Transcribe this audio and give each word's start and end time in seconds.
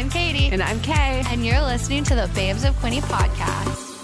I'm 0.00 0.08
Katie. 0.08 0.48
And 0.50 0.62
I'm 0.62 0.80
Kay. 0.80 1.22
And 1.26 1.44
you're 1.44 1.60
listening 1.60 2.04
to 2.04 2.14
the 2.14 2.26
Babes 2.34 2.64
of 2.64 2.74
Quinte 2.76 3.02
podcast. 3.02 3.98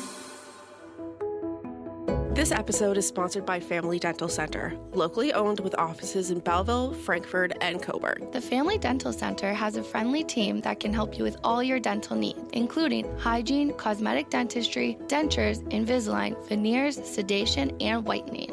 This 2.34 2.52
episode 2.52 2.98
is 2.98 3.08
sponsored 3.08 3.46
by 3.46 3.60
Family 3.60 3.98
Dental 3.98 4.28
Center, 4.28 4.76
locally 4.92 5.32
owned 5.32 5.60
with 5.60 5.74
offices 5.78 6.30
in 6.30 6.40
Belleville, 6.40 6.92
Frankford, 6.92 7.56
and 7.62 7.80
Cobourg. 7.80 8.30
The 8.32 8.42
Family 8.42 8.76
Dental 8.76 9.10
Center 9.10 9.54
has 9.54 9.78
a 9.78 9.82
friendly 9.82 10.22
team 10.22 10.60
that 10.60 10.80
can 10.80 10.92
help 10.92 11.16
you 11.16 11.24
with 11.24 11.38
all 11.42 11.62
your 11.62 11.80
dental 11.80 12.14
needs, 12.14 12.40
including 12.52 13.10
hygiene, 13.16 13.72
cosmetic 13.72 14.28
dentistry, 14.28 14.98
dentures, 15.06 15.66
Invisalign, 15.72 16.36
veneers, 16.46 16.96
sedation, 17.08 17.74
and 17.80 18.04
whitening. 18.04 18.52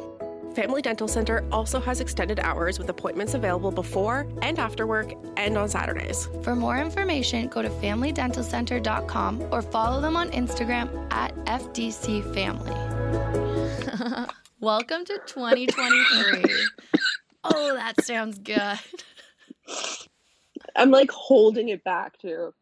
Family 0.54 0.82
Dental 0.82 1.08
Center 1.08 1.44
also 1.50 1.80
has 1.80 2.00
extended 2.00 2.38
hours 2.38 2.78
with 2.78 2.88
appointments 2.88 3.34
available 3.34 3.72
before 3.72 4.28
and 4.40 4.60
after 4.60 4.86
work 4.86 5.12
and 5.36 5.58
on 5.58 5.68
Saturdays. 5.68 6.28
For 6.42 6.54
more 6.54 6.78
information, 6.78 7.48
go 7.48 7.60
to 7.60 7.68
FamilyDentalCenter.com 7.68 9.48
or 9.50 9.62
follow 9.62 10.00
them 10.00 10.16
on 10.16 10.30
Instagram 10.30 11.12
at 11.12 11.34
FDCFamily. 11.46 14.30
Welcome 14.60 15.04
to 15.06 15.18
2023. 15.26 16.44
oh, 17.44 17.74
that 17.74 18.04
sounds 18.04 18.38
good. 18.38 18.78
I'm 20.76 20.92
like 20.92 21.10
holding 21.10 21.70
it 21.70 21.82
back 21.82 22.16
too. 22.18 22.54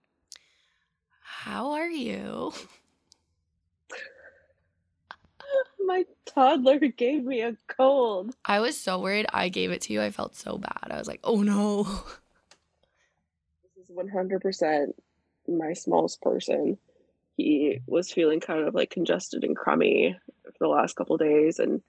How 1.21 1.73
are 1.73 1.91
you? 1.91 2.55
My 5.85 6.05
toddler 6.35 6.79
gave 6.97 7.25
me 7.25 7.43
a 7.43 7.57
cold. 7.69 8.35
I 8.45 8.61
was 8.61 8.79
so 8.79 8.99
worried 8.99 9.27
I 9.33 9.49
gave 9.49 9.71
it 9.71 9.83
to 9.83 9.93
you. 9.93 10.03
I 10.03 10.11
felt 10.11 10.37
so 10.37 10.59
bad. 10.59 10.89
I 10.91 10.99
was 10.99 11.09
like, 11.09 11.21
oh 11.25 11.43
no. 11.43 11.85
This 13.77 13.89
is 13.89 13.97
100% 13.97 14.93
my 15.49 15.73
smallest 15.73 16.21
person. 16.23 16.79
He 17.37 17.81
was 17.87 18.13
feeling 18.13 18.41
kind 18.41 18.67
of 18.67 18.75
like 18.75 18.91
congested 18.91 19.45
and 19.45 19.57
crummy 19.57 20.17
for 20.45 20.53
the 20.61 20.69
last 20.69 20.97
couple 20.97 21.17
days. 21.17 21.59
And 21.59 21.83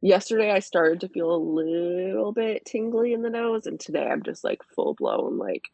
yesterday 0.00 0.50
I 0.50 0.60
started 0.60 1.00
to 1.00 1.08
feel 1.08 1.34
a 1.34 1.36
little 1.36 2.32
bit 2.32 2.64
tingly 2.64 3.12
in 3.12 3.22
the 3.22 3.30
nose. 3.30 3.66
And 3.66 3.78
today 3.78 4.06
I'm 4.06 4.22
just 4.22 4.44
like 4.44 4.62
full 4.74 4.94
blown, 4.94 5.38
like 5.38 5.64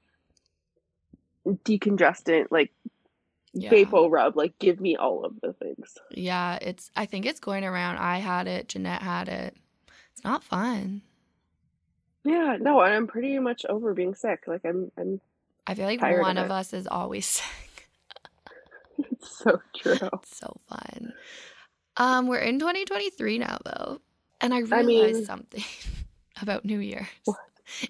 decongestant, 1.47 2.47
like 2.50 2.72
yeah. 3.53 3.70
Vapo 3.70 4.11
rub. 4.11 4.36
Like, 4.36 4.58
give 4.58 4.81
me 4.81 4.97
all 4.97 5.25
of 5.25 5.41
the 5.41 5.53
things. 5.53 5.97
Yeah, 6.11 6.58
it's. 6.61 6.91
I 6.97 7.06
think 7.06 7.27
it's 7.27 7.41
going 7.41 7.64
around. 7.64 7.98
I 7.98 8.19
had 8.19 8.47
it. 8.47 8.69
Jeanette 8.69 9.03
had 9.03 9.28
it. 9.28 9.56
It's 10.12 10.25
not 10.25 10.42
fun. 10.42 11.03
Yeah, 12.25 12.56
no, 12.61 12.81
I'm 12.81 13.06
pretty 13.06 13.39
much 13.39 13.67
over 13.67 13.94
being 13.94 14.14
sick. 14.14 14.44
Like, 14.47 14.62
I'm. 14.64 14.91
I'm. 14.98 15.20
I 15.67 15.75
feel 15.75 15.86
like 15.86 16.00
one 16.00 16.39
of, 16.39 16.47
of 16.47 16.50
us 16.50 16.72
is 16.72 16.86
always 16.86 17.27
sick. 17.27 17.89
it's 18.98 19.39
so 19.39 19.61
true. 19.77 20.09
It's 20.12 20.37
so 20.37 20.56
fun. 20.69 21.12
Um, 21.97 22.27
we're 22.27 22.39
in 22.39 22.59
2023 22.59 23.39
now, 23.39 23.59
though, 23.64 24.00
and 24.41 24.55
I 24.55 24.61
realized 24.61 24.77
I 24.78 24.83
mean, 24.84 25.25
something 25.25 25.64
about 26.42 26.64
New 26.64 26.78
Year's. 26.78 27.06
What? 27.25 27.37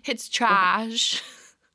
It's 0.04 0.28
trash. 0.28 1.22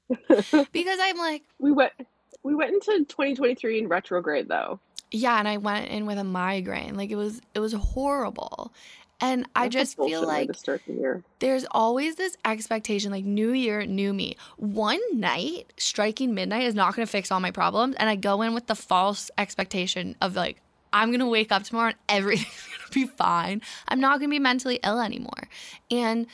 because 0.07 0.99
I'm 1.01 1.17
like, 1.17 1.43
we 1.59 1.71
went 1.71 1.93
we 2.43 2.55
went 2.55 2.73
into 2.73 3.05
2023 3.05 3.79
in 3.79 3.87
retrograde 3.87 4.47
though. 4.47 4.79
Yeah, 5.11 5.39
and 5.39 5.47
I 5.47 5.57
went 5.57 5.89
in 5.89 6.05
with 6.05 6.17
a 6.17 6.23
migraine. 6.23 6.95
Like 6.95 7.11
it 7.11 7.15
was 7.15 7.41
it 7.53 7.59
was 7.59 7.73
horrible. 7.73 8.73
And 9.19 9.41
That's 9.41 9.51
I 9.55 9.67
just 9.69 9.97
feel 9.97 10.27
like 10.27 10.49
the 10.49 11.23
there's 11.39 11.65
always 11.71 12.15
this 12.15 12.37
expectation 12.45 13.11
like 13.11 13.25
new 13.25 13.51
year, 13.51 13.83
new 13.85 14.13
me. 14.13 14.37
One 14.57 14.99
night 15.11 15.73
striking 15.77 16.35
midnight 16.35 16.65
is 16.65 16.75
not 16.75 16.95
going 16.95 17.05
to 17.05 17.11
fix 17.11 17.31
all 17.31 17.39
my 17.39 17.49
problems 17.49 17.95
and 17.95 18.09
I 18.09 18.15
go 18.15 18.43
in 18.43 18.53
with 18.53 18.67
the 18.67 18.75
false 18.75 19.31
expectation 19.37 20.15
of 20.21 20.35
like 20.35 20.61
I'm 20.93 21.09
going 21.09 21.19
to 21.19 21.25
wake 21.25 21.51
up 21.51 21.63
tomorrow 21.63 21.87
and 21.89 21.97
everything's 22.07 22.67
going 22.67 22.87
to 22.87 22.93
be 22.93 23.05
fine. 23.15 23.61
I'm 23.87 23.99
not 23.99 24.19
going 24.19 24.29
to 24.29 24.35
be 24.35 24.39
mentally 24.39 24.79
ill 24.83 25.01
anymore. 25.01 25.49
And 25.89 26.27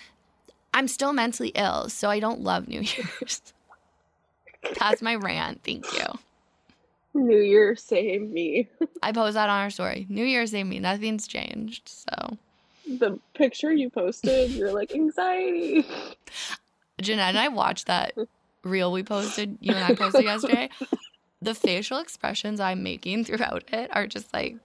I'm 0.73 0.87
still 0.87 1.13
mentally 1.13 1.49
ill, 1.55 1.89
so 1.89 2.09
I 2.09 2.19
don't 2.19 2.41
love 2.41 2.67
New 2.67 2.81
Year's. 2.81 3.53
That's 4.79 5.01
my 5.01 5.15
rant. 5.15 5.61
Thank 5.63 5.85
you. 5.93 6.05
New 7.13 7.39
Year, 7.39 7.75
same 7.75 8.33
me. 8.33 8.67
I 9.03 9.11
post 9.11 9.35
that 9.35 9.49
on 9.49 9.61
our 9.61 9.69
story. 9.69 10.07
New 10.09 10.25
Year, 10.25 10.45
same 10.47 10.69
me. 10.69 10.79
Nothing's 10.79 11.27
changed. 11.27 11.87
So 11.87 12.37
the 12.87 13.19
picture 13.33 13.71
you 13.71 13.89
posted, 13.89 14.51
you're 14.51 14.73
like 14.73 14.93
anxiety. 14.93 15.85
Jeanette 17.01 17.29
and 17.29 17.39
I 17.39 17.49
watched 17.49 17.87
that 17.87 18.13
reel 18.63 18.91
we 18.91 19.03
posted, 19.03 19.57
you 19.61 19.73
and 19.73 19.83
I 19.83 19.93
posted 19.95 20.23
yesterday. 20.23 20.69
The 21.41 21.53
facial 21.53 21.99
expressions 21.99 22.59
I'm 22.59 22.83
making 22.83 23.25
throughout 23.25 23.65
it 23.73 23.89
are 23.93 24.07
just 24.07 24.33
like 24.33 24.55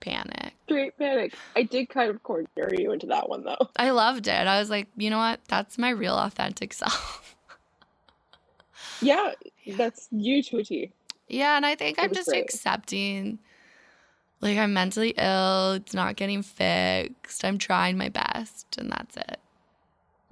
panic. 0.00 0.54
Straight 0.64 0.98
panic. 0.98 1.34
I 1.54 1.62
did 1.62 1.88
kind 1.88 2.10
of 2.10 2.22
corner 2.22 2.46
you 2.76 2.92
into 2.92 3.06
that 3.06 3.28
one 3.28 3.44
though. 3.44 3.68
I 3.76 3.90
loved 3.90 4.26
it. 4.26 4.46
I 4.46 4.58
was 4.58 4.68
like, 4.68 4.88
you 4.96 5.08
know 5.08 5.18
what? 5.18 5.40
That's 5.48 5.78
my 5.78 5.90
real 5.90 6.16
authentic 6.16 6.72
self. 6.72 7.35
Yeah, 9.00 9.32
that's 9.76 10.08
you 10.10 10.42
to 10.44 10.58
a 10.58 10.64
T. 10.64 10.92
Yeah, 11.28 11.56
and 11.56 11.66
I 11.66 11.74
think 11.74 11.98
it 11.98 12.02
I'm 12.02 12.14
just 12.14 12.28
great. 12.28 12.44
accepting 12.44 13.38
like 14.40 14.58
I'm 14.58 14.72
mentally 14.72 15.14
ill, 15.16 15.72
it's 15.72 15.94
not 15.94 16.16
getting 16.16 16.42
fixed. 16.42 17.44
I'm 17.44 17.58
trying 17.58 17.96
my 17.96 18.08
best 18.08 18.76
and 18.78 18.90
that's 18.90 19.16
it. 19.16 19.40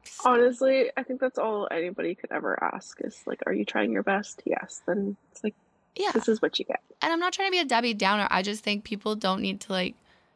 So. 0.04 0.30
Honestly, 0.30 0.90
I 0.96 1.02
think 1.02 1.20
that's 1.20 1.38
all 1.38 1.66
anybody 1.70 2.14
could 2.14 2.30
ever 2.30 2.62
ask 2.62 2.98
is 3.00 3.22
like, 3.26 3.40
are 3.46 3.52
you 3.52 3.64
trying 3.64 3.92
your 3.92 4.02
best? 4.02 4.42
Yes. 4.44 4.82
Then 4.86 5.16
it's 5.32 5.42
like, 5.42 5.54
yeah, 5.96 6.10
this 6.12 6.28
is 6.28 6.42
what 6.42 6.58
you 6.58 6.64
get. 6.64 6.80
And 7.00 7.12
I'm 7.12 7.20
not 7.20 7.32
trying 7.32 7.48
to 7.48 7.52
be 7.52 7.60
a 7.60 7.64
Debbie 7.64 7.94
Downer. 7.94 8.28
I 8.30 8.42
just 8.42 8.62
think 8.62 8.84
people 8.84 9.16
don't 9.16 9.40
need 9.40 9.60
to 9.62 9.72
like 9.72 9.94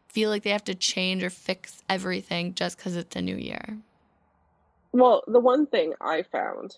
feel 0.09 0.31
like 0.31 0.43
they 0.43 0.51
have 0.51 0.65
to 0.65 0.75
change 0.75 1.23
or 1.23 1.31
fix 1.31 1.83
everything 1.89 2.55
just 2.55 2.79
because 2.79 2.97
it's 2.97 3.15
a 3.15 3.21
new 3.21 3.37
year. 3.37 3.79
Well, 4.93 5.23
the 5.27 5.41
one 5.41 5.67
thing 5.67 5.93
I 6.01 6.23
found 6.23 6.77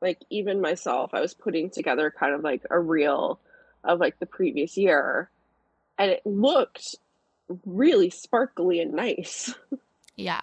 like 0.00 0.18
even 0.30 0.60
myself 0.60 1.10
i 1.14 1.20
was 1.20 1.34
putting 1.34 1.70
together 1.70 2.12
kind 2.16 2.34
of 2.34 2.42
like 2.42 2.62
a 2.70 2.78
reel 2.78 3.38
of 3.84 4.00
like 4.00 4.18
the 4.18 4.26
previous 4.26 4.76
year 4.76 5.30
and 5.98 6.10
it 6.10 6.22
looked 6.24 6.96
really 7.64 8.10
sparkly 8.10 8.80
and 8.80 8.92
nice. 8.92 9.54
Yeah. 10.18 10.40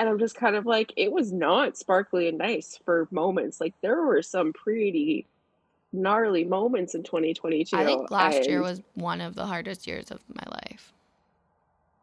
And 0.00 0.08
i'm 0.08 0.18
just 0.18 0.34
kind 0.34 0.56
of 0.56 0.66
like 0.66 0.92
it 0.96 1.12
was 1.12 1.32
not 1.32 1.76
sparkly 1.78 2.26
and 2.26 2.38
nice 2.38 2.76
for 2.84 3.06
moments 3.12 3.60
like 3.60 3.72
there 3.82 4.02
were 4.02 4.20
some 4.20 4.52
pretty 4.52 5.26
gnarly 5.92 6.44
moments 6.44 6.96
in 6.96 7.04
2022 7.04 7.76
i 7.76 7.84
think 7.84 8.10
last 8.10 8.38
and, 8.38 8.46
year 8.46 8.62
was 8.62 8.82
one 8.94 9.20
of 9.20 9.36
the 9.36 9.46
hardest 9.46 9.86
years 9.86 10.10
of 10.10 10.20
my 10.28 10.42
life. 10.50 10.92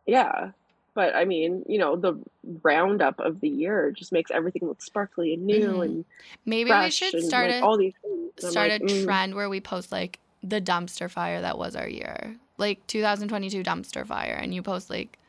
Yeah 0.06 0.52
but 0.98 1.16
I 1.16 1.26
mean, 1.26 1.64
you 1.68 1.78
know, 1.78 1.96
the 1.96 2.20
roundup 2.64 3.20
of 3.20 3.40
the 3.40 3.48
year 3.48 3.92
just 3.92 4.12
makes 4.12 4.32
everything 4.32 4.68
look 4.68 4.82
sparkly 4.82 5.36
and 5.36 5.46
new 5.46 5.68
mm-hmm. 5.68 5.82
and 5.82 6.06
maybe 6.44 6.72
we 6.72 6.90
should 6.90 7.22
start 7.24 7.52
like, 7.52 7.62
a, 7.62 7.64
all 7.64 7.78
these 7.78 7.94
things. 8.02 8.52
start 8.52 8.72
like, 8.72 8.82
a 8.82 8.84
mm. 8.84 9.04
trend 9.06 9.36
where 9.36 9.48
we 9.48 9.62
post 9.62 9.92
like 9.92 10.18
the 10.42 10.60
dumpster 10.60 11.08
fire 11.08 11.40
that 11.42 11.60
was 11.60 11.76
our 11.76 11.88
year, 11.88 12.36
like 12.58 12.86
2022 12.88 13.62
dumpster 13.62 14.08
fire, 14.08 14.40
and 14.42 14.56
you 14.56 14.64
post 14.64 14.90
like 14.90 15.20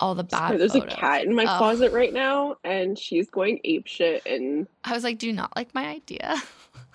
all 0.00 0.14
the 0.14 0.22
bad. 0.22 0.48
Sorry, 0.48 0.58
there's 0.58 0.72
photos. 0.72 0.92
a 0.92 0.96
cat 0.96 1.24
in 1.24 1.34
my 1.34 1.44
oh. 1.44 1.56
closet 1.56 1.90
right 1.92 2.12
now, 2.12 2.56
and 2.62 2.98
she's 2.98 3.30
going 3.30 3.60
ape 3.64 3.86
shit. 3.86 4.26
And 4.26 4.66
I 4.84 4.92
was 4.92 5.02
like, 5.02 5.16
"Do 5.16 5.28
you 5.28 5.32
not 5.32 5.56
like 5.56 5.74
my 5.74 5.86
idea?" 5.86 6.36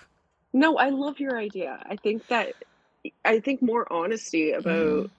no, 0.52 0.76
I 0.76 0.90
love 0.90 1.18
your 1.18 1.36
idea. 1.36 1.84
I 1.90 1.96
think 1.96 2.24
that 2.28 2.52
I 3.24 3.40
think 3.40 3.62
more 3.62 3.92
honesty 3.92 4.52
about. 4.52 5.06
Mm 5.06 5.10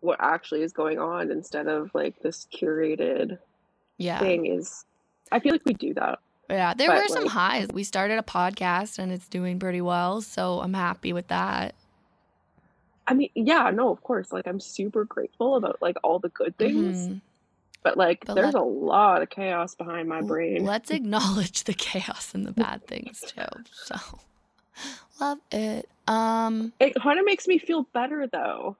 what 0.00 0.18
actually 0.20 0.62
is 0.62 0.72
going 0.72 0.98
on 0.98 1.30
instead 1.30 1.66
of 1.66 1.90
like 1.94 2.20
this 2.20 2.46
curated 2.52 3.38
yeah. 3.98 4.18
thing 4.18 4.46
is 4.46 4.84
I 5.30 5.40
feel 5.40 5.52
like 5.52 5.64
we 5.64 5.74
do 5.74 5.94
that. 5.94 6.18
Yeah, 6.48 6.74
there 6.74 6.88
but, 6.88 6.96
were 6.96 7.08
some 7.08 7.24
like, 7.24 7.32
highs. 7.32 7.68
We 7.72 7.84
started 7.84 8.18
a 8.18 8.22
podcast 8.22 8.98
and 8.98 9.12
it's 9.12 9.28
doing 9.28 9.60
pretty 9.60 9.80
well, 9.80 10.20
so 10.20 10.60
I'm 10.60 10.74
happy 10.74 11.12
with 11.12 11.28
that. 11.28 11.74
I 13.06 13.14
mean, 13.14 13.30
yeah, 13.34 13.70
no, 13.70 13.90
of 13.90 14.02
course. 14.02 14.32
Like 14.32 14.46
I'm 14.46 14.58
super 14.58 15.04
grateful 15.04 15.56
about 15.56 15.80
like 15.80 15.96
all 16.02 16.18
the 16.18 16.28
good 16.30 16.56
things. 16.56 17.06
Mm-hmm. 17.06 17.18
But 17.82 17.96
like 17.96 18.24
but 18.26 18.34
there's 18.34 18.54
let, 18.54 18.62
a 18.62 18.64
lot 18.64 19.22
of 19.22 19.30
chaos 19.30 19.74
behind 19.74 20.08
my 20.08 20.20
brain. 20.22 20.64
Let's 20.64 20.90
acknowledge 20.90 21.64
the 21.64 21.72
chaos 21.72 22.34
and 22.34 22.44
the 22.44 22.52
bad 22.52 22.86
things 22.86 23.20
too. 23.20 23.42
So 23.72 23.96
love 25.20 25.38
it. 25.50 25.88
Um 26.06 26.72
It 26.80 26.94
kind 27.00 27.18
of 27.18 27.24
makes 27.24 27.46
me 27.46 27.58
feel 27.58 27.84
better 27.92 28.26
though 28.26 28.76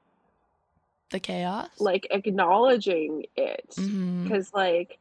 the 1.10 1.20
chaos 1.20 1.68
like 1.78 2.06
acknowledging 2.10 3.26
it 3.36 3.64
because 3.68 4.48
mm-hmm. 4.50 4.56
like 4.56 4.98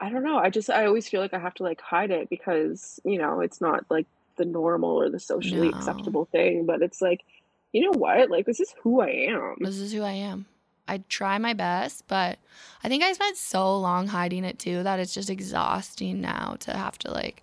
i 0.00 0.08
don't 0.08 0.22
know 0.22 0.38
i 0.38 0.50
just 0.50 0.70
i 0.70 0.86
always 0.86 1.08
feel 1.08 1.20
like 1.20 1.34
i 1.34 1.38
have 1.38 1.54
to 1.54 1.62
like 1.62 1.80
hide 1.80 2.10
it 2.10 2.28
because 2.30 3.00
you 3.04 3.18
know 3.18 3.40
it's 3.40 3.60
not 3.60 3.84
like 3.90 4.06
the 4.36 4.44
normal 4.44 4.90
or 4.90 5.08
the 5.08 5.20
socially 5.20 5.70
no. 5.70 5.76
acceptable 5.76 6.26
thing 6.26 6.66
but 6.66 6.82
it's 6.82 7.00
like 7.00 7.22
you 7.72 7.82
know 7.82 7.98
what 7.98 8.30
like 8.30 8.46
this 8.46 8.60
is 8.60 8.74
who 8.82 9.00
i 9.00 9.08
am 9.08 9.56
this 9.60 9.78
is 9.78 9.92
who 9.92 10.02
i 10.02 10.12
am 10.12 10.46
i 10.86 10.98
try 11.08 11.38
my 11.38 11.52
best 11.52 12.04
but 12.06 12.38
i 12.84 12.88
think 12.88 13.02
i 13.02 13.12
spent 13.12 13.36
so 13.36 13.78
long 13.78 14.06
hiding 14.06 14.44
it 14.44 14.58
too 14.58 14.82
that 14.82 15.00
it's 15.00 15.14
just 15.14 15.30
exhausting 15.30 16.20
now 16.20 16.56
to 16.60 16.76
have 16.76 16.98
to 16.98 17.10
like 17.10 17.42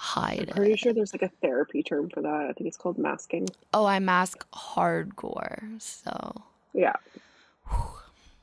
hide 0.00 0.48
I'm 0.48 0.56
pretty 0.56 0.72
it. 0.72 0.78
sure 0.78 0.92
there's 0.94 1.12
like 1.12 1.22
a 1.22 1.28
therapy 1.42 1.82
term 1.82 2.08
for 2.08 2.22
that. 2.22 2.46
I 2.48 2.52
think 2.54 2.66
it's 2.68 2.78
called 2.78 2.96
masking. 2.96 3.48
Oh, 3.74 3.84
I 3.84 3.98
mask 3.98 4.50
hardcore. 4.50 5.78
So 5.80 6.42
yeah. 6.72 6.94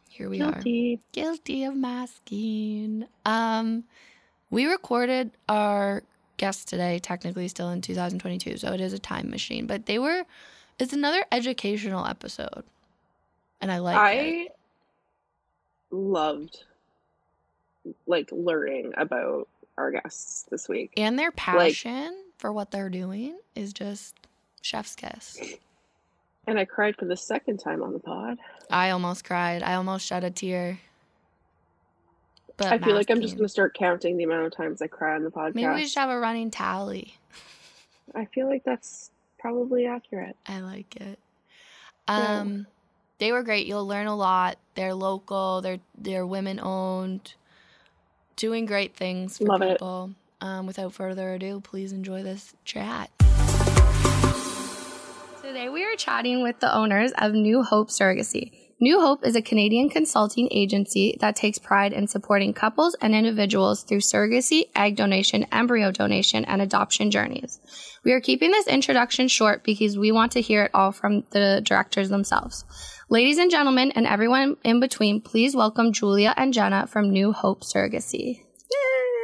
Here 0.09 0.29
we 0.29 0.39
Guilty. 0.39 0.95
are. 0.95 1.05
Guilty 1.11 1.63
of 1.63 1.75
masking. 1.75 3.05
Um, 3.25 3.83
we 4.49 4.65
recorded 4.65 5.31
our 5.47 6.03
guest 6.37 6.67
today, 6.67 6.99
technically 6.99 7.47
still 7.47 7.69
in 7.69 7.81
2022, 7.81 8.57
so 8.57 8.73
it 8.73 8.81
is 8.81 8.93
a 8.93 8.99
time 8.99 9.29
machine. 9.29 9.67
But 9.67 9.85
they 9.85 9.99
were, 9.99 10.23
it's 10.79 10.93
another 10.93 11.23
educational 11.31 12.05
episode, 12.05 12.63
and 13.61 13.71
I 13.71 13.77
like 13.79 13.97
I 13.97 14.13
it. 14.13 14.55
loved 15.91 16.63
like 18.05 18.29
learning 18.31 18.93
about 18.97 19.47
our 19.77 19.91
guests 19.91 20.45
this 20.49 20.67
week. 20.67 20.91
And 20.97 21.17
their 21.17 21.31
passion 21.31 22.05
like, 22.05 22.13
for 22.37 22.51
what 22.51 22.71
they're 22.71 22.89
doing 22.89 23.37
is 23.55 23.73
just 23.73 24.15
chef's 24.61 24.95
kiss. 24.95 25.39
And 26.47 26.57
I 26.57 26.65
cried 26.65 26.95
for 26.95 27.05
the 27.05 27.17
second 27.17 27.57
time 27.57 27.83
on 27.83 27.93
the 27.93 27.99
pod. 27.99 28.37
I 28.71 28.89
almost 28.91 29.25
cried. 29.25 29.61
I 29.61 29.73
almost 29.75 30.05
shed 30.05 30.23
a 30.23 30.31
tear. 30.31 30.79
But 32.55 32.67
I 32.67 32.79
feel 32.79 32.95
like 32.95 33.11
I'm 33.11 33.21
just 33.21 33.35
going 33.35 33.45
to 33.45 33.49
start 33.49 33.75
counting 33.75 34.17
the 34.17 34.23
amount 34.23 34.47
of 34.47 34.55
times 34.55 34.81
I 34.81 34.87
cry 34.87 35.13
on 35.13 35.23
the 35.23 35.29
podcast. 35.29 35.53
Maybe 35.55 35.73
we 35.73 35.87
should 35.87 35.99
have 35.99 36.09
a 36.09 36.17
running 36.19 36.49
tally. 36.49 37.15
I 38.15 38.25
feel 38.25 38.47
like 38.47 38.63
that's 38.63 39.11
probably 39.37 39.85
accurate. 39.85 40.35
I 40.47 40.61
like 40.61 40.95
it. 40.95 41.19
Um, 42.07 42.65
they 43.19 43.31
were 43.31 43.43
great. 43.43 43.67
You'll 43.67 43.85
learn 43.85 44.07
a 44.07 44.15
lot. 44.15 44.57
They're 44.75 44.93
local. 44.93 45.61
They're 45.61 45.79
they're 45.97 46.25
women 46.25 46.59
owned 46.59 47.33
doing 48.37 48.65
great 48.65 48.95
things 48.95 49.37
for 49.37 49.45
Love 49.45 49.61
people. 49.61 50.11
Um, 50.39 50.67
without 50.67 50.93
further 50.93 51.33
ado, 51.33 51.59
please 51.61 51.91
enjoy 51.91 52.23
this 52.23 52.53
chat. 52.63 53.11
Today 55.47 55.69
we 55.69 55.85
are 55.85 55.95
chatting 55.95 56.43
with 56.43 56.59
the 56.59 56.75
owners 56.75 57.13
of 57.17 57.31
New 57.31 57.63
Hope 57.63 57.87
Surrogacy. 57.87 58.51
New 58.81 58.99
Hope 58.99 59.25
is 59.25 59.33
a 59.33 59.41
Canadian 59.41 59.89
consulting 59.89 60.49
agency 60.51 61.15
that 61.21 61.37
takes 61.37 61.57
pride 61.57 61.93
in 61.93 62.05
supporting 62.05 62.53
couples 62.53 62.97
and 62.99 63.15
individuals 63.15 63.83
through 63.83 64.01
surrogacy, 64.01 64.63
egg 64.75 64.97
donation, 64.97 65.45
embryo 65.49 65.89
donation, 65.89 66.43
and 66.43 66.61
adoption 66.61 67.11
journeys. 67.11 67.61
We 68.03 68.11
are 68.11 68.19
keeping 68.19 68.51
this 68.51 68.67
introduction 68.67 69.29
short 69.29 69.63
because 69.63 69.97
we 69.97 70.11
want 70.11 70.33
to 70.33 70.41
hear 70.41 70.63
it 70.63 70.71
all 70.73 70.91
from 70.91 71.23
the 71.31 71.61
directors 71.63 72.09
themselves. 72.09 72.65
Ladies 73.09 73.37
and 73.37 73.49
gentlemen, 73.49 73.93
and 73.95 74.05
everyone 74.05 74.57
in 74.65 74.81
between, 74.81 75.21
please 75.21 75.55
welcome 75.55 75.93
Julia 75.93 76.33
and 76.35 76.53
Jenna 76.53 76.87
from 76.87 77.09
New 77.09 77.31
Hope 77.31 77.63
Surrogacy. 77.63 78.41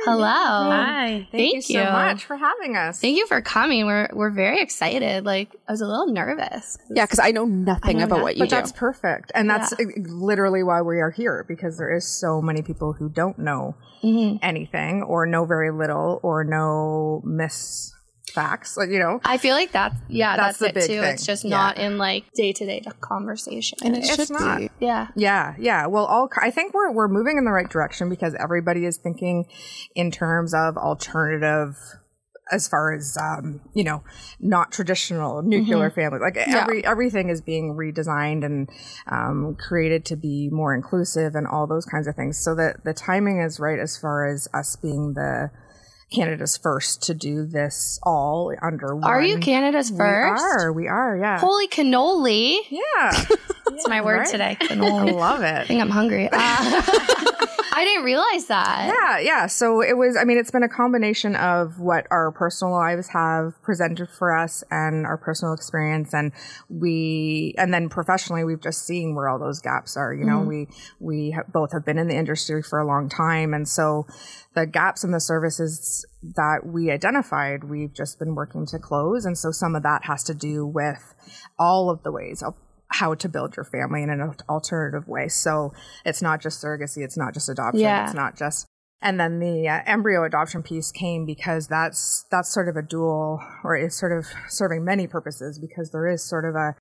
Hello. 0.05 0.27
Hi. 0.27 1.27
Thank, 1.31 1.31
Thank 1.31 1.69
you, 1.69 1.79
you 1.79 1.85
so 1.85 1.91
much 1.91 2.25
for 2.25 2.35
having 2.35 2.75
us. 2.75 2.99
Thank 2.99 3.17
you 3.17 3.27
for 3.27 3.41
coming. 3.41 3.85
We're 3.85 4.09
we're 4.13 4.31
very 4.31 4.61
excited. 4.61 5.25
Like 5.25 5.55
I 5.67 5.71
was 5.71 5.81
a 5.81 5.87
little 5.87 6.07
nervous. 6.07 6.77
Yeah, 6.89 7.05
because 7.05 7.19
I 7.19 7.31
know 7.31 7.45
nothing 7.45 7.97
I 7.97 7.99
know 7.99 8.05
about 8.05 8.09
nothing. 8.09 8.23
what 8.23 8.35
you 8.35 8.39
but 8.39 8.49
do. 8.49 8.55
But 8.55 8.61
that's 8.61 8.71
perfect, 8.71 9.31
and 9.33 9.49
that's 9.49 9.73
yeah. 9.79 9.85
literally 9.97 10.63
why 10.63 10.81
we 10.81 10.99
are 10.99 11.11
here 11.11 11.45
because 11.47 11.77
there 11.77 11.95
is 11.95 12.05
so 12.05 12.41
many 12.41 12.61
people 12.61 12.93
who 12.93 13.09
don't 13.09 13.39
know 13.39 13.75
mm-hmm. 14.03 14.37
anything 14.41 15.03
or 15.03 15.25
know 15.25 15.45
very 15.45 15.71
little 15.71 16.19
or 16.23 16.43
know 16.43 17.21
miss 17.25 17.93
facts. 18.33 18.77
Like, 18.77 18.89
you 18.89 18.99
know, 18.99 19.21
I 19.23 19.37
feel 19.37 19.55
like 19.55 19.71
that's 19.71 19.95
yeah, 20.07 20.35
that's, 20.35 20.57
that's 20.59 20.85
it 20.85 20.89
too. 20.89 21.01
Thing. 21.01 21.13
It's 21.13 21.25
just 21.25 21.43
yeah. 21.43 21.49
not 21.49 21.77
in 21.77 21.97
like 21.97 22.31
day 22.33 22.51
to 22.53 22.65
day 22.65 22.81
conversation, 23.01 23.77
and 23.83 23.95
it 23.95 24.03
it's 24.07 24.29
not. 24.29 24.59
Be. 24.59 24.69
Yeah, 24.79 25.07
yeah, 25.15 25.55
yeah. 25.57 25.87
Well, 25.87 26.05
all 26.05 26.29
I 26.41 26.51
think 26.51 26.73
we're 26.73 26.91
we're 26.91 27.07
moving 27.07 27.37
in 27.37 27.45
the 27.45 27.51
right 27.51 27.69
direction 27.69 28.09
because 28.09 28.35
everybody 28.35 28.85
is 28.85 28.97
thinking 28.97 29.45
in 29.95 30.11
terms 30.11 30.53
of 30.53 30.77
alternative 30.77 31.77
as 32.51 32.67
far 32.67 32.93
as 32.93 33.17
um, 33.19 33.61
you 33.73 33.83
know, 33.83 34.03
not 34.39 34.71
traditional 34.71 35.41
nuclear 35.41 35.89
mm-hmm. 35.89 35.95
families. 35.95 36.21
Like 36.21 36.37
every 36.37 36.81
yeah. 36.81 36.91
everything 36.91 37.29
is 37.29 37.41
being 37.41 37.75
redesigned 37.75 38.45
and 38.45 38.69
um, 39.07 39.55
created 39.59 40.05
to 40.05 40.15
be 40.15 40.49
more 40.51 40.75
inclusive 40.75 41.35
and 41.35 41.47
all 41.47 41.67
those 41.67 41.85
kinds 41.85 42.07
of 42.07 42.15
things. 42.15 42.37
So 42.37 42.55
that 42.55 42.83
the 42.83 42.93
timing 42.93 43.41
is 43.41 43.59
right 43.59 43.79
as 43.79 43.97
far 43.97 44.27
as 44.27 44.47
us 44.53 44.75
being 44.75 45.13
the 45.13 45.51
Canada's 46.13 46.57
first 46.57 47.03
to 47.03 47.13
do 47.13 47.45
this 47.45 47.99
all 48.03 48.53
under 48.61 48.95
one. 48.95 49.03
Are 49.03 49.21
you 49.21 49.39
Canada's 49.39 49.89
first? 49.89 50.43
We 50.43 50.63
are. 50.63 50.71
We 50.73 50.87
are. 50.87 51.17
Yeah. 51.17 51.39
Holy 51.39 51.67
cannoli! 51.67 52.57
Yeah, 52.69 53.25
that's 53.65 53.87
my 53.87 54.01
word 54.01 54.19
right? 54.19 54.29
today. 54.29 54.57
Cannoli. 54.59 55.09
I 55.09 55.11
love 55.11 55.41
it. 55.41 55.45
I 55.45 55.65
think 55.65 55.81
I'm 55.81 55.89
hungry. 55.89 56.29
Uh, 56.45 57.21
I 57.75 57.83
didn't 57.85 58.05
realize 58.05 58.45
that. 58.45 58.93
Yeah, 58.93 59.19
yeah. 59.19 59.47
So 59.47 59.81
it 59.81 59.97
was. 59.97 60.15
I 60.15 60.25
mean, 60.25 60.37
it's 60.37 60.51
been 60.51 60.63
a 60.63 60.69
combination 60.69 61.35
of 61.35 61.79
what 61.79 62.05
our 62.11 62.31
personal 62.31 62.73
lives 62.73 63.07
have 63.09 63.59
presented 63.63 64.09
for 64.09 64.37
us 64.37 64.63
and 64.69 65.07
our 65.07 65.17
personal 65.17 65.53
experience, 65.53 66.13
and 66.13 66.31
we, 66.69 67.55
and 67.57 67.73
then 67.73 67.89
professionally, 67.89 68.43
we've 68.43 68.61
just 68.61 68.85
seen 68.85 69.15
where 69.15 69.27
all 69.27 69.39
those 69.39 69.59
gaps 69.59 69.97
are. 69.97 70.13
You 70.13 70.23
know, 70.23 70.39
mm-hmm. 70.39 70.49
we 70.49 70.67
we 70.99 71.31
have, 71.31 71.51
both 71.51 71.71
have 71.73 71.83
been 71.83 71.97
in 71.97 72.07
the 72.07 72.15
industry 72.15 72.61
for 72.61 72.79
a 72.79 72.85
long 72.85 73.09
time, 73.09 73.55
and 73.55 73.67
so 73.67 74.05
the 74.53 74.67
gaps 74.67 75.03
in 75.03 75.11
the 75.11 75.19
services 75.19 76.05
that 76.35 76.65
we 76.65 76.91
identified, 76.91 77.63
we've 77.63 77.93
just 77.93 78.19
been 78.19 78.35
working 78.35 78.65
to 78.67 78.79
close. 78.79 79.25
And 79.25 79.37
so 79.37 79.51
some 79.51 79.75
of 79.75 79.83
that 79.83 80.05
has 80.05 80.23
to 80.25 80.33
do 80.33 80.65
with 80.65 81.15
all 81.57 81.89
of 81.89 82.03
the 82.03 82.11
ways 82.11 82.43
of 82.43 82.55
how 82.93 83.13
to 83.15 83.27
build 83.27 83.55
your 83.55 83.65
family 83.65 84.03
in 84.03 84.09
an 84.09 84.35
alternative 84.47 85.07
way. 85.07 85.27
So 85.27 85.73
it's 86.05 86.21
not 86.21 86.41
just 86.41 86.63
surrogacy, 86.63 87.03
it's 87.03 87.17
not 87.17 87.33
just 87.33 87.49
adoption, 87.49 87.81
yeah. 87.81 88.05
it's 88.05 88.13
not 88.13 88.37
just 88.37 88.67
and 89.03 89.19
then 89.19 89.39
the 89.39 89.67
uh, 89.67 89.81
embryo 89.85 90.23
adoption 90.23 90.63
piece 90.63 90.91
came 90.91 91.25
because 91.25 91.67
that's 91.67 92.25
that's 92.31 92.51
sort 92.51 92.69
of 92.69 92.77
a 92.77 92.81
dual 92.81 93.41
or 93.63 93.75
is 93.75 93.95
sort 93.95 94.17
of 94.17 94.25
serving 94.47 94.85
many 94.85 95.07
purposes 95.07 95.59
because 95.59 95.91
there 95.91 96.07
is 96.07 96.23
sort 96.23 96.45
of 96.45 96.55
a 96.55 96.75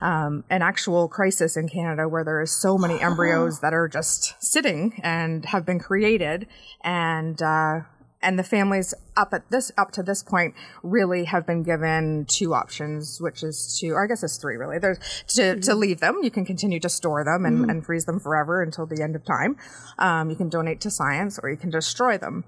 um, 0.00 0.44
an 0.50 0.62
actual 0.62 1.08
crisis 1.08 1.56
in 1.56 1.68
Canada 1.68 2.08
where 2.08 2.24
there 2.24 2.40
is 2.40 2.52
so 2.52 2.76
many 2.76 3.00
embryos 3.00 3.60
that 3.60 3.72
are 3.72 3.88
just 3.88 4.34
sitting 4.40 5.00
and 5.02 5.46
have 5.46 5.64
been 5.64 5.78
created, 5.78 6.46
and 6.82 7.40
uh, 7.40 7.80
and 8.24 8.38
the 8.38 8.42
families 8.42 8.94
up 9.16 9.32
at 9.32 9.48
this 9.50 9.70
up 9.78 9.92
to 9.92 10.02
this 10.02 10.22
point 10.22 10.54
really 10.82 11.24
have 11.24 11.46
been 11.46 11.62
given 11.62 12.24
two 12.26 12.54
options, 12.54 13.20
which 13.20 13.42
is 13.42 13.78
to, 13.80 13.90
or 13.90 14.04
I 14.04 14.08
guess 14.08 14.22
it's 14.24 14.38
three 14.38 14.56
really. 14.56 14.78
There's 14.78 14.98
to, 15.28 15.42
mm-hmm. 15.42 15.60
to 15.60 15.74
leave 15.74 16.00
them. 16.00 16.20
You 16.22 16.30
can 16.30 16.44
continue 16.44 16.80
to 16.80 16.88
store 16.88 17.22
them 17.22 17.44
and, 17.44 17.58
mm-hmm. 17.58 17.70
and 17.70 17.86
freeze 17.86 18.06
them 18.06 18.18
forever 18.18 18.62
until 18.62 18.86
the 18.86 19.02
end 19.02 19.14
of 19.14 19.24
time. 19.24 19.56
Um, 19.98 20.30
you 20.30 20.36
can 20.36 20.48
donate 20.48 20.80
to 20.80 20.90
science, 20.90 21.38
or 21.40 21.50
you 21.50 21.56
can 21.56 21.70
destroy 21.70 22.18
them. 22.18 22.44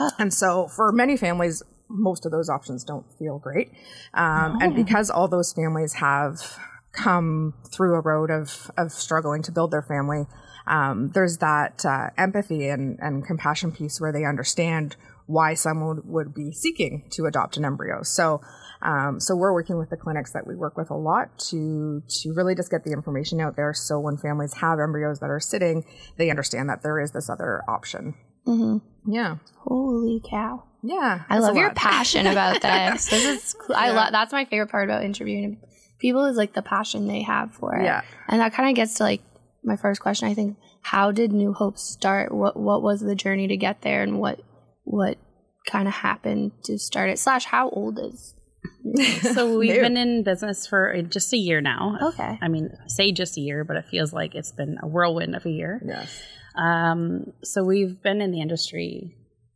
Oh. 0.00 0.10
And 0.18 0.32
so, 0.32 0.66
for 0.68 0.90
many 0.90 1.16
families, 1.16 1.62
most 1.88 2.26
of 2.26 2.32
those 2.32 2.48
options 2.48 2.84
don't 2.84 3.06
feel 3.18 3.38
great. 3.38 3.70
Um, 4.14 4.56
oh. 4.56 4.64
And 4.64 4.74
because 4.74 5.10
all 5.10 5.28
those 5.28 5.52
families 5.52 5.94
have 5.94 6.58
come 6.92 7.54
through 7.70 7.94
a 7.94 8.00
road 8.00 8.30
of, 8.30 8.70
of 8.76 8.92
struggling 8.92 9.42
to 9.42 9.52
build 9.52 9.70
their 9.70 9.82
family, 9.82 10.26
um, 10.66 11.08
there's 11.14 11.38
that 11.38 11.84
uh, 11.84 12.10
empathy 12.16 12.68
and, 12.68 12.98
and 13.00 13.26
compassion 13.26 13.72
piece 13.72 14.00
where 14.00 14.12
they 14.12 14.24
understand 14.24 14.96
why 15.28 15.52
someone 15.52 16.00
would 16.04 16.34
be 16.34 16.50
seeking 16.52 17.04
to 17.10 17.26
adopt 17.26 17.58
an 17.58 17.64
embryo. 17.64 18.02
So, 18.02 18.40
um, 18.80 19.20
so 19.20 19.36
we're 19.36 19.52
working 19.52 19.76
with 19.76 19.90
the 19.90 19.96
clinics 19.96 20.32
that 20.32 20.46
we 20.46 20.56
work 20.56 20.76
with 20.76 20.90
a 20.90 20.96
lot 20.96 21.38
to 21.50 22.02
to 22.22 22.32
really 22.32 22.54
just 22.54 22.70
get 22.70 22.84
the 22.84 22.92
information 22.92 23.38
out 23.40 23.54
there. 23.54 23.74
So 23.74 24.00
when 24.00 24.16
families 24.16 24.54
have 24.54 24.80
embryos 24.80 25.20
that 25.20 25.30
are 25.30 25.38
sitting, 25.38 25.84
they 26.16 26.30
understand 26.30 26.70
that 26.70 26.82
there 26.82 26.98
is 26.98 27.12
this 27.12 27.28
other 27.28 27.62
option. 27.68 28.14
Mm-hmm. 28.46 29.12
Yeah. 29.12 29.36
Holy 29.58 30.22
cow. 30.28 30.64
Yeah. 30.82 31.24
I 31.28 31.38
love 31.40 31.56
your 31.56 31.70
passion 31.74 32.26
about 32.26 32.62
this. 32.62 33.06
this 33.06 33.24
is 33.24 33.52
cool. 33.52 33.76
Yeah. 33.76 33.82
I 33.82 33.90
love 33.90 34.12
that's 34.12 34.32
my 34.32 34.46
favorite 34.46 34.70
part 34.70 34.88
about 34.88 35.04
interviewing 35.04 35.60
people 35.98 36.24
is 36.24 36.38
like 36.38 36.54
the 36.54 36.62
passion 36.62 37.06
they 37.06 37.22
have 37.22 37.52
for 37.52 37.76
it. 37.76 37.84
Yeah. 37.84 38.02
And 38.28 38.40
that 38.40 38.54
kind 38.54 38.70
of 38.70 38.76
gets 38.76 38.94
to 38.94 39.02
like 39.02 39.22
my 39.62 39.76
first 39.76 40.00
question. 40.00 40.28
I 40.28 40.34
think, 40.34 40.56
how 40.80 41.12
did 41.12 41.32
New 41.32 41.52
Hope 41.52 41.78
start? 41.78 42.32
What 42.32 42.56
what 42.56 42.82
was 42.82 43.00
the 43.00 43.14
journey 43.14 43.48
to 43.48 43.56
get 43.56 43.82
there, 43.82 44.02
and 44.02 44.18
what 44.18 44.40
what 44.88 45.18
kind 45.66 45.86
of 45.86 45.94
happened 45.94 46.52
to 46.64 46.78
start 46.78 47.10
it? 47.10 47.18
Slash, 47.18 47.44
how 47.44 47.68
old 47.70 47.98
is? 47.98 48.34
so 49.34 49.58
we've 49.58 49.80
been 49.80 49.96
in 49.96 50.22
business 50.22 50.66
for 50.66 51.00
just 51.02 51.32
a 51.32 51.36
year 51.36 51.60
now. 51.60 51.98
Okay. 52.02 52.38
I 52.40 52.48
mean, 52.48 52.70
say 52.86 53.12
just 53.12 53.36
a 53.36 53.40
year, 53.40 53.64
but 53.64 53.76
it 53.76 53.84
feels 53.90 54.12
like 54.12 54.34
it's 54.34 54.52
been 54.52 54.78
a 54.82 54.86
whirlwind 54.86 55.36
of 55.36 55.44
a 55.46 55.50
year. 55.50 55.80
Yes. 55.84 56.22
Um, 56.56 57.32
so 57.44 57.62
we've 57.64 58.02
been 58.02 58.20
in 58.20 58.30
the 58.30 58.40
industry 58.40 59.14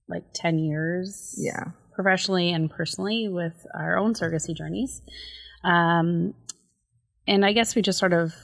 like 0.09 0.25
10 0.35 0.59
years. 0.59 1.35
Yeah. 1.39 1.65
Professionally 1.95 2.53
and 2.53 2.71
personally 2.71 3.29
with 3.29 3.67
our 3.75 3.97
own 3.97 4.15
surrogacy 4.15 4.55
journeys. 4.55 5.03
Um, 5.65 6.35
and 7.27 7.45
I 7.45 7.53
guess 7.53 7.75
we 7.75 7.83
just 7.83 7.99
sort 7.99 8.13
of 8.13 8.35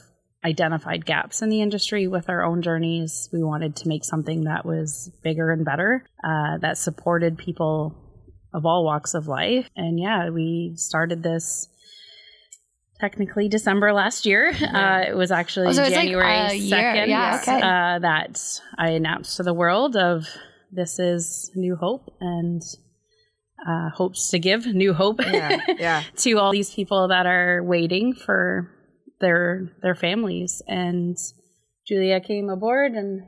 identified 0.43 1.05
gaps 1.05 1.41
in 1.41 1.49
the 1.49 1.61
industry 1.61 2.07
with 2.07 2.29
our 2.29 2.43
own 2.43 2.61
journeys. 2.61 3.29
We 3.33 3.43
wanted 3.43 3.75
to 3.77 3.87
make 3.87 4.05
something 4.05 4.45
that 4.45 4.65
was 4.65 5.11
bigger 5.23 5.51
and 5.51 5.65
better, 5.65 6.05
uh, 6.23 6.57
that 6.59 6.77
supported 6.77 7.37
people 7.37 7.95
of 8.53 8.65
all 8.65 8.83
walks 8.85 9.13
of 9.13 9.27
life. 9.27 9.69
And 9.75 9.99
yeah, 9.99 10.29
we 10.29 10.73
started 10.75 11.23
this 11.23 11.67
technically 12.99 13.47
December 13.47 13.93
last 13.93 14.25
year. 14.25 14.51
Uh, 14.69 15.03
it 15.07 15.15
was 15.15 15.31
actually 15.31 15.67
oh, 15.67 15.73
so 15.73 15.89
January 15.89 16.23
like 16.23 16.61
2nd 16.61 17.07
yeah, 17.07 17.39
okay. 17.41 17.57
uh, 17.57 17.99
that 17.99 18.61
I 18.77 18.91
announced 18.91 19.37
to 19.37 19.43
the 19.43 19.53
world 19.53 19.95
of 19.95 20.25
this 20.71 20.99
is 20.99 21.51
New 21.55 21.75
Hope 21.75 22.13
and 22.21 22.61
uh, 23.67 23.89
hopes 23.89 24.29
to 24.29 24.39
give 24.39 24.65
new 24.67 24.93
hope 24.93 25.19
yeah, 25.21 25.59
yeah. 25.77 26.03
to 26.17 26.33
all 26.35 26.51
these 26.51 26.73
people 26.73 27.09
that 27.09 27.25
are 27.25 27.61
waiting 27.63 28.13
for 28.13 28.71
their 29.19 29.71
their 29.81 29.95
families. 29.95 30.61
And 30.67 31.17
Julia 31.87 32.19
came 32.19 32.49
aboard 32.49 32.93
and 32.93 33.23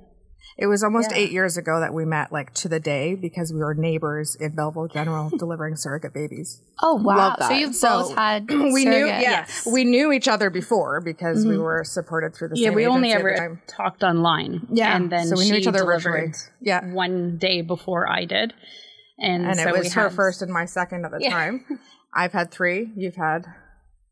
it 0.57 0.67
was 0.67 0.83
almost 0.83 1.11
yeah. 1.11 1.17
eight 1.17 1.31
years 1.31 1.57
ago 1.57 1.79
that 1.79 1.93
we 1.93 2.05
met, 2.05 2.31
like 2.31 2.53
to 2.55 2.69
the 2.69 2.79
day, 2.79 3.15
because 3.15 3.53
we 3.53 3.59
were 3.59 3.73
neighbors 3.73 4.35
in 4.35 4.55
Belleville 4.55 4.89
General 4.89 5.29
delivering 5.37 5.75
surrogate 5.75 6.13
babies. 6.13 6.61
Oh 6.81 6.95
wow! 6.95 7.35
So 7.39 7.51
you've 7.51 7.75
so 7.75 8.03
both 8.03 8.15
had 8.15 8.49
we 8.49 8.85
knew, 8.85 9.05
yeah, 9.05 9.21
yes. 9.21 9.67
we 9.71 9.85
knew 9.85 10.11
each 10.11 10.27
other 10.27 10.49
before 10.49 11.01
because 11.01 11.39
mm-hmm. 11.39 11.51
we 11.51 11.57
were 11.57 11.83
supported 11.83 12.35
through 12.35 12.49
the 12.49 12.59
yeah. 12.59 12.71
we 12.71 12.85
only 12.85 13.11
ever 13.11 13.61
talked 13.67 14.03
online, 14.03 14.67
yeah, 14.71 14.95
and 14.95 15.11
then 15.11 15.27
so 15.27 15.37
we 15.37 15.49
knew 15.49 15.57
each 15.57 15.67
other 15.67 15.85
virtually. 15.85 16.33
Yeah, 16.59 16.85
one 16.91 17.37
day 17.37 17.61
before 17.61 18.07
I 18.07 18.25
did, 18.25 18.53
and, 19.19 19.45
and 19.45 19.55
so 19.55 19.69
it 19.69 19.77
was 19.77 19.93
her 19.93 20.09
had, 20.09 20.13
first 20.13 20.41
and 20.41 20.51
my 20.51 20.65
second 20.65 21.05
at 21.05 21.11
the 21.11 21.19
yeah. 21.21 21.29
time. 21.29 21.65
I've 22.13 22.33
had 22.33 22.51
three. 22.51 22.91
You've 22.95 23.15
had 23.15 23.45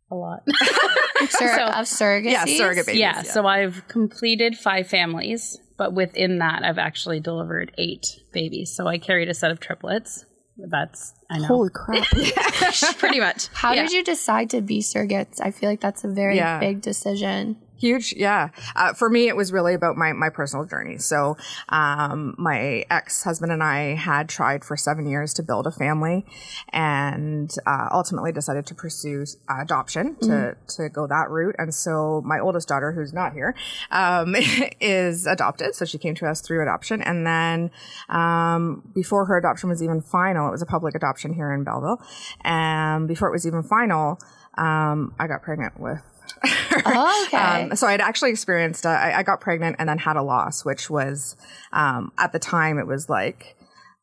a 0.09 0.15
lot. 0.15 0.39
Sur- 1.29 1.55
so, 1.57 1.65
of 1.65 1.85
surrogacy. 1.85 2.31
Yeah, 2.31 2.45
surrogate 2.45 2.85
babies. 2.85 2.99
Yeah, 2.99 3.23
yeah, 3.23 3.31
so 3.31 3.45
I've 3.45 3.87
completed 3.87 4.57
five 4.57 4.87
families 4.87 5.59
but 5.79 5.93
within 5.93 6.39
that, 6.39 6.63
I've 6.63 6.77
actually 6.77 7.21
delivered 7.21 7.71
eight 7.77 8.19
babies. 8.33 8.75
So 8.75 8.85
I 8.85 8.97
carried 8.97 9.29
a 9.29 9.33
set 9.33 9.49
of 9.49 9.61
triplets. 9.61 10.25
That's 10.57 11.13
I 11.29 11.39
know. 11.39 11.47
Holy 11.47 11.69
crap! 11.69 12.05
Pretty 12.97 13.21
much. 13.21 13.47
How 13.53 13.71
yeah. 13.71 13.83
did 13.83 13.93
you 13.93 14.03
decide 14.03 14.49
to 14.49 14.59
be 14.59 14.81
surrogates? 14.81 15.39
I 15.41 15.51
feel 15.51 15.69
like 15.69 15.79
that's 15.79 16.03
a 16.03 16.09
very 16.09 16.35
yeah. 16.35 16.59
big 16.59 16.81
decision. 16.81 17.55
Huge, 17.79 18.13
yeah. 18.17 18.49
Uh, 18.75 18.93
for 18.93 19.09
me, 19.09 19.29
it 19.29 19.37
was 19.37 19.53
really 19.53 19.73
about 19.73 19.95
my 19.95 20.11
my 20.11 20.29
personal 20.29 20.65
journey. 20.65 20.97
So, 20.97 21.37
um, 21.69 22.35
my 22.37 22.83
ex 22.89 23.23
husband 23.23 23.53
and 23.53 23.63
I 23.63 23.95
had 23.95 24.27
tried 24.27 24.65
for 24.65 24.75
seven 24.75 25.07
years 25.07 25.33
to 25.35 25.43
build 25.43 25.65
a 25.65 25.71
family, 25.71 26.25
and 26.73 27.53
uh, 27.65 27.87
ultimately 27.91 28.33
decided 28.33 28.65
to 28.65 28.75
pursue 28.75 29.25
uh, 29.49 29.61
adoption 29.61 30.15
to 30.17 30.27
mm 30.27 30.55
to 30.67 30.89
go 30.89 31.07
that 31.07 31.29
route. 31.29 31.55
And 31.57 31.73
so, 31.73 32.21
my 32.25 32.39
oldest 32.39 32.67
daughter, 32.67 32.91
who's 32.91 33.13
not 33.13 33.33
here, 33.33 33.55
um, 33.91 34.35
is 34.81 35.25
adopted. 35.25 35.73
So 35.73 35.85
she 35.85 35.97
came 35.97 36.15
to 36.15 36.27
us 36.27 36.41
through 36.41 36.61
adoption, 36.61 37.01
and 37.01 37.25
then 37.25 37.71
um, 38.09 38.83
before 38.93 39.25
her 39.25 39.37
adoption 39.37 39.69
was 39.69 39.81
even 39.81 40.01
final, 40.01 40.47
it 40.47 40.51
was 40.51 40.61
a 40.61 40.65
public 40.65 40.95
adoption 40.95 41.33
here 41.33 41.51
in 41.53 41.63
Belleville, 41.63 42.01
and 42.41 43.07
before 43.07 43.29
it 43.29 43.31
was 43.31 43.47
even 43.47 43.63
final. 43.63 44.19
Um, 44.57 45.13
I 45.17 45.27
got 45.27 45.41
pregnant 45.41 45.79
with 45.79 46.01
oh, 46.85 47.25
okay. 47.27 47.37
Um, 47.37 47.75
so 47.75 47.87
I'd 47.87 48.01
actually 48.01 48.31
experienced, 48.31 48.85
uh, 48.85 48.89
I, 48.89 49.19
I, 49.19 49.23
got 49.23 49.41
pregnant 49.41 49.77
and 49.79 49.89
then 49.89 49.97
had 49.97 50.15
a 50.15 50.23
loss, 50.23 50.63
which 50.63 50.89
was, 50.89 51.35
um, 51.71 52.11
at 52.17 52.31
the 52.31 52.39
time 52.39 52.79
it 52.79 52.87
was 52.87 53.09
like, 53.09 53.55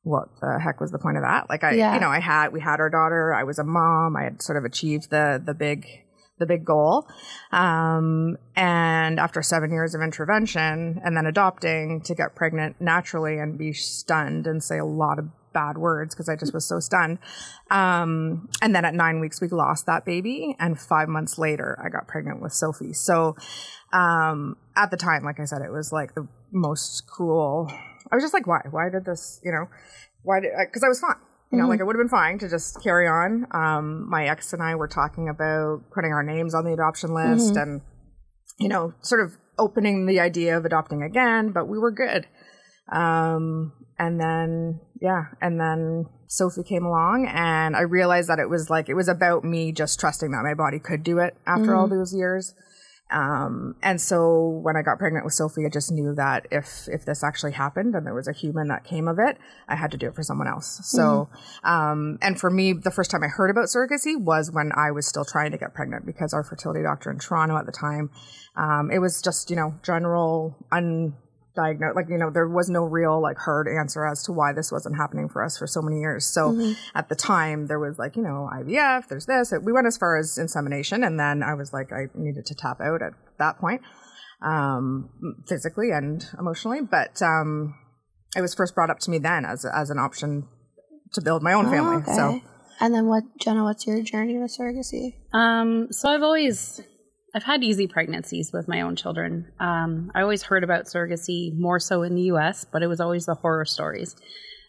what 0.03 0.29
the 0.41 0.59
heck 0.61 0.81
was 0.81 0.93
the 0.93 0.99
point 0.99 1.17
of 1.17 1.23
that? 1.25 1.49
Like 1.49 1.65
I, 1.65 1.73
yeah. 1.73 1.95
you 1.95 2.01
know, 2.01 2.09
I 2.09 2.21
had, 2.21 2.53
we 2.53 2.61
had 2.61 2.81
our 2.81 2.91
daughter, 2.91 3.35
I 3.35 3.45
was 3.45 3.59
a 3.59 3.65
mom, 3.65 4.17
I 4.17 4.25
had 4.25 4.43
sort 4.43 4.57
of 4.57 4.65
achieved 4.65 5.11
the, 5.11 5.43
the 5.45 5.55
big, 5.55 5.87
the 6.39 6.47
big 6.47 6.65
goal. 6.65 7.09
Um, 7.51 8.37
and 8.55 9.19
after 9.19 9.43
seven 9.43 9.71
years 9.73 9.95
of 9.95 10.03
intervention 10.03 11.01
and 11.05 11.17
then 11.17 11.27
adopting 11.27 12.03
to 12.03 12.15
get 12.15 12.35
pregnant 12.35 12.81
naturally 12.81 13.39
and 13.39 13.59
be 13.59 13.73
stunned 13.73 14.47
and 14.47 14.63
say 14.63 14.79
a 14.79 14.85
lot 14.85 15.19
of 15.19 15.27
bad 15.57 15.79
words 15.79 16.15
because 16.15 16.29
I 16.29 16.37
just 16.37 16.53
was 16.53 16.69
so 16.69 16.81
stunned. 16.81 17.19
Um, 17.71 18.51
and 18.61 18.75
then 18.75 18.85
at 18.85 18.93
nine 18.93 19.21
weeks, 19.21 19.41
we 19.41 19.49
lost 19.49 19.87
that 19.87 20.05
baby. 20.05 20.55
And 20.59 20.79
five 20.79 21.09
months 21.09 21.39
later, 21.39 21.79
I 21.83 21.89
got 21.89 22.07
pregnant 22.07 22.43
with 22.43 22.53
Sophie. 22.53 22.93
So, 22.93 23.37
um, 23.91 24.59
at 24.77 24.91
the 24.91 24.99
time, 24.99 25.25
like 25.25 25.41
I 25.41 25.47
said, 25.47 25.63
it 25.63 25.73
was 25.73 25.93
like 25.93 26.15
the 26.15 26.29
most 26.53 27.07
cruel. 27.07 27.73
I 28.13 28.17
was 28.17 28.23
just 28.23 28.35
like, 28.35 28.47
why? 28.47 28.61
Why 28.71 28.91
did 28.91 29.07
this, 29.07 29.41
you 29.43 29.51
know, 29.51 29.65
why 30.23 30.41
did, 30.41 30.51
because 30.67 30.85
I 30.85 30.89
was 30.89 31.01
fine. 31.01 31.17
You 31.51 31.57
know, 31.59 31.65
mm-hmm. 31.65 31.71
like 31.71 31.81
it 31.81 31.85
would 31.85 31.97
have 31.97 32.05
been 32.05 32.11
fine 32.11 32.39
to 32.41 32.51
just 32.51 32.83
carry 32.83 33.09
on. 33.09 33.47
Um, 33.53 34.11
my 34.11 34.27
ex 34.29 34.53
and 34.53 34.63
I 34.63 34.75
were 34.75 34.89
talking 34.89 35.31
about 35.31 35.85
putting 35.95 36.13
our 36.13 36.23
names 36.23 36.55
on 36.55 36.65
the 36.67 36.75
adoption 36.75 37.15
list 37.15 37.55
mm-hmm. 37.55 37.63
and, 37.63 37.81
you 38.59 38.69
know, 38.69 38.93
sort 39.01 39.25
of 39.25 39.39
opening 39.59 40.05
the 40.05 40.21
idea 40.21 40.59
of 40.59 40.67
adopting 40.67 41.03
again, 41.03 41.53
but 41.53 41.67
we 41.67 41.79
were 41.79 41.93
good. 41.93 42.27
Um, 42.91 43.73
and 43.99 44.21
then, 44.21 44.81
yeah, 45.01 45.25
and 45.41 45.61
then 45.61 46.07
Sophie 46.27 46.63
came 46.63 46.85
along 46.85 47.27
and 47.27 47.77
I 47.77 47.81
realized 47.81 48.29
that 48.29 48.39
it 48.39 48.49
was 48.49 48.69
like, 48.69 48.89
it 48.89 48.95
was 48.95 49.09
about 49.09 49.45
me 49.45 49.73
just 49.73 49.99
trusting 49.99 50.31
that 50.33 50.43
my 50.43 50.55
body 50.55 50.79
could 50.79 51.03
do 51.03 51.19
it 51.19 51.37
after 51.47 51.67
mm-hmm. 51.67 51.77
all 51.77 51.89
those 51.89 52.15
years. 52.15 52.55
Um, 53.09 53.77
and 53.83 54.01
so 54.01 54.61
when 54.63 54.77
I 54.77 54.83
got 54.83 54.99
pregnant 54.99 55.25
with 55.25 55.35
Sophie, 55.35 55.65
I 55.65 55.69
just 55.69 55.93
knew 55.93 56.15
that 56.17 56.49
if, 56.51 56.89
if 56.89 57.05
this 57.05 57.23
actually 57.23 57.53
happened 57.53 57.95
and 57.95 58.05
there 58.05 58.15
was 58.15 58.27
a 58.27 58.33
human 58.33 58.67
that 58.69 58.83
came 58.83 59.07
of 59.07 59.21
it, 59.21 59.39
I 59.69 59.77
had 59.77 59.93
to 59.93 59.97
do 59.97 60.09
it 60.09 60.17
for 60.17 60.25
someone 60.25 60.49
else. 60.49 60.81
So, 60.83 61.29
mm-hmm. 61.63 61.69
um, 61.69 62.19
and 62.21 62.39
for 62.39 62.51
me, 62.51 62.73
the 62.73 62.91
first 62.91 63.13
time 63.13 63.23
I 63.23 63.29
heard 63.29 63.49
about 63.49 63.67
surrogacy 63.67 64.21
was 64.21 64.51
when 64.51 64.73
I 64.75 64.91
was 64.91 65.07
still 65.07 65.25
trying 65.25 65.53
to 65.53 65.59
get 65.59 65.73
pregnant 65.73 66.05
because 66.05 66.35
our 66.35 66.43
fertility 66.43 66.83
doctor 66.83 67.11
in 67.13 67.21
Toronto 67.21 67.57
at 67.57 67.67
the 67.67 67.73
time, 67.73 68.11
um, 68.57 68.91
it 68.91 68.99
was 68.99 69.23
just, 69.23 69.51
you 69.51 69.57
know, 69.57 69.75
general 69.85 70.57
un, 70.73 71.15
diagnosed 71.57 71.97
like 71.97 72.09
you 72.09 72.19
know 72.19 72.31
there 72.31 72.49
was 72.49 72.71
no 72.71 72.85
real 72.85 73.21
like 73.21 73.39
hard 73.39 73.67
answer 73.67 74.07
as 74.07 74.23
to 74.25 74.33
why 74.33 74.53
this 74.53 74.71
wasn't 74.71 74.97
happening 74.97 75.29
for 75.29 75.43
us 75.43 75.59
for 75.59 75.67
so 75.67 75.83
many 75.83 76.01
years. 76.01 76.27
So 76.27 76.53
mm-hmm. 76.53 76.73
at 76.95 77.09
the 77.09 77.17
time 77.17 77.67
there 77.67 77.81
was 77.81 77.99
like 77.99 78.17
you 78.17 78.23
know 78.23 78.49
ivf 78.53 79.09
there's 79.09 79.27
this. 79.27 79.53
We 79.63 79.73
went 79.73 79.87
as 79.87 79.97
far 79.97 80.17
as 80.17 80.39
insemination 80.39 81.03
and 81.03 81.19
then 81.19 81.43
i 81.43 81.55
was 81.55 81.73
like 81.73 81.93
i 81.93 82.07
needed 82.15 82.47
to 82.47 82.55
tap 82.55 82.81
out 82.81 83.03
at 83.03 83.13
that 83.39 83.59
point 83.59 83.81
um, 84.43 85.11
physically 85.49 85.91
and 85.91 86.25
emotionally. 86.39 86.81
But 86.83 87.21
um, 87.23 87.75
it 88.37 88.41
was 88.41 88.55
first 88.55 88.75
brought 88.75 88.91
up 88.91 88.99
to 89.01 89.11
me 89.11 89.19
then 89.19 89.45
as, 89.45 89.65
as 89.65 89.91
an 89.91 89.99
option 89.99 90.49
to 91.15 91.21
build 91.21 91.43
my 91.43 91.53
own 91.53 91.67
oh, 91.67 91.71
family 91.71 91.97
okay. 91.97 92.15
so 92.15 92.41
and 92.81 92.93
then 92.93 93.07
what 93.07 93.23
jenna 93.41 93.63
what's 93.63 93.87
your 93.87 94.03
journey 94.03 94.37
with 94.37 94.55
surrogacy? 94.59 95.15
Um, 95.33 95.87
so 95.93 96.11
i've 96.11 96.23
always 96.23 96.81
I've 97.37 97.45
had 97.45 97.63
easy 97.63 97.87
pregnancies 97.87 98.51
with 98.51 98.67
my 98.67 98.81
own 98.81 98.97
children. 98.97 99.53
Um, 99.61 100.11
I 100.15 100.23
always 100.23 100.43
heard 100.43 100.65
about 100.65 100.87
surrogacy 100.87 101.55
more 101.55 101.79
so 101.79 102.03
in 102.03 102.15
the 102.15 102.23
U.S., 102.23 102.65
but 102.65 102.83
it 102.83 102.87
was 102.87 102.99
always 102.99 103.27
the 103.27 103.35
horror 103.35 103.67
stories 103.67 104.17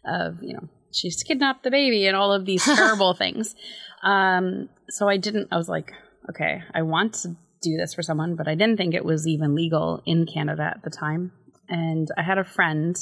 of 0.05 0.43
you 0.43 0.53
know 0.53 0.67
she's 0.91 1.23
kidnapped 1.23 1.63
the 1.63 1.71
baby 1.71 2.07
and 2.07 2.17
all 2.17 2.33
of 2.33 2.45
these 2.45 2.65
terrible 2.75 3.13
things. 3.13 3.55
Um, 4.03 4.67
so 4.89 5.07
I 5.07 5.15
didn't. 5.15 5.47
I 5.49 5.55
was 5.55 5.69
like, 5.69 5.93
okay, 6.29 6.61
I 6.75 6.81
want 6.81 7.13
to 7.21 7.37
do 7.61 7.77
this 7.77 7.93
for 7.93 8.01
someone, 8.01 8.35
but 8.35 8.49
I 8.49 8.55
didn't 8.55 8.75
think 8.75 8.93
it 8.93 9.05
was 9.05 9.25
even 9.25 9.55
legal 9.55 10.03
in 10.05 10.25
Canada 10.25 10.63
at 10.63 10.83
the 10.83 10.89
time. 10.89 11.31
And 11.69 12.09
I 12.17 12.21
had 12.21 12.37
a 12.37 12.43
friend 12.43 12.97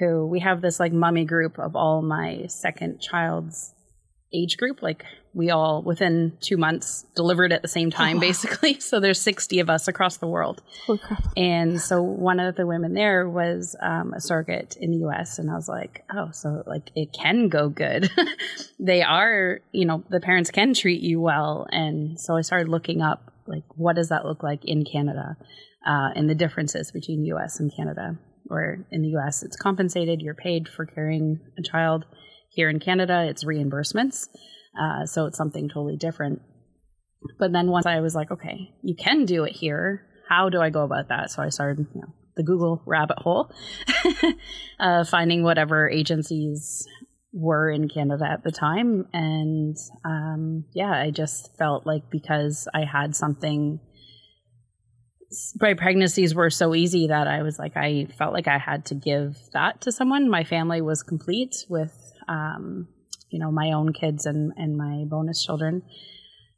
who 0.00 0.26
we 0.26 0.40
have 0.40 0.60
this 0.60 0.80
like 0.80 0.92
mummy 0.92 1.24
group 1.24 1.56
of 1.60 1.76
all 1.76 2.02
my 2.02 2.46
second 2.48 3.00
child's 3.00 3.74
age 4.32 4.56
group. 4.56 4.82
Like 4.82 5.04
we 5.32 5.50
all 5.50 5.82
within 5.82 6.36
two 6.40 6.56
months 6.56 7.06
delivered 7.14 7.52
at 7.52 7.62
the 7.62 7.68
same 7.68 7.90
time, 7.90 8.16
oh, 8.16 8.20
wow. 8.20 8.20
basically. 8.20 8.78
So 8.90 8.98
there's 8.98 9.20
60 9.20 9.60
of 9.60 9.70
us 9.70 9.86
across 9.86 10.16
the 10.16 10.26
world. 10.26 10.62
And 11.36 11.80
so 11.80 12.02
one 12.02 12.40
of 12.40 12.56
the 12.56 12.66
women 12.66 12.94
there 12.94 13.28
was 13.28 13.76
um, 13.80 14.12
a 14.14 14.20
surrogate 14.20 14.76
in 14.80 14.90
the 14.90 14.98
U.S. 14.98 15.38
And 15.38 15.50
I 15.50 15.54
was 15.54 15.68
like, 15.68 16.04
oh, 16.12 16.30
so 16.32 16.64
like 16.66 16.90
it 16.96 17.12
can 17.12 17.48
go 17.48 17.68
good. 17.68 18.10
they 18.80 19.02
are, 19.02 19.60
you 19.70 19.84
know, 19.84 20.02
the 20.10 20.18
parents 20.18 20.50
can 20.50 20.74
treat 20.74 21.02
you 21.02 21.20
well. 21.20 21.66
And 21.70 22.18
so 22.18 22.36
I 22.36 22.40
started 22.40 22.68
looking 22.68 23.00
up 23.00 23.32
like 23.46 23.64
what 23.76 23.96
does 23.96 24.08
that 24.08 24.24
look 24.24 24.42
like 24.42 24.64
in 24.64 24.84
Canada 24.84 25.36
uh, 25.86 26.10
and 26.16 26.28
the 26.28 26.34
differences 26.34 26.90
between 26.90 27.24
U.S. 27.26 27.60
and 27.60 27.72
Canada. 27.74 28.18
Where 28.44 28.84
in 28.90 29.02
the 29.02 29.10
U.S. 29.10 29.44
it's 29.44 29.56
compensated, 29.56 30.20
you're 30.20 30.34
paid 30.34 30.68
for 30.68 30.84
carrying 30.84 31.38
a 31.56 31.62
child 31.62 32.04
here 32.50 32.68
in 32.68 32.80
Canada, 32.80 33.26
it's 33.28 33.44
reimbursements. 33.44 34.28
Uh, 34.78 35.06
so 35.06 35.26
it's 35.26 35.38
something 35.38 35.68
totally 35.68 35.96
different. 35.96 36.42
But 37.38 37.52
then 37.52 37.68
once 37.68 37.86
I 37.86 38.00
was 38.00 38.14
like, 38.14 38.30
okay, 38.30 38.70
you 38.82 38.94
can 38.94 39.24
do 39.24 39.44
it 39.44 39.52
here. 39.52 40.06
How 40.28 40.48
do 40.48 40.60
I 40.60 40.70
go 40.70 40.82
about 40.82 41.08
that? 41.08 41.30
So 41.30 41.42
I 41.42 41.48
started, 41.48 41.86
you 41.94 42.00
know, 42.00 42.14
the 42.36 42.42
Google 42.42 42.82
rabbit 42.86 43.18
hole, 43.18 43.52
uh, 44.80 45.04
finding 45.04 45.42
whatever 45.42 45.88
agencies 45.88 46.86
were 47.32 47.70
in 47.70 47.88
Canada 47.88 48.24
at 48.30 48.42
the 48.42 48.50
time. 48.50 49.06
And 49.12 49.76
um, 50.04 50.64
yeah, 50.72 50.92
I 50.92 51.10
just 51.10 51.56
felt 51.56 51.86
like 51.86 52.10
because 52.10 52.68
I 52.72 52.84
had 52.84 53.14
something, 53.14 53.80
my 55.60 55.74
pregnancies 55.74 56.34
were 56.34 56.50
so 56.50 56.74
easy 56.74 57.08
that 57.08 57.28
I 57.28 57.42
was 57.42 57.58
like, 57.58 57.76
I 57.76 58.06
felt 58.18 58.32
like 58.32 58.48
I 58.48 58.58
had 58.58 58.86
to 58.86 58.94
give 58.94 59.36
that 59.52 59.82
to 59.82 59.92
someone. 59.92 60.30
My 60.30 60.44
family 60.44 60.80
was 60.80 61.02
complete 61.02 61.66
with 61.68 61.92
um, 62.30 62.88
you 63.28 63.38
know, 63.38 63.50
my 63.50 63.72
own 63.72 63.92
kids 63.92 64.24
and, 64.24 64.52
and 64.56 64.76
my 64.76 65.04
bonus 65.06 65.44
children. 65.44 65.82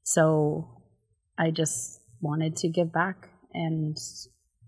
So 0.04 0.68
I 1.38 1.50
just 1.50 2.00
wanted 2.20 2.56
to 2.56 2.68
give 2.68 2.92
back. 2.92 3.28
And 3.54 3.96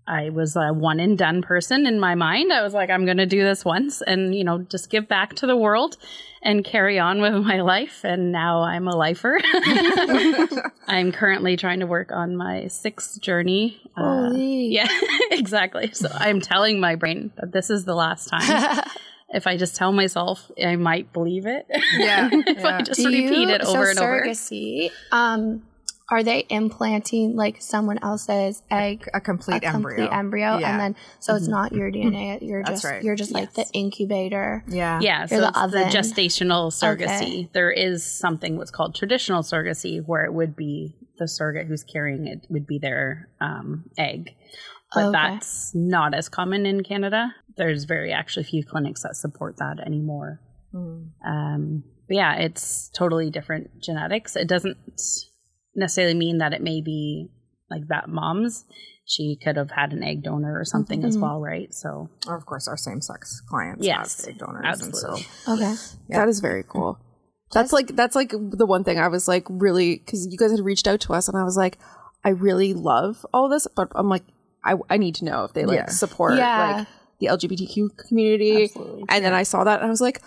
I 0.07 0.29
was 0.29 0.55
a 0.55 0.71
one 0.71 0.99
and 0.99 1.17
done 1.17 1.41
person 1.41 1.87
in 1.87 1.99
my 1.99 2.15
mind. 2.15 2.53
I 2.53 2.61
was 2.61 2.73
like, 2.73 2.89
I'm 2.89 3.05
going 3.05 3.17
to 3.17 3.25
do 3.25 3.43
this 3.43 3.65
once 3.65 4.01
and, 4.01 4.35
you 4.35 4.43
know, 4.43 4.59
just 4.59 4.91
give 4.91 5.07
back 5.07 5.35
to 5.35 5.47
the 5.47 5.55
world 5.55 5.97
and 6.43 6.63
carry 6.63 6.99
on 6.99 7.21
with 7.21 7.33
my 7.33 7.61
life. 7.61 8.01
And 8.03 8.31
now 8.31 8.61
I'm 8.61 8.87
a 8.87 8.95
lifer. 8.95 9.39
I'm 10.87 11.11
currently 11.11 11.57
trying 11.57 11.79
to 11.79 11.87
work 11.87 12.11
on 12.11 12.35
my 12.37 12.67
sixth 12.67 13.19
journey. 13.19 13.81
Uh, 13.97 14.29
yeah, 14.35 14.87
exactly. 15.31 15.91
So 15.93 16.07
I'm 16.13 16.39
telling 16.39 16.79
my 16.79 16.95
brain 16.95 17.31
that 17.37 17.51
this 17.51 17.71
is 17.71 17.85
the 17.85 17.95
last 17.95 18.27
time. 18.27 18.83
if 19.35 19.45
I 19.47 19.57
just 19.57 19.75
tell 19.75 19.91
myself, 19.91 20.49
I 20.63 20.75
might 20.77 21.11
believe 21.13 21.45
it. 21.45 21.65
Yeah. 21.97 22.29
if 22.31 22.57
yeah. 22.59 22.77
I 22.77 22.81
just 22.81 22.99
Do 22.99 23.07
repeat 23.07 23.47
you- 23.47 23.49
it 23.49 23.61
over 23.61 23.85
so 23.85 23.89
and 23.91 23.99
over. 23.99 24.23
surrogacy, 24.25 24.91
um, 25.11 25.63
are 26.11 26.21
they 26.21 26.45
implanting 26.49 27.35
like 27.35 27.59
someone 27.61 27.97
else's 28.03 28.61
egg, 28.69 29.07
a 29.13 29.19
complete 29.19 29.63
a 29.63 29.71
complete 29.71 30.01
embryo. 30.03 30.09
embryo, 30.09 30.57
Yeah. 30.59 30.71
and 30.71 30.79
then 30.79 30.95
so 31.19 31.33
it's 31.35 31.47
Mhm. 31.47 31.51
not 31.51 31.71
your 31.73 31.91
DNA. 31.91 32.37
You're 32.43 32.61
That's 32.63 32.81
just 32.81 32.85
right. 32.85 33.03
you're 33.03 33.15
just 33.15 33.31
like 33.31 33.53
the 33.53 33.65
incubator. 33.73 34.63
yeah. 34.67 34.99
Yeah, 35.01 35.23
Or 35.23 35.27
so 35.27 35.37
the 35.41 35.47
it's 35.47 35.71
the 35.71 35.97
gestational 35.97 36.67
surrogacy. 36.71 37.21
Okay. 37.21 37.49
There 37.53 37.71
is 37.71 38.03
something 38.05 38.55
what's 38.57 38.69
called 38.71 38.93
traditional 38.93 39.41
surrogacy, 39.41 40.03
where 40.05 40.25
it 40.25 40.33
would 40.33 40.55
be 40.55 40.95
the 41.17 41.27
surrogate 41.27 41.65
who's 41.67 41.83
carrying 41.83 42.27
it 42.27 42.45
would 42.49 42.67
be 42.67 42.77
their 42.77 43.29
um, 43.41 43.85
egg, 43.97 44.29
but 44.93 45.05
Okay. 45.05 45.11
that's 45.13 45.73
not 45.73 46.13
as 46.13 46.29
common 46.29 46.67
in 46.67 46.83
Canada. 46.83 47.33
There's 47.57 47.85
very 47.85 48.11
actually 48.11 48.43
few 48.43 48.63
clinics 48.65 49.03
that 49.03 49.15
support 49.15 49.57
that 49.57 49.79
anymore. 49.85 50.41
Mm. 50.73 51.09
Um, 51.25 51.83
but 52.07 52.15
yeah, 52.17 52.35
it's 52.35 52.89
totally 52.89 53.29
different 53.29 53.81
genetics. 53.81 54.35
It 54.35 54.47
doesn't 54.47 54.77
necessarily 55.75 56.13
mean 56.13 56.39
that 56.39 56.53
it 56.53 56.61
may 56.61 56.81
be 56.81 57.29
like 57.69 57.87
that 57.87 58.09
mom's. 58.09 58.65
She 59.07 59.37
could 59.43 59.55
have 59.57 59.71
had 59.71 59.93
an 59.93 60.03
egg 60.03 60.23
donor 60.23 60.59
or 60.59 60.65
something 60.65 61.03
as 61.03 61.15
Mhm. 61.15 61.21
well, 61.21 61.39
right? 61.39 61.73
So 61.73 62.09
Or 62.27 62.35
of 62.35 62.45
course, 62.45 62.67
our 62.67 62.77
same-sex 62.77 63.41
clients 63.47 63.85
Yes, 63.85 64.25
have 64.25 64.33
egg 64.33 64.39
donors, 64.39 64.63
absolutely. 64.65 65.01
and 65.09 65.25
so 65.45 65.53
Okay. 65.53 65.75
Yeah. 66.09 66.19
That 66.19 66.29
is 66.29 66.39
very 66.39 66.63
cool. 66.67 66.97
That's 67.53 67.71
like 67.71 67.95
that's 67.95 68.15
like 68.15 68.31
the 68.31 68.65
one 68.65 68.83
thing 68.83 68.99
I 68.99 69.07
was 69.07 69.27
like 69.27 69.45
really 69.49 69.97
because 69.97 70.27
you 70.29 70.37
guys 70.37 70.51
had 70.51 70.59
reached 70.61 70.87
out 70.87 70.99
to 71.01 71.13
us 71.13 71.27
and 71.29 71.37
I 71.37 71.43
was 71.43 71.55
like 71.55 71.77
I 72.23 72.29
really 72.29 72.73
love 72.73 73.23
all 73.33 73.47
this, 73.49 73.67
but 73.75 73.91
I'm 73.95 74.09
like 74.09 74.23
I 74.63 74.73
I 74.89 74.97
need 74.97 75.15
to 75.15 75.25
know 75.25 75.43
if 75.43 75.53
they 75.53 75.65
like 75.65 75.77
Yeah. 75.77 75.85
support 75.89 76.37
Yeah. 76.37 76.77
like 76.77 76.87
the 77.19 77.27
LGBTQ 77.27 77.97
community. 77.97 78.63
absolutely. 78.65 79.05
And 79.09 79.23
then 79.25 79.33
I 79.33 79.43
saw 79.43 79.63
that 79.63 79.79
and 79.79 79.87
I 79.87 79.89
was 79.89 80.01
like, 80.01 80.21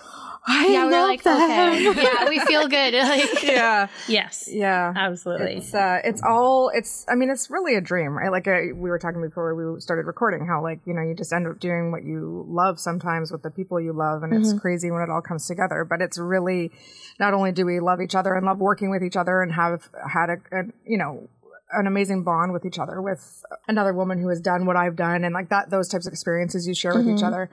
I 0.50 0.68
yeah, 0.68 0.84
love 0.84 0.92
we're 0.92 1.02
like 1.02 1.22
them. 1.24 1.90
okay. 1.90 2.02
yeah, 2.02 2.28
we 2.28 2.38
feel 2.40 2.68
good. 2.68 2.94
Like, 2.98 3.42
yeah, 3.42 3.88
Yes, 4.06 4.48
yeah. 4.50 4.94
absolutely. 4.96 5.56
It's 5.56 5.74
uh, 5.74 6.00
it's 6.04 6.22
all 6.22 6.70
it's. 6.72 7.04
I 7.08 7.16
mean, 7.16 7.28
it's 7.28 7.50
really 7.50 7.74
a 7.74 7.82
dream, 7.82 8.16
right? 8.16 8.30
Like 8.32 8.48
uh, 8.48 8.74
we 8.74 8.88
were 8.88 8.98
talking 8.98 9.20
before 9.20 9.54
we 9.54 9.78
started 9.80 10.06
recording, 10.06 10.46
how 10.46 10.62
like 10.62 10.80
you 10.86 10.94
know 10.94 11.02
you 11.02 11.14
just 11.14 11.32
end 11.34 11.46
up 11.46 11.60
doing 11.60 11.90
what 11.92 12.02
you 12.04 12.46
love 12.48 12.80
sometimes 12.80 13.30
with 13.30 13.42
the 13.42 13.50
people 13.50 13.78
you 13.78 13.92
love, 13.92 14.22
and 14.22 14.32
it's 14.32 14.58
crazy 14.58 14.90
when 14.90 15.02
it 15.02 15.10
all 15.10 15.20
comes 15.20 15.46
together. 15.46 15.84
But 15.84 16.00
it's 16.00 16.16
really 16.16 16.70
not 17.20 17.34
only 17.34 17.52
do 17.52 17.66
we 17.66 17.80
love 17.80 18.00
each 18.00 18.14
other 18.14 18.32
and 18.34 18.46
love 18.46 18.58
working 18.58 18.88
with 18.88 19.02
each 19.02 19.16
other 19.16 19.42
and 19.42 19.52
have 19.52 19.90
had 20.10 20.30
a, 20.30 20.36
a 20.52 20.62
you 20.86 20.96
know 20.96 21.28
an 21.72 21.86
amazing 21.86 22.24
bond 22.24 22.52
with 22.52 22.64
each 22.64 22.78
other 22.78 23.02
with 23.02 23.42
another 23.66 23.92
woman 23.92 24.18
who 24.18 24.28
has 24.28 24.40
done 24.40 24.66
what 24.66 24.76
I've 24.76 24.96
done 24.96 25.24
and 25.24 25.34
like 25.34 25.50
that 25.50 25.70
those 25.70 25.88
types 25.88 26.06
of 26.06 26.12
experiences 26.12 26.66
you 26.66 26.74
share 26.74 26.94
with 26.94 27.08
each 27.08 27.22
other 27.22 27.50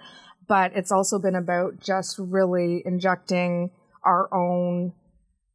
but 0.48 0.72
it's 0.76 0.92
also 0.92 1.20
been 1.20 1.36
about 1.36 1.80
just 1.80 2.18
really 2.20 2.82
injecting 2.86 3.72
our 4.04 4.34
own 4.34 4.94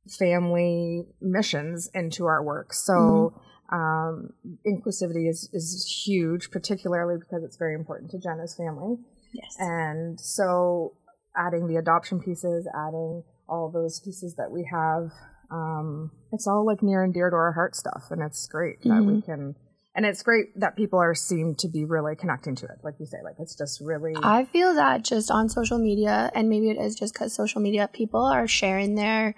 family 0.09 1.07
missions 1.21 1.89
into 1.95 2.27
our 2.27 2.43
work. 2.43 2.73
So 2.73 3.41
um, 3.71 4.31
inclusivity 4.67 5.29
is, 5.29 5.49
is 5.53 6.03
huge, 6.05 6.51
particularly 6.51 7.19
because 7.19 7.45
it's 7.45 7.57
very 7.57 7.75
important 7.75 8.11
to 8.13 8.19
Jenna's 8.19 8.55
family. 8.55 8.97
yes. 9.33 9.57
And 9.59 10.21
so 10.21 10.95
adding 11.37 11.69
the 11.69 11.77
adoption 11.77 12.21
pieces, 12.21 12.69
adding 12.75 13.23
all 13.49 13.71
those 13.71 14.01
pieces 14.01 14.35
that 14.37 14.51
we 14.51 14.69
have, 14.71 15.11
um, 15.51 16.11
it's 16.33 16.47
all 16.47 16.65
like 16.67 16.83
near 16.83 17.03
and 17.03 17.13
dear 17.15 17.31
to 17.31 17.37
our 17.37 17.53
heart 17.53 17.75
stuff. 17.77 18.05
And 18.11 18.23
it's 18.23 18.47
great 18.47 18.83
that 18.85 19.03
we 19.03 19.21
can, 19.23 19.57
and 19.95 20.07
it's 20.07 20.23
great 20.23 20.47
that 20.61 20.77
people 20.77 20.99
are 20.99 21.15
seem 21.15 21.55
to 21.57 21.69
be 21.69 21.85
really 21.85 22.15
connecting 22.17 22.55
to 22.57 22.67
it. 22.67 22.79
Like 22.83 22.95
you 23.01 23.07
say, 23.07 23.19
like 23.25 23.35
it's 23.39 23.57
just 23.57 23.81
really, 23.81 24.15
I 24.23 24.45
feel 24.45 24.75
that 24.75 25.03
just 25.05 25.31
on 25.31 25.49
social 25.49 25.79
media, 25.79 26.31
and 26.35 26.49
maybe 26.49 26.71
it 26.71 26.79
is 26.79 26.95
just 26.95 27.15
because 27.15 27.35
social 27.35 27.61
media, 27.61 27.89
people 27.93 28.23
are 28.25 28.47
sharing 28.47 28.95
their 28.95 29.35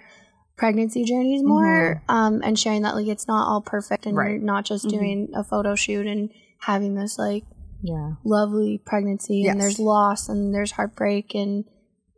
pregnancy 0.55 1.03
journeys 1.03 1.41
more 1.43 2.03
um, 2.07 2.41
and 2.43 2.59
sharing 2.59 2.83
that 2.83 2.93
like 2.93 3.07
it's 3.07 3.27
not 3.27 3.47
all 3.47 3.59
perfect 3.59 4.05
and 4.05 4.15
Right. 4.15 4.33
you're 4.33 4.39
not 4.39 4.65
just 4.65 4.87
doing 4.87 5.31
a 5.35 5.43
photo 5.43 5.73
shoot 5.73 6.05
and 6.05 6.29
having 6.59 6.93
this 6.93 7.17
like 7.17 7.43
yeah. 7.81 8.11
lovely 8.23 8.79
pregnancy 8.85 9.37
Yes. 9.39 9.51
and 9.53 9.59
there's 9.61 9.79
loss 9.79 10.29
and 10.29 10.53
there's 10.53 10.71
heartbreak 10.71 11.33
and 11.33 11.65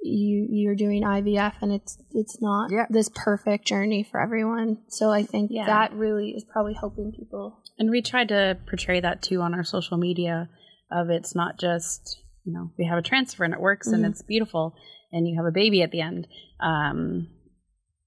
you 0.05 0.47
you're 0.49 0.75
doing 0.75 1.03
IVF 1.03 1.53
and 1.61 1.71
it's 1.73 1.97
it's 2.11 2.41
not 2.41 2.69
Yeah. 2.71 2.85
this 2.89 3.09
perfect 3.13 3.65
journey 3.65 4.03
for 4.03 4.21
everyone. 4.21 4.77
So 4.87 5.11
I 5.11 5.23
think 5.23 5.51
Yeah. 5.51 5.65
that 5.65 5.93
really 5.93 6.29
is 6.31 6.43
probably 6.43 6.73
helping 6.73 7.11
people. 7.11 7.61
And 7.77 7.89
we 7.89 8.01
tried 8.01 8.29
to 8.29 8.57
portray 8.67 8.99
that 9.01 9.21
too 9.21 9.41
on 9.41 9.53
our 9.53 9.63
social 9.63 9.97
media 9.97 10.49
of 10.91 11.09
it's 11.09 11.35
not 11.35 11.57
just, 11.59 12.21
you 12.43 12.53
know, 12.53 12.71
we 12.77 12.85
have 12.85 12.97
a 12.97 13.01
transfer 13.01 13.43
and 13.43 13.53
it 13.53 13.59
works 13.59 13.87
and 13.87 14.05
Mhm. 14.05 14.09
it's 14.09 14.21
beautiful 14.21 14.75
and 15.11 15.27
you 15.27 15.35
have 15.37 15.45
a 15.45 15.51
baby 15.51 15.81
at 15.81 15.91
the 15.91 16.01
end. 16.01 16.27
Um, 16.59 17.27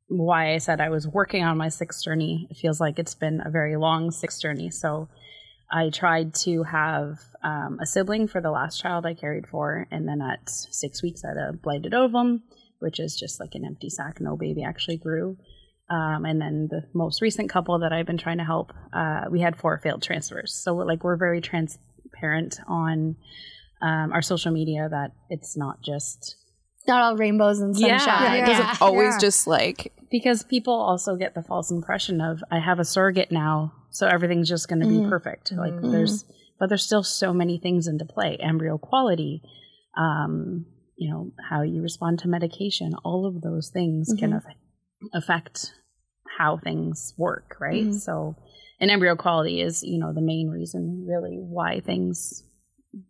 why 0.08 0.54
I 0.54 0.58
said 0.58 0.80
I 0.80 0.88
was 0.88 1.06
working 1.06 1.44
on 1.44 1.58
my 1.58 1.68
sixth 1.68 2.02
journey, 2.04 2.48
it 2.50 2.56
feels 2.56 2.80
like 2.80 2.98
it's 2.98 3.14
been 3.14 3.42
a 3.44 3.50
very 3.50 3.76
long 3.76 4.10
sixth 4.10 4.40
journey. 4.40 4.70
So 4.70 5.08
I 5.70 5.90
tried 5.90 6.34
to 6.34 6.62
have 6.62 7.18
um, 7.42 7.78
a 7.80 7.86
sibling 7.86 8.28
for 8.28 8.40
the 8.40 8.50
last 8.50 8.80
child 8.80 9.04
I 9.04 9.14
carried 9.14 9.46
for, 9.46 9.86
and 9.90 10.08
then 10.08 10.20
at 10.22 10.48
six 10.48 11.02
weeks 11.02 11.24
I 11.24 11.28
had 11.28 11.36
a 11.36 11.52
blighted 11.52 11.94
ovum, 11.94 12.42
which 12.78 13.00
is 13.00 13.16
just 13.16 13.40
like 13.40 13.54
an 13.54 13.64
empty 13.64 13.90
sac. 13.90 14.20
No 14.20 14.36
baby 14.36 14.62
actually 14.62 14.96
grew. 14.96 15.36
Um, 15.90 16.24
and 16.24 16.40
then 16.40 16.68
the 16.70 16.84
most 16.92 17.22
recent 17.22 17.50
couple 17.50 17.78
that 17.78 17.92
I've 17.92 18.06
been 18.06 18.18
trying 18.18 18.38
to 18.38 18.44
help, 18.44 18.72
uh, 18.92 19.24
we 19.30 19.40
had 19.40 19.56
four 19.56 19.78
failed 19.78 20.02
transfers. 20.02 20.52
So 20.52 20.74
like 20.74 21.02
we're 21.02 21.16
very 21.16 21.40
transparent 21.40 22.60
on 22.66 23.16
um, 23.80 24.12
our 24.12 24.22
social 24.22 24.52
media 24.52 24.88
that 24.90 25.12
it's 25.30 25.56
not 25.56 25.80
just 25.82 26.36
not 26.88 27.02
all 27.02 27.16
rainbows 27.16 27.60
and 27.60 27.76
sunshine. 27.76 27.98
Yeah, 27.98 28.34
Yeah, 28.34 28.40
because 28.40 28.70
it's 28.72 28.82
always 28.82 29.14
Yeah. 29.14 29.18
just 29.20 29.46
like 29.46 29.92
because 30.10 30.42
people 30.42 30.72
also 30.74 31.16
get 31.16 31.34
the 31.34 31.42
false 31.42 31.70
impression 31.70 32.20
of 32.20 32.42
I 32.50 32.58
have 32.60 32.78
a 32.78 32.84
surrogate 32.84 33.30
now, 33.30 33.72
so 33.90 34.06
everything's 34.06 34.48
just 34.48 34.68
going 34.68 34.80
to 34.80 34.86
Mhm. 34.86 35.02
be 35.04 35.08
perfect. 35.08 35.52
Like 35.52 35.74
Mhm. 35.74 35.90
there's, 35.92 36.24
but 36.58 36.68
there's 36.70 36.82
still 36.84 37.02
so 37.02 37.32
many 37.34 37.58
things 37.58 37.86
into 37.86 38.04
play: 38.06 38.36
embryo 38.38 38.78
quality, 38.78 39.42
um, 39.96 40.64
you 40.96 41.10
know, 41.10 41.30
how 41.50 41.62
you 41.62 41.82
respond 41.82 42.18
to 42.20 42.28
medication. 42.28 42.94
All 43.04 43.26
of 43.26 43.42
those 43.42 43.70
things 43.70 44.12
can 44.18 44.30
Mhm. 44.32 44.38
affect, 44.38 44.58
affect 45.12 45.74
how 46.38 46.56
things 46.56 47.14
work, 47.18 47.56
right? 47.60 47.86
Mhm. 47.88 47.94
So, 47.94 48.34
and 48.80 48.90
embryo 48.90 49.14
quality 49.16 49.60
is, 49.60 49.82
you 49.82 49.98
know, 49.98 50.12
the 50.12 50.20
main 50.20 50.48
reason 50.48 51.04
really 51.06 51.36
why 51.38 51.80
things 51.80 52.44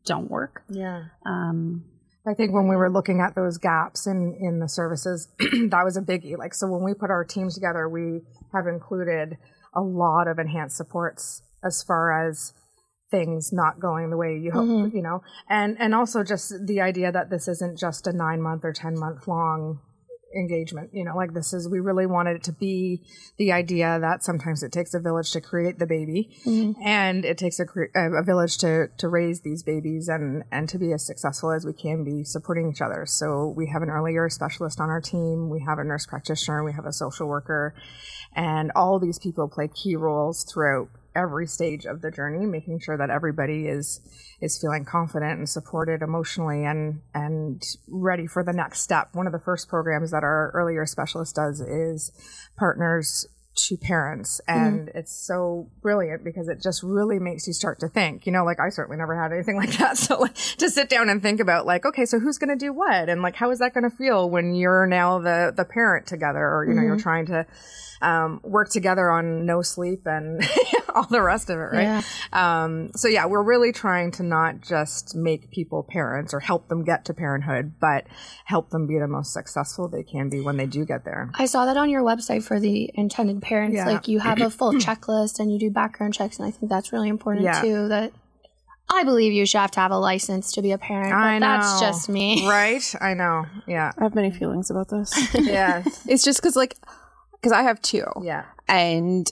don't 0.04 0.30
work. 0.30 0.64
Yeah. 0.68 1.04
Um, 1.24 1.84
I 2.28 2.34
think 2.34 2.52
when 2.52 2.68
we 2.68 2.76
were 2.76 2.90
looking 2.90 3.20
at 3.20 3.34
those 3.34 3.56
gaps 3.58 4.06
in, 4.06 4.36
in 4.40 4.58
the 4.58 4.68
services, 4.68 5.28
that 5.38 5.82
was 5.84 5.96
a 5.96 6.02
biggie. 6.02 6.36
Like, 6.36 6.54
so 6.54 6.66
when 6.68 6.82
we 6.82 6.92
put 6.92 7.10
our 7.10 7.24
teams 7.24 7.54
together, 7.54 7.88
we 7.88 8.20
have 8.52 8.66
included 8.66 9.38
a 9.74 9.80
lot 9.80 10.28
of 10.28 10.38
enhanced 10.38 10.76
supports 10.76 11.42
as 11.64 11.82
far 11.82 12.28
as 12.28 12.52
things 13.10 13.50
not 13.52 13.80
going 13.80 14.10
the 14.10 14.16
way 14.18 14.36
you 14.36 14.50
hope, 14.52 14.68
Mhm. 14.68 14.92
you 14.92 15.00
know, 15.02 15.22
and, 15.48 15.76
and 15.80 15.94
also 15.94 16.22
just 16.22 16.66
the 16.66 16.80
idea 16.82 17.10
that 17.10 17.30
this 17.30 17.48
isn't 17.48 17.78
just 17.78 18.06
a 18.06 18.12
nine 18.12 18.42
month 18.42 18.64
or 18.64 18.72
10 18.72 18.98
month 18.98 19.26
long 19.26 19.80
engagement, 20.36 20.90
you 20.92 21.04
know, 21.04 21.16
like 21.16 21.32
this 21.32 21.52
is, 21.52 21.68
we 21.68 21.80
really 21.80 22.06
wanted 22.06 22.36
it 22.36 22.42
to 22.44 22.52
be 22.52 23.00
the 23.38 23.52
idea 23.52 23.98
that 24.00 24.22
sometimes 24.22 24.62
it 24.62 24.72
takes 24.72 24.92
a 24.94 25.00
village 25.00 25.30
to 25.32 25.40
create 25.40 25.78
the 25.78 25.86
baby 25.86 26.30
Mhm. 26.44 26.74
and 26.84 27.24
it 27.24 27.38
takes 27.38 27.58
a, 27.60 27.64
a 27.94 28.22
village 28.22 28.58
to 28.58 28.88
to 28.98 29.08
raise 29.08 29.40
these 29.40 29.62
babies 29.62 30.08
and 30.08 30.44
and 30.52 30.68
to 30.68 30.78
be 30.78 30.92
as 30.92 31.06
successful 31.06 31.50
as 31.52 31.64
we 31.64 31.72
can 31.72 32.04
be 32.04 32.24
supporting 32.24 32.70
each 32.70 32.80
other 32.82 33.06
so 33.06 33.48
we 33.56 33.68
have 33.68 33.82
an 33.82 33.90
early 33.90 34.12
years 34.12 34.34
specialist 34.34 34.80
on 34.80 34.90
our 34.90 35.00
team 35.00 35.48
we 35.48 35.60
have 35.60 35.78
a 35.78 35.84
nurse 35.84 36.06
practitioner 36.06 36.62
we 36.62 36.72
have 36.72 36.84
a 36.86 36.92
social 36.92 37.26
worker 37.26 37.74
and 38.34 38.70
all 38.76 38.98
these 38.98 39.18
people 39.18 39.48
play 39.48 39.68
key 39.68 39.96
roles 39.96 40.44
throughout 40.44 40.88
every 41.18 41.46
stage 41.46 41.84
of 41.84 42.00
the 42.00 42.10
journey 42.10 42.46
making 42.46 42.78
sure 42.78 42.96
that 42.96 43.10
everybody 43.10 43.66
is 43.66 44.00
is 44.40 44.58
feeling 44.58 44.84
confident 44.84 45.38
and 45.38 45.48
supported 45.48 46.00
emotionally 46.00 46.64
and 46.64 47.00
and 47.12 47.60
ready 47.88 48.26
for 48.26 48.44
the 48.44 48.52
next 48.52 48.80
step. 48.80 49.08
One 49.12 49.26
of 49.26 49.32
the 49.32 49.40
first 49.40 49.68
programs 49.68 50.12
that 50.12 50.22
our 50.22 50.52
earlier 50.54 50.86
specialist 50.86 51.34
does 51.34 51.60
is 51.60 52.12
partners 52.56 53.26
to 53.66 53.76
parents. 53.76 54.40
Mm-hmm. 54.48 54.66
And 54.66 54.88
it's 54.94 55.12
so 55.12 55.68
brilliant 55.82 56.22
because 56.22 56.48
it 56.48 56.62
just 56.62 56.84
really 56.84 57.18
makes 57.18 57.48
you 57.48 57.52
start 57.52 57.80
to 57.80 57.88
think. 57.88 58.24
You 58.24 58.32
know 58.32 58.44
like 58.44 58.60
i 58.60 58.68
certainly 58.68 58.96
never 58.96 59.20
had 59.20 59.32
anything 59.32 59.56
like 59.62 59.76
that. 59.78 59.98
So 59.98 60.20
like 60.20 60.34
to 60.34 60.70
sit 60.70 60.88
down 60.88 61.08
and 61.08 61.20
think 61.20 61.40
about 61.40 61.66
like 61.66 61.84
okay 61.84 62.06
so 62.06 62.20
who's 62.20 62.38
going 62.38 62.56
to 62.56 62.64
do 62.64 62.72
what? 62.72 63.08
And 63.08 63.22
like 63.22 63.34
how 63.34 63.50
is 63.50 63.58
that 63.58 63.74
going 63.74 63.90
to 63.90 63.96
feel 63.96 64.30
when 64.30 64.54
you're 64.54 64.86
now 64.86 65.18
the 65.18 65.52
the 65.56 65.64
parent 65.64 66.06
together 66.06 66.38
or 66.38 66.64
you 66.68 66.74
know 66.74 66.82
you're 66.82 66.94
mm-hmm. 66.94 67.02
trying 67.02 67.26
to 67.26 67.44
um, 68.00 68.40
work 68.42 68.70
together 68.70 69.10
on 69.10 69.44
no 69.46 69.62
sleep 69.62 70.06
and 70.06 70.42
all 70.94 71.04
the 71.10 71.22
rest 71.22 71.50
of 71.50 71.58
it 71.58 71.62
right 71.72 71.82
Yeah. 71.82 72.02
um, 72.32 72.90
so 72.94 73.08
yeah 73.08 73.26
we're 73.26 73.42
really 73.42 73.72
trying 73.72 74.10
to 74.12 74.22
not 74.22 74.60
just 74.60 75.14
make 75.14 75.50
people 75.50 75.82
parents 75.82 76.32
or 76.34 76.40
help 76.40 76.68
them 76.68 76.84
get 76.84 77.04
to 77.06 77.14
parenthood 77.14 77.74
but 77.80 78.06
help 78.44 78.70
them 78.70 78.86
be 78.86 78.98
the 78.98 79.08
most 79.08 79.32
successful 79.32 79.88
they 79.88 80.02
can 80.02 80.28
be 80.28 80.40
when 80.40 80.56
they 80.56 80.66
do 80.66 80.84
get 80.84 81.04
there 81.04 81.30
I 81.34 81.46
saw 81.46 81.64
that 81.66 81.76
on 81.76 81.90
your 81.90 82.02
website 82.02 82.42
for 82.42 82.58
the 82.60 82.90
intended 82.94 83.42
parents. 83.42 83.76
Yeah. 83.76 83.86
Like 83.86 84.08
you 84.08 84.18
have 84.20 84.40
a 84.40 84.50
full 84.50 84.72
checklist 84.86 85.38
and 85.38 85.52
you 85.52 85.58
do 85.58 85.70
background 85.70 86.14
checks, 86.14 86.38
and 86.38 86.46
I 86.46 86.50
think 86.50 86.70
that's 86.70 86.92
really 86.92 87.08
important 87.08 87.44
Yeah. 87.44 87.60
too. 87.60 87.88
That 87.88 88.12
I 88.90 89.04
believe 89.04 89.32
you 89.32 89.44
should 89.46 89.58
have 89.60 89.70
to 89.72 89.80
have 89.80 89.90
a 89.90 89.98
license 89.98 90.52
to 90.52 90.62
be 90.62 90.72
a 90.72 90.78
parent. 90.78 91.10
But 91.10 91.16
I 91.18 91.38
know. 91.38 91.46
That's 91.46 91.80
just 91.80 92.08
me. 92.08 92.48
Right? 92.48 92.82
I 93.00 93.14
know. 93.14 93.44
Yeah. 93.66 93.92
I 93.98 94.04
have 94.04 94.14
many 94.14 94.30
feelings 94.30 94.70
about 94.70 94.88
this. 94.88 95.12
yeah. 95.34 95.82
It's 96.06 96.24
just 96.24 96.40
because, 96.40 96.56
like, 96.56 96.74
because 97.40 97.52
I 97.52 97.62
have 97.62 97.80
two. 97.82 98.04
Yeah. 98.22 98.44
And, 98.68 99.30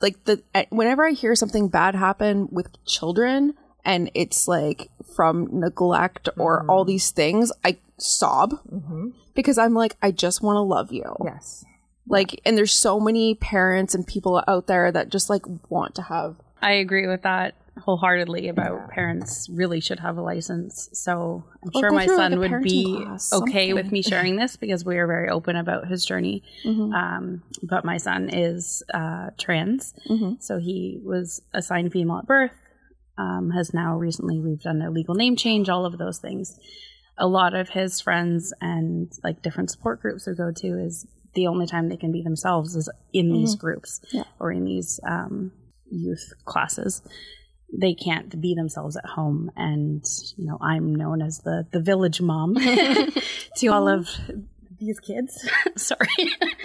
like, 0.00 0.24
the 0.24 0.42
whenever 0.70 1.06
I 1.06 1.12
hear 1.12 1.34
something 1.34 1.68
bad 1.68 1.94
happen 1.94 2.48
with 2.50 2.84
children 2.84 3.54
and 3.84 4.10
it's 4.14 4.46
like 4.46 4.88
from 5.14 5.48
neglect 5.50 6.28
or 6.36 6.60
mm-hmm. 6.60 6.70
all 6.70 6.84
these 6.84 7.10
things, 7.10 7.52
I 7.64 7.78
sob 7.98 8.52
mm-hmm. 8.70 9.10
because 9.34 9.58
I'm 9.58 9.74
like, 9.74 9.96
I 10.02 10.10
just 10.10 10.42
want 10.42 10.56
to 10.56 10.60
love 10.60 10.92
you. 10.92 11.16
Yes. 11.24 11.64
Like, 12.08 12.40
and 12.44 12.56
there's 12.56 12.72
so 12.72 12.98
many 12.98 13.34
parents 13.34 13.94
and 13.94 14.06
people 14.06 14.42
out 14.48 14.66
there 14.66 14.90
that 14.90 15.08
just 15.08 15.30
like 15.30 15.44
want 15.68 15.94
to 15.96 16.02
have. 16.02 16.36
I 16.60 16.72
agree 16.72 17.06
with 17.06 17.22
that 17.22 17.54
wholeheartedly 17.78 18.48
about 18.48 18.80
yeah. 18.80 18.94
parents 18.94 19.48
really 19.50 19.80
should 19.80 20.00
have 20.00 20.18
a 20.18 20.22
license. 20.22 20.90
So 20.92 21.44
I'm 21.64 21.70
sure 21.72 21.90
my 21.90 22.06
son 22.06 22.32
like 22.32 22.50
would 22.50 22.62
be 22.62 23.02
class, 23.02 23.32
okay 23.32 23.72
with 23.72 23.90
me 23.90 24.02
sharing 24.02 24.36
this 24.36 24.56
because 24.56 24.84
we 24.84 24.98
are 24.98 25.06
very 25.06 25.28
open 25.28 25.56
about 25.56 25.88
his 25.88 26.04
journey. 26.04 26.42
Mm-hmm. 26.64 26.92
Um, 26.92 27.42
but 27.62 27.84
my 27.84 27.96
son 27.96 28.28
is 28.32 28.82
uh, 28.92 29.30
trans, 29.38 29.94
mm-hmm. 30.08 30.34
so 30.38 30.58
he 30.58 31.00
was 31.02 31.42
assigned 31.54 31.92
female 31.92 32.18
at 32.18 32.26
birth. 32.26 32.52
Um, 33.18 33.50
has 33.50 33.74
now 33.74 33.96
recently 33.96 34.40
we've 34.40 34.62
done 34.62 34.80
a 34.82 34.90
legal 34.90 35.14
name 35.14 35.36
change, 35.36 35.68
all 35.68 35.86
of 35.86 35.98
those 35.98 36.18
things. 36.18 36.58
A 37.18 37.26
lot 37.26 37.54
of 37.54 37.68
his 37.68 38.00
friends 38.00 38.54
and 38.60 39.12
like 39.22 39.42
different 39.42 39.70
support 39.70 40.00
groups 40.00 40.26
we 40.26 40.34
go 40.34 40.50
to 40.50 40.78
is 40.78 41.06
the 41.34 41.46
only 41.46 41.66
time 41.66 41.88
they 41.88 41.96
can 41.96 42.10
be 42.10 42.22
themselves 42.22 42.74
is 42.74 42.88
in 43.12 43.26
mm-hmm. 43.26 43.34
these 43.34 43.54
groups 43.54 44.00
yeah. 44.12 44.24
or 44.40 44.50
in 44.50 44.64
these 44.64 44.98
um, 45.06 45.52
youth 45.90 46.32
classes 46.44 47.02
they 47.72 47.94
can't 47.94 48.40
be 48.40 48.54
themselves 48.54 48.96
at 48.96 49.06
home 49.06 49.50
and 49.56 50.04
you 50.36 50.46
know 50.46 50.58
i'm 50.60 50.94
known 50.94 51.22
as 51.22 51.38
the 51.40 51.66
the 51.72 51.80
village 51.80 52.20
mom 52.20 52.54
to 53.56 53.68
all 53.68 53.88
of 53.88 54.08
these 54.78 54.98
kids 55.00 55.48
sorry 55.76 56.08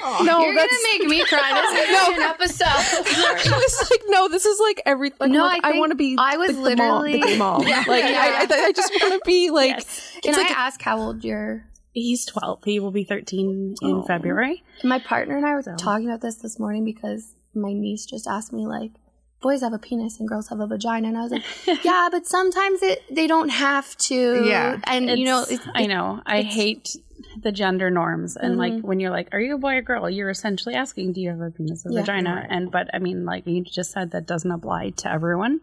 oh, 0.04 0.24
no 0.26 0.42
you're 0.42 0.56
that's... 0.56 0.72
gonna 0.72 1.00
make 1.00 1.08
me 1.08 1.24
cry 1.26 1.54
this 1.54 1.88
is 1.88 1.92
no. 1.92 2.16
an 2.16 2.22
episode 2.22 2.66
I 2.66 3.58
was 3.58 3.92
like 3.92 4.02
no 4.08 4.28
this 4.28 4.46
is 4.46 4.60
like 4.60 4.82
everything 4.86 5.18
like, 5.20 5.32
no 5.32 5.46
like, 5.46 5.64
I, 5.64 5.76
I 5.76 5.80
want 5.80 5.92
to 5.92 5.96
be 5.96 6.16
I 6.20 6.38
was 6.38 6.56
the, 6.56 6.62
literally 6.62 7.22
the 7.22 7.38
mom, 7.38 7.64
the 7.64 7.70
mom. 7.70 7.86
like 7.88 8.04
yeah. 8.04 8.46
I, 8.50 8.56
I, 8.56 8.66
I, 8.66 8.72
just 8.72 8.92
want 9.00 9.14
to 9.14 9.22
be 9.24 9.52
like 9.52 9.70
yes. 9.70 10.18
can 10.24 10.34
I 10.34 10.40
like 10.40 10.52
ask 10.52 10.82
how 10.82 10.98
old 10.98 11.24
you're 11.24 11.66
he's 11.94 12.26
12 12.26 12.64
he 12.64 12.80
will 12.80 12.92
be 12.92 13.04
13 13.04 13.76
in 13.82 13.92
oh. 13.92 14.02
February 14.04 14.64
my 14.84 15.00
partner 15.00 15.38
and 15.38 15.46
I 15.46 15.54
were 15.54 15.62
so. 15.62 15.76
talking 15.76 16.08
about 16.08 16.22
this 16.22 16.38
this 16.38 16.58
morning 16.58 16.86
because 16.86 17.36
my 17.54 17.72
niece 17.72 18.06
just 18.06 18.28
asked 18.28 18.52
me 18.52 18.66
like 18.66 18.94
boys 19.42 19.62
have 19.62 19.74
a 19.74 19.80
penis 19.80 20.20
and 20.20 20.28
girls 20.28 20.50
have 20.50 20.60
a 20.60 20.68
vagina. 20.68 21.08
And 21.08 21.18
i 21.18 21.22
was 21.22 21.32
like 21.32 21.44
yeah 21.84 22.10
but 22.12 22.26
sometimes 22.26 22.82
it 22.82 23.04
they 23.14 23.28
don't 23.28 23.50
have 23.50 23.96
to. 23.98 24.46
Yeah. 24.46 24.80
And 24.86 25.10
it's, 25.10 25.20
you 25.20 25.26
know 25.26 25.46
it's, 25.50 25.68
i 25.74 25.86
know. 25.86 26.22
I 26.26 26.42
hate 26.42 26.96
the 27.42 27.52
gender 27.52 27.90
norms. 27.90 28.36
And 28.36 28.52
mm-hmm. 28.52 28.60
like 28.60 28.82
when 28.84 29.00
you're 29.00 29.12
like 29.12 29.30
are 29.32 29.40
you 29.40 29.56
a 29.56 29.58
boy 29.58 29.76
or 29.76 29.82
girl? 29.82 30.10
You're 30.10 30.30
essentially 30.30 30.76
asking 30.76 31.14
do 31.14 31.22
you 31.22 31.30
have 31.30 31.42
a 31.42 31.52
penis 31.52 31.86
or 31.86 31.92
yeah, 31.92 32.02
vagina? 32.02 32.46
And 32.50 32.72
but 32.72 32.90
i 32.94 33.00
mean 33.00 33.26
like 33.26 33.46
you 33.48 33.64
just 33.64 33.92
said 33.92 34.12
that 34.12 34.26
doesn't 34.26 34.52
apply 34.52 34.92
to 34.98 35.12
everyone. 35.12 35.62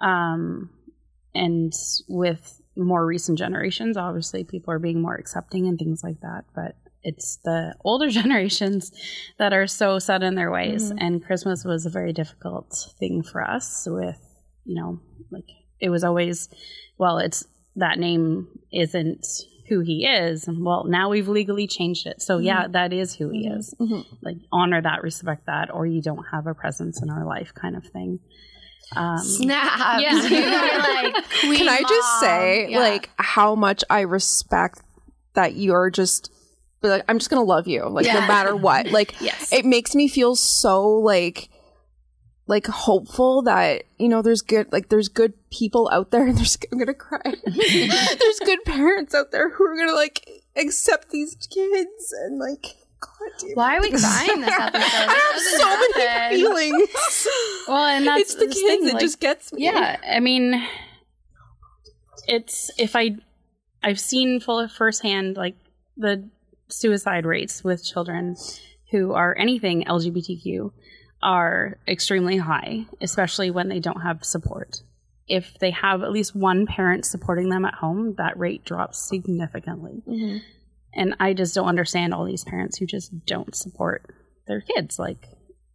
Um 0.00 0.70
and 1.34 1.72
with 2.08 2.60
more 2.76 3.04
recent 3.04 3.38
generations 3.38 3.96
obviously 3.96 4.42
people 4.42 4.72
are 4.72 4.78
being 4.78 5.02
more 5.02 5.14
accepting 5.14 5.66
and 5.66 5.78
things 5.78 6.02
like 6.02 6.20
that 6.20 6.44
but 6.54 6.76
it's 7.02 7.38
the 7.44 7.74
older 7.84 8.08
generations 8.10 8.92
that 9.38 9.52
are 9.52 9.66
so 9.66 9.98
set 9.98 10.22
in 10.22 10.34
their 10.34 10.50
ways. 10.50 10.90
Mm-hmm. 10.90 10.98
And 10.98 11.24
Christmas 11.24 11.64
was 11.64 11.86
a 11.86 11.90
very 11.90 12.12
difficult 12.12 12.92
thing 12.98 13.22
for 13.22 13.42
us 13.42 13.86
with, 13.90 14.18
you 14.64 14.74
know, 14.76 15.00
like 15.30 15.48
it 15.80 15.90
was 15.90 16.04
always, 16.04 16.48
well, 16.98 17.18
it's 17.18 17.46
that 17.76 17.98
name 17.98 18.48
isn't 18.72 19.26
who 19.68 19.80
he 19.80 20.04
is. 20.04 20.48
Well, 20.48 20.84
now 20.84 21.08
we've 21.08 21.28
legally 21.28 21.66
changed 21.66 22.06
it. 22.06 22.20
So, 22.20 22.36
mm-hmm. 22.36 22.46
yeah, 22.46 22.66
that 22.68 22.92
is 22.92 23.14
who 23.14 23.30
he 23.30 23.48
mm-hmm. 23.48 23.58
is. 23.58 23.74
Mm-hmm. 23.80 24.14
Like, 24.20 24.36
honor 24.52 24.82
that, 24.82 25.02
respect 25.02 25.46
that, 25.46 25.72
or 25.72 25.86
you 25.86 26.02
don't 26.02 26.24
have 26.32 26.46
a 26.46 26.54
presence 26.54 27.00
in 27.00 27.08
our 27.08 27.24
life, 27.24 27.54
kind 27.54 27.76
of 27.76 27.84
thing. 27.86 28.18
Um, 28.96 29.18
Snap. 29.18 30.00
Yeah. 30.00 30.12
like, 31.12 31.24
Can 31.56 31.68
I 31.68 31.82
just 31.88 32.20
say, 32.20 32.70
yeah. 32.70 32.80
like, 32.80 33.10
how 33.16 33.54
much 33.54 33.84
I 33.88 34.00
respect 34.00 34.82
that 35.34 35.54
you're 35.54 35.90
just 35.90 36.32
but 36.80 36.88
like 36.88 37.04
I'm 37.08 37.18
just 37.18 37.30
gonna 37.30 37.42
love 37.42 37.66
you, 37.66 37.88
like 37.88 38.06
yeah. 38.06 38.20
no 38.20 38.26
matter 38.26 38.56
what. 38.56 38.86
Like 38.90 39.20
yes. 39.20 39.52
it 39.52 39.64
makes 39.64 39.94
me 39.94 40.08
feel 40.08 40.34
so 40.34 40.86
like 40.88 41.48
like 42.46 42.66
hopeful 42.66 43.42
that 43.42 43.84
you 43.98 44.08
know 44.08 44.20
there's 44.22 44.42
good 44.42 44.72
like 44.72 44.88
there's 44.88 45.08
good 45.08 45.32
people 45.50 45.88
out 45.92 46.10
there 46.10 46.26
and 46.26 46.36
there's 46.38 46.58
I'm 46.72 46.78
gonna 46.78 46.94
cry. 46.94 47.20
there's 47.44 48.40
good 48.44 48.64
parents 48.64 49.14
out 49.14 49.30
there 49.30 49.50
who 49.50 49.64
are 49.64 49.76
gonna 49.76 49.94
like 49.94 50.28
accept 50.56 51.10
these 51.10 51.34
kids 51.36 52.14
and 52.24 52.38
like 52.38 52.76
God, 53.00 53.50
Why 53.54 53.76
are 53.76 53.80
we 53.80 53.90
crying 53.90 54.40
this 54.40 54.54
episode? 54.58 54.82
I 54.82 55.30
have 55.32 55.40
so 55.40 55.98
many 55.98 56.36
feelings. 56.36 57.28
well, 57.66 57.86
and 57.86 58.06
that's 58.06 58.20
it's 58.22 58.34
the 58.34 58.46
kids. 58.46 58.60
Thing, 58.60 58.84
like, 58.84 58.94
it 58.94 59.00
just 59.00 59.20
gets 59.20 59.52
me. 59.54 59.64
Yeah, 59.64 59.98
I 60.06 60.20
mean, 60.20 60.62
it's 62.26 62.70
if 62.78 62.94
I 62.94 63.16
I've 63.82 64.00
seen 64.00 64.40
full 64.40 64.68
firsthand 64.68 65.36
like 65.36 65.56
the 65.96 66.28
suicide 66.72 67.26
rates 67.26 67.62
with 67.64 67.84
children 67.84 68.36
who 68.90 69.12
are 69.12 69.36
anything 69.36 69.84
LGBTQ 69.84 70.72
are 71.22 71.78
extremely 71.86 72.36
high, 72.36 72.86
especially 73.00 73.50
when 73.50 73.68
they 73.68 73.80
don't 73.80 74.00
have 74.00 74.24
support. 74.24 74.82
If 75.28 75.58
they 75.60 75.70
have 75.70 76.02
at 76.02 76.10
least 76.10 76.34
one 76.34 76.66
parent 76.66 77.04
supporting 77.04 77.50
them 77.50 77.64
at 77.64 77.74
home, 77.74 78.14
that 78.18 78.38
rate 78.38 78.64
drops 78.64 78.98
significantly. 78.98 80.02
Mm-hmm. 80.08 80.38
And 80.92 81.14
I 81.20 81.34
just 81.34 81.54
don't 81.54 81.68
understand 81.68 82.12
all 82.12 82.24
these 82.24 82.44
parents 82.44 82.78
who 82.78 82.86
just 82.86 83.12
don't 83.26 83.54
support 83.54 84.12
their 84.48 84.60
kids. 84.60 84.98
Like, 84.98 85.28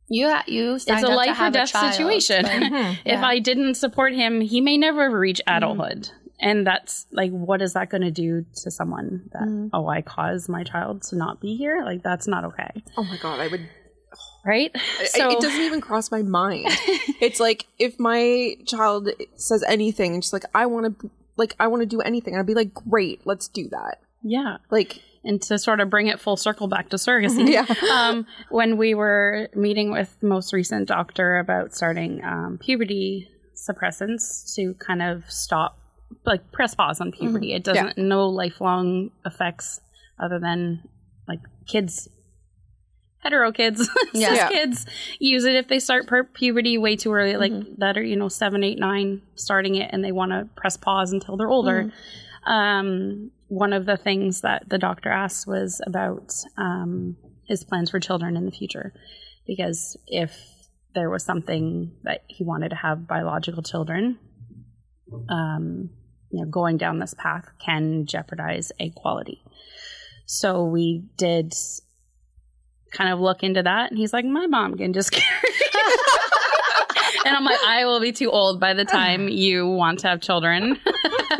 you, 0.09 0.27
you 0.45 0.75
it's 0.75 0.87
a 0.87 1.07
life 1.07 1.39
or 1.39 1.51
death 1.51 1.69
situation. 1.69 2.41
But, 2.41 2.51
mm-hmm, 2.51 2.93
if 3.05 3.21
I 3.21 3.39
didn't 3.39 3.75
support 3.75 4.13
him, 4.13 4.41
he 4.41 4.59
may 4.59 4.77
never 4.77 5.09
reach 5.09 5.41
mm-hmm. 5.47 5.57
adulthood. 5.57 6.03
Mm-hmm 6.03 6.24
and 6.39 6.65
that's 6.65 7.07
like 7.11 7.31
what 7.31 7.61
is 7.61 7.73
that 7.73 7.89
going 7.89 8.01
to 8.01 8.11
do 8.11 8.45
to 8.63 8.71
someone 8.71 9.29
that 9.33 9.43
mm. 9.43 9.69
oh 9.73 9.87
i 9.87 10.01
caused 10.01 10.49
my 10.49 10.63
child 10.63 11.01
to 11.03 11.15
not 11.15 11.41
be 11.41 11.55
here? 11.55 11.83
Like 11.83 12.03
that's 12.03 12.27
not 12.27 12.45
okay. 12.45 12.83
Oh 12.97 13.03
my 13.03 13.17
god 13.17 13.39
i 13.39 13.47
would 13.47 13.67
right? 14.45 14.75
So 15.07 15.31
it 15.31 15.41
doesn't 15.41 15.61
even 15.61 15.81
cross 15.81 16.11
my 16.11 16.21
mind. 16.21 16.67
It's 17.21 17.39
like 17.39 17.65
if 17.79 17.97
my 17.97 18.55
child 18.67 19.09
says 19.35 19.63
anything 19.67 20.19
just 20.19 20.33
like 20.33 20.43
i 20.53 20.65
want 20.65 20.99
to 20.99 21.09
like 21.37 21.55
i 21.59 21.67
want 21.67 21.81
to 21.81 21.85
do 21.85 22.01
anything. 22.01 22.35
I'd 22.35 22.45
be 22.45 22.53
like 22.53 22.73
great 22.73 23.25
let's 23.25 23.47
do 23.47 23.69
that. 23.69 23.99
Yeah. 24.21 24.57
Like 24.69 25.01
and 25.25 25.41
to 25.41 25.57
sort 25.57 25.79
of 25.79 25.89
bring 25.89 26.07
it 26.07 26.19
full 26.19 26.37
circle 26.37 26.67
back 26.67 26.89
to 26.89 26.97
surrogacy 26.97 27.49
yeah. 27.51 27.65
um, 27.91 28.25
when 28.49 28.77
we 28.77 28.93
were 28.93 29.49
meeting 29.55 29.91
with 29.91 30.15
the 30.19 30.27
most 30.27 30.53
recent 30.53 30.87
doctor 30.87 31.37
about 31.37 31.73
starting 31.73 32.23
um, 32.23 32.59
puberty 32.61 33.29
suppressants 33.55 34.53
to 34.55 34.73
kind 34.75 35.01
of 35.01 35.29
stop 35.29 35.79
like 36.25 36.51
press 36.51 36.75
pause 36.75 37.01
on 37.01 37.11
puberty. 37.11 37.49
Mm-hmm. 37.49 37.57
It 37.57 37.63
doesn't 37.63 37.97
yeah. 37.97 38.03
no 38.03 38.29
lifelong 38.29 39.11
effects 39.25 39.81
other 40.19 40.39
than 40.39 40.83
like 41.27 41.39
kids 41.67 42.09
hetero 43.25 43.51
kids, 43.51 43.89
yeah. 44.13 44.29
cis 44.29 44.37
yeah. 44.37 44.49
kids 44.49 44.85
use 45.19 45.45
it 45.45 45.55
if 45.55 45.67
they 45.67 45.79
start 45.79 46.07
per- 46.07 46.23
puberty 46.23 46.77
way 46.77 46.95
too 46.95 47.11
early, 47.11 47.35
like 47.35 47.51
mm-hmm. 47.51 47.73
that 47.79 47.97
are 47.97 48.03
you 48.03 48.15
know 48.15 48.29
seven, 48.29 48.63
eight, 48.63 48.79
nine, 48.79 49.21
starting 49.33 49.75
it, 49.75 49.89
and 49.91 50.03
they 50.03 50.11
want 50.11 50.31
to 50.31 50.47
press 50.55 50.77
pause 50.77 51.11
until 51.11 51.35
they're 51.35 51.49
older. 51.49 51.85
Mm-hmm. 51.85 52.51
Um, 52.51 53.31
one 53.47 53.73
of 53.73 53.85
the 53.85 53.97
things 53.97 54.41
that 54.41 54.69
the 54.69 54.77
doctor 54.77 55.09
asked 55.09 55.47
was 55.47 55.81
about 55.85 56.33
um, 56.57 57.17
his 57.47 57.63
plans 57.63 57.89
for 57.89 57.99
children 57.99 58.37
in 58.37 58.45
the 58.45 58.51
future, 58.51 58.93
because 59.47 59.97
if 60.07 60.39
there 60.93 61.09
was 61.09 61.25
something 61.25 61.91
that 62.03 62.23
he 62.27 62.43
wanted 62.43 62.69
to 62.69 62.75
have 62.75 63.07
biological 63.07 63.63
children, 63.63 64.19
um, 65.29 65.89
you 66.31 66.41
know, 66.41 66.49
going 66.49 66.77
down 66.77 66.99
this 66.99 67.13
path 67.13 67.47
can 67.59 68.05
jeopardize 68.05 68.71
egg 68.79 68.95
quality. 68.95 69.41
So 70.25 70.65
we 70.65 71.03
did 71.17 71.53
kind 72.91 73.11
of 73.11 73.19
look 73.19 73.43
into 73.43 73.63
that, 73.63 73.91
and 73.91 73.97
he's 73.97 74.13
like, 74.13 74.25
"My 74.25 74.47
mom 74.47 74.75
can 74.75 74.93
just 74.93 75.11
carry." 75.13 75.53
and 77.25 77.35
I'm 77.35 77.43
like, 77.43 77.59
I 77.67 77.85
will 77.85 77.99
be 77.99 78.11
too 78.11 78.31
old 78.31 78.59
by 78.59 78.73
the 78.73 78.85
time 78.85 79.27
you 79.29 79.67
want 79.67 79.99
to 79.99 80.07
have 80.07 80.21
children. 80.21 80.79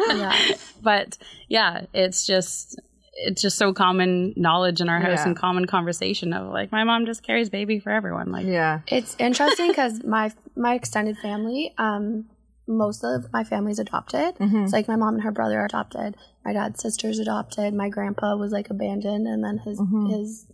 yeah. 0.09 0.35
But 0.81 1.17
yeah, 1.49 1.85
it's 1.95 2.27
just 2.27 2.79
it's 3.15 3.41
just 3.41 3.57
so 3.57 3.73
common 3.73 4.33
knowledge 4.35 4.81
in 4.81 4.89
our 4.89 4.99
house 4.99 5.19
yeah. 5.19 5.27
and 5.27 5.35
common 5.35 5.65
conversation 5.65 6.31
of 6.31 6.51
like 6.51 6.71
my 6.71 6.83
mom 6.83 7.07
just 7.07 7.23
carries 7.23 7.49
baby 7.49 7.79
for 7.79 7.89
everyone 7.89 8.29
like 8.29 8.45
yeah 8.45 8.81
it's 8.87 9.15
interesting 9.17 9.69
because 9.69 10.03
my 10.03 10.31
my 10.55 10.75
extended 10.75 11.17
family 11.19 11.73
um 11.77 12.25
most 12.67 13.03
of 13.03 13.31
my 13.31 13.43
family's 13.43 13.79
adopted. 13.79 14.35
Mm-hmm. 14.35 14.63
It's 14.63 14.73
like 14.73 14.87
my 14.87 14.95
mom 14.95 15.15
and 15.15 15.23
her 15.23 15.31
brother 15.31 15.59
are 15.59 15.65
adopted. 15.65 16.15
My 16.43 16.53
dad's 16.53 16.81
sister's 16.81 17.19
adopted. 17.19 17.73
My 17.73 17.89
grandpa 17.89 18.35
was 18.35 18.51
like 18.51 18.69
abandoned, 18.69 19.27
and 19.27 19.43
then 19.43 19.59
his 19.59 19.79
mm-hmm. 19.79 20.07
his 20.07 20.45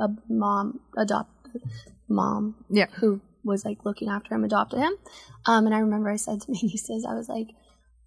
uh, 0.00 0.08
mom 0.28 0.80
adopted 0.96 1.62
mom, 2.08 2.56
yeah, 2.68 2.86
who 2.94 3.20
was 3.44 3.64
like 3.64 3.84
looking 3.84 4.08
after 4.08 4.34
him, 4.34 4.44
adopted 4.44 4.80
him. 4.80 4.92
Um, 5.46 5.66
and 5.66 5.74
I 5.74 5.78
remember 5.78 6.10
I 6.10 6.16
said 6.16 6.40
to 6.42 6.50
my 6.50 6.58
nieces, 6.62 7.06
I 7.08 7.14
was 7.14 7.28
like, 7.28 7.48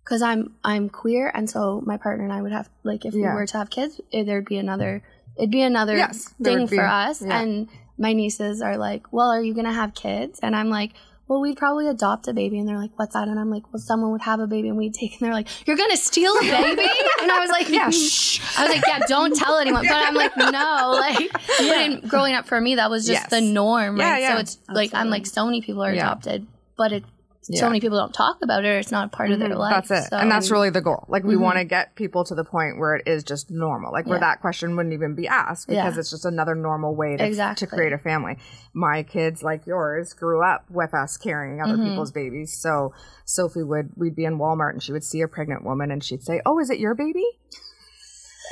because 0.03 0.21
I'm 0.21 0.55
I'm 0.63 0.89
queer, 0.89 1.31
and 1.33 1.49
so 1.49 1.81
my 1.85 1.97
partner 1.97 2.23
and 2.23 2.33
I 2.33 2.41
would 2.41 2.51
have 2.51 2.69
like 2.83 3.05
if 3.05 3.13
yeah. 3.13 3.29
we 3.29 3.35
were 3.35 3.47
to 3.47 3.57
have 3.57 3.69
kids, 3.69 3.99
it, 4.11 4.25
there'd 4.25 4.45
be 4.45 4.57
another 4.57 5.03
it'd 5.37 5.51
be 5.51 5.61
another 5.61 5.95
yes, 5.95 6.33
thing 6.41 6.67
for 6.67 6.85
us. 6.85 7.21
Yeah. 7.21 7.39
And 7.39 7.69
my 7.97 8.13
nieces 8.13 8.61
are 8.61 8.77
like, 8.77 9.11
"Well, 9.13 9.31
are 9.31 9.41
you 9.41 9.53
gonna 9.53 9.73
have 9.73 9.93
kids?" 9.93 10.39
And 10.43 10.55
I'm 10.55 10.69
like. 10.69 10.91
Well, 11.27 11.39
we'd 11.39 11.57
probably 11.57 11.87
adopt 11.87 12.27
a 12.27 12.33
baby, 12.33 12.59
and 12.59 12.67
they're 12.67 12.77
like, 12.77 12.91
"What's 12.97 13.13
that?" 13.13 13.27
And 13.27 13.39
I'm 13.39 13.49
like, 13.49 13.63
"Well, 13.71 13.79
someone 13.79 14.11
would 14.11 14.21
have 14.21 14.39
a 14.41 14.47
baby, 14.47 14.67
and 14.67 14.77
we'd 14.77 14.93
take." 14.93 15.13
And 15.13 15.21
they're 15.21 15.33
like, 15.33 15.47
"You're 15.65 15.77
gonna 15.77 15.97
steal 15.97 16.33
a 16.33 16.41
baby?" 16.41 16.81
and 17.21 17.31
I 17.31 17.39
was 17.39 17.49
like, 17.49 17.69
"Yeah, 17.69 17.87
mm. 17.87 17.93
shh." 17.93 18.41
I 18.59 18.65
was 18.65 18.75
like, 18.75 18.85
"Yeah, 18.85 18.99
don't 19.07 19.35
tell 19.35 19.57
anyone." 19.57 19.85
But 19.87 19.95
I'm 19.95 20.15
like, 20.15 20.35
"No." 20.35 20.97
Like, 20.99 21.31
yeah. 21.61 21.99
growing 22.07 22.35
up 22.35 22.45
for 22.45 22.59
me, 22.59 22.75
that 22.75 22.89
was 22.89 23.05
just 23.05 23.21
yes. 23.21 23.29
the 23.29 23.41
norm, 23.41 23.97
right? 23.97 24.05
Yeah, 24.05 24.17
yeah. 24.17 24.33
So 24.33 24.39
it's 24.41 24.57
Absolutely. 24.57 24.83
like 24.83 24.93
I'm 24.93 25.09
like, 25.09 25.25
so 25.25 25.45
many 25.45 25.61
people 25.61 25.83
are 25.83 25.91
adopted, 25.91 26.45
but 26.77 26.91
it 26.91 27.03
yeah. 27.49 27.59
so 27.59 27.67
many 27.67 27.79
people 27.79 27.97
don't 27.97 28.13
talk 28.13 28.37
about 28.41 28.63
it 28.63 28.67
or 28.67 28.77
it's 28.77 28.91
not 28.91 29.11
part 29.11 29.27
mm-hmm. 29.27 29.33
of 29.33 29.39
their 29.39 29.49
mm-hmm. 29.49 29.59
life. 29.59 29.87
That's 29.87 30.05
it. 30.05 30.09
So. 30.09 30.17
And 30.17 30.31
that's 30.31 30.51
really 30.51 30.69
the 30.69 30.81
goal. 30.81 31.05
Like 31.07 31.23
we 31.23 31.35
mm-hmm. 31.35 31.43
want 31.43 31.57
to 31.57 31.65
get 31.65 31.95
people 31.95 32.23
to 32.25 32.35
the 32.35 32.43
point 32.43 32.77
where 32.77 32.95
it 32.95 33.07
is 33.07 33.23
just 33.23 33.51
normal. 33.51 33.91
Like 33.91 34.05
where 34.05 34.19
that 34.19 34.41
question 34.41 34.75
wouldn't 34.75 34.93
even 34.93 35.15
be 35.15 35.27
asked 35.27 35.67
because 35.67 35.95
yeah. 35.95 35.99
it's 35.99 36.09
just 36.09 36.25
another 36.25 36.55
normal 36.55 36.95
way 36.95 37.17
to, 37.17 37.25
exactly. 37.25 37.67
to 37.67 37.75
create 37.75 37.93
a 37.93 37.97
family. 37.97 38.37
My 38.73 39.03
kids 39.03 39.43
like 39.43 39.65
yours 39.65 40.13
grew 40.13 40.43
up 40.43 40.65
with 40.69 40.93
us 40.93 41.17
carrying 41.17 41.61
other 41.61 41.73
mm-hmm. 41.73 41.89
people's 41.89 42.11
babies. 42.11 42.57
So 42.59 42.93
Sophie 43.25 43.63
would 43.63 43.91
we'd 43.95 44.15
be 44.15 44.25
in 44.25 44.37
Walmart 44.37 44.71
and 44.71 44.83
she 44.83 44.91
would 44.91 45.03
see 45.03 45.21
a 45.21 45.27
pregnant 45.27 45.63
woman 45.63 45.91
and 45.91 46.03
she'd 46.03 46.23
say, 46.23 46.41
"Oh, 46.45 46.59
is 46.59 46.69
it 46.69 46.79
your 46.79 46.95
baby?" 46.95 47.25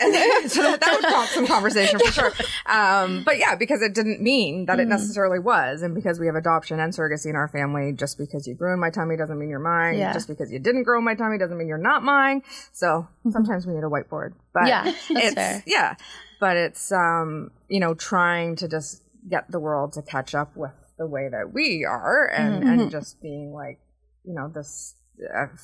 And 0.01 0.13
so 0.51 0.61
that, 0.71 0.79
that, 0.79 0.93
would 0.93 1.03
prompt 1.03 1.31
some 1.31 1.47
conversation 1.47 1.99
for 1.99 2.11
sure. 2.11 2.31
Um, 2.65 3.23
but 3.23 3.37
yeah, 3.37 3.55
because 3.55 3.81
it 3.81 3.93
didn't 3.93 4.21
mean 4.21 4.65
that 4.65 4.79
it 4.79 4.87
mm. 4.87 4.89
necessarily 4.89 5.39
was, 5.39 5.81
and 5.81 5.93
because 5.95 6.19
we 6.19 6.25
have 6.27 6.35
adoption 6.35 6.79
and 6.79 6.93
surrogacy 6.93 7.27
in 7.27 7.35
our 7.35 7.47
family, 7.47 7.93
just 7.93 8.17
because 8.17 8.47
you 8.47 8.55
grew 8.55 8.73
in 8.73 8.79
my 8.79 8.89
tummy 8.89 9.15
doesn't 9.17 9.37
mean 9.37 9.49
you're 9.49 9.59
mine. 9.59 9.97
Yeah. 9.97 10.13
Just 10.13 10.27
because 10.27 10.51
you 10.51 10.59
didn't 10.59 10.83
grow 10.83 10.99
in 10.99 11.05
my 11.05 11.15
tummy 11.15 11.37
doesn't 11.37 11.57
mean 11.57 11.67
you're 11.67 11.77
not 11.77 12.03
mine. 12.03 12.41
So 12.71 12.87
mm-hmm. 12.87 13.31
sometimes 13.31 13.65
we 13.65 13.73
need 13.73 13.83
a 13.83 13.89
whiteboard, 13.89 14.33
but 14.53 14.67
yeah, 14.67 14.83
it's 15.09 15.35
fair. 15.35 15.63
yeah, 15.65 15.95
but 16.39 16.57
it's 16.57 16.91
um, 16.91 17.51
you 17.69 17.79
know 17.79 17.93
trying 17.93 18.55
to 18.57 18.67
just 18.67 19.03
get 19.29 19.49
the 19.51 19.59
world 19.59 19.93
to 19.93 20.01
catch 20.01 20.33
up 20.33 20.55
with 20.55 20.71
the 20.97 21.07
way 21.07 21.29
that 21.29 21.53
we 21.53 21.85
are, 21.85 22.27
and 22.27 22.63
mm-hmm. 22.63 22.79
and 22.81 22.91
just 22.91 23.21
being 23.21 23.53
like 23.53 23.79
you 24.23 24.33
know 24.33 24.49
this 24.49 24.95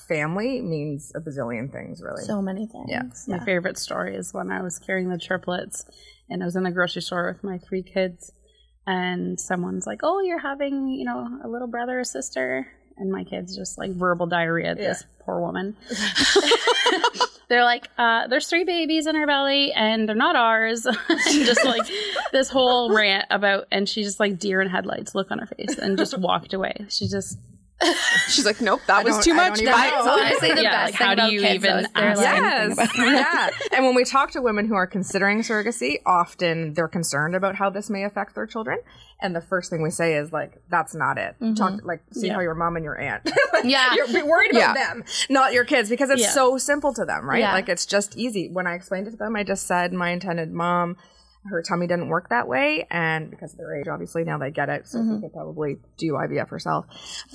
family 0.08 0.62
means 0.62 1.12
a 1.16 1.20
bazillion 1.20 1.72
things, 1.72 2.02
really. 2.02 2.24
So 2.24 2.42
many 2.42 2.68
things. 2.68 2.88
Yeah. 2.90 3.04
yeah. 3.28 3.38
My 3.38 3.46
favorite 3.46 3.78
story 3.78 4.16
is 4.16 4.34
when 4.34 4.52
I 4.52 4.62
was 4.62 4.80
carrying 4.80 5.10
the 5.10 5.18
triplets 5.18 5.86
and 6.30 6.42
I 6.42 6.46
was 6.46 6.56
in 6.56 6.64
the 6.64 6.72
grocery 6.72 7.02
store 7.02 7.32
with 7.32 7.44
my 7.44 7.58
three 7.58 7.84
kids, 7.84 8.32
and 8.86 9.40
someone's 9.40 9.86
like, 9.86 10.00
"Oh, 10.04 10.22
you're 10.22 10.40
having, 10.40 10.88
you 10.88 11.06
know, 11.06 11.40
a 11.44 11.48
little 11.48 11.68
brother 11.68 12.00
or 12.00 12.04
sister," 12.04 12.68
and 12.98 13.12
my 13.12 13.24
kids 13.24 13.56
just 13.56 13.78
like 13.78 13.92
verbal 13.92 14.28
diarrhea. 14.28 14.76
Yeah. 14.78 14.88
This 14.88 15.06
poor 15.20 15.40
woman. 15.42 15.76
they're 17.50 17.64
like, 17.64 17.88
uh, 17.98 18.28
"There's 18.28 18.48
three 18.48 18.64
babies 18.64 19.08
in 19.08 19.16
her 19.16 19.28
belly, 19.28 19.72
and 19.74 20.08
they're 20.08 20.16
not 20.16 20.36
ours." 20.36 20.86
and 21.10 21.46
just 21.46 21.64
like 21.66 21.88
this 22.32 22.50
whole 22.50 22.94
rant 22.94 23.26
about, 23.30 23.68
and 23.72 23.88
she 23.88 24.04
just 24.04 24.20
like 24.20 24.40
deer 24.40 24.62
in 24.62 24.70
headlights 24.70 25.16
look 25.16 25.32
on 25.32 25.40
her 25.40 25.48
face, 25.48 25.78
and 25.78 25.98
just 25.98 26.18
walked 26.18 26.54
away. 26.54 26.86
She 26.90 27.08
just 27.08 27.38
She's 28.28 28.46
like, 28.46 28.60
nope, 28.60 28.82
that 28.88 29.04
was 29.04 29.24
too 29.24 29.34
much. 29.36 29.62
That's 29.62 30.08
honestly 30.08 30.54
the 30.54 30.62
yeah, 30.64 30.86
best. 30.86 31.00
Like, 31.00 31.18
how 31.18 31.28
do 31.28 31.34
you 31.34 31.46
even 31.46 31.88
ask 31.94 32.22
yes, 32.22 32.90
yeah. 32.98 33.50
And 33.72 33.86
when 33.86 33.94
we 33.94 34.04
talk 34.04 34.32
to 34.32 34.42
women 34.42 34.68
who 34.68 34.74
are 34.74 34.88
considering 34.88 35.42
surrogacy, 35.42 36.02
often 36.06 36.74
they're 36.74 36.88
concerned 36.88 37.36
about 37.36 37.56
how 37.56 37.70
this 37.70 37.90
may 37.90 38.04
affect 38.04 38.34
their 38.34 38.48
children. 38.48 38.80
And 39.22 39.36
the 39.36 39.42
first 39.42 39.70
thing 39.70 39.84
we 39.84 39.92
say 39.92 40.16
is 40.16 40.32
like, 40.32 40.62
that's 40.70 40.96
not 40.96 41.18
it. 41.18 41.36
Mm-hmm. 41.40 41.54
Talk 41.54 41.80
like 41.84 42.02
see 42.12 42.28
yeah. 42.28 42.34
how 42.34 42.40
your 42.40 42.56
mom 42.56 42.76
and 42.76 42.84
your 42.84 43.00
aunt. 43.00 43.26
like, 43.54 43.64
yeah, 43.64 43.94
you're 43.96 44.26
worried 44.26 44.52
about 44.52 44.60
yeah. 44.60 44.74
them, 44.74 45.04
not 45.30 45.54
your 45.54 45.66
kids, 45.66 45.90
because 45.90 46.10
it's 46.10 46.34
so 46.34 46.58
simple 46.58 46.94
to 46.94 47.06
them, 47.06 47.30
right? 47.30 47.44
Like 47.44 47.70
it's 47.70 47.86
just 47.86 48.18
easy. 48.18 48.50
When 48.50 48.66
I 48.66 48.74
explained 48.74 49.08
it 49.08 49.12
to 49.12 49.18
them, 49.18 49.36
I 49.36 49.44
just 49.44 49.68
said 49.68 49.94
my 49.94 50.10
intended 50.10 50.52
mom 50.52 50.98
her 51.50 51.62
tummy 51.62 51.88
didn't 51.88 52.10
work 52.10 52.30
that 52.30 52.48
way, 52.48 52.88
and 52.90 53.30
because 53.30 53.54
of 53.54 53.58
their 53.58 53.76
age, 53.80 53.88
obviously 53.88 54.24
now 54.24 54.38
they 54.38 54.52
get 54.52 54.70
it, 54.70 54.88
so 54.88 55.00
mm-hmm. 55.00 55.16
she 55.16 55.22
could 55.22 55.34
probably 55.34 55.78
do 55.98 56.14
IVF 56.14 56.50
herself. 56.50 56.86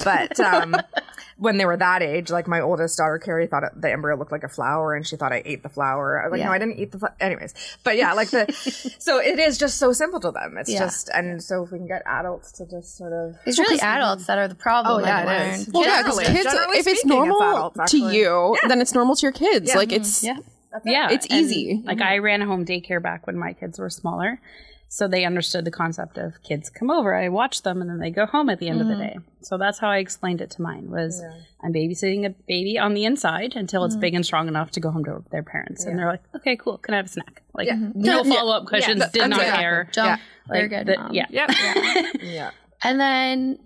But 0.04 0.38
um, 0.40 0.76
when 1.38 1.56
they 1.56 1.64
were 1.64 1.76
that 1.76 2.02
age, 2.02 2.30
like 2.30 2.46
my 2.46 2.60
oldest 2.60 2.96
daughter 2.98 3.18
Carrie 3.18 3.46
thought 3.46 3.64
the 3.80 3.90
embryo 3.90 4.16
looked 4.16 4.32
like 4.32 4.44
a 4.44 4.48
flower, 4.48 4.94
and 4.94 5.06
she 5.06 5.16
thought 5.16 5.32
I 5.32 5.42
ate 5.44 5.62
the 5.62 5.68
flower. 5.68 6.20
I 6.20 6.26
was 6.26 6.32
like, 6.32 6.40
yeah. 6.40 6.46
no, 6.46 6.52
I 6.52 6.58
didn't 6.58 6.78
eat 6.78 6.92
the. 6.92 6.98
flower. 6.98 7.14
Anyways, 7.20 7.54
but 7.84 7.96
yeah, 7.96 8.12
like 8.12 8.30
the. 8.30 8.52
so 8.98 9.18
it 9.18 9.38
is 9.38 9.58
just 9.58 9.78
so 9.78 9.92
simple 9.92 10.20
to 10.20 10.30
them. 10.30 10.56
It's 10.58 10.70
yeah. 10.70 10.80
just, 10.80 11.08
and 11.10 11.42
so 11.42 11.64
if 11.64 11.72
we 11.72 11.78
can 11.78 11.88
get 11.88 12.02
adults 12.06 12.52
to 12.52 12.66
just 12.66 12.96
sort 12.96 13.12
of. 13.12 13.36
It's 13.46 13.58
really 13.58 13.80
adults 13.80 14.26
that 14.26 14.38
are 14.38 14.48
the 14.48 14.54
problem. 14.54 15.02
Oh 15.02 15.06
yeah, 15.06 15.52
it 15.52 15.54
is. 15.54 15.70
Well, 15.72 15.84
yeah, 15.84 16.02
because 16.02 16.20
kids, 16.20 16.46
if 16.48 16.86
it's 16.86 17.04
normal 17.04 17.42
adults, 17.42 17.92
to 17.92 17.98
you, 17.98 18.56
yeah. 18.62 18.68
then 18.68 18.80
it's 18.80 18.94
normal 18.94 19.16
to 19.16 19.22
your 19.22 19.32
kids. 19.32 19.74
Like 19.74 19.92
it's. 19.92 20.22
Yeah 20.22 20.36
yeah, 20.84 21.10
it's 21.10 21.26
easy. 21.30 21.82
Like 21.84 22.00
I 22.00 22.18
ran 22.18 22.42
a 22.42 22.46
home 22.46 22.64
daycare 22.64 23.02
back 23.02 23.26
when 23.26 23.36
my 23.38 23.52
kids 23.52 23.78
were 23.78 23.90
smaller, 23.90 24.40
so 24.88 25.08
they 25.08 25.24
understood 25.24 25.64
the 25.64 25.70
concept 25.70 26.18
of 26.18 26.42
kids 26.42 26.68
come 26.68 26.90
over, 26.90 27.14
I 27.14 27.30
watch 27.30 27.62
them, 27.62 27.80
and 27.80 27.88
then 27.88 27.98
they 27.98 28.10
go 28.10 28.26
home 28.26 28.50
at 28.50 28.58
the 28.58 28.68
end 28.68 28.78
mm-hmm. 28.78 28.90
of 28.90 28.98
the 28.98 29.04
mm-hmm. 29.04 29.18
day. 29.20 29.24
So 29.40 29.56
that's 29.56 29.78
how 29.78 29.88
I 29.88 29.98
explained 29.98 30.42
it 30.42 30.50
to 30.50 30.62
mine. 30.62 30.90
Was 30.90 31.20
yeah. 31.22 31.32
I'm 31.62 31.72
babysitting 31.72 32.26
a 32.26 32.30
baby 32.46 32.78
on 32.78 32.92
the 32.92 33.06
inside 33.06 33.56
until 33.56 33.84
it's 33.84 33.94
mm-hmm. 33.94 34.00
big 34.00 34.14
and 34.14 34.26
strong 34.26 34.48
enough 34.48 34.70
to 34.72 34.80
go 34.80 34.90
home 34.90 35.04
to 35.06 35.24
their 35.30 35.42
parents, 35.42 35.84
yeah. 35.84 35.90
and 35.90 35.98
they're 35.98 36.08
like, 36.08 36.22
okay, 36.36 36.56
cool, 36.56 36.76
can 36.76 36.92
I 36.92 36.98
have 36.98 37.06
a 37.06 37.08
snack? 37.08 37.42
Like 37.54 37.68
yeah. 37.68 37.78
no 37.94 38.22
follow 38.22 38.54
up 38.54 38.66
questions, 38.66 39.02
did 39.12 39.30
not 39.30 39.40
care. 39.40 39.88
yeah. 39.96 40.18
Like, 40.48 40.58
They're 40.58 40.68
good. 40.68 40.86
The, 40.88 41.08
yeah. 41.12 41.26
yeah, 41.30 42.02
yeah. 42.20 42.50
And 42.82 43.00
then, 43.00 43.58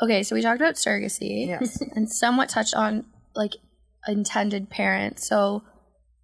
okay, 0.00 0.22
so 0.22 0.34
we 0.34 0.42
talked 0.42 0.60
about 0.60 0.76
surrogacy, 0.76 1.48
yes, 1.48 1.82
and 1.94 2.10
somewhat 2.10 2.48
touched 2.48 2.74
on 2.74 3.04
like 3.34 3.52
intended 4.06 4.70
parents. 4.70 5.26
So 5.28 5.62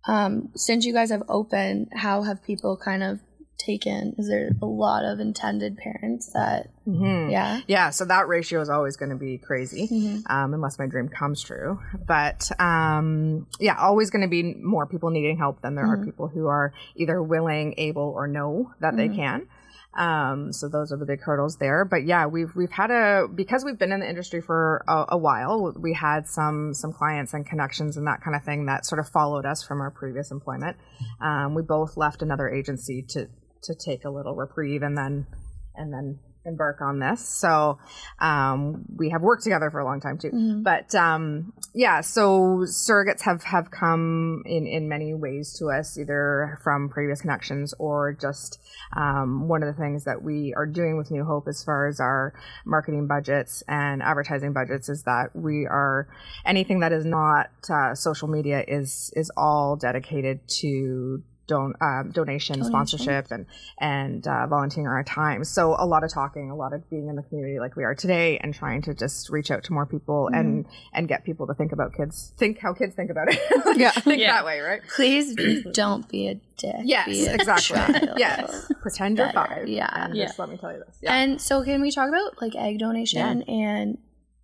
um, 0.06 0.50
since 0.54 0.84
you 0.84 0.92
guys 0.92 1.10
have 1.10 1.22
opened, 1.28 1.88
how 1.94 2.22
have 2.22 2.42
people 2.42 2.76
kind 2.76 3.02
of 3.02 3.20
taken? 3.60 4.14
Is 4.18 4.28
there 4.28 4.50
a 4.62 4.66
lot 4.66 5.04
of 5.04 5.20
intended 5.20 5.76
parents 5.76 6.32
that, 6.32 6.70
mm-hmm. 6.88 7.30
yeah? 7.30 7.60
Yeah, 7.66 7.90
so 7.90 8.04
that 8.06 8.26
ratio 8.26 8.60
is 8.60 8.68
always 8.68 8.96
going 8.96 9.10
to 9.10 9.16
be 9.16 9.38
crazy 9.38 9.86
mm-hmm. 9.86 10.32
um, 10.32 10.54
unless 10.54 10.78
my 10.78 10.86
dream 10.86 11.08
comes 11.08 11.42
true. 11.42 11.78
But 12.06 12.50
um, 12.60 13.46
yeah, 13.58 13.76
always 13.78 14.10
going 14.10 14.22
to 14.22 14.28
be 14.28 14.54
more 14.54 14.86
people 14.86 15.10
needing 15.10 15.36
help 15.36 15.60
than 15.62 15.74
there 15.74 15.84
mm-hmm. 15.84 16.02
are 16.02 16.04
people 16.04 16.28
who 16.28 16.46
are 16.46 16.72
either 16.96 17.22
willing, 17.22 17.74
able, 17.76 18.12
or 18.16 18.26
know 18.26 18.72
that 18.80 18.96
they 18.96 19.08
mm-hmm. 19.08 19.16
can. 19.16 19.48
Um, 19.96 20.52
so 20.52 20.68
those 20.68 20.92
are 20.92 20.96
the 20.96 21.04
big 21.04 21.20
hurdles 21.20 21.56
there. 21.56 21.84
But 21.84 22.04
yeah, 22.04 22.26
we've 22.26 22.54
we've 22.54 22.70
had 22.70 22.90
a 22.90 23.26
because 23.32 23.64
we've 23.64 23.78
been 23.78 23.90
in 23.90 24.00
the 24.00 24.08
industry 24.08 24.40
for 24.40 24.84
a, 24.88 25.06
a, 25.10 25.18
while. 25.18 25.74
We 25.76 25.94
had 25.94 26.28
some 26.28 26.74
some 26.74 26.92
clients 26.92 27.34
and 27.34 27.44
connections 27.44 27.96
and 27.96 28.06
that 28.06 28.22
kind 28.22 28.36
of 28.36 28.44
thing 28.44 28.66
that 28.66 28.86
sort 28.86 29.00
of 29.00 29.08
followed 29.08 29.46
us 29.46 29.64
from 29.64 29.80
our 29.80 29.90
previous 29.90 30.30
employment. 30.30 30.76
Um, 31.20 31.54
we 31.54 31.62
both 31.62 31.96
left 31.96 32.22
another 32.22 32.48
agency 32.48 33.04
to 33.10 33.26
to 33.64 33.74
take 33.74 34.04
a 34.04 34.10
little 34.10 34.36
reprieve 34.36 34.82
and 34.82 34.96
then 34.96 35.26
and 35.74 35.92
then 35.92 36.20
embark 36.44 36.80
on 36.80 36.98
this. 36.98 37.26
So 37.26 37.78
um, 38.18 38.84
we 38.96 39.10
have 39.10 39.22
worked 39.22 39.44
together 39.44 39.70
for 39.70 39.80
a 39.80 39.84
long 39.84 40.00
time 40.00 40.18
too. 40.18 40.30
Mm-hmm. 40.30 40.62
But 40.62 40.94
um, 40.94 41.52
yeah, 41.74 42.00
so 42.00 42.64
surrogates 42.64 43.22
have 43.22 43.42
have 43.44 43.70
come 43.70 44.42
in 44.46 44.66
in 44.66 44.88
many 44.88 45.14
ways 45.14 45.52
to 45.58 45.66
us, 45.66 45.98
either 45.98 46.58
from 46.62 46.88
previous 46.88 47.20
connections 47.20 47.74
or 47.78 48.12
just 48.12 48.58
um, 48.96 49.48
one 49.48 49.62
of 49.62 49.74
the 49.74 49.80
things 49.80 50.04
that 50.04 50.22
we 50.22 50.54
are 50.54 50.66
doing 50.66 50.96
with 50.96 51.10
New 51.10 51.24
Hope 51.24 51.46
as 51.48 51.62
far 51.62 51.86
as 51.86 52.00
our 52.00 52.34
marketing 52.64 53.06
budgets 53.06 53.62
and 53.68 54.02
advertising 54.02 54.52
budgets 54.52 54.88
is 54.88 55.02
that 55.04 55.34
we 55.34 55.66
are 55.66 56.08
anything 56.44 56.80
that 56.80 56.92
is 56.92 57.04
not 57.04 57.50
uh, 57.68 57.94
social 57.94 58.28
media 58.28 58.64
is 58.66 59.12
is 59.14 59.30
all 59.36 59.76
dedicated 59.76 60.40
to 60.60 61.22
don- 61.50 61.74
um, 61.80 62.12
donation, 62.12 62.54
donation, 62.54 62.64
sponsorship, 62.64 63.30
and 63.30 63.46
and 63.78 64.26
uh, 64.26 64.46
volunteering 64.46 64.86
our 64.86 65.02
time. 65.02 65.44
So 65.44 65.74
a 65.78 65.84
lot 65.84 66.04
of 66.04 66.12
talking, 66.12 66.50
a 66.50 66.56
lot 66.56 66.72
of 66.72 66.88
being 66.88 67.08
in 67.08 67.16
the 67.16 67.22
community 67.22 67.58
like 67.58 67.76
we 67.76 67.84
are 67.84 67.94
today, 67.94 68.38
and 68.38 68.54
trying 68.54 68.82
to 68.82 68.94
just 68.94 69.28
reach 69.30 69.50
out 69.50 69.64
to 69.64 69.72
more 69.72 69.86
people 69.86 70.28
mm 70.32 70.40
and 70.40 70.64
and 70.94 71.08
get 71.08 71.24
people 71.24 71.46
to 71.48 71.54
think 71.54 71.72
about 71.72 71.92
kids, 71.92 72.32
think 72.38 72.58
how 72.60 72.72
kids 72.72 72.94
think 72.94 73.10
about 73.10 73.26
it. 73.28 73.38
yeah, 73.76 73.90
think 73.90 74.20
yeah. 74.20 74.32
that 74.32 74.44
way, 74.44 74.60
right? 74.60 74.80
Please 74.94 75.34
don't 75.72 76.08
be 76.08 76.28
a 76.28 76.34
dick. 76.56 76.76
Yes, 76.84 77.08
a 77.08 77.34
exactly. 77.34 77.76
Child. 77.76 78.10
yes, 78.16 78.72
pretend 78.80 79.18
you're 79.18 79.32
five. 79.32 79.68
Yeah, 79.68 79.90
and 79.92 80.16
yeah. 80.16 80.26
Just 80.26 80.38
let 80.38 80.48
me 80.48 80.56
tell 80.56 80.72
you 80.72 80.78
this. 80.86 80.96
Yeah. 81.02 81.14
And 81.14 81.40
so, 81.40 81.62
can 81.62 81.82
we 81.82 81.90
talk 81.90 82.08
about 82.08 82.40
like 82.40 82.54
egg 82.54 82.78
donation 82.78 83.40
yeah. 83.40 83.52
and 83.52 83.98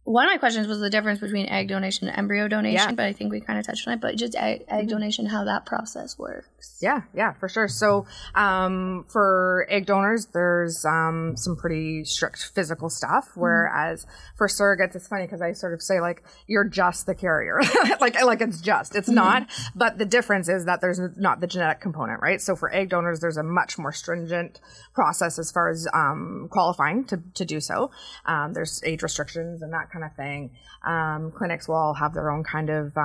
one 0.06 0.24
of 0.24 0.30
my 0.30 0.38
questions 0.38 0.68
was 0.68 0.78
the 0.78 0.88
difference 0.88 1.18
between 1.18 1.46
egg 1.46 1.66
donation 1.66 2.06
and 2.06 2.16
embryo 2.16 2.46
donation, 2.46 2.90
yeah. 2.90 2.94
but 2.94 3.06
I 3.06 3.12
think 3.12 3.32
we 3.32 3.40
kind 3.40 3.58
of 3.58 3.66
touched 3.66 3.88
on 3.88 3.94
it. 3.94 4.00
But 4.00 4.16
just 4.16 4.36
egg, 4.36 4.64
egg 4.68 4.82
mm-hmm. 4.82 4.88
donation, 4.88 5.26
how 5.26 5.44
that 5.44 5.66
process 5.66 6.16
works. 6.16 6.48
Yeah, 6.80 7.02
yeah, 7.14 7.32
for 7.32 7.48
sure. 7.48 7.68
So 7.68 8.06
um, 8.34 9.04
for 9.08 9.66
egg 9.70 9.86
donors, 9.86 10.26
there's 10.26 10.84
um, 10.84 11.34
some 11.36 11.56
pretty 11.56 12.04
strict 12.04 12.50
physical 12.54 12.90
stuff. 12.90 13.30
Mm-hmm. 13.30 13.40
Whereas 13.40 14.04
mm. 14.04 14.08
for 14.36 14.46
surrogates, 14.46 14.94
it's 14.94 15.08
funny 15.08 15.24
because 15.24 15.40
I 15.40 15.52
sort 15.52 15.72
of 15.72 15.82
say 15.82 16.00
like 16.00 16.22
you're 16.46 16.64
just 16.64 17.06
the 17.06 17.14
carrier, 17.14 17.60
like 18.00 18.20
like 18.22 18.40
it's 18.40 18.60
just 18.60 18.94
it's 18.94 19.08
mm. 19.08 19.14
not. 19.14 19.48
But 19.74 19.98
the 19.98 20.04
difference 20.04 20.48
is 20.48 20.66
that 20.66 20.80
there's 20.80 21.00
not 21.16 21.40
the 21.40 21.46
genetic 21.46 21.80
component, 21.80 22.20
right? 22.20 22.40
So 22.40 22.54
for 22.54 22.72
egg 22.72 22.90
donors, 22.90 23.20
there's 23.20 23.38
a 23.38 23.42
much 23.42 23.78
more 23.78 23.92
stringent 23.92 24.60
process 24.94 25.38
as 25.38 25.50
far 25.50 25.70
as 25.70 25.88
um, 25.94 26.48
qualifying 26.50 27.04
to 27.06 27.22
to 27.34 27.44
do 27.44 27.60
so. 27.60 27.90
Um, 28.26 28.52
there's 28.52 28.82
age 28.84 29.02
restrictions 29.02 29.62
and 29.62 29.72
that 29.72 29.90
kind 29.90 30.04
of 30.04 30.14
thing. 30.14 30.50
Um, 30.86 31.32
clinics 31.32 31.68
will 31.68 31.76
all 31.76 31.94
have 31.94 32.12
their 32.12 32.30
own 32.30 32.44
kind 32.44 32.70
of 32.70 32.96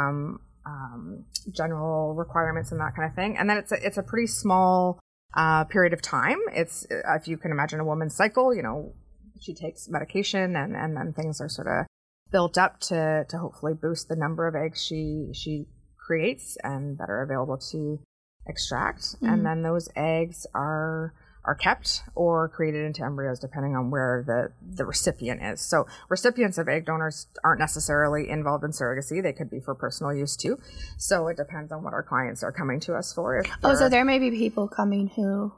um, 0.65 1.25
general 1.51 2.13
requirements 2.13 2.71
and 2.71 2.79
that 2.79 2.95
kind 2.95 3.09
of 3.09 3.15
thing. 3.15 3.37
And 3.37 3.49
then 3.49 3.57
it's 3.57 3.71
a, 3.71 3.85
it's 3.85 3.97
a 3.97 4.03
pretty 4.03 4.27
small 4.27 4.99
uh, 5.35 5.63
period 5.65 5.93
of 5.93 6.01
time. 6.01 6.39
It's 6.53 6.85
uh, 6.91 7.15
if 7.15 7.27
you 7.27 7.37
can 7.37 7.51
imagine 7.51 7.79
a 7.79 7.85
woman's 7.85 8.15
cycle, 8.15 8.53
you 8.53 8.61
know, 8.61 8.93
she 9.39 9.53
takes 9.53 9.89
medication 9.89 10.55
and, 10.55 10.75
and 10.75 10.95
then 10.95 11.13
things 11.13 11.41
are 11.41 11.49
sort 11.49 11.67
of 11.67 11.85
built 12.31 12.57
up 12.57 12.79
to, 12.79 13.25
to 13.27 13.37
hopefully 13.37 13.73
boost 13.73 14.07
the 14.07 14.15
number 14.15 14.47
of 14.47 14.55
eggs 14.55 14.83
she 14.83 15.29
she 15.33 15.65
creates 15.97 16.57
and 16.63 16.97
that 16.97 17.09
are 17.09 17.21
available 17.21 17.57
to 17.57 17.99
extract. 18.47 19.01
Mm-hmm. 19.01 19.25
And 19.25 19.45
then 19.45 19.61
those 19.63 19.89
eggs 19.95 20.45
are 20.53 21.13
are 21.43 21.55
kept 21.55 22.03
or 22.13 22.49
created 22.49 22.85
into 22.85 23.03
embryos 23.03 23.39
depending 23.39 23.75
on 23.75 23.89
where 23.89 24.23
the, 24.25 24.51
the 24.75 24.85
recipient 24.85 25.41
is. 25.41 25.61
So 25.61 25.87
recipients 26.09 26.57
of 26.57 26.67
egg 26.67 26.85
donors 26.85 27.27
aren't 27.43 27.59
necessarily 27.59 28.29
involved 28.29 28.63
in 28.63 28.71
surrogacy. 28.71 29.23
They 29.23 29.33
could 29.33 29.49
be 29.49 29.59
for 29.59 29.73
personal 29.73 30.13
use 30.13 30.35
too. 30.35 30.59
So 30.97 31.27
it 31.27 31.37
depends 31.37 31.71
on 31.71 31.83
what 31.83 31.93
our 31.93 32.03
clients 32.03 32.43
are 32.43 32.51
coming 32.51 32.79
to 32.81 32.95
us 32.95 33.13
for. 33.13 33.43
oh, 33.63 33.75
so 33.75 33.89
there 33.89 34.05
may 34.05 34.19
be 34.19 34.29
people 34.31 34.67
coming 34.67 35.07
who 35.07 35.51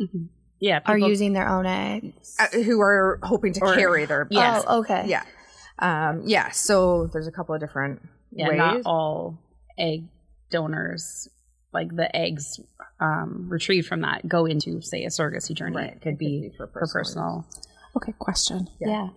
mm-hmm. 0.00 0.24
yeah, 0.58 0.80
people, 0.80 0.94
are 0.94 0.98
using 1.08 1.32
their 1.32 1.48
own 1.48 1.64
eggs. 1.64 2.36
Uh, 2.38 2.48
who 2.62 2.80
are 2.80 3.18
hoping 3.22 3.54
to 3.54 3.60
or, 3.62 3.74
carry 3.74 4.04
their 4.04 4.26
Yes. 4.30 4.64
Oh, 4.66 4.80
okay. 4.80 5.04
Yeah. 5.06 5.24
Um, 5.78 6.22
yeah. 6.26 6.50
So 6.50 7.08
there's 7.12 7.26
a 7.26 7.32
couple 7.32 7.54
of 7.54 7.60
different 7.60 8.02
yeah, 8.30 8.48
ways. 8.48 8.58
Not 8.58 8.82
all 8.84 9.38
egg 9.78 10.04
donors 10.50 11.28
like 11.72 11.94
the 11.94 12.14
eggs 12.14 12.60
um, 13.00 13.46
retrieved 13.48 13.86
from 13.86 14.00
that 14.02 14.28
go 14.28 14.46
into 14.46 14.80
say 14.82 15.04
a 15.04 15.08
surrogacy 15.08 15.54
journey. 15.54 15.76
Right. 15.76 15.92
It 15.92 16.00
could, 16.02 16.14
it 16.14 16.18
be, 16.18 16.42
could 16.42 16.52
be, 16.52 16.56
for 16.56 16.66
personal. 16.66 16.86
For 16.86 16.98
personal. 16.98 17.46
Okay, 17.96 18.14
question. 18.18 18.68
Yeah. 18.80 18.88
yeah. 18.88 19.08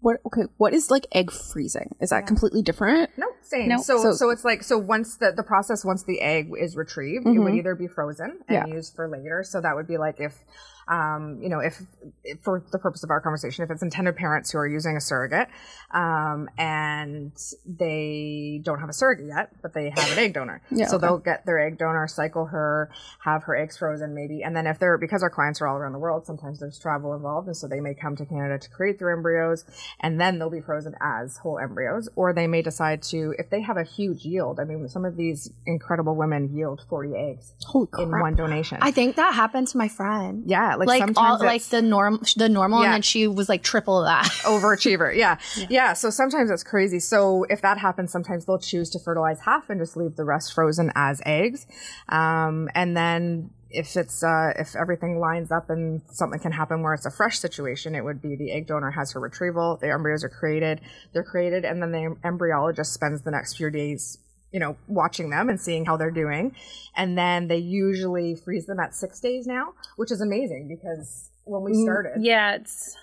What 0.00 0.20
okay? 0.26 0.42
What 0.58 0.74
is 0.74 0.90
like 0.90 1.06
egg 1.12 1.30
freezing? 1.30 1.94
Is 2.00 2.10
that 2.10 2.20
yeah. 2.20 2.26
completely 2.26 2.60
different? 2.60 3.10
No, 3.16 3.26
same. 3.40 3.68
No. 3.68 3.80
So, 3.80 4.02
so, 4.02 4.12
so 4.12 4.30
it's 4.30 4.44
like 4.44 4.62
so 4.62 4.76
once 4.76 5.16
the 5.16 5.32
the 5.32 5.42
process 5.42 5.82
once 5.84 6.04
the 6.04 6.20
egg 6.20 6.50
is 6.58 6.76
retrieved, 6.76 7.24
mm-hmm. 7.24 7.36
it 7.36 7.38
would 7.38 7.48
mm-hmm. 7.48 7.58
either 7.58 7.74
be 7.74 7.86
frozen 7.86 8.38
and 8.46 8.68
yeah. 8.68 8.74
used 8.74 8.94
for 8.94 9.08
later. 9.08 9.42
So 9.42 9.62
that 9.62 9.74
would 9.74 9.86
be 9.86 9.96
like 9.96 10.20
if 10.20 10.34
um, 10.88 11.38
you 11.42 11.48
know, 11.48 11.60
if, 11.60 11.80
if, 12.22 12.40
for 12.42 12.62
the 12.72 12.78
purpose 12.78 13.02
of 13.02 13.10
our 13.10 13.20
conversation, 13.20 13.64
if 13.64 13.70
it's 13.70 13.82
intended 13.82 14.16
parents 14.16 14.50
who 14.50 14.58
are 14.58 14.66
using 14.66 14.96
a 14.96 15.00
surrogate, 15.00 15.48
um, 15.92 16.48
and 16.58 17.32
they 17.64 18.60
don't 18.62 18.80
have 18.80 18.88
a 18.88 18.92
surrogate 18.92 19.26
yet, 19.26 19.50
but 19.62 19.72
they 19.72 19.90
have 19.90 20.12
an 20.12 20.18
egg 20.18 20.34
donor. 20.34 20.60
Yeah, 20.74 20.86
so 20.86 20.96
okay. 20.96 21.06
they'll 21.06 21.18
get 21.18 21.46
their 21.46 21.64
egg 21.64 21.78
donor, 21.78 22.08
cycle 22.08 22.46
her, 22.46 22.90
have 23.20 23.44
her 23.44 23.54
eggs 23.54 23.78
frozen 23.78 24.12
maybe. 24.12 24.42
And 24.42 24.56
then 24.56 24.66
if 24.66 24.80
they're, 24.80 24.98
because 24.98 25.22
our 25.22 25.30
clients 25.30 25.60
are 25.60 25.68
all 25.68 25.76
around 25.76 25.92
the 25.92 26.00
world, 26.00 26.26
sometimes 26.26 26.58
there's 26.58 26.80
travel 26.80 27.14
involved. 27.14 27.46
And 27.46 27.56
so 27.56 27.68
they 27.68 27.78
may 27.78 27.94
come 27.94 28.16
to 28.16 28.26
Canada 28.26 28.58
to 28.58 28.70
create 28.70 28.98
their 28.98 29.10
embryos 29.10 29.64
and 30.00 30.20
then 30.20 30.38
they'll 30.38 30.50
be 30.50 30.60
frozen 30.60 30.96
as 31.00 31.36
whole 31.36 31.60
embryos. 31.60 32.08
Or 32.16 32.32
they 32.32 32.48
may 32.48 32.62
decide 32.62 33.02
to, 33.04 33.34
if 33.38 33.50
they 33.50 33.60
have 33.60 33.76
a 33.76 33.84
huge 33.84 34.24
yield, 34.24 34.58
I 34.58 34.64
mean, 34.64 34.88
some 34.88 35.04
of 35.04 35.16
these 35.16 35.52
incredible 35.64 36.16
women 36.16 36.52
yield 36.52 36.84
40 36.88 37.14
eggs 37.14 37.52
in 37.98 38.10
one 38.10 38.34
donation. 38.34 38.78
I 38.80 38.90
think 38.90 39.14
that 39.14 39.34
happened 39.34 39.68
to 39.68 39.78
my 39.78 39.88
friend. 39.88 40.42
Yeah. 40.46 40.73
Like, 40.78 40.88
like 40.88 41.10
all 41.16 41.38
like 41.38 41.62
the 41.64 41.82
norm, 41.82 42.20
the 42.36 42.48
normal, 42.48 42.80
yeah. 42.80 42.86
and 42.86 42.94
then 42.94 43.02
she 43.02 43.26
was 43.26 43.48
like 43.48 43.62
triple 43.62 44.02
that. 44.02 44.24
Overachiever. 44.42 45.14
Yeah. 45.14 45.38
yeah. 45.56 45.66
yeah. 45.70 45.92
So 45.92 46.10
sometimes 46.10 46.50
it's 46.50 46.62
crazy. 46.62 47.00
So 47.00 47.44
if 47.50 47.62
that 47.62 47.78
happens, 47.78 48.12
sometimes 48.12 48.46
they'll 48.46 48.58
choose 48.58 48.90
to 48.90 48.98
fertilize 48.98 49.40
half 49.40 49.70
and 49.70 49.80
just 49.80 49.96
leave 49.96 50.16
the 50.16 50.24
rest 50.24 50.52
frozen 50.54 50.92
as 50.94 51.20
eggs. 51.24 51.66
Um, 52.08 52.68
and 52.74 52.96
then 52.96 53.50
if 53.74 53.96
it's 53.96 54.22
uh, 54.22 54.52
if 54.56 54.76
everything 54.76 55.18
lines 55.18 55.50
up 55.50 55.68
and 55.68 56.00
something 56.10 56.38
can 56.38 56.52
happen 56.52 56.82
where 56.82 56.94
it's 56.94 57.06
a 57.06 57.10
fresh 57.10 57.38
situation, 57.38 57.94
it 57.94 58.04
would 58.04 58.22
be 58.22 58.36
the 58.36 58.52
egg 58.52 58.66
donor 58.66 58.90
has 58.90 59.12
her 59.12 59.20
retrieval, 59.20 59.76
the 59.76 59.90
embryos 59.90 60.24
are 60.24 60.28
created, 60.28 60.80
they're 61.12 61.24
created, 61.24 61.64
and 61.64 61.82
then 61.82 61.92
the 61.92 62.16
embryologist 62.24 62.86
spends 62.86 63.22
the 63.22 63.30
next 63.30 63.56
few 63.56 63.70
days 63.70 64.18
you 64.54 64.60
know, 64.60 64.76
watching 64.86 65.30
them 65.30 65.48
and 65.48 65.60
seeing 65.60 65.84
how 65.84 65.96
they're 65.96 66.12
doing. 66.12 66.54
And 66.94 67.18
then 67.18 67.48
they 67.48 67.56
usually 67.56 68.36
freeze 68.36 68.66
them 68.66 68.78
at 68.78 68.94
six 68.94 69.18
days 69.18 69.48
now, 69.48 69.74
which 69.96 70.12
is 70.12 70.20
amazing 70.20 70.68
because 70.68 71.28
when 71.42 71.64
we 71.64 71.72
mm, 71.72 71.82
started. 71.82 72.22
Yeah, 72.22 72.54
it's 72.54 72.96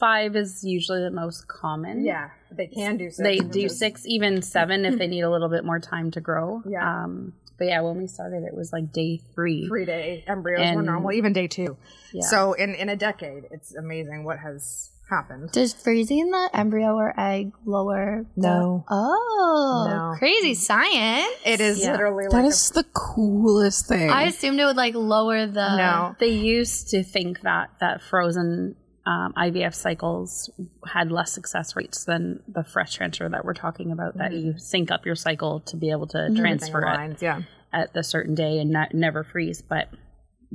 five 0.00 0.34
is 0.34 0.64
usually 0.64 1.00
the 1.00 1.12
most 1.12 1.46
common. 1.46 2.04
Yeah, 2.04 2.30
they 2.50 2.66
can 2.66 2.96
do 2.96 3.08
six. 3.08 3.18
They 3.18 3.38
do 3.38 3.68
six, 3.68 4.02
even 4.04 4.42
seven 4.42 4.84
if 4.84 4.98
they 4.98 5.06
need 5.14 5.22
a 5.22 5.30
little 5.30 5.48
bit 5.48 5.64
more 5.64 5.78
time 5.78 6.10
to 6.10 6.20
grow. 6.20 6.60
Yeah. 6.68 7.04
Um, 7.04 7.34
but 7.56 7.68
yeah, 7.68 7.80
when 7.82 7.96
we 7.96 8.08
started, 8.08 8.42
it 8.42 8.52
was 8.52 8.72
like 8.72 8.92
day 8.92 9.20
three. 9.32 9.68
Three 9.68 9.84
day 9.84 10.24
embryos 10.26 10.66
and, 10.66 10.76
were 10.76 10.82
normal, 10.82 11.12
even 11.12 11.32
day 11.32 11.46
two. 11.46 11.76
Yeah. 12.12 12.26
So 12.26 12.54
in 12.54 12.74
in 12.74 12.88
a 12.88 12.96
decade, 12.96 13.44
it's 13.52 13.76
amazing 13.76 14.24
what 14.24 14.40
has 14.40 14.90
happened. 15.08 15.50
Does 15.52 15.74
freezing 15.74 16.30
the 16.30 16.50
embryo 16.52 16.94
or 16.94 17.18
egg 17.18 17.52
lower? 17.64 18.26
No. 18.36 18.84
The, 18.88 18.94
oh, 18.94 19.86
no. 19.88 20.18
crazy 20.18 20.54
science! 20.54 21.26
It 21.44 21.60
is 21.60 21.80
yeah. 21.80 21.92
literally 21.92 22.26
that 22.30 22.36
like 22.36 22.46
is 22.46 22.70
a, 22.70 22.74
the 22.74 22.84
coolest 22.94 23.86
thing. 23.86 24.10
I 24.10 24.24
assumed 24.24 24.60
it 24.60 24.64
would 24.64 24.76
like 24.76 24.94
lower 24.94 25.46
the. 25.46 25.76
No, 25.76 26.16
they 26.18 26.28
used 26.28 26.88
to 26.90 27.02
think 27.02 27.42
that 27.42 27.70
that 27.80 28.02
frozen 28.02 28.76
um, 29.06 29.34
IVF 29.36 29.74
cycles 29.74 30.50
had 30.86 31.12
less 31.12 31.32
success 31.32 31.76
rates 31.76 32.04
than 32.04 32.42
the 32.48 32.64
fresh 32.64 32.94
transfer 32.94 33.28
that 33.28 33.44
we're 33.44 33.54
talking 33.54 33.92
about. 33.92 34.10
Mm-hmm. 34.10 34.18
That 34.18 34.32
you 34.32 34.54
sync 34.58 34.90
up 34.90 35.04
your 35.06 35.16
cycle 35.16 35.60
to 35.60 35.76
be 35.76 35.90
able 35.90 36.06
to 36.08 36.18
mm-hmm. 36.18 36.36
transfer 36.36 36.80
it 36.82 37.22
yeah. 37.22 37.42
at 37.72 37.92
the 37.92 38.02
certain 38.02 38.34
day 38.34 38.58
and 38.58 38.70
not 38.70 38.94
never 38.94 39.24
freeze, 39.24 39.62
but 39.62 39.88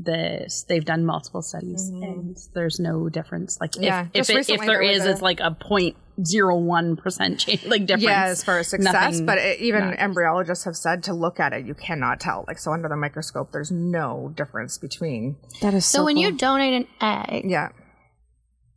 this 0.03 0.63
they've 0.67 0.85
done 0.85 1.05
multiple 1.05 1.41
studies 1.41 1.91
mm-hmm. 1.91 2.03
and 2.03 2.37
there's 2.53 2.79
no 2.79 3.09
difference. 3.09 3.59
Like 3.59 3.75
yeah, 3.75 4.07
if 4.13 4.29
if, 4.29 4.35
it, 4.35 4.49
if 4.49 4.59
there, 4.59 4.67
there 4.67 4.81
is 4.81 5.05
a, 5.05 5.11
it's 5.11 5.21
like 5.21 5.39
a 5.39 5.51
point 5.51 5.97
zero 6.25 6.57
one 6.57 6.95
percent 6.95 7.39
change 7.39 7.65
like 7.65 7.85
difference. 7.85 8.03
Yeah 8.03 8.25
as 8.25 8.43
far 8.43 8.59
as 8.59 8.67
success 8.67 8.93
Nothing, 8.93 9.25
but 9.25 9.37
it, 9.37 9.59
even 9.59 9.93
embryologists 9.93 10.65
have 10.65 10.75
said 10.75 11.03
to 11.03 11.13
look 11.13 11.39
at 11.39 11.53
it 11.53 11.65
you 11.65 11.73
cannot 11.73 12.19
tell. 12.19 12.45
Like 12.47 12.59
so 12.59 12.71
under 12.71 12.89
the 12.89 12.95
microscope 12.95 13.51
there's 13.51 13.71
no 13.71 14.33
difference 14.35 14.77
between 14.77 15.37
that 15.61 15.73
is 15.73 15.85
so, 15.85 15.99
so 15.99 16.05
when 16.05 16.15
cool. 16.15 16.23
you 16.23 16.31
donate 16.31 16.73
an 16.73 16.87
egg 17.01 17.49
yeah. 17.49 17.69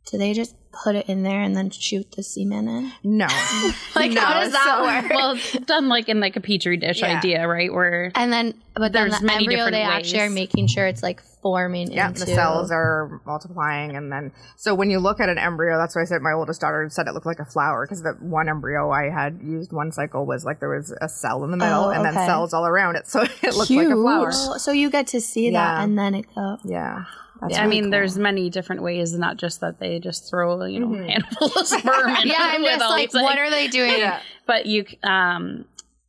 do 0.09 0.17
they 0.17 0.33
just 0.33 0.55
put 0.73 0.95
it 0.95 1.07
in 1.07 1.23
there 1.23 1.41
and 1.41 1.55
then 1.55 1.69
shoot 1.69 2.11
the 2.11 2.23
semen 2.23 2.67
in? 2.67 2.91
No. 3.03 3.27
like 3.95 4.11
no. 4.11 4.21
how 4.21 4.41
does 4.41 4.51
that 4.51 4.63
so, 4.63 4.83
work? 4.83 5.13
Well, 5.13 5.65
done 5.65 5.87
like 5.87 6.09
in 6.09 6.19
like 6.19 6.35
a 6.35 6.41
petri 6.41 6.77
dish 6.77 7.01
yeah. 7.01 7.17
idea, 7.17 7.47
right? 7.47 7.71
Where 7.71 8.11
and 8.15 8.33
then 8.33 8.55
but 8.73 8.91
then 8.91 9.09
there's 9.09 9.19
the 9.19 9.25
many 9.25 9.45
embryo 9.45 9.65
they 9.65 9.85
ways. 9.85 9.87
actually 9.87 10.21
are 10.21 10.29
making 10.29 10.67
sure 10.67 10.87
it's 10.87 11.03
like 11.03 11.21
forming. 11.41 11.91
Yeah, 11.91 12.07
into... 12.07 12.21
the 12.21 12.25
cells 12.27 12.71
are 12.71 13.21
multiplying, 13.25 13.95
and 13.95 14.11
then 14.11 14.31
so 14.57 14.73
when 14.73 14.89
you 14.89 14.99
look 14.99 15.19
at 15.19 15.29
an 15.29 15.37
embryo, 15.37 15.77
that's 15.77 15.95
why 15.95 16.01
I 16.01 16.05
said 16.05 16.21
my 16.21 16.33
oldest 16.33 16.61
daughter 16.61 16.87
said 16.89 17.07
it 17.07 17.13
looked 17.13 17.27
like 17.27 17.39
a 17.39 17.45
flower 17.45 17.85
because 17.85 18.01
the 18.01 18.13
one 18.19 18.49
embryo 18.49 18.89
I 18.89 19.09
had 19.09 19.39
used 19.43 19.71
one 19.71 19.91
cycle 19.91 20.25
was 20.25 20.43
like 20.43 20.59
there 20.59 20.75
was 20.75 20.91
a 21.01 21.07
cell 21.07 21.43
in 21.43 21.51
the 21.51 21.57
middle 21.57 21.85
oh, 21.85 21.89
and 21.91 22.03
then 22.03 22.13
cells 22.13 22.53
all 22.53 22.65
around 22.65 22.95
it, 22.95 23.07
so 23.07 23.21
it 23.43 23.53
looked 23.53 23.67
Cute. 23.67 23.87
like 23.87 23.95
a 23.95 24.01
flower. 24.01 24.31
So 24.31 24.71
you 24.71 24.89
get 24.89 25.07
to 25.07 25.21
see 25.21 25.51
yeah. 25.51 25.75
that, 25.75 25.83
and 25.83 25.97
then 25.97 26.15
it 26.15 26.25
goes. 26.33 26.59
Yeah. 26.65 27.05
That's 27.43 27.57
yeah, 27.57 27.63
really 27.63 27.77
I 27.77 27.81
mean, 27.81 27.83
cool. 27.85 27.91
there's 27.91 28.17
many 28.17 28.49
different 28.49 28.83
ways, 28.83 29.13
not 29.13 29.37
just 29.37 29.59
that 29.61 29.79
they 29.79 29.99
just 29.99 30.29
throw, 30.29 30.63
you 30.65 30.79
know, 30.79 30.87
mm-hmm. 30.87 31.09
handful 31.09 31.51
of 31.55 31.67
sperm. 31.67 32.09
in 32.09 32.27
yeah, 32.27 32.35
I'm 32.39 32.63
just 32.63 32.79
like, 32.79 33.13
what 33.13 33.37
are 33.37 33.49
they 33.49 33.67
doing? 33.67 33.97
Yeah. 33.97 34.21
But 34.47 34.65
you, 34.65 34.85
um, 35.03 35.65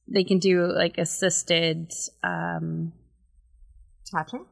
they 0.07 0.23
can 0.23 0.39
do 0.39 0.67
like 0.67 0.99
assisted, 0.99 1.93
um, 2.23 2.93
hatching. 4.13 4.47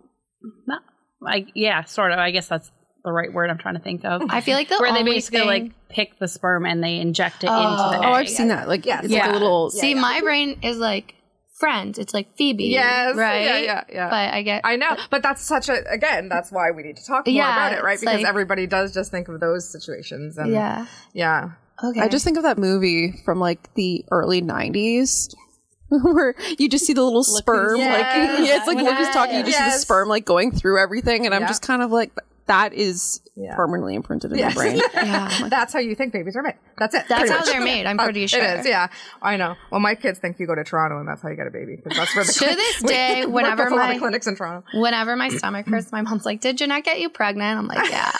Not 0.66 0.82
like 1.20 1.48
yeah, 1.54 1.84
sort 1.84 2.10
of. 2.10 2.18
I 2.18 2.32
guess 2.32 2.48
that's 2.48 2.72
the 3.04 3.12
right 3.12 3.32
word 3.32 3.50
I'm 3.50 3.58
trying 3.58 3.74
to 3.74 3.80
think 3.80 4.04
of. 4.04 4.22
I 4.28 4.40
feel 4.40 4.56
like 4.56 4.68
the 4.68 4.78
where 4.78 4.92
they 4.92 5.04
basically 5.04 5.40
thing... 5.40 5.48
like 5.48 5.88
pick 5.88 6.18
the 6.18 6.26
sperm 6.26 6.66
and 6.66 6.82
they 6.82 6.98
inject 6.98 7.44
it 7.44 7.50
oh. 7.50 7.70
into 7.70 7.76
the 7.76 8.04
egg. 8.04 8.10
Oh, 8.10 8.12
I've 8.12 8.28
seen 8.28 8.48
that. 8.48 8.68
Like 8.68 8.86
yeah, 8.86 9.02
yeah. 9.04 9.26
Like 9.26 9.30
a 9.30 9.32
little. 9.34 9.70
See, 9.70 9.90
yeah, 9.90 10.00
my 10.00 10.20
brain 10.20 10.58
is 10.62 10.78
like 10.78 11.14
friends. 11.62 11.96
It's 11.96 12.12
like 12.12 12.36
Phoebe. 12.36 12.64
Yes. 12.64 13.14
Right. 13.14 13.44
Yeah, 13.44 13.58
yeah, 13.58 13.84
yeah. 13.88 14.10
But 14.10 14.34
I 14.34 14.42
get. 14.42 14.62
I 14.64 14.74
know. 14.74 14.96
But 15.10 15.22
that's 15.22 15.42
such 15.42 15.68
a, 15.68 15.88
again, 15.88 16.28
that's 16.28 16.50
why 16.50 16.72
we 16.72 16.82
need 16.82 16.96
to 16.96 17.06
talk 17.06 17.24
more 17.24 17.36
yeah, 17.36 17.52
about 17.52 17.78
it, 17.78 17.84
right? 17.84 18.00
Because 18.00 18.16
like, 18.16 18.26
everybody 18.26 18.66
does 18.66 18.92
just 18.92 19.12
think 19.12 19.28
of 19.28 19.38
those 19.38 19.70
situations. 19.70 20.38
And 20.38 20.50
yeah. 20.50 20.86
Yeah. 21.12 21.50
Okay. 21.84 22.00
I 22.00 22.08
just 22.08 22.24
think 22.24 22.36
of 22.36 22.42
that 22.42 22.58
movie 22.58 23.12
from 23.24 23.38
like 23.38 23.72
the 23.74 24.04
early 24.10 24.42
90s. 24.42 25.32
Where 25.88 26.34
you 26.58 26.68
just 26.68 26.84
see 26.84 26.94
the 26.94 27.04
little 27.04 27.22
sperm, 27.22 27.76
yes. 27.78 27.92
like 27.92 28.38
yeah, 28.48 28.56
it's 28.56 28.66
like 28.66 28.78
yes. 28.78 28.86
Look 28.86 28.96
Who's 28.96 29.14
Talking. 29.14 29.36
You 29.36 29.44
just 29.44 29.56
yes. 29.56 29.72
see 29.72 29.76
the 29.76 29.80
sperm 29.82 30.08
like 30.08 30.24
going 30.24 30.50
through 30.50 30.82
everything, 30.82 31.26
and 31.26 31.34
I'm 31.34 31.46
just 31.46 31.62
kind 31.62 31.82
of 31.82 31.92
like, 31.92 32.12
that 32.52 32.74
is 32.74 33.22
yeah. 33.34 33.56
permanently 33.56 33.94
imprinted 33.94 34.30
in 34.32 34.38
yes. 34.38 34.54
my 34.54 34.62
brain. 34.62 34.76
yeah. 34.94 35.38
That's 35.48 35.72
how 35.72 35.78
you 35.78 35.94
think 35.94 36.12
babies 36.12 36.36
are 36.36 36.42
made. 36.42 36.56
That's 36.76 36.94
it. 36.94 37.06
That's 37.08 37.30
how 37.30 37.38
much. 37.38 37.46
they're 37.46 37.64
made. 37.64 37.86
I'm 37.86 37.96
pretty 38.08 38.26
sure. 38.26 38.42
It 38.42 38.60
is, 38.60 38.66
yeah. 38.66 38.88
I 39.22 39.38
know. 39.38 39.56
Well, 39.70 39.80
my 39.80 39.94
kids 39.94 40.18
think 40.18 40.38
you 40.38 40.46
go 40.46 40.54
to 40.54 40.62
Toronto 40.62 40.98
and 40.98 41.08
that's 41.08 41.22
how 41.22 41.30
you 41.30 41.36
get 41.36 41.46
a 41.46 41.50
baby. 41.50 41.76
Because 41.76 41.96
that's 41.96 42.14
where 42.14 42.24
the 42.24 42.32
To 42.32 42.44
this 42.44 42.82
day, 42.82 43.24
whenever 43.24 43.70
my 43.70 43.96
clinics 43.96 44.26
in 44.26 44.36
Toronto. 44.36 44.66
Whenever 44.74 45.16
my 45.16 45.30
stomach 45.30 45.66
hurts, 45.66 45.90
my 45.92 46.02
mom's 46.02 46.26
like, 46.26 46.42
Did 46.42 46.58
Jeanette 46.58 46.84
get 46.84 47.00
you 47.00 47.08
pregnant? 47.08 47.58
I'm 47.58 47.66
like, 47.66 47.90
Yeah. 47.90 48.12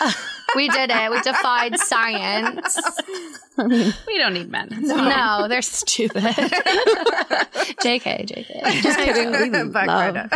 we 0.56 0.68
did 0.68 0.90
it. 0.90 1.10
We 1.10 1.20
defied 1.20 1.78
science. 1.78 2.78
I 3.58 3.66
mean, 3.66 3.92
we 4.06 4.16
don't 4.16 4.32
need 4.32 4.50
men. 4.50 4.68
No, 4.70 4.96
no 4.96 5.48
they're 5.48 5.60
stupid. 5.60 6.22
JK, 7.82 8.26
JK. 8.26 8.82
Just 8.82 8.98
kidding. 8.98 9.30
We 9.30 9.50
love. 9.86 10.28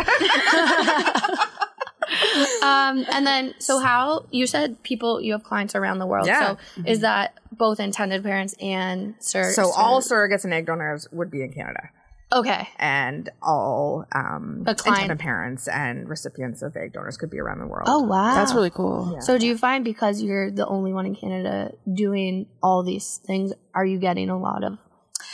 Um, 2.63 3.05
and 3.11 3.25
then, 3.25 3.53
so 3.59 3.79
how 3.79 4.25
you 4.31 4.47
said 4.47 4.81
people 4.83 5.21
you 5.21 5.33
have 5.33 5.43
clients 5.43 5.75
around 5.75 5.99
the 5.99 6.07
world. 6.07 6.27
Yeah. 6.27 6.39
So 6.39 6.53
mm-hmm. 6.55 6.87
is 6.87 6.99
that 7.01 7.37
both 7.51 7.79
intended 7.79 8.23
parents 8.23 8.55
and 8.61 9.17
surrogates? 9.19 9.53
So 9.53 9.71
all 9.71 10.01
surrogates 10.01 10.43
and 10.43 10.53
egg 10.53 10.65
donors 10.65 11.07
would 11.11 11.31
be 11.31 11.43
in 11.43 11.53
Canada. 11.53 11.89
Okay. 12.31 12.67
And 12.77 13.29
all 13.41 14.05
um, 14.11 14.65
intended 14.67 15.19
parents 15.19 15.67
and 15.67 16.09
recipients 16.09 16.61
of 16.61 16.75
egg 16.75 16.91
donors 16.93 17.15
could 17.17 17.29
be 17.29 17.39
around 17.39 17.59
the 17.59 17.67
world. 17.67 17.87
Oh 17.87 18.03
wow, 18.03 18.35
that's 18.35 18.53
really 18.53 18.69
cool. 18.69 19.11
Yeah. 19.13 19.19
So 19.19 19.37
do 19.37 19.47
you 19.47 19.57
find 19.57 19.85
because 19.85 20.21
you're 20.21 20.51
the 20.51 20.65
only 20.65 20.91
one 20.91 21.05
in 21.05 21.15
Canada 21.15 21.71
doing 21.91 22.47
all 22.61 22.83
these 22.83 23.21
things, 23.25 23.53
are 23.73 23.85
you 23.85 23.97
getting 23.97 24.29
a 24.29 24.37
lot 24.37 24.65
of 24.65 24.77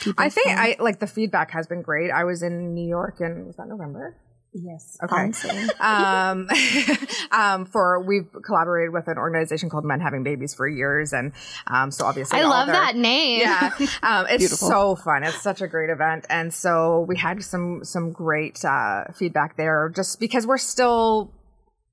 people? 0.00 0.24
I 0.24 0.28
think 0.28 0.46
from? 0.46 0.58
I 0.58 0.76
like 0.78 1.00
the 1.00 1.08
feedback 1.08 1.50
has 1.50 1.66
been 1.66 1.82
great. 1.82 2.12
I 2.12 2.22
was 2.22 2.44
in 2.44 2.74
New 2.74 2.86
York 2.86 3.20
in 3.20 3.46
was 3.46 3.56
that 3.56 3.66
November? 3.66 4.16
Yes. 4.54 4.96
Okay. 5.02 5.32
um, 5.80 6.48
um, 7.32 7.66
for 7.66 8.00
we've 8.00 8.28
collaborated 8.44 8.92
with 8.92 9.08
an 9.08 9.18
organization 9.18 9.68
called 9.68 9.84
Men 9.84 10.00
Having 10.00 10.22
Babies 10.22 10.54
for 10.54 10.68
years, 10.68 11.12
and 11.12 11.32
um, 11.66 11.90
so 11.90 12.06
obviously 12.06 12.38
I 12.38 12.44
love 12.44 12.66
their, 12.66 12.76
that 12.76 12.96
name. 12.96 13.40
Yeah, 13.40 13.72
um, 14.02 14.26
it's 14.28 14.38
Beautiful. 14.38 14.68
so 14.68 14.94
fun. 14.94 15.24
It's 15.24 15.42
such 15.42 15.60
a 15.60 15.66
great 15.66 15.90
event, 15.90 16.26
and 16.30 16.54
so 16.54 17.00
we 17.00 17.16
had 17.16 17.42
some 17.42 17.82
some 17.84 18.12
great 18.12 18.64
uh, 18.64 19.06
feedback 19.12 19.56
there. 19.56 19.90
Just 19.94 20.20
because 20.20 20.46
we're 20.46 20.58
still 20.58 21.32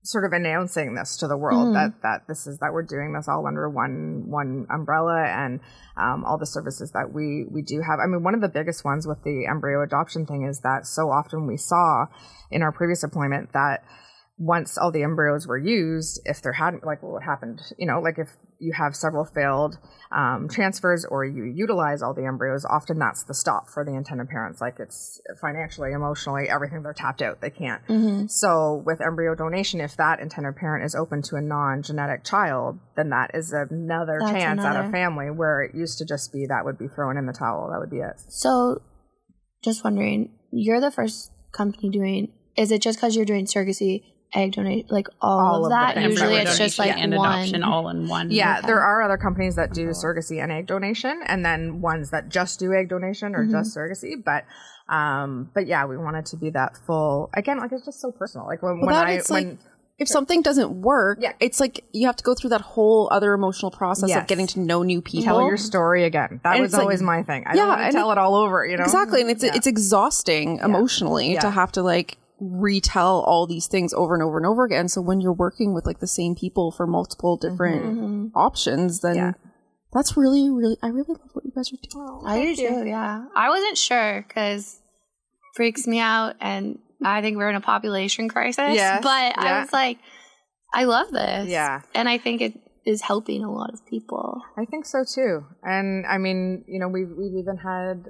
sort 0.03 0.25
of 0.25 0.33
announcing 0.33 0.95
this 0.95 1.17
to 1.17 1.27
the 1.27 1.37
world 1.37 1.69
mm. 1.69 1.73
that 1.73 2.01
that 2.01 2.27
this 2.27 2.47
is 2.47 2.57
that 2.59 2.73
we're 2.73 2.83
doing 2.83 3.13
this 3.13 3.27
all 3.27 3.45
under 3.45 3.69
one 3.69 4.23
one 4.27 4.65
umbrella 4.73 5.23
and 5.23 5.59
um, 5.95 6.25
all 6.25 6.37
the 6.39 6.45
services 6.45 6.91
that 6.91 7.13
we 7.13 7.45
we 7.49 7.61
do 7.61 7.81
have. 7.81 7.99
I 8.03 8.07
mean, 8.07 8.23
one 8.23 8.33
of 8.33 8.41
the 8.41 8.49
biggest 8.49 8.83
ones 8.83 9.05
with 9.05 9.23
the 9.23 9.45
embryo 9.49 9.83
adoption 9.83 10.25
thing 10.25 10.43
is 10.43 10.61
that 10.61 10.87
so 10.87 11.11
often 11.11 11.45
we 11.45 11.57
saw 11.57 12.05
in 12.49 12.61
our 12.61 12.71
previous 12.71 13.03
employment 13.03 13.53
that 13.53 13.83
once 14.37 14.75
all 14.77 14.91
the 14.91 15.03
embryos 15.03 15.45
were 15.45 15.57
used, 15.57 16.19
if 16.25 16.41
there 16.41 16.53
hadn't, 16.53 16.83
like 16.83 17.03
what 17.03 17.21
happened, 17.21 17.61
you 17.77 17.85
know, 17.85 17.99
like 17.99 18.17
if 18.17 18.29
you 18.61 18.73
have 18.73 18.95
several 18.95 19.25
failed 19.25 19.77
um, 20.11 20.47
transfers 20.49 21.05
or 21.05 21.25
you 21.25 21.43
utilize 21.43 22.01
all 22.01 22.13
the 22.13 22.25
embryos, 22.25 22.65
often 22.65 22.99
that's 22.99 23.23
the 23.23 23.33
stop 23.33 23.69
for 23.69 23.83
the 23.83 23.93
intended 23.93 24.29
parents. 24.29 24.61
Like 24.61 24.79
it's 24.79 25.19
financially, 25.39 25.91
emotionally, 25.93 26.49
everything, 26.49 26.83
they're 26.83 26.93
tapped 26.93 27.21
out. 27.21 27.41
They 27.41 27.49
can't. 27.49 27.85
Mm-hmm. 27.87 28.27
So 28.27 28.83
with 28.85 29.01
embryo 29.01 29.35
donation, 29.35 29.81
if 29.81 29.97
that 29.97 30.19
intended 30.19 30.55
parent 30.55 30.85
is 30.85 30.95
open 30.95 31.21
to 31.23 31.37
a 31.37 31.41
non 31.41 31.81
genetic 31.81 32.23
child, 32.23 32.79
then 32.95 33.09
that 33.09 33.31
is 33.33 33.51
another 33.51 34.17
that's 34.19 34.31
chance 34.31 34.59
another. 34.59 34.79
at 34.79 34.85
a 34.89 34.91
family 34.91 35.31
where 35.31 35.61
it 35.63 35.75
used 35.75 35.97
to 35.97 36.05
just 36.05 36.31
be 36.31 36.45
that 36.47 36.65
would 36.65 36.77
be 36.77 36.87
thrown 36.87 37.17
in 37.17 37.25
the 37.25 37.33
towel. 37.33 37.69
That 37.71 37.79
would 37.79 37.89
be 37.91 37.99
it. 37.99 38.19
So 38.27 38.81
just 39.63 39.83
wondering, 39.83 40.31
you're 40.51 40.81
the 40.81 40.91
first 40.91 41.31
company 41.51 41.89
doing, 41.89 42.31
is 42.55 42.71
it 42.71 42.81
just 42.81 42.97
because 42.97 43.15
you're 43.15 43.25
doing 43.25 43.45
surrogacy? 43.45 44.03
Egg 44.33 44.53
donate 44.53 44.89
like 44.91 45.07
all, 45.19 45.39
all 45.39 45.55
of, 45.57 45.63
of 45.65 45.69
that. 45.71 46.01
Usually 46.01 46.35
it's 46.35 46.57
just 46.57 46.79
like 46.79 46.95
and 46.97 47.15
one. 47.15 47.39
adoption 47.39 47.63
all 47.63 47.89
in 47.89 48.07
one. 48.07 48.31
Yeah, 48.31 48.59
okay. 48.59 48.67
there 48.67 48.81
are 48.81 49.01
other 49.01 49.17
companies 49.17 49.55
that 49.55 49.73
do 49.73 49.89
surrogacy 49.89 50.41
and 50.41 50.51
egg 50.51 50.67
donation, 50.67 51.21
and 51.25 51.45
then 51.45 51.81
ones 51.81 52.11
that 52.11 52.29
just 52.29 52.59
do 52.59 52.73
egg 52.73 52.89
donation 52.89 53.35
or 53.35 53.43
mm-hmm. 53.43 53.51
just 53.51 53.75
surrogacy. 53.75 54.21
But 54.23 54.45
um, 54.93 55.49
but 55.53 55.67
yeah, 55.67 55.85
we 55.85 55.97
wanted 55.97 56.25
to 56.27 56.37
be 56.37 56.49
that 56.51 56.77
full. 56.85 57.29
Again, 57.35 57.59
like 57.59 57.71
it's 57.71 57.85
just 57.85 57.99
so 58.01 58.11
personal. 58.11 58.47
Like 58.47 58.61
when, 58.61 58.81
when 58.81 58.95
I 58.95 59.21
when. 59.27 59.49
Like, 59.49 59.57
if 59.99 60.07
something 60.07 60.41
doesn't 60.41 60.81
work, 60.81 61.19
yeah. 61.21 61.33
it's 61.39 61.59
like 61.59 61.85
you 61.91 62.07
have 62.07 62.15
to 62.15 62.23
go 62.23 62.33
through 62.33 62.49
that 62.49 62.61
whole 62.61 63.07
other 63.11 63.33
emotional 63.33 63.69
process 63.69 64.09
yes. 64.09 64.21
of 64.21 64.27
getting 64.27 64.47
to 64.47 64.59
know 64.59 64.81
new 64.81 64.99
people. 64.99 65.25
Tell 65.25 65.47
your 65.47 65.57
story 65.57 66.05
again. 66.05 66.41
That 66.43 66.53
and 66.53 66.63
was 66.63 66.73
always 66.73 67.01
like, 67.01 67.05
my 67.05 67.23
thing. 67.23 67.43
I 67.45 67.53
yeah, 67.53 67.91
tell 67.91 68.09
it, 68.09 68.13
it 68.13 68.17
all 68.17 68.33
over, 68.33 68.65
you 68.65 68.77
know. 68.77 68.83
Exactly, 68.83 69.21
and 69.21 69.29
it's 69.29 69.43
yeah. 69.43 69.51
it's 69.53 69.67
exhausting 69.67 70.57
emotionally 70.57 71.33
yeah. 71.33 71.41
to 71.41 71.51
have 71.51 71.71
to 71.73 71.83
like 71.83 72.17
retell 72.41 73.19
all 73.27 73.45
these 73.45 73.67
things 73.67 73.93
over 73.93 74.15
and 74.15 74.23
over 74.23 74.37
and 74.37 74.47
over 74.47 74.65
again. 74.65 74.87
So 74.87 74.99
when 74.99 75.21
you're 75.21 75.31
working 75.31 75.75
with 75.75 75.85
like 75.85 75.99
the 75.99 76.07
same 76.07 76.33
people 76.35 76.71
for 76.71 76.87
multiple 76.87 77.37
different 77.37 77.83
mm-hmm. 77.83 78.03
mm-hmm. 78.03 78.37
options, 78.37 79.01
then 79.01 79.15
yeah. 79.15 79.31
that's 79.93 80.17
really, 80.17 80.49
really, 80.49 80.75
I 80.81 80.87
really 80.87 81.05
love 81.09 81.29
what 81.33 81.45
you 81.45 81.51
guys 81.55 81.71
are 81.71 81.77
doing. 81.77 82.07
Oh, 82.07 82.25
I 82.25 82.41
do 82.41 82.55
too. 82.55 82.85
Yeah. 82.87 83.25
I 83.35 83.49
wasn't 83.49 83.77
sure 83.77 84.25
because 84.27 84.79
freaks 85.55 85.85
me 85.85 85.99
out. 85.99 86.35
And 86.41 86.79
I 87.03 87.21
think 87.21 87.37
we're 87.37 87.49
in 87.49 87.55
a 87.55 87.61
population 87.61 88.27
crisis. 88.27 88.73
Yes, 88.73 89.01
but 89.03 89.35
yeah. 89.37 89.57
I 89.57 89.59
was 89.59 89.71
like, 89.71 89.99
I 90.73 90.85
love 90.85 91.11
this. 91.11 91.47
Yeah. 91.47 91.81
And 91.93 92.09
I 92.09 92.17
think 92.17 92.41
it 92.41 92.59
is 92.87 93.01
helping 93.01 93.43
a 93.43 93.51
lot 93.51 93.71
of 93.71 93.85
people. 93.85 94.41
I 94.57 94.65
think 94.65 94.87
so 94.87 95.03
too. 95.03 95.45
And 95.61 96.07
I 96.07 96.17
mean, 96.17 96.65
you 96.67 96.79
know, 96.79 96.87
we've, 96.87 97.09
we've 97.15 97.37
even 97.37 97.57
had, 97.57 98.05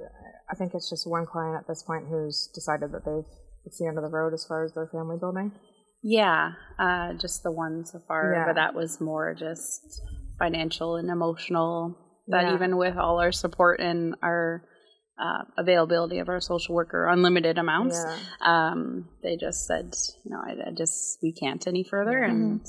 I 0.49 0.55
think 0.55 0.73
it's 0.73 0.89
just 0.89 1.05
one 1.05 1.25
client 1.25 1.57
at 1.59 1.67
this 1.67 1.83
point 1.83 2.05
who's 2.07 2.49
decided 2.55 2.93
that 2.93 3.03
they've 3.03 3.25
it's 3.65 3.77
the 3.77 3.87
end 3.87 3.97
of 3.97 4.03
the 4.03 4.09
road 4.09 4.33
as 4.33 4.45
far 4.45 4.63
as 4.63 4.73
their 4.73 4.87
family 4.87 5.17
building? 5.19 5.51
Yeah, 6.03 6.53
uh, 6.79 7.13
just 7.13 7.43
the 7.43 7.51
one 7.51 7.85
so 7.85 7.99
far, 8.07 8.33
yeah. 8.33 8.45
but 8.45 8.55
that 8.55 8.73
was 8.73 8.99
more 8.99 9.35
just 9.37 10.01
financial 10.39 10.95
and 10.95 11.09
emotional. 11.09 11.95
That 12.27 12.43
yeah. 12.43 12.55
even 12.55 12.77
with 12.77 12.97
all 12.97 13.19
our 13.19 13.31
support 13.31 13.79
and 13.79 14.15
our 14.23 14.63
uh, 15.21 15.43
availability 15.57 16.19
of 16.19 16.29
our 16.29 16.39
social 16.39 16.73
worker, 16.73 17.07
unlimited 17.07 17.57
amounts, 17.57 18.03
yeah. 18.03 18.17
um, 18.41 19.09
they 19.21 19.37
just 19.37 19.67
said, 19.67 19.93
you 20.23 20.31
know, 20.31 20.39
I, 20.43 20.69
I, 20.69 20.71
just 20.75 21.19
we 21.21 21.33
can't 21.33 21.65
any 21.67 21.83
further, 21.83 22.19
mm-hmm. 22.19 22.33
and 22.33 22.61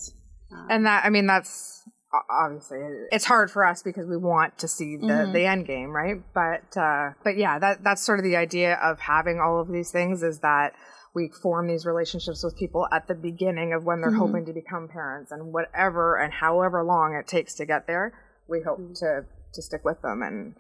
uh, 0.53 0.67
and 0.69 0.87
that 0.87 1.05
I 1.07 1.11
mean 1.11 1.27
that's 1.27 1.83
obviously 2.31 2.79
it's 3.11 3.25
hard 3.25 3.51
for 3.51 3.67
us 3.67 3.83
because 3.83 4.07
we 4.07 4.17
want 4.17 4.59
to 4.59 4.69
see 4.69 4.97
the, 4.97 5.07
mm-hmm. 5.07 5.33
the 5.33 5.47
end 5.47 5.67
game 5.67 5.91
right 5.91 6.17
but 6.35 6.77
uh, 6.77 7.11
but 7.25 7.37
yeah 7.37 7.59
that 7.59 7.83
that's 7.83 8.03
sort 8.03 8.19
of 8.19 8.25
the 8.25 8.37
idea 8.37 8.75
of 8.83 8.99
having 9.01 9.41
all 9.41 9.61
of 9.61 9.69
these 9.69 9.91
things 9.91 10.23
is 10.23 10.41
that 10.41 10.73
we 11.15 11.31
form 11.43 11.69
these 11.69 11.85
relationships 11.85 12.43
with 12.43 12.57
people 12.57 12.87
at 12.93 13.07
the 13.09 13.15
beginning 13.15 13.73
of 13.73 13.85
when 13.85 14.01
they're 14.01 14.11
mm-hmm. 14.11 14.19
hoping 14.19 14.47
to 14.47 14.53
become 14.53 14.89
parents 14.89 15.33
and 15.33 15.53
whatever 15.53 16.17
and 16.17 16.33
however 16.33 16.85
long 16.85 17.19
it 17.19 17.27
takes 17.27 17.55
to 17.55 17.65
get 17.65 17.87
there 17.87 18.13
we 18.49 18.61
hope 18.61 18.79
mm-hmm. 18.79 18.93
to 18.93 19.23
to 19.55 19.63
stick 19.63 19.83
with 19.85 20.01
them 20.03 20.23
and 20.23 20.55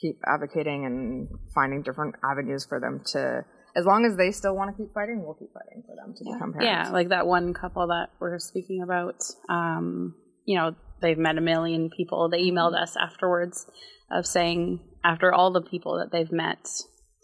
keep 0.00 0.20
advocating 0.26 0.84
and 0.84 1.28
finding 1.54 1.82
different 1.82 2.14
avenues 2.24 2.64
for 2.64 2.80
them 2.80 3.00
to 3.04 3.44
as 3.74 3.86
long 3.86 4.04
as 4.04 4.16
they 4.16 4.30
still 4.32 4.54
want 4.54 4.74
to 4.74 4.82
keep 4.82 4.92
fighting, 4.92 5.22
we'll 5.24 5.34
keep 5.34 5.52
fighting 5.52 5.82
for 5.86 5.96
them 5.96 6.14
to 6.14 6.24
yeah. 6.24 6.34
become 6.34 6.52
parents. 6.52 6.88
Yeah, 6.88 6.92
like 6.92 7.08
that 7.08 7.26
one 7.26 7.54
couple 7.54 7.86
that 7.86 8.10
we're 8.20 8.38
speaking 8.38 8.82
about. 8.82 9.22
Um, 9.48 10.14
you 10.44 10.58
know, 10.58 10.74
they've 11.02 11.18
met 11.18 11.38
a 11.38 11.42
million 11.42 11.90
people. 11.94 12.28
They 12.28 12.42
emailed 12.42 12.80
us 12.80 12.96
afterwards 12.96 13.66
of 14.10 14.26
saying, 14.26 14.80
after 15.04 15.32
all 15.32 15.52
the 15.52 15.62
people 15.62 15.98
that 15.98 16.12
they've 16.12 16.32
met 16.32 16.68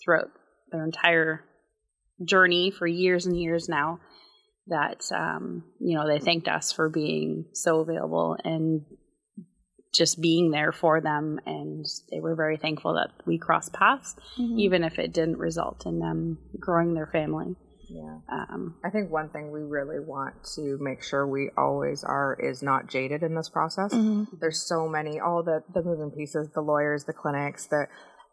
throughout 0.03 0.29
their 0.71 0.85
entire 0.85 1.45
journey 2.25 2.71
for 2.71 2.87
years 2.87 3.27
and 3.27 3.41
years 3.41 3.69
now, 3.69 4.01
that, 4.67 5.03
um, 5.15 5.65
you 5.81 5.97
know, 5.97 6.07
they 6.07 6.19
thanked 6.19 6.49
us 6.49 6.73
for 6.73 6.89
being 6.89 7.47
so 7.55 7.81
available 7.81 8.37
and 8.45 8.83
just 9.95 10.21
being 10.21 10.51
there 10.51 10.73
for 10.73 11.01
them. 11.01 11.41
And 11.47 11.87
they 12.11 12.21
were 12.21 12.37
very 12.37 12.57
thankful 12.57 12.95
that 12.95 13.27
we 13.27 13.39
crossed 13.39 13.73
paths, 13.73 14.15
mm-hmm. 14.39 14.59
even 14.59 14.85
if 14.85 14.99
it 14.99 15.15
didn't 15.15 15.39
result 15.39 15.87
in 15.87 16.01
them 16.01 16.39
growing 16.59 16.95
their 16.95 17.07
family. 17.07 17.55
Yeah. 17.89 18.19
Um, 18.31 18.77
I 18.85 18.91
think 18.91 19.11
one 19.11 19.31
thing 19.31 19.51
we 19.51 19.61
really 19.61 20.01
want 20.01 20.35
to 20.55 20.79
make 20.81 21.03
sure 21.03 21.27
we 21.27 21.51
always 21.57 22.05
are 22.05 22.37
is 22.41 22.63
not 22.63 22.89
jaded 22.89 23.23
in 23.23 23.35
this 23.35 23.49
process. 23.49 23.93
Mm-hmm. 23.93 24.37
There's 24.41 24.61
so 24.61 24.89
many, 24.89 25.21
all 25.21 25.43
the, 25.43 25.63
the 25.73 25.83
moving 25.83 26.11
pieces, 26.11 26.49
the 26.55 26.61
lawyers, 26.61 27.05
the 27.05 27.13
clinics, 27.13 27.67
the, 27.67 27.87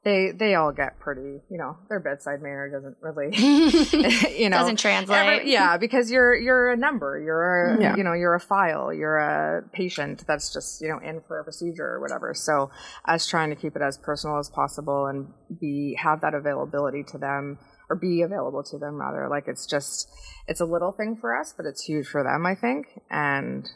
they 0.05 0.31
they 0.31 0.53
all 0.53 0.71
get 0.71 0.99
pretty 0.99 1.41
you 1.49 1.57
know 1.57 1.75
their 1.89 1.99
bedside 1.99 2.39
manner 2.39 2.69
doesn't 2.69 2.95
really 3.01 3.35
you 4.39 4.49
know 4.49 4.59
doesn't 4.59 4.77
translate 4.77 5.17
ever, 5.17 5.43
yeah 5.43 5.77
because 5.77 6.11
you're 6.11 6.35
you're 6.35 6.71
a 6.71 6.77
number 6.77 7.19
you're 7.19 7.73
a 7.73 7.81
yeah. 7.81 7.95
you 7.97 8.03
know 8.03 8.13
you're 8.13 8.35
a 8.35 8.39
file 8.39 8.93
you're 8.93 9.17
a 9.17 9.63
patient 9.73 10.23
that's 10.27 10.53
just 10.53 10.79
you 10.79 10.87
know 10.87 10.99
in 10.99 11.21
for 11.27 11.39
a 11.39 11.43
procedure 11.43 11.87
or 11.87 11.99
whatever 11.99 12.35
so 12.35 12.69
us 13.05 13.25
trying 13.25 13.49
to 13.49 13.55
keep 13.55 13.75
it 13.75 13.81
as 13.81 13.97
personal 13.97 14.37
as 14.37 14.47
possible 14.47 15.07
and 15.07 15.27
be 15.59 15.97
have 15.99 16.21
that 16.21 16.35
availability 16.35 17.03
to 17.03 17.17
them 17.17 17.57
or 17.89 17.95
be 17.95 18.21
available 18.21 18.63
to 18.63 18.77
them 18.77 18.95
rather. 18.95 19.27
Like 19.29 19.47
it's 19.47 19.65
just 19.65 20.09
it's 20.47 20.61
a 20.61 20.65
little 20.65 20.91
thing 20.91 21.17
for 21.19 21.37
us, 21.37 21.53
but 21.55 21.65
it's 21.65 21.83
huge 21.83 22.07
for 22.07 22.23
them, 22.23 22.45
I 22.45 22.55
think, 22.55 22.87
and 23.09 23.67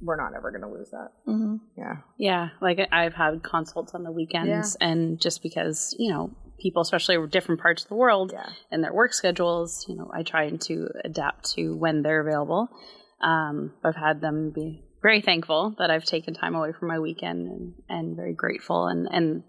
we're 0.00 0.16
not 0.16 0.36
ever 0.36 0.50
going 0.50 0.62
to 0.62 0.68
lose 0.68 0.90
that. 0.90 1.12
Mm-hmm. 1.26 1.56
Yeah, 1.76 1.96
yeah. 2.18 2.48
Like 2.60 2.80
I've 2.92 3.14
had 3.14 3.42
consults 3.42 3.94
on 3.94 4.02
the 4.02 4.12
weekends, 4.12 4.76
yeah. 4.80 4.88
and 4.88 5.20
just 5.20 5.42
because 5.42 5.94
you 5.98 6.12
know 6.12 6.30
people, 6.58 6.82
especially 6.82 7.16
different 7.28 7.60
parts 7.60 7.82
of 7.82 7.88
the 7.88 7.94
world, 7.94 8.32
yeah. 8.32 8.48
and 8.70 8.82
their 8.82 8.92
work 8.92 9.12
schedules, 9.12 9.84
you 9.88 9.96
know, 9.96 10.10
I 10.14 10.22
try 10.22 10.50
to 10.50 10.88
adapt 11.04 11.52
to 11.52 11.76
when 11.76 12.02
they're 12.02 12.20
available. 12.20 12.68
Um, 13.20 13.72
I've 13.82 13.96
had 13.96 14.20
them 14.20 14.50
be 14.50 14.82
very 15.04 15.20
thankful 15.20 15.74
that 15.78 15.90
I've 15.90 16.04
taken 16.04 16.32
time 16.32 16.54
away 16.54 16.72
from 16.72 16.88
my 16.88 16.98
weekend 16.98 17.46
and, 17.46 17.74
and 17.90 18.16
very 18.16 18.32
grateful. 18.32 18.86
And, 18.86 19.06
and 19.10 19.42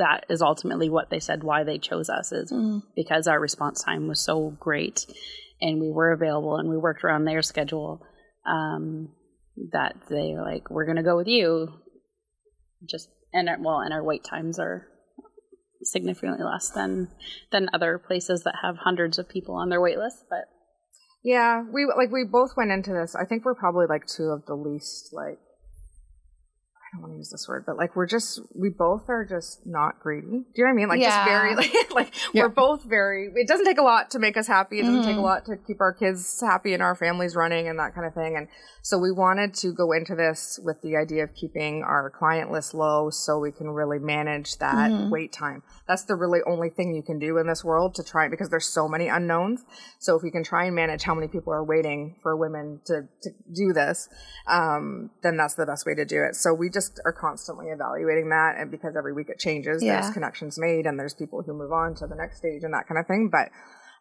that 0.00 0.26
is 0.28 0.42
ultimately 0.42 0.90
what 0.90 1.10
they 1.10 1.20
said 1.20 1.44
why 1.44 1.62
they 1.62 1.78
chose 1.78 2.10
us 2.10 2.32
is 2.32 2.50
mm. 2.50 2.82
because 2.96 3.28
our 3.28 3.38
response 3.38 3.82
time 3.82 4.08
was 4.08 4.20
so 4.20 4.56
great 4.58 5.06
and 5.60 5.80
we 5.80 5.90
were 5.90 6.12
available 6.12 6.56
and 6.56 6.68
we 6.68 6.76
worked 6.76 7.04
around 7.04 7.24
their 7.24 7.42
schedule 7.42 8.02
um, 8.46 9.10
that 9.72 9.94
they 10.08 10.32
were 10.34 10.42
like, 10.42 10.70
we're 10.70 10.86
going 10.86 10.96
to 10.96 11.02
go 11.02 11.16
with 11.16 11.28
you. 11.28 11.68
Just, 12.88 13.10
and 13.32 13.48
well, 13.62 13.80
and 13.80 13.92
our 13.92 14.02
wait 14.02 14.24
times 14.24 14.58
are 14.58 14.86
significantly 15.82 16.44
less 16.44 16.70
than 16.70 17.08
than 17.52 17.70
other 17.72 17.98
places 17.98 18.42
that 18.42 18.54
have 18.62 18.76
hundreds 18.76 19.18
of 19.18 19.28
people 19.28 19.54
on 19.54 19.70
their 19.70 19.80
wait 19.80 19.96
list 19.96 20.26
but 20.28 20.44
yeah, 21.22 21.62
we 21.70 21.86
like 21.86 22.10
we 22.10 22.24
both 22.24 22.56
went 22.56 22.70
into 22.70 22.92
this. 22.92 23.14
I 23.14 23.26
think 23.26 23.44
we're 23.44 23.54
probably 23.54 23.86
like 23.86 24.06
two 24.06 24.30
of 24.30 24.46
the 24.46 24.54
least 24.54 25.10
like 25.12 25.38
don't 26.92 27.02
want 27.02 27.12
to 27.14 27.18
use 27.18 27.30
this 27.30 27.46
word, 27.48 27.64
but 27.66 27.76
like 27.76 27.94
we're 27.94 28.06
just 28.06 28.40
we 28.54 28.68
both 28.68 29.08
are 29.08 29.24
just 29.24 29.64
not 29.64 30.00
greedy. 30.00 30.26
Do 30.26 30.36
you 30.56 30.64
know 30.64 30.64
what 30.64 30.70
I 30.70 30.74
mean? 30.74 30.88
Like 30.88 31.00
yeah. 31.00 31.24
just 31.24 31.28
very 31.28 31.56
like 31.90 31.94
like 31.94 32.14
yeah. 32.32 32.42
we're 32.42 32.48
both 32.48 32.82
very. 32.84 33.30
It 33.34 33.46
doesn't 33.46 33.66
take 33.66 33.78
a 33.78 33.82
lot 33.82 34.10
to 34.10 34.18
make 34.18 34.36
us 34.36 34.46
happy. 34.46 34.78
It 34.78 34.82
doesn't 34.82 34.96
mm-hmm. 34.96 35.04
take 35.04 35.12
a 35.12 35.16
mm-hmm. 35.18 35.24
lot 35.24 35.44
to 35.46 35.56
keep 35.56 35.80
our 35.80 35.92
kids 35.92 36.40
happy 36.40 36.74
and 36.74 36.82
our 36.82 36.96
families 36.96 37.36
running 37.36 37.68
and 37.68 37.78
that 37.78 37.94
kind 37.94 38.06
of 38.06 38.14
thing. 38.14 38.36
And 38.36 38.48
so 38.82 38.98
we 38.98 39.12
wanted 39.12 39.54
to 39.54 39.72
go 39.72 39.92
into 39.92 40.14
this 40.14 40.58
with 40.62 40.80
the 40.82 40.96
idea 40.96 41.24
of 41.24 41.34
keeping 41.34 41.82
our 41.82 42.10
client 42.10 42.50
list 42.50 42.74
low 42.74 43.10
so 43.10 43.38
we 43.38 43.52
can 43.52 43.68
really 43.68 43.98
manage 43.98 44.56
that 44.58 44.90
mm-hmm. 44.90 45.10
wait 45.10 45.32
time. 45.32 45.62
That's 45.86 46.04
the 46.04 46.16
really 46.16 46.40
only 46.46 46.70
thing 46.70 46.94
you 46.94 47.02
can 47.02 47.18
do 47.18 47.38
in 47.38 47.46
this 47.46 47.62
world 47.62 47.94
to 47.96 48.02
try 48.02 48.28
because 48.28 48.48
there's 48.48 48.68
so 48.68 48.88
many 48.88 49.08
unknowns. 49.08 49.64
So 49.98 50.16
if 50.16 50.22
we 50.22 50.30
can 50.30 50.42
try 50.42 50.64
and 50.64 50.74
manage 50.74 51.02
how 51.02 51.14
many 51.14 51.28
people 51.28 51.52
are 51.52 51.64
waiting 51.64 52.16
for 52.22 52.36
women 52.36 52.80
to, 52.86 53.08
to 53.22 53.30
do 53.54 53.72
this, 53.72 54.08
um, 54.46 55.10
then 55.22 55.36
that's 55.36 55.54
the 55.54 55.66
best 55.66 55.86
way 55.86 55.94
to 55.94 56.04
do 56.04 56.22
it. 56.22 56.34
So 56.36 56.54
we 56.54 56.70
just 56.70 56.79
are 57.04 57.12
constantly 57.12 57.66
evaluating 57.66 58.30
that. 58.30 58.56
And 58.58 58.70
because 58.70 58.96
every 58.96 59.12
week 59.12 59.28
it 59.28 59.38
changes, 59.38 59.82
yeah. 59.82 60.00
there's 60.00 60.12
connections 60.12 60.58
made 60.58 60.86
and 60.86 60.98
there's 60.98 61.14
people 61.14 61.42
who 61.42 61.52
move 61.52 61.72
on 61.72 61.94
to 61.96 62.06
the 62.06 62.14
next 62.14 62.38
stage 62.38 62.62
and 62.62 62.74
that 62.74 62.86
kind 62.88 62.98
of 62.98 63.06
thing. 63.06 63.30
But 63.30 63.50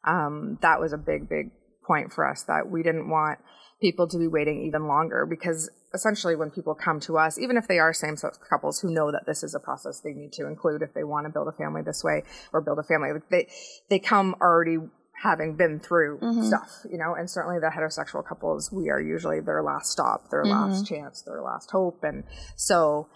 um, 0.09 0.57
that 0.61 0.79
was 0.79 0.93
a 0.93 0.97
big, 0.97 1.27
big 1.27 1.51
point 1.85 2.13
for 2.13 2.29
us 2.29 2.43
that 2.43 2.69
we 2.69 2.83
didn't 2.83 3.09
want 3.09 3.39
people 3.81 4.07
to 4.07 4.17
be 4.17 4.27
waiting 4.27 4.65
even 4.65 4.87
longer 4.87 5.25
because 5.25 5.69
essentially 5.93 6.35
when 6.35 6.51
people 6.51 6.75
come 6.75 6.99
to 6.99 7.17
us, 7.17 7.39
even 7.39 7.57
if 7.57 7.67
they 7.67 7.79
are 7.79 7.93
same 7.93 8.17
sex 8.17 8.37
couples 8.49 8.79
who 8.79 8.91
know 8.91 9.11
that 9.11 9.25
this 9.25 9.43
is 9.43 9.55
a 9.55 9.59
process 9.59 10.01
they 10.01 10.13
need 10.13 10.31
to 10.33 10.45
include 10.47 10.81
if 10.81 10.93
they 10.93 11.03
want 11.03 11.25
to 11.25 11.31
build 11.31 11.47
a 11.47 11.51
family 11.51 11.81
this 11.81 12.03
way 12.03 12.23
or 12.53 12.61
build 12.61 12.77
a 12.77 12.83
family, 12.83 13.09
they, 13.31 13.47
they 13.89 13.99
come 13.99 14.35
already 14.41 14.77
having 15.21 15.55
been 15.55 15.79
through 15.79 16.17
mm-hmm. 16.19 16.43
stuff, 16.43 16.69
you 16.89 16.97
know, 16.97 17.13
and 17.13 17.29
certainly 17.29 17.59
the 17.59 17.67
heterosexual 17.67 18.25
couples, 18.25 18.71
we 18.71 18.89
are 18.89 19.01
usually 19.01 19.41
their 19.41 19.61
last 19.61 19.91
stop, 19.91 20.29
their 20.29 20.43
mm-hmm. 20.43 20.71
last 20.71 20.87
chance, 20.87 21.21
their 21.23 21.41
last 21.41 21.69
hope. 21.71 22.03
And 22.03 22.23
so 22.55 23.09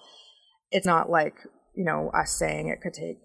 it's 0.71 0.85
not 0.85 1.09
like, 1.09 1.35
you 1.75 1.85
know, 1.85 2.11
us 2.13 2.31
saying 2.31 2.67
it 2.67 2.81
could 2.81 2.93
take 2.93 3.21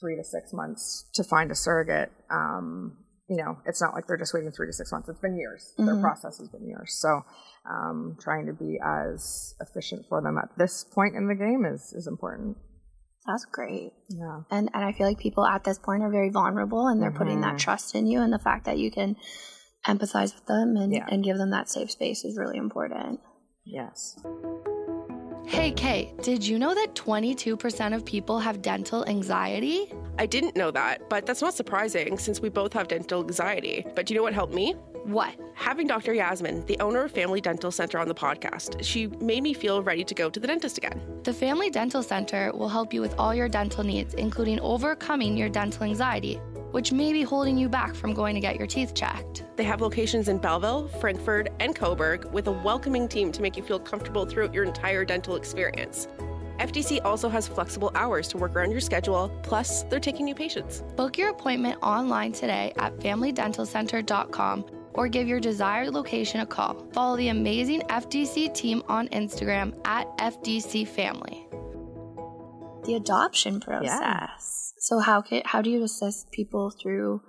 three 0.00 0.16
to 0.16 0.24
six 0.24 0.52
months 0.52 1.08
to 1.14 1.24
find 1.24 1.50
a 1.50 1.54
surrogate. 1.54 2.10
Um, 2.30 2.96
you 3.28 3.36
know, 3.36 3.58
it's 3.66 3.82
not 3.82 3.92
like 3.92 4.06
they're 4.06 4.16
just 4.16 4.32
waiting 4.32 4.52
three 4.52 4.68
to 4.68 4.72
six 4.72 4.92
months. 4.92 5.08
It's 5.08 5.20
been 5.20 5.36
years. 5.36 5.74
Mm-hmm. 5.74 5.86
Their 5.86 6.00
process 6.00 6.38
has 6.38 6.48
been 6.48 6.66
years. 6.66 6.94
So, 6.94 7.22
um, 7.68 8.16
trying 8.20 8.46
to 8.46 8.52
be 8.52 8.78
as 8.84 9.54
efficient 9.60 10.06
for 10.08 10.22
them 10.22 10.38
at 10.38 10.48
this 10.56 10.84
point 10.84 11.16
in 11.16 11.26
the 11.26 11.34
game 11.34 11.64
is, 11.66 11.92
is 11.92 12.06
important. 12.06 12.56
That's 13.26 13.44
great. 13.44 13.92
Yeah. 14.08 14.42
And, 14.50 14.70
and 14.72 14.84
I 14.84 14.92
feel 14.92 15.06
like 15.06 15.18
people 15.18 15.44
at 15.44 15.64
this 15.64 15.78
point 15.78 16.02
are 16.02 16.10
very 16.10 16.30
vulnerable 16.30 16.86
and 16.86 17.02
they're 17.02 17.10
mm-hmm. 17.10 17.18
putting 17.18 17.40
that 17.40 17.48
mm-hmm. 17.48 17.56
trust 17.56 17.94
in 17.94 18.06
you. 18.06 18.20
And 18.20 18.32
the 18.32 18.38
fact 18.38 18.66
that 18.66 18.78
you 18.78 18.90
can 18.90 19.16
empathize 19.86 20.34
with 20.34 20.46
them 20.46 20.76
and, 20.76 20.92
yeah. 20.92 21.06
and 21.10 21.24
give 21.24 21.38
them 21.38 21.50
that 21.50 21.68
safe 21.68 21.90
space 21.90 22.24
is 22.24 22.38
really 22.38 22.56
important. 22.56 23.20
Yes. 23.64 24.16
Hey, 25.48 25.70
Kate, 25.70 26.20
did 26.22 26.44
you 26.44 26.58
know 26.58 26.74
that 26.74 26.96
22% 26.96 27.94
of 27.94 28.04
people 28.04 28.40
have 28.40 28.62
dental 28.62 29.06
anxiety? 29.06 29.92
I 30.18 30.26
didn't 30.26 30.56
know 30.56 30.72
that, 30.72 31.08
but 31.08 31.24
that's 31.24 31.40
not 31.40 31.54
surprising 31.54 32.18
since 32.18 32.40
we 32.40 32.48
both 32.48 32.72
have 32.72 32.88
dental 32.88 33.20
anxiety. 33.20 33.86
But 33.94 34.06
do 34.06 34.14
you 34.14 34.18
know 34.18 34.24
what 34.24 34.34
helped 34.34 34.52
me? 34.52 34.72
What? 35.04 35.36
Having 35.54 35.86
Dr. 35.86 36.14
Yasmin, 36.14 36.66
the 36.66 36.76
owner 36.80 37.04
of 37.04 37.12
Family 37.12 37.40
Dental 37.40 37.70
Center, 37.70 38.00
on 38.00 38.08
the 38.08 38.14
podcast. 38.14 38.82
She 38.82 39.06
made 39.06 39.44
me 39.44 39.54
feel 39.54 39.84
ready 39.84 40.02
to 40.02 40.14
go 40.14 40.28
to 40.28 40.40
the 40.40 40.48
dentist 40.48 40.78
again. 40.78 41.00
The 41.22 41.32
Family 41.32 41.70
Dental 41.70 42.02
Center 42.02 42.50
will 42.52 42.68
help 42.68 42.92
you 42.92 43.00
with 43.00 43.14
all 43.16 43.32
your 43.32 43.48
dental 43.48 43.84
needs, 43.84 44.14
including 44.14 44.58
overcoming 44.58 45.36
your 45.36 45.48
dental 45.48 45.84
anxiety 45.84 46.40
which 46.76 46.92
may 46.92 47.10
be 47.10 47.22
holding 47.22 47.56
you 47.56 47.70
back 47.70 47.94
from 47.94 48.12
going 48.12 48.34
to 48.34 48.40
get 48.40 48.56
your 48.56 48.66
teeth 48.66 48.92
checked. 48.92 49.44
They 49.56 49.64
have 49.64 49.80
locations 49.80 50.28
in 50.28 50.36
Belleville, 50.36 50.88
Frankford, 51.00 51.48
and 51.58 51.74
Cobourg 51.74 52.30
with 52.32 52.48
a 52.48 52.52
welcoming 52.52 53.08
team 53.08 53.32
to 53.32 53.40
make 53.40 53.56
you 53.56 53.62
feel 53.62 53.78
comfortable 53.78 54.26
throughout 54.26 54.52
your 54.52 54.64
entire 54.64 55.02
dental 55.02 55.36
experience. 55.36 56.06
FDC 56.60 57.02
also 57.02 57.30
has 57.30 57.48
flexible 57.48 57.90
hours 57.94 58.28
to 58.28 58.36
work 58.36 58.54
around 58.54 58.72
your 58.72 58.82
schedule, 58.82 59.30
plus, 59.42 59.84
they're 59.84 59.98
taking 59.98 60.26
new 60.26 60.34
patients. 60.34 60.84
Book 60.96 61.16
your 61.16 61.30
appointment 61.30 61.78
online 61.82 62.32
today 62.32 62.74
at 62.76 62.94
FamilyDentalCenter.com 62.98 64.66
or 64.92 65.08
give 65.08 65.26
your 65.26 65.40
desired 65.40 65.94
location 65.94 66.40
a 66.40 66.46
call. 66.46 66.86
Follow 66.92 67.16
the 67.16 67.28
amazing 67.28 67.80
FDC 67.88 68.52
team 68.52 68.82
on 68.86 69.08
Instagram 69.08 69.74
at 69.86 70.14
FDC 70.18 70.86
Family. 70.88 71.48
The 72.86 72.94
adoption 72.94 73.60
process. 73.60 73.98
Yeah. 74.00 74.28
So 74.78 75.00
how 75.00 75.20
can 75.20 75.42
how 75.44 75.62
do 75.62 75.70
you 75.70 75.82
assess 75.82 76.26
people 76.32 76.70
through 76.70 77.20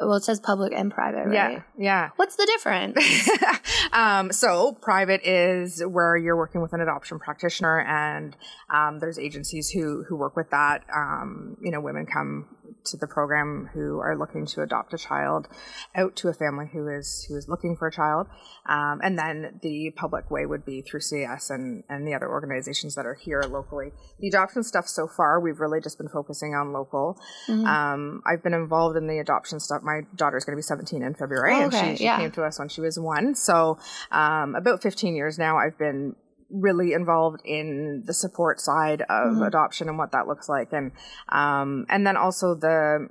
well, 0.00 0.14
it 0.14 0.24
says 0.24 0.40
public 0.40 0.72
and 0.74 0.90
private, 0.90 1.26
right? 1.26 1.34
Yeah, 1.34 1.62
yeah. 1.76 2.08
What's 2.16 2.36
the 2.36 2.46
difference? 2.46 3.28
um, 3.92 4.32
so 4.32 4.72
private 4.72 5.20
is 5.24 5.82
where 5.86 6.16
you're 6.16 6.36
working 6.36 6.62
with 6.62 6.72
an 6.72 6.80
adoption 6.80 7.18
practitioner, 7.18 7.80
and 7.80 8.34
um, 8.72 8.98
there's 8.98 9.18
agencies 9.18 9.68
who 9.70 10.04
who 10.08 10.16
work 10.16 10.36
with 10.36 10.50
that. 10.50 10.84
Um, 10.94 11.56
you 11.62 11.70
know, 11.70 11.80
women 11.80 12.06
come 12.06 12.48
to 12.84 12.96
the 12.96 13.06
program 13.06 13.70
who 13.72 13.98
are 13.98 14.16
looking 14.16 14.46
to 14.46 14.62
adopt 14.62 14.94
a 14.94 14.98
child 14.98 15.48
out 15.94 16.16
to 16.16 16.28
a 16.28 16.34
family 16.34 16.66
who 16.72 16.88
is 16.88 17.26
who 17.28 17.36
is 17.36 17.48
looking 17.48 17.76
for 17.76 17.88
a 17.88 17.92
child 17.92 18.26
um, 18.66 19.00
and 19.02 19.18
then 19.18 19.58
the 19.62 19.92
public 19.96 20.30
way 20.30 20.46
would 20.46 20.64
be 20.64 20.82
through 20.82 21.00
CAS 21.00 21.50
and 21.50 21.84
and 21.88 22.06
the 22.06 22.14
other 22.14 22.28
organizations 22.28 22.94
that 22.94 23.06
are 23.06 23.14
here 23.14 23.42
locally 23.42 23.92
the 24.18 24.28
adoption 24.28 24.62
stuff 24.62 24.86
so 24.86 25.06
far 25.06 25.40
we've 25.40 25.60
really 25.60 25.80
just 25.80 25.98
been 25.98 26.08
focusing 26.08 26.54
on 26.54 26.72
local 26.72 27.18
mm-hmm. 27.48 27.66
um, 27.66 28.22
I've 28.26 28.42
been 28.42 28.54
involved 28.54 28.96
in 28.96 29.06
the 29.06 29.18
adoption 29.18 29.60
stuff 29.60 29.82
my 29.82 30.02
daughter's 30.14 30.44
going 30.44 30.54
to 30.54 30.58
be 30.58 30.62
17 30.62 31.02
in 31.02 31.14
February 31.14 31.54
oh, 31.54 31.66
okay. 31.66 31.78
and 31.78 31.90
she, 31.90 31.96
she 31.96 32.04
yeah. 32.04 32.18
came 32.18 32.30
to 32.32 32.44
us 32.44 32.58
when 32.58 32.68
she 32.68 32.80
was 32.80 32.98
one 32.98 33.34
so 33.34 33.78
um, 34.10 34.54
about 34.54 34.82
15 34.82 35.14
years 35.14 35.38
now 35.38 35.58
I've 35.58 35.78
been 35.78 36.16
really 36.50 36.92
involved 36.92 37.40
in 37.44 38.02
the 38.06 38.14
support 38.14 38.60
side 38.60 39.02
of 39.02 39.32
mm-hmm. 39.34 39.42
adoption 39.42 39.88
and 39.88 39.98
what 39.98 40.12
that 40.12 40.26
looks 40.26 40.48
like 40.48 40.72
and 40.72 40.92
um, 41.28 41.86
and 41.88 42.06
then 42.06 42.16
also 42.16 42.54
the 42.54 43.08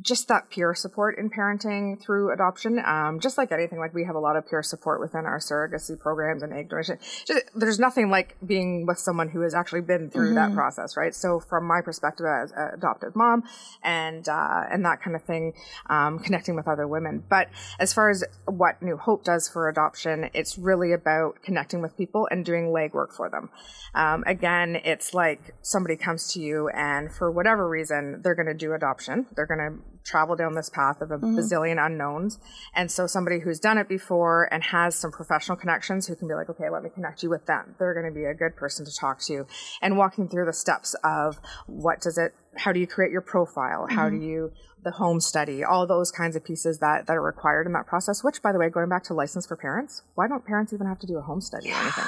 just 0.00 0.28
that 0.28 0.50
peer 0.50 0.72
support 0.72 1.18
in 1.18 1.28
parenting 1.30 2.00
through 2.00 2.32
adoption. 2.32 2.80
Um, 2.84 3.18
just 3.18 3.36
like 3.36 3.50
anything, 3.50 3.80
like 3.80 3.92
we 3.92 4.04
have 4.04 4.14
a 4.14 4.20
lot 4.20 4.36
of 4.36 4.48
peer 4.48 4.62
support 4.62 5.00
within 5.00 5.26
our 5.26 5.38
surrogacy 5.38 5.98
programs 5.98 6.44
and 6.44 6.52
egg 6.52 6.68
donation. 6.68 6.98
Just, 7.26 7.50
there's 7.56 7.80
nothing 7.80 8.08
like 8.08 8.36
being 8.46 8.86
with 8.86 8.98
someone 8.98 9.28
who 9.28 9.40
has 9.40 9.52
actually 9.52 9.80
been 9.80 10.08
through 10.08 10.26
mm-hmm. 10.26 10.36
that 10.36 10.54
process, 10.54 10.96
right? 10.96 11.12
So 11.12 11.40
from 11.40 11.66
my 11.66 11.80
perspective 11.80 12.24
as 12.26 12.52
an 12.52 12.70
adoptive 12.74 13.16
mom 13.16 13.42
and, 13.82 14.28
uh, 14.28 14.62
and 14.70 14.84
that 14.84 15.02
kind 15.02 15.16
of 15.16 15.24
thing, 15.24 15.54
um, 15.88 16.20
connecting 16.20 16.54
with 16.54 16.68
other 16.68 16.86
women. 16.86 17.24
But 17.28 17.48
as 17.80 17.92
far 17.92 18.10
as 18.10 18.22
what 18.46 18.80
New 18.80 18.96
Hope 18.96 19.24
does 19.24 19.48
for 19.48 19.68
adoption, 19.68 20.30
it's 20.34 20.56
really 20.56 20.92
about 20.92 21.42
connecting 21.42 21.82
with 21.82 21.96
people 21.96 22.28
and 22.30 22.44
doing 22.44 22.66
legwork 22.66 23.12
for 23.12 23.28
them. 23.28 23.50
Um, 23.92 24.22
again, 24.24 24.80
it's 24.84 25.14
like 25.14 25.56
somebody 25.62 25.96
comes 25.96 26.32
to 26.34 26.40
you 26.40 26.68
and 26.68 27.12
for 27.12 27.28
whatever 27.28 27.68
reason, 27.68 28.20
they're 28.22 28.36
going 28.36 28.46
to 28.46 28.54
do 28.54 28.72
adoption. 28.72 29.26
They're 29.34 29.46
going 29.46 29.58
to 29.58 29.79
travel 30.04 30.36
down 30.36 30.54
this 30.54 30.68
path 30.70 31.00
of 31.00 31.10
a 31.10 31.18
mm-hmm. 31.18 31.38
bazillion 31.38 31.84
unknowns. 31.84 32.38
And 32.74 32.90
so 32.90 33.06
somebody 33.06 33.40
who's 33.40 33.60
done 33.60 33.78
it 33.78 33.88
before 33.88 34.48
and 34.52 34.62
has 34.62 34.94
some 34.94 35.10
professional 35.10 35.56
connections 35.56 36.06
who 36.06 36.14
can 36.16 36.28
be 36.28 36.34
like, 36.34 36.48
okay, 36.50 36.70
let 36.70 36.82
me 36.82 36.90
connect 36.90 37.22
you 37.22 37.30
with 37.30 37.46
them. 37.46 37.74
They're 37.78 37.94
going 37.94 38.12
to 38.12 38.18
be 38.18 38.24
a 38.24 38.34
good 38.34 38.56
person 38.56 38.84
to 38.84 38.94
talk 38.94 39.20
to 39.22 39.46
and 39.82 39.96
walking 39.96 40.28
through 40.28 40.46
the 40.46 40.52
steps 40.52 40.94
of 41.04 41.38
what 41.66 42.00
does 42.00 42.18
it, 42.18 42.34
how 42.56 42.72
do 42.72 42.80
you 42.80 42.86
create 42.86 43.12
your 43.12 43.20
profile? 43.20 43.86
Mm-hmm. 43.86 43.96
How 43.96 44.08
do 44.08 44.16
mm-hmm. 44.16 44.24
you, 44.24 44.52
the 44.82 44.92
home 44.92 45.20
study, 45.20 45.62
all 45.62 45.86
those 45.86 46.10
kinds 46.10 46.36
of 46.36 46.44
pieces 46.44 46.78
that, 46.78 47.06
that 47.06 47.16
are 47.16 47.22
required 47.22 47.66
in 47.66 47.72
that 47.74 47.86
process, 47.86 48.24
which 48.24 48.42
by 48.42 48.52
the 48.52 48.58
way, 48.58 48.68
going 48.70 48.88
back 48.88 49.04
to 49.04 49.14
license 49.14 49.46
for 49.46 49.56
parents, 49.56 50.02
why 50.14 50.26
don't 50.26 50.44
parents 50.44 50.72
even 50.72 50.86
have 50.86 50.98
to 51.00 51.06
do 51.06 51.18
a 51.18 51.22
home 51.22 51.40
study 51.40 51.68
yeah. 51.68 51.78
or 51.78 51.82
anything? 51.82 52.04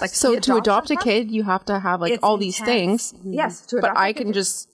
Like 0.00 0.10
so 0.10 0.38
to 0.40 0.56
adopt 0.56 0.90
a 0.90 0.96
kid, 0.96 1.30
you 1.30 1.44
have 1.44 1.64
to 1.66 1.78
have 1.78 2.00
like 2.00 2.18
all 2.22 2.34
intense. 2.34 2.58
these 2.58 2.66
things. 2.66 3.14
Yes, 3.24 3.66
but 3.80 3.96
I 3.96 4.12
can 4.12 4.32
just 4.32 4.68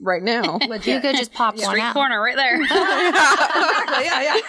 right 0.00 0.22
now. 0.22 0.58
you 0.84 1.00
could 1.00 1.16
just 1.16 1.32
pop 1.32 1.56
yeah. 1.56 1.66
one 1.66 1.70
Street 1.72 1.82
out. 1.82 1.94
corner 1.94 2.20
right 2.20 2.36
there. 2.36 2.62
yeah, 2.62 4.22
yeah. 4.22 4.40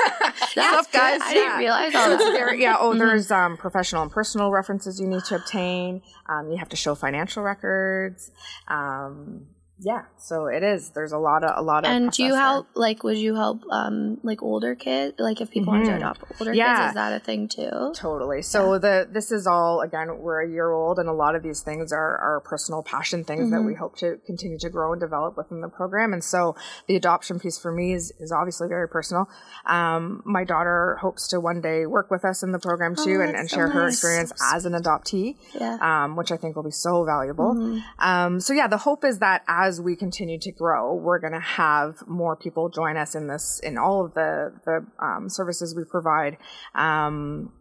That's 0.55 0.87
guys. 0.87 1.21
I 1.23 1.33
didn't 1.33 1.57
realize 1.57 1.95
all 1.95 2.09
that. 2.17 2.55
yeah. 2.57 2.77
Oh, 2.79 2.89
mm-hmm. 2.89 2.99
there's 2.99 3.31
um, 3.31 3.57
professional 3.57 4.01
and 4.01 4.11
personal 4.11 4.51
references 4.51 4.99
you 4.99 5.07
need 5.07 5.23
to 5.25 5.35
obtain. 5.35 6.01
Um, 6.27 6.51
you 6.51 6.57
have 6.57 6.69
to 6.69 6.75
show 6.75 6.95
financial 6.95 7.43
records. 7.43 8.31
Um, 8.67 9.47
yeah 9.80 10.03
so 10.17 10.45
it 10.45 10.63
is 10.63 10.91
there's 10.91 11.11
a 11.11 11.17
lot 11.17 11.43
of 11.43 11.51
a 11.57 11.61
lot 11.61 11.84
of 11.84 11.91
and 11.91 12.09
do 12.11 12.23
you 12.23 12.34
help 12.34 12.65
there. 12.73 12.82
like 12.82 13.03
would 13.03 13.17
you 13.17 13.36
help 13.36 13.61
um 13.71 14.17
like 14.23 14.41
older 14.41 14.73
kids 14.73 15.13
like 15.19 15.41
if 15.41 15.51
people 15.51 15.73
mm-hmm. 15.73 15.84
want 15.84 15.91
to 15.91 15.97
adopt 15.97 16.23
older 16.39 16.53
yeah. 16.53 16.78
kids 16.78 16.89
is 16.91 16.93
that 16.95 17.11
a 17.11 17.19
thing 17.19 17.47
too 17.49 17.91
totally 17.93 18.41
so 18.41 18.73
yeah. 18.73 18.80
the 18.80 19.09
this 19.11 19.34
is 19.34 19.45
all 19.45 19.82
again 19.82 20.17
we're 20.19 20.41
a 20.41 20.49
year 20.49 20.71
old 20.71 20.97
and 20.97 21.09
a 21.09 21.13
lot 21.13 21.36
of 21.36 21.43
these 21.43 21.59
things 21.59 21.91
are 21.91 22.17
are 22.17 22.41
personal 22.45 22.84
passion 22.84 23.26
things 23.26 23.41
mm-hmm. 23.41 23.51
that 23.51 23.61
we 23.63 23.73
mm-hmm. 23.73 23.82
hope 23.82 23.97
to 23.97 24.17
continue 24.26 24.57
to 24.57 24.69
grow 24.69 24.93
and 24.93 25.01
develop 25.01 25.36
within 25.36 25.59
the 25.59 25.67
program 25.67 26.13
and 26.13 26.23
so 26.23 26.55
the 26.88 26.95
adoption 26.95 27.38
piece 27.38 27.57
for 27.57 27.71
me 27.71 27.91
is 27.91 28.13
is 28.21 28.32
obviously 28.32 28.69
very 28.69 28.88
personal 28.88 29.28
um 29.65 30.23
my 30.26 30.45
daughter 30.45 30.97
hopes 31.01 31.28
to 31.28 31.38
one 31.38 31.59
day 31.59 31.86
work 31.86 32.09
with 32.09 32.23
us 32.23 32.43
in 32.43 32.53
the 32.53 32.59
program 32.59 32.95
too 32.95 33.17
oh, 33.19 33.21
and, 33.21 33.36
and 33.36 33.49
so 33.49 33.57
share 33.57 33.67
nice. 33.67 33.76
her 33.76 33.88
experience 33.89 34.32
as 34.53 34.65
an 34.65 34.71
adoptee 34.71 35.36
yeah. 35.59 35.78
um 35.82 36.15
which 36.15 36.32
i 36.32 36.38
think 36.38 36.55
will 36.55 36.63
be 36.63 36.71
so 36.71 37.03
valuable 37.03 37.53
mm-hmm. 37.53 37.80
um 37.99 38.39
so 38.39 38.53
yeah 38.53 38.67
the 38.67 38.78
hope 38.78 39.03
is 39.03 39.19
that 39.19 39.43
as 39.49 39.64
as 39.66 39.82
we 39.82 39.95
continue 39.95 40.38
to 40.38 40.51
grow, 40.51 40.93
we're 40.93 41.18
going 41.18 41.34
to 41.34 41.39
have 41.39 42.07
more 42.07 42.36
people 42.36 42.70
join 42.70 42.97
us 42.97 43.16
in 43.16 43.28
this, 43.28 43.59
in 43.63 43.80
all 43.80 44.05
of 44.05 44.13
the, 44.13 44.53
the 44.63 44.86
um, 45.03 45.28
services 45.28 45.74
we 45.76 45.84
provide. 45.84 46.38
Um, 46.76 47.51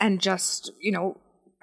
and 0.00 0.20
just, 0.20 0.72
you 0.80 0.90
know, 0.90 1.16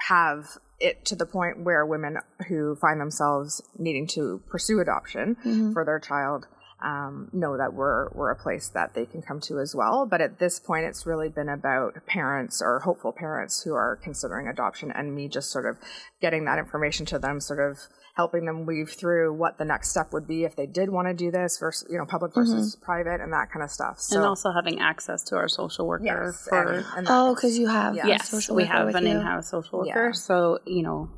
have 0.07 0.57
it 0.79 1.03
to 1.05 1.15
the 1.15 1.25
point 1.25 1.63
where 1.63 1.85
women 1.85 2.17
who 2.47 2.75
find 2.77 3.01
themselves 3.01 3.61
needing 3.77 4.07
to 4.07 4.41
pursue 4.49 4.79
adoption 4.79 5.35
mm-hmm. 5.35 5.73
for 5.73 5.83
their 5.83 5.99
child 5.99 6.47
um, 6.81 7.29
know 7.31 7.57
that 7.57 7.73
we're 7.73 8.09
we're 8.13 8.31
a 8.31 8.35
place 8.35 8.69
that 8.69 8.93
they 8.95 9.05
can 9.05 9.21
come 9.21 9.39
to 9.41 9.59
as 9.59 9.75
well. 9.75 10.07
But 10.09 10.21
at 10.21 10.39
this 10.39 10.59
point, 10.59 10.85
it's 10.85 11.05
really 11.05 11.29
been 11.29 11.49
about 11.49 12.03
parents 12.07 12.61
or 12.61 12.79
hopeful 12.79 13.11
parents 13.11 13.61
who 13.61 13.73
are 13.73 13.99
considering 14.01 14.47
adoption, 14.47 14.91
and 14.91 15.13
me 15.13 15.27
just 15.27 15.51
sort 15.51 15.67
of 15.67 15.77
getting 16.21 16.45
that 16.45 16.57
information 16.57 17.05
to 17.07 17.19
them, 17.19 17.39
sort 17.39 17.59
of 17.59 17.77
helping 18.15 18.45
them 18.45 18.65
weave 18.65 18.89
through 18.89 19.33
what 19.33 19.57
the 19.57 19.65
next 19.65 19.89
step 19.89 20.11
would 20.11 20.27
be 20.27 20.43
if 20.43 20.55
they 20.55 20.65
did 20.65 20.89
want 20.89 21.07
to 21.07 21.13
do 21.13 21.31
this 21.31 21.57
versus 21.59 21.87
you 21.89 21.97
know 21.97 22.05
public 22.05 22.33
versus 22.33 22.75
mm-hmm. 22.75 22.85
private 22.85 23.21
and 23.21 23.33
that 23.33 23.51
kind 23.51 23.63
of 23.63 23.71
stuff. 23.71 23.99
So, 23.99 24.17
and 24.17 24.25
also 24.25 24.51
having 24.51 24.79
access 24.79 25.23
to 25.25 25.35
our 25.35 25.47
social 25.47 25.87
worker 25.87 26.33
yes, 26.35 26.47
for 26.47 26.73
and, 26.73 26.85
and 26.97 27.07
oh, 27.09 27.33
because 27.35 27.57
you 27.57 27.67
have 27.67 27.95
yeah, 27.95 28.07
yes, 28.07 28.49
we 28.49 28.65
have 28.65 28.93
an 28.95 29.05
you. 29.05 29.11
in-house 29.11 29.49
social 29.49 29.79
worker. 29.79 30.07
Yeah. 30.07 30.11
So 30.11 30.59
you 30.65 30.83
know, 30.83 31.09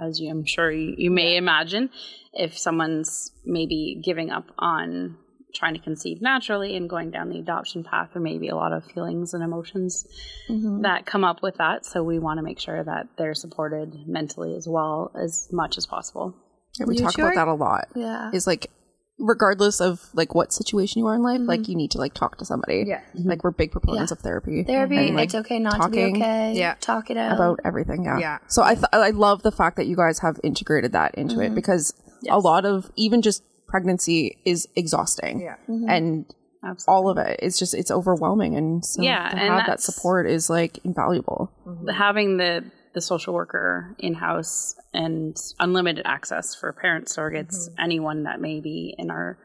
as 0.00 0.20
you, 0.20 0.30
I'm 0.30 0.44
sure 0.44 0.70
you, 0.70 0.94
you 0.98 1.10
may 1.10 1.36
imagine, 1.36 1.90
if 2.32 2.58
someone's 2.58 3.32
maybe 3.44 4.00
giving 4.04 4.30
up 4.30 4.46
on 4.58 5.16
trying 5.54 5.74
to 5.74 5.80
conceive 5.80 6.22
naturally 6.22 6.76
and 6.76 6.88
going 6.88 7.10
down 7.10 7.28
the 7.28 7.38
adoption 7.38 7.84
path, 7.84 8.10
there 8.12 8.22
may 8.22 8.38
be 8.38 8.48
a 8.48 8.56
lot 8.56 8.72
of 8.72 8.84
feelings 8.84 9.34
and 9.34 9.42
emotions 9.42 10.06
mm-hmm. 10.48 10.82
that 10.82 11.06
come 11.06 11.24
up 11.24 11.42
with 11.42 11.56
that. 11.56 11.84
So 11.84 12.02
we 12.02 12.18
want 12.18 12.38
to 12.38 12.42
make 12.42 12.58
sure 12.58 12.82
that 12.82 13.08
they're 13.16 13.34
supported 13.34 14.06
mentally 14.06 14.54
as 14.56 14.66
well 14.68 15.12
as 15.14 15.48
much 15.52 15.78
as 15.78 15.86
possible. 15.86 16.34
Yeah, 16.78 16.86
we 16.86 16.96
you 16.96 17.02
talk 17.02 17.14
sure? 17.14 17.26
about 17.26 17.34
that 17.34 17.48
a 17.48 17.54
lot. 17.54 17.88
Yeah. 17.94 18.30
Is 18.32 18.46
like 18.46 18.70
regardless 19.18 19.80
of 19.80 20.00
like 20.14 20.34
what 20.34 20.52
situation 20.52 20.98
you 20.98 21.06
are 21.06 21.14
in 21.14 21.22
life, 21.22 21.38
mm-hmm. 21.38 21.48
like 21.48 21.68
you 21.68 21.76
need 21.76 21.90
to 21.92 21.98
like 21.98 22.14
talk 22.14 22.38
to 22.38 22.44
somebody. 22.44 22.84
Yeah. 22.86 23.00
Mm-hmm. 23.14 23.28
Like 23.28 23.44
we're 23.44 23.50
big 23.50 23.70
proponents 23.70 24.10
yeah. 24.10 24.16
of 24.16 24.20
therapy. 24.20 24.64
Therapy, 24.64 24.96
and, 24.96 25.16
like, 25.16 25.26
it's 25.26 25.34
okay 25.34 25.58
not 25.58 25.76
talking, 25.76 26.14
to 26.14 26.18
be 26.18 26.24
okay. 26.24 26.52
Yeah. 26.54 26.74
Talk 26.80 27.10
it 27.10 27.16
out. 27.16 27.34
About 27.34 27.60
everything. 27.64 28.04
Yeah. 28.04 28.18
Yeah. 28.18 28.38
So 28.48 28.62
I 28.62 28.74
th- 28.74 28.86
I 28.92 29.10
love 29.10 29.42
the 29.42 29.52
fact 29.52 29.76
that 29.76 29.86
you 29.86 29.96
guys 29.96 30.18
have 30.20 30.40
integrated 30.42 30.92
that 30.92 31.14
into 31.14 31.40
it 31.40 31.46
mm-hmm. 31.46 31.54
because 31.54 31.94
yes. 32.22 32.34
a 32.34 32.38
lot 32.38 32.64
of 32.64 32.90
even 32.96 33.22
just 33.22 33.42
pregnancy 33.72 34.38
is 34.44 34.68
exhausting. 34.76 35.40
Yeah. 35.40 35.56
Mm-hmm. 35.68 35.88
And 35.88 36.26
Absolutely. 36.64 36.94
all 36.94 37.08
of 37.08 37.18
it 37.18 37.40
it's 37.42 37.58
just 37.58 37.74
it's 37.74 37.90
overwhelming 37.90 38.56
and 38.56 38.84
so 38.84 39.02
yeah, 39.02 39.30
to 39.30 39.36
have 39.36 39.66
that 39.66 39.80
support 39.80 40.28
is 40.28 40.48
like 40.48 40.78
invaluable 40.84 41.50
mm-hmm. 41.66 41.88
having 41.88 42.36
the 42.36 42.62
the 42.94 43.00
social 43.00 43.34
worker 43.34 43.96
in 43.98 44.14
house 44.14 44.76
and 44.94 45.36
unlimited 45.58 46.06
access 46.06 46.54
for 46.54 46.72
parent 46.72 47.06
surrogates 47.06 47.68
mm-hmm. 47.68 47.74
anyone 47.82 48.24
that 48.24 48.40
may 48.40 48.60
be 48.60 48.94
in 48.96 49.10
our 49.10 49.38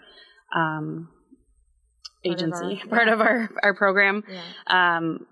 um, 0.56 1.10
agency 2.24 2.80
part 2.88 2.88
of 2.88 2.88
our, 2.88 2.88
part 2.90 3.08
yeah. 3.08 3.14
of 3.14 3.22
our, 3.22 3.50
our 3.64 3.74
program 3.74 4.24
yeah. 4.30 4.98
um, 4.98 5.26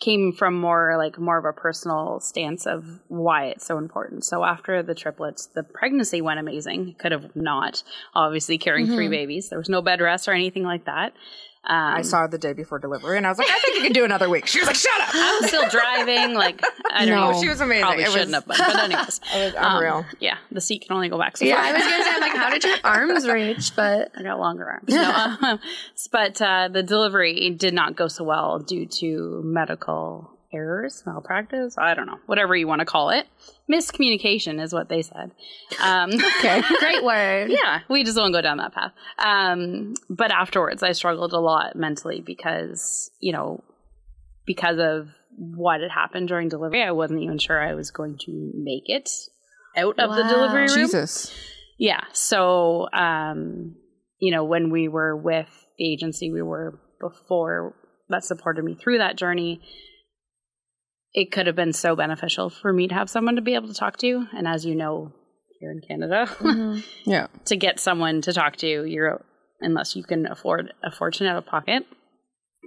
came 0.00 0.32
from 0.32 0.54
more 0.54 0.96
like 0.96 1.18
more 1.18 1.38
of 1.38 1.44
a 1.44 1.52
personal 1.52 2.20
stance 2.20 2.66
of 2.66 3.00
why 3.08 3.46
it's 3.46 3.66
so 3.66 3.78
important. 3.78 4.24
So 4.24 4.44
after 4.44 4.82
the 4.82 4.94
triplets, 4.94 5.46
the 5.46 5.62
pregnancy 5.62 6.20
went 6.20 6.40
amazing. 6.40 6.96
Could 6.98 7.12
have 7.12 7.34
not, 7.34 7.82
obviously 8.14 8.58
carrying 8.58 8.86
mm-hmm. 8.86 8.96
three 8.96 9.08
babies. 9.08 9.48
There 9.48 9.58
was 9.58 9.68
no 9.68 9.82
bed 9.82 10.00
rest 10.00 10.28
or 10.28 10.32
anything 10.32 10.64
like 10.64 10.84
that. 10.86 11.12
Um, 11.68 11.94
I 11.94 12.02
saw 12.02 12.20
her 12.20 12.28
the 12.28 12.38
day 12.38 12.52
before 12.52 12.78
delivery, 12.78 13.16
and 13.16 13.26
I 13.26 13.30
was 13.30 13.38
like, 13.38 13.48
I 13.50 13.58
think 13.58 13.76
you 13.76 13.82
can 13.82 13.92
do 13.92 14.04
another 14.04 14.28
week. 14.28 14.46
She 14.46 14.60
was 14.60 14.68
like, 14.68 14.76
Shut 14.76 15.00
up! 15.00 15.08
I'm 15.12 15.48
still 15.48 15.68
driving. 15.68 16.34
Like, 16.34 16.62
I 16.92 17.04
don't 17.04 17.14
no, 17.14 17.32
know. 17.32 17.40
She 17.40 17.48
was 17.48 17.60
amazing. 17.60 17.82
Probably 17.82 18.04
it 18.04 18.10
shouldn't 18.10 18.28
was, 18.28 18.34
have 18.34 18.46
been, 18.46 18.56
but 18.58 18.84
anyways, 18.84 19.20
it 19.34 19.44
was 19.44 19.54
unreal. 19.58 19.94
Um, 19.94 20.04
yeah, 20.20 20.36
the 20.52 20.60
seat 20.60 20.86
can 20.86 20.94
only 20.94 21.08
go 21.08 21.18
back 21.18 21.36
so 21.36 21.44
yeah. 21.44 21.60
I 21.60 21.72
was 21.72 21.82
gonna 21.82 22.04
say, 22.04 22.10
I'm 22.10 22.20
like, 22.20 22.36
how 22.36 22.50
did 22.50 22.64
your 22.64 22.76
arms 22.84 23.28
reach? 23.28 23.74
But 23.74 24.12
I 24.16 24.22
got 24.22 24.38
longer 24.38 24.64
arms. 24.64 24.88
No, 24.88 25.58
but 26.12 26.40
uh, 26.40 26.68
the 26.68 26.82
delivery 26.82 27.50
did 27.50 27.74
not 27.74 27.96
go 27.96 28.06
so 28.06 28.22
well 28.22 28.60
due 28.60 28.86
to 28.86 29.42
medical 29.44 30.35
errors, 30.52 31.02
malpractice, 31.06 31.76
I 31.78 31.94
don't 31.94 32.06
know, 32.06 32.18
whatever 32.26 32.54
you 32.56 32.66
want 32.66 32.80
to 32.80 32.86
call 32.86 33.10
it. 33.10 33.26
Miscommunication 33.70 34.62
is 34.62 34.72
what 34.72 34.88
they 34.88 35.02
said. 35.02 35.32
Um, 35.80 36.10
okay, 36.38 36.62
great 36.78 37.04
word. 37.04 37.50
Yeah, 37.50 37.80
we 37.88 38.04
just 38.04 38.16
won't 38.16 38.32
go 38.32 38.40
down 38.40 38.58
that 38.58 38.72
path. 38.72 38.92
Um, 39.18 39.94
but 40.08 40.30
afterwards, 40.30 40.82
I 40.82 40.92
struggled 40.92 41.32
a 41.32 41.40
lot 41.40 41.76
mentally 41.76 42.20
because, 42.20 43.10
you 43.20 43.32
know, 43.32 43.62
because 44.46 44.78
of 44.78 45.08
what 45.36 45.80
had 45.80 45.90
happened 45.90 46.28
during 46.28 46.48
delivery, 46.48 46.82
I 46.82 46.92
wasn't 46.92 47.22
even 47.22 47.38
sure 47.38 47.60
I 47.60 47.74
was 47.74 47.90
going 47.90 48.18
to 48.26 48.52
make 48.54 48.84
it 48.86 49.10
out 49.76 49.98
of 49.98 50.10
wow. 50.10 50.16
the 50.16 50.22
delivery 50.22 50.66
room. 50.66 50.74
Jesus. 50.74 51.34
Yeah. 51.78 52.04
So, 52.12 52.88
um, 52.92 53.76
you 54.18 54.32
know, 54.32 54.44
when 54.44 54.70
we 54.70 54.88
were 54.88 55.16
with 55.16 55.50
the 55.78 55.92
agency, 55.92 56.30
we 56.30 56.42
were 56.42 56.78
before 57.00 57.74
that 58.08 58.24
supported 58.24 58.64
me 58.64 58.74
through 58.74 58.98
that 58.98 59.16
journey 59.16 59.60
it 61.16 61.32
could 61.32 61.46
have 61.46 61.56
been 61.56 61.72
so 61.72 61.96
beneficial 61.96 62.50
for 62.50 62.72
me 62.72 62.86
to 62.86 62.94
have 62.94 63.08
someone 63.08 63.36
to 63.36 63.42
be 63.42 63.54
able 63.54 63.68
to 63.68 63.74
talk 63.74 63.96
to. 63.96 64.26
And 64.36 64.46
as 64.46 64.66
you 64.66 64.76
know, 64.76 65.12
here 65.58 65.72
in 65.72 65.80
Canada, 65.80 66.26
mm-hmm. 66.28 66.80
yeah, 67.10 67.28
to 67.46 67.56
get 67.56 67.80
someone 67.80 68.20
to 68.20 68.32
talk 68.34 68.56
to, 68.56 68.84
you're 68.84 69.24
unless 69.60 69.96
you 69.96 70.04
can 70.04 70.26
afford 70.30 70.74
a 70.84 70.90
fortune 70.90 71.26
out 71.26 71.38
of 71.38 71.46
pocket, 71.46 71.84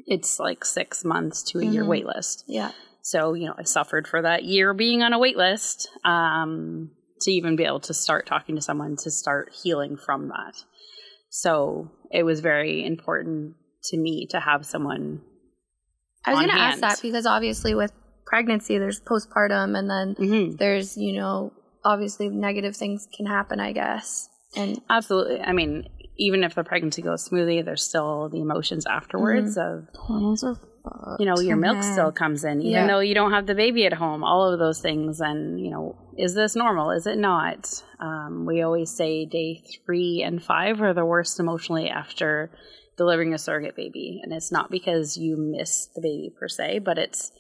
it's 0.08 0.39
like 0.39 0.66
six 0.66 1.06
months 1.06 1.43
to 1.43 1.60
a 1.60 1.62
mm-hmm. 1.62 1.74
year 1.74 1.86
wait 1.86 2.08
list. 2.08 2.43
Yeah. 2.47 2.72
So 3.04 3.34
you 3.34 3.45
know, 3.45 3.54
I 3.58 3.64
suffered 3.64 4.08
for 4.08 4.24
that 4.24 4.43
year 4.43 4.74
being 4.74 5.04
on 5.04 5.14
a 5.14 5.20
wait 5.20 5.38
list 5.38 5.88
um, 6.04 6.89
to 7.22 7.32
even 7.32 7.56
be 7.56 7.66
able 7.66 7.82
to 7.82 7.93
start 7.93 8.26
talking 8.26 8.56
to 8.56 8.62
someone 8.62 8.97
to 9.04 9.12
start 9.12 9.52
healing 9.62 9.95
from 9.95 10.30
that. 10.30 10.56
So 11.30 11.91
it 12.12 12.24
was 12.24 12.39
very 12.39 12.84
important 12.84 13.54
to 13.86 13.97
me 13.97 14.26
to 14.32 14.39
have 14.39 14.66
someone. 14.66 15.22
I 16.26 16.32
was 16.32 16.39
going 16.39 16.50
to 16.50 16.56
ask 16.56 16.80
that 16.80 17.00
because 17.04 17.28
obviously 17.28 17.76
with 17.76 17.91
pregnancy, 18.30 18.77
there's 18.77 19.01
postpartum, 19.01 19.77
and 19.77 19.89
then 19.89 20.15
mm-hmm. 20.15 20.55
there's, 20.55 20.95
you 20.95 21.13
know, 21.13 21.51
obviously 21.84 22.30
negative 22.30 22.75
things 22.75 23.07
can 23.15 23.25
happen, 23.25 23.59
I 23.59 23.73
guess. 23.73 24.30
And 24.55 24.80
absolutely. 24.89 25.41
I 25.41 25.51
mean, 25.51 25.89
even 26.17 26.43
if 26.43 26.55
the 26.55 26.63
pregnancy 26.63 27.01
goes 27.01 27.23
smoothly, 27.23 27.61
there's 27.61 27.84
still 27.84 28.30
the 28.30 28.39
emotions 28.39 28.86
afterwards 28.86 29.57
mm-hmm. 29.57 29.80
of 29.80 29.95
hormones 29.95 30.43
you 31.19 31.25
know, 31.25 31.39
your 31.39 31.57
milk 31.57 31.77
mm-hmm. 31.77 31.91
still 31.91 32.11
comes 32.11 32.43
in, 32.43 32.61
even 32.61 32.71
yeah. 32.71 32.88
though 32.88 32.99
you 32.99 33.13
don't 33.13 33.32
have 33.32 33.45
the 33.45 33.55
baby 33.55 33.86
at 33.86 33.93
home, 33.93 34.23
all 34.23 34.51
of 34.51 34.59
those 34.59 34.82
things. 34.82 35.19
And, 35.19 35.59
you 35.59 35.71
know, 35.71 35.97
is 36.17 36.34
this 36.34 36.55
normal? 36.55 36.91
Is 36.91 37.05
it 37.05 37.17
not? 37.17 37.84
Um, 37.99 38.45
we 38.45 38.61
always 38.61 38.91
say 38.91 39.25
day 39.25 39.61
three 39.86 40.23
and 40.25 40.41
five 40.41 40.82
are 40.82 40.93
the 40.93 41.05
worst 41.05 41.39
emotionally 41.39 41.89
after 41.89 42.51
delivering 42.97 43.34
a 43.34 43.38
surrogate 43.38 43.75
baby. 43.75 44.21
And 44.23 44.34
it's 44.34 44.51
not 44.51 44.71
because 44.71 45.17
you 45.17 45.38
miss 45.38 45.88
the 45.95 46.01
baby 46.01 46.34
per 46.38 46.47
se, 46.47 46.80
but 46.80 46.97
it's 46.97 47.32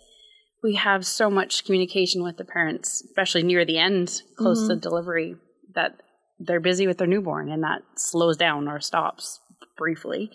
we 0.63 0.75
have 0.75 1.05
so 1.05 1.29
much 1.29 1.65
communication 1.65 2.23
with 2.23 2.37
the 2.37 2.45
parents, 2.45 3.01
especially 3.01 3.43
near 3.43 3.65
the 3.65 3.77
end, 3.77 4.21
close 4.35 4.59
mm-hmm. 4.59 4.69
to 4.69 4.75
delivery, 4.75 5.35
that 5.75 6.01
they're 6.39 6.59
busy 6.59 6.87
with 6.87 6.97
their 6.97 7.07
newborn 7.07 7.49
and 7.49 7.63
that 7.63 7.81
slows 7.95 8.37
down 8.37 8.67
or 8.67 8.79
stops 8.79 9.39
briefly. 9.77 10.31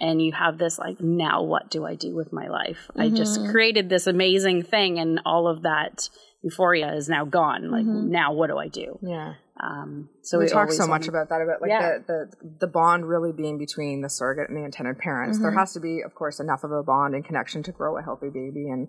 And 0.00 0.22
you 0.22 0.32
have 0.32 0.58
this 0.58 0.78
like, 0.78 1.00
now 1.00 1.42
what 1.42 1.70
do 1.70 1.84
I 1.84 1.94
do 1.94 2.14
with 2.14 2.32
my 2.32 2.48
life? 2.48 2.86
Mm-hmm. 2.90 3.00
I 3.00 3.08
just 3.10 3.40
mm-hmm. 3.40 3.50
created 3.50 3.88
this 3.88 4.06
amazing 4.06 4.62
thing 4.62 4.98
and 4.98 5.20
all 5.24 5.48
of 5.48 5.62
that 5.62 6.08
euphoria 6.42 6.94
is 6.94 7.08
now 7.08 7.24
gone. 7.24 7.70
Like, 7.70 7.84
mm-hmm. 7.84 8.10
now 8.10 8.32
what 8.32 8.48
do 8.48 8.58
I 8.58 8.68
do? 8.68 8.98
Yeah. 9.02 9.34
Um, 9.60 10.08
so 10.22 10.38
we, 10.38 10.44
we 10.44 10.50
talk 10.50 10.70
so 10.70 10.86
much 10.86 11.08
about 11.08 11.30
that 11.30 11.40
about 11.40 11.60
like 11.60 11.70
yeah. 11.70 11.98
the, 12.06 12.30
the 12.40 12.48
the 12.60 12.66
bond 12.68 13.08
really 13.08 13.32
being 13.32 13.58
between 13.58 14.02
the 14.02 14.08
surrogate 14.08 14.48
and 14.48 14.56
the 14.56 14.64
intended 14.64 14.98
parents. 14.98 15.36
Mm-hmm. 15.36 15.42
There 15.42 15.58
has 15.58 15.72
to 15.72 15.80
be, 15.80 16.02
of 16.04 16.14
course, 16.14 16.38
enough 16.38 16.62
of 16.62 16.70
a 16.70 16.82
bond 16.82 17.14
and 17.14 17.24
connection 17.24 17.64
to 17.64 17.72
grow 17.72 17.98
a 17.98 18.02
healthy 18.02 18.28
baby, 18.28 18.68
and 18.68 18.88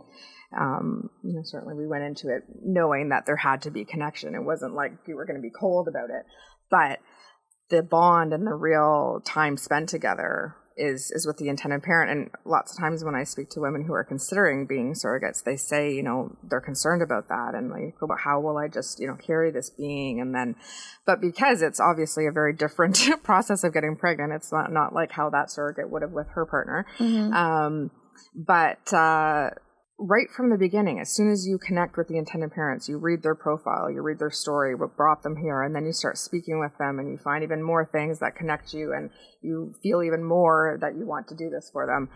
um, 0.55 1.09
you 1.23 1.33
know, 1.33 1.41
certainly 1.43 1.73
we 1.73 1.87
went 1.87 2.03
into 2.03 2.29
it 2.29 2.43
knowing 2.63 3.09
that 3.09 3.25
there 3.25 3.35
had 3.35 3.63
to 3.63 3.71
be 3.71 3.83
connection. 3.83 4.35
It 4.35 4.43
wasn't 4.43 4.75
like 4.75 4.91
you 5.07 5.15
were 5.15 5.25
going 5.25 5.37
to 5.37 5.41
be 5.41 5.51
cold 5.51 5.87
about 5.87 6.11
it, 6.11 6.25
but 6.69 6.99
the 7.69 7.81
bond 7.81 8.33
and 8.33 8.45
the 8.45 8.53
real 8.53 9.21
time 9.25 9.57
spent 9.57 9.89
together 9.89 10.55
is 10.79 11.11
is 11.11 11.27
with 11.27 11.37
the 11.37 11.49
intended 11.49 11.83
parent. 11.83 12.11
And 12.11 12.29
lots 12.45 12.71
of 12.71 12.79
times 12.79 13.03
when 13.03 13.15
I 13.15 13.23
speak 13.23 13.49
to 13.51 13.59
women 13.59 13.85
who 13.85 13.93
are 13.93 14.03
considering 14.03 14.65
being 14.65 14.93
surrogates, 14.93 15.43
they 15.43 15.57
say, 15.57 15.93
you 15.93 16.01
know, 16.01 16.35
they're 16.43 16.61
concerned 16.61 17.01
about 17.01 17.27
that 17.27 17.53
and 17.53 17.69
like 17.69 17.95
about 18.01 18.19
how 18.19 18.39
will 18.39 18.57
I 18.57 18.67
just, 18.67 18.99
you 18.99 19.07
know, 19.07 19.15
carry 19.15 19.51
this 19.51 19.69
being 19.69 20.21
and 20.21 20.33
then 20.33 20.55
but 21.05 21.21
because 21.21 21.61
it's 21.61 21.79
obviously 21.79 22.25
a 22.25 22.31
very 22.31 22.53
different 22.53 22.99
process 23.23 23.63
of 23.63 23.73
getting 23.73 23.95
pregnant, 23.95 24.33
it's 24.33 24.51
not 24.51 24.71
not 24.71 24.93
like 24.93 25.11
how 25.11 25.29
that 25.29 25.51
surrogate 25.51 25.89
would 25.89 26.01
have 26.01 26.11
with 26.11 26.27
her 26.29 26.45
partner. 26.45 26.85
Mm-hmm. 26.97 27.33
Um, 27.33 27.91
but 28.35 28.93
uh, 28.93 29.49
right 29.99 30.29
from 30.35 30.49
the 30.49 30.57
beginning, 30.57 30.99
as 30.99 31.13
soon 31.13 31.29
as 31.29 31.45
you 31.45 31.57
connect 31.57 31.97
with 31.97 32.07
the 32.07 32.17
intended 32.17 32.51
parents, 32.51 32.87
you 32.87 32.97
read 32.97 33.21
their 33.21 33.35
profile, 33.35 33.91
you 33.91 34.01
read 34.01 34.19
their 34.19 34.31
story, 34.31 34.73
what 34.73 34.95
brought 34.95 35.23
them 35.23 35.35
here, 35.35 35.61
and 35.61 35.75
then 35.75 35.85
you 35.85 35.91
start 35.91 36.17
speaking 36.17 36.59
with 36.59 36.77
them 36.77 36.99
and 36.99 37.09
you 37.09 37.17
find 37.17 37.43
even 37.43 37.61
more 37.61 37.85
things 37.85 38.19
that 38.19 38.35
connect 38.35 38.73
you 38.73 38.93
and 38.93 39.09
you 39.41 39.73
feel 39.81 40.03
even 40.03 40.23
more 40.23 40.77
that 40.81 40.95
you 40.97 41.05
want 41.05 41.27
to 41.29 41.35
do 41.35 41.49
this 41.49 41.69
for 41.71 41.85
them. 41.85 42.09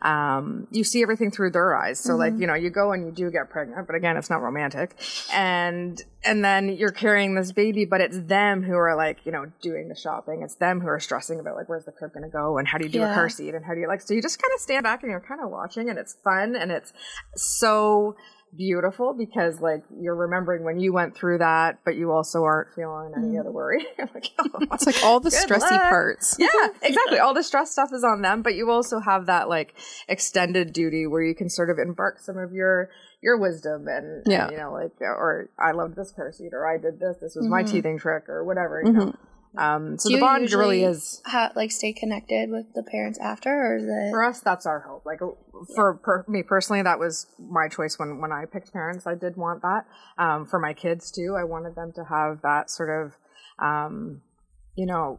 Um, 0.00 0.68
you 0.70 0.84
see 0.84 1.02
everything 1.02 1.32
through 1.32 1.50
their 1.50 1.76
eyes. 1.76 1.98
So 1.98 2.10
mm-hmm. 2.10 2.18
like, 2.20 2.38
you 2.38 2.46
know, 2.46 2.54
you 2.54 2.70
go 2.70 2.92
and 2.92 3.04
you 3.04 3.10
do 3.10 3.30
get 3.32 3.50
pregnant, 3.50 3.86
but 3.86 3.96
again, 3.96 4.16
it's 4.16 4.30
not 4.30 4.42
romantic. 4.42 4.94
And, 5.32 6.00
and 6.24 6.44
then 6.44 6.68
you're 6.68 6.92
carrying 6.92 7.34
this 7.34 7.50
baby, 7.50 7.84
but 7.84 8.00
it's 8.00 8.18
them 8.20 8.62
who 8.62 8.74
are 8.74 8.94
like, 8.96 9.18
you 9.24 9.32
know, 9.32 9.50
doing 9.60 9.88
the 9.88 9.96
shopping. 9.96 10.42
It's 10.42 10.54
them 10.54 10.80
who 10.80 10.86
are 10.86 11.00
stressing 11.00 11.40
about 11.40 11.56
like, 11.56 11.68
where's 11.68 11.84
the 11.84 11.92
crib 11.92 12.12
going 12.12 12.22
to 12.24 12.30
go? 12.30 12.58
And 12.58 12.68
how 12.68 12.78
do 12.78 12.84
you 12.84 12.92
do 12.92 13.00
yeah. 13.00 13.10
a 13.10 13.14
car 13.14 13.28
seat? 13.28 13.54
And 13.54 13.64
how 13.64 13.74
do 13.74 13.80
you 13.80 13.88
like, 13.88 14.00
so 14.00 14.14
you 14.14 14.22
just 14.22 14.40
kind 14.40 14.52
of 14.54 14.60
stand 14.60 14.84
back 14.84 15.02
and 15.02 15.10
you're 15.10 15.20
kind 15.20 15.40
of 15.42 15.50
watching 15.50 15.90
and 15.90 15.98
it's 15.98 16.14
fun 16.22 16.54
and 16.54 16.70
it's 16.70 16.92
so, 17.34 18.14
beautiful 18.56 19.14
because 19.14 19.60
like 19.60 19.82
you're 20.00 20.14
remembering 20.14 20.64
when 20.64 20.78
you 20.80 20.92
went 20.92 21.16
through 21.16 21.38
that, 21.38 21.80
but 21.84 21.96
you 21.96 22.10
also 22.12 22.42
aren't 22.42 22.74
feeling 22.74 23.12
any 23.16 23.34
mm. 23.34 23.40
other 23.40 23.50
worry. 23.50 23.84
like, 23.98 24.30
oh, 24.38 24.48
it's 24.72 24.86
like 24.86 25.02
all 25.04 25.20
the 25.20 25.30
stressy 25.30 25.70
luck. 25.70 25.88
parts. 25.88 26.36
Yeah, 26.38 26.48
exactly. 26.82 27.18
all 27.18 27.34
the 27.34 27.42
stress 27.42 27.70
stuff 27.70 27.90
is 27.92 28.04
on 28.04 28.22
them, 28.22 28.42
but 28.42 28.54
you 28.54 28.70
also 28.70 29.00
have 29.00 29.26
that 29.26 29.48
like 29.48 29.74
extended 30.08 30.72
duty 30.72 31.06
where 31.06 31.22
you 31.22 31.34
can 31.34 31.48
sort 31.48 31.70
of 31.70 31.78
embark 31.78 32.20
some 32.20 32.38
of 32.38 32.52
your 32.52 32.90
your 33.22 33.38
wisdom 33.38 33.86
and, 33.88 34.22
yeah. 34.26 34.44
And, 34.44 34.52
you 34.52 34.58
know 34.58 34.72
like 34.72 34.92
or 35.00 35.50
I 35.58 35.72
loved 35.72 35.96
this 35.96 36.12
car 36.12 36.32
seat 36.32 36.52
or 36.52 36.66
I 36.66 36.78
did 36.78 37.00
this. 37.00 37.16
This 37.20 37.34
was 37.34 37.44
mm-hmm. 37.44 37.50
my 37.50 37.62
teething 37.62 37.98
trick 37.98 38.28
or 38.28 38.44
whatever. 38.44 38.82
You 38.84 38.92
mm-hmm. 38.92 39.00
know. 39.00 39.14
Um, 39.56 39.98
so 39.98 40.10
Do 40.10 40.16
the 40.16 40.20
bond 40.20 40.52
really 40.52 40.84
is 40.84 41.22
ha- 41.24 41.52
like 41.56 41.70
stay 41.70 41.92
connected 41.92 42.50
with 42.50 42.66
the 42.74 42.82
parents 42.82 43.18
after, 43.18 43.50
or 43.50 43.76
is 43.76 43.84
it 43.84 44.10
for 44.10 44.22
us? 44.22 44.40
That's 44.40 44.66
our 44.66 44.80
hope. 44.80 45.06
Like 45.06 45.20
for 45.74 45.94
per- 45.94 46.24
me 46.28 46.42
personally, 46.42 46.82
that 46.82 46.98
was 46.98 47.26
my 47.38 47.68
choice 47.68 47.98
when 47.98 48.20
when 48.20 48.30
I 48.30 48.44
picked 48.44 48.72
parents. 48.72 49.06
I 49.06 49.14
did 49.14 49.36
want 49.36 49.62
that 49.62 49.86
um, 50.18 50.46
for 50.46 50.58
my 50.58 50.74
kids 50.74 51.10
too. 51.10 51.34
I 51.38 51.44
wanted 51.44 51.74
them 51.74 51.92
to 51.94 52.04
have 52.04 52.42
that 52.42 52.70
sort 52.70 53.06
of, 53.06 53.16
um, 53.64 54.20
you 54.76 54.86
know, 54.86 55.18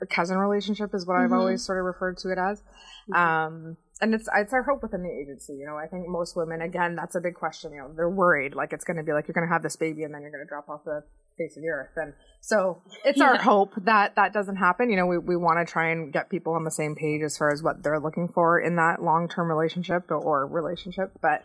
a 0.00 0.06
cousin 0.06 0.38
relationship 0.38 0.94
is 0.94 1.06
what 1.06 1.14
mm-hmm. 1.14 1.32
I've 1.32 1.38
always 1.38 1.64
sort 1.64 1.78
of 1.78 1.84
referred 1.84 2.16
to 2.18 2.30
it 2.30 2.38
as. 2.38 2.62
Mm-hmm. 3.10 3.14
Um, 3.14 3.76
and 4.00 4.14
it's 4.14 4.28
it's 4.34 4.52
our 4.52 4.62
hope 4.62 4.82
within 4.82 5.02
the 5.02 5.10
agency. 5.10 5.54
You 5.54 5.66
know, 5.66 5.76
I 5.76 5.86
think 5.86 6.08
most 6.08 6.36
women, 6.36 6.62
again, 6.62 6.96
that's 6.96 7.16
a 7.16 7.20
big 7.20 7.34
question. 7.34 7.72
You 7.72 7.82
know, 7.82 7.90
they're 7.94 8.08
worried 8.08 8.54
like 8.54 8.72
it's 8.72 8.84
going 8.84 8.96
to 8.96 9.02
be 9.02 9.12
like 9.12 9.28
you're 9.28 9.34
going 9.34 9.46
to 9.46 9.52
have 9.52 9.62
this 9.62 9.76
baby 9.76 10.04
and 10.04 10.14
then 10.14 10.22
you're 10.22 10.30
going 10.30 10.44
to 10.44 10.48
drop 10.48 10.68
off 10.68 10.84
the 10.84 11.02
face 11.38 11.56
of 11.56 11.62
the 11.62 11.68
earth. 11.68 11.92
And 11.96 12.12
so 12.40 12.82
it's 13.04 13.18
yeah. 13.18 13.28
our 13.28 13.38
hope 13.38 13.72
that 13.84 14.16
that 14.16 14.32
doesn't 14.32 14.56
happen. 14.56 14.90
You 14.90 14.96
know, 14.96 15.06
we 15.06 15.18
we 15.18 15.36
want 15.36 15.64
to 15.64 15.70
try 15.70 15.90
and 15.90 16.12
get 16.12 16.30
people 16.30 16.54
on 16.54 16.64
the 16.64 16.70
same 16.70 16.94
page 16.94 17.22
as 17.22 17.36
far 17.36 17.50
as 17.50 17.62
what 17.62 17.82
they're 17.82 18.00
looking 18.00 18.28
for 18.28 18.60
in 18.60 18.76
that 18.76 19.02
long 19.02 19.28
term 19.28 19.48
relationship 19.48 20.10
or, 20.10 20.16
or 20.16 20.46
relationship. 20.46 21.12
But 21.22 21.44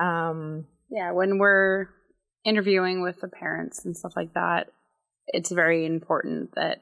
um, 0.00 0.66
yeah, 0.90 1.12
when 1.12 1.38
we're 1.38 1.88
interviewing 2.44 3.02
with 3.02 3.20
the 3.20 3.28
parents 3.28 3.84
and 3.84 3.96
stuff 3.96 4.12
like 4.16 4.34
that, 4.34 4.68
it's 5.26 5.50
very 5.50 5.84
important 5.84 6.54
that 6.54 6.80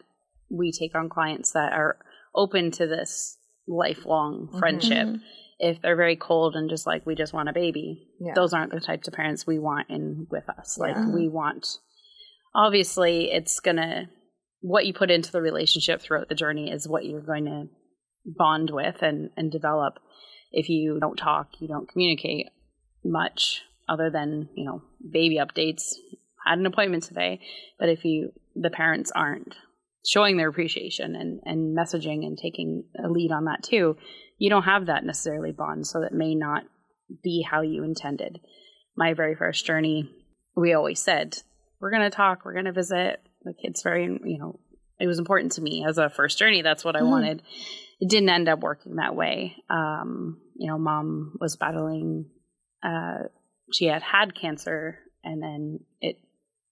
we 0.50 0.72
take 0.72 0.94
on 0.94 1.08
clients 1.08 1.52
that 1.52 1.72
are 1.72 1.98
open 2.34 2.70
to 2.72 2.86
this 2.86 3.38
lifelong 3.66 4.48
mm-hmm. 4.48 4.58
friendship. 4.58 5.08
Mm-hmm. 5.08 5.16
If 5.60 5.80
they're 5.80 5.96
very 5.96 6.16
cold 6.16 6.56
and 6.56 6.68
just 6.68 6.86
like 6.86 7.06
we 7.06 7.14
just 7.14 7.32
want 7.32 7.48
a 7.48 7.52
baby, 7.52 8.08
yeah. 8.20 8.34
those 8.34 8.52
aren't 8.52 8.72
the 8.72 8.80
types 8.80 9.06
of 9.06 9.14
parents 9.14 9.46
we 9.46 9.58
want 9.58 9.88
in 9.88 10.26
with 10.30 10.44
us. 10.50 10.76
Like 10.76 10.96
yeah. 10.96 11.08
we 11.08 11.28
want 11.28 11.78
obviously 12.54 13.30
it's 13.30 13.60
gonna 13.60 14.08
what 14.64 14.86
you 14.86 14.94
put 14.94 15.10
into 15.10 15.30
the 15.30 15.42
relationship 15.42 16.00
throughout 16.00 16.30
the 16.30 16.34
journey 16.34 16.70
is 16.70 16.88
what 16.88 17.04
you're 17.04 17.20
going 17.20 17.44
to 17.44 17.66
bond 18.24 18.70
with 18.70 19.02
and, 19.02 19.28
and 19.36 19.52
develop. 19.52 19.98
If 20.52 20.70
you 20.70 20.98
don't 20.98 21.16
talk, 21.16 21.48
you 21.58 21.68
don't 21.68 21.86
communicate 21.86 22.46
much 23.04 23.60
other 23.86 24.08
than, 24.08 24.48
you 24.54 24.64
know, 24.64 24.80
baby 25.12 25.36
updates. 25.36 25.92
Had 26.46 26.58
an 26.58 26.64
appointment 26.64 27.02
today. 27.02 27.40
But 27.78 27.90
if 27.90 28.06
you 28.06 28.32
the 28.56 28.70
parents 28.70 29.12
aren't 29.14 29.54
showing 30.06 30.38
their 30.38 30.48
appreciation 30.48 31.14
and, 31.14 31.40
and 31.44 31.76
messaging 31.76 32.24
and 32.24 32.38
taking 32.38 32.84
a 33.04 33.08
lead 33.10 33.32
on 33.32 33.44
that 33.44 33.62
too, 33.62 33.98
you 34.38 34.48
don't 34.48 34.62
have 34.62 34.86
that 34.86 35.04
necessarily 35.04 35.52
bond, 35.52 35.86
so 35.86 36.00
that 36.00 36.12
may 36.14 36.34
not 36.34 36.62
be 37.22 37.42
how 37.42 37.60
you 37.60 37.84
intended. 37.84 38.40
My 38.96 39.12
very 39.12 39.34
first 39.34 39.66
journey, 39.66 40.10
we 40.56 40.72
always 40.72 41.00
said, 41.00 41.42
we're 41.84 41.90
going 41.90 42.10
to 42.10 42.16
talk, 42.16 42.46
we're 42.46 42.54
going 42.54 42.64
to 42.64 42.72
visit. 42.72 43.20
The 43.42 43.52
kid's 43.52 43.82
very, 43.82 44.04
you 44.04 44.38
know, 44.38 44.58
it 44.98 45.06
was 45.06 45.18
important 45.18 45.52
to 45.52 45.60
me 45.60 45.84
as 45.86 45.98
a 45.98 46.08
first 46.08 46.38
journey. 46.38 46.62
That's 46.62 46.82
what 46.82 46.96
I 46.96 47.00
mm. 47.00 47.10
wanted. 47.10 47.42
It 48.00 48.08
didn't 48.08 48.30
end 48.30 48.48
up 48.48 48.60
working 48.60 48.96
that 48.96 49.14
way. 49.14 49.56
Um, 49.68 50.40
you 50.56 50.66
know, 50.66 50.78
mom 50.78 51.36
was 51.38 51.56
battling, 51.56 52.30
uh, 52.82 53.24
she 53.70 53.84
had 53.84 54.00
had 54.00 54.34
cancer 54.34 54.98
and 55.22 55.42
then 55.42 55.80
it 56.00 56.16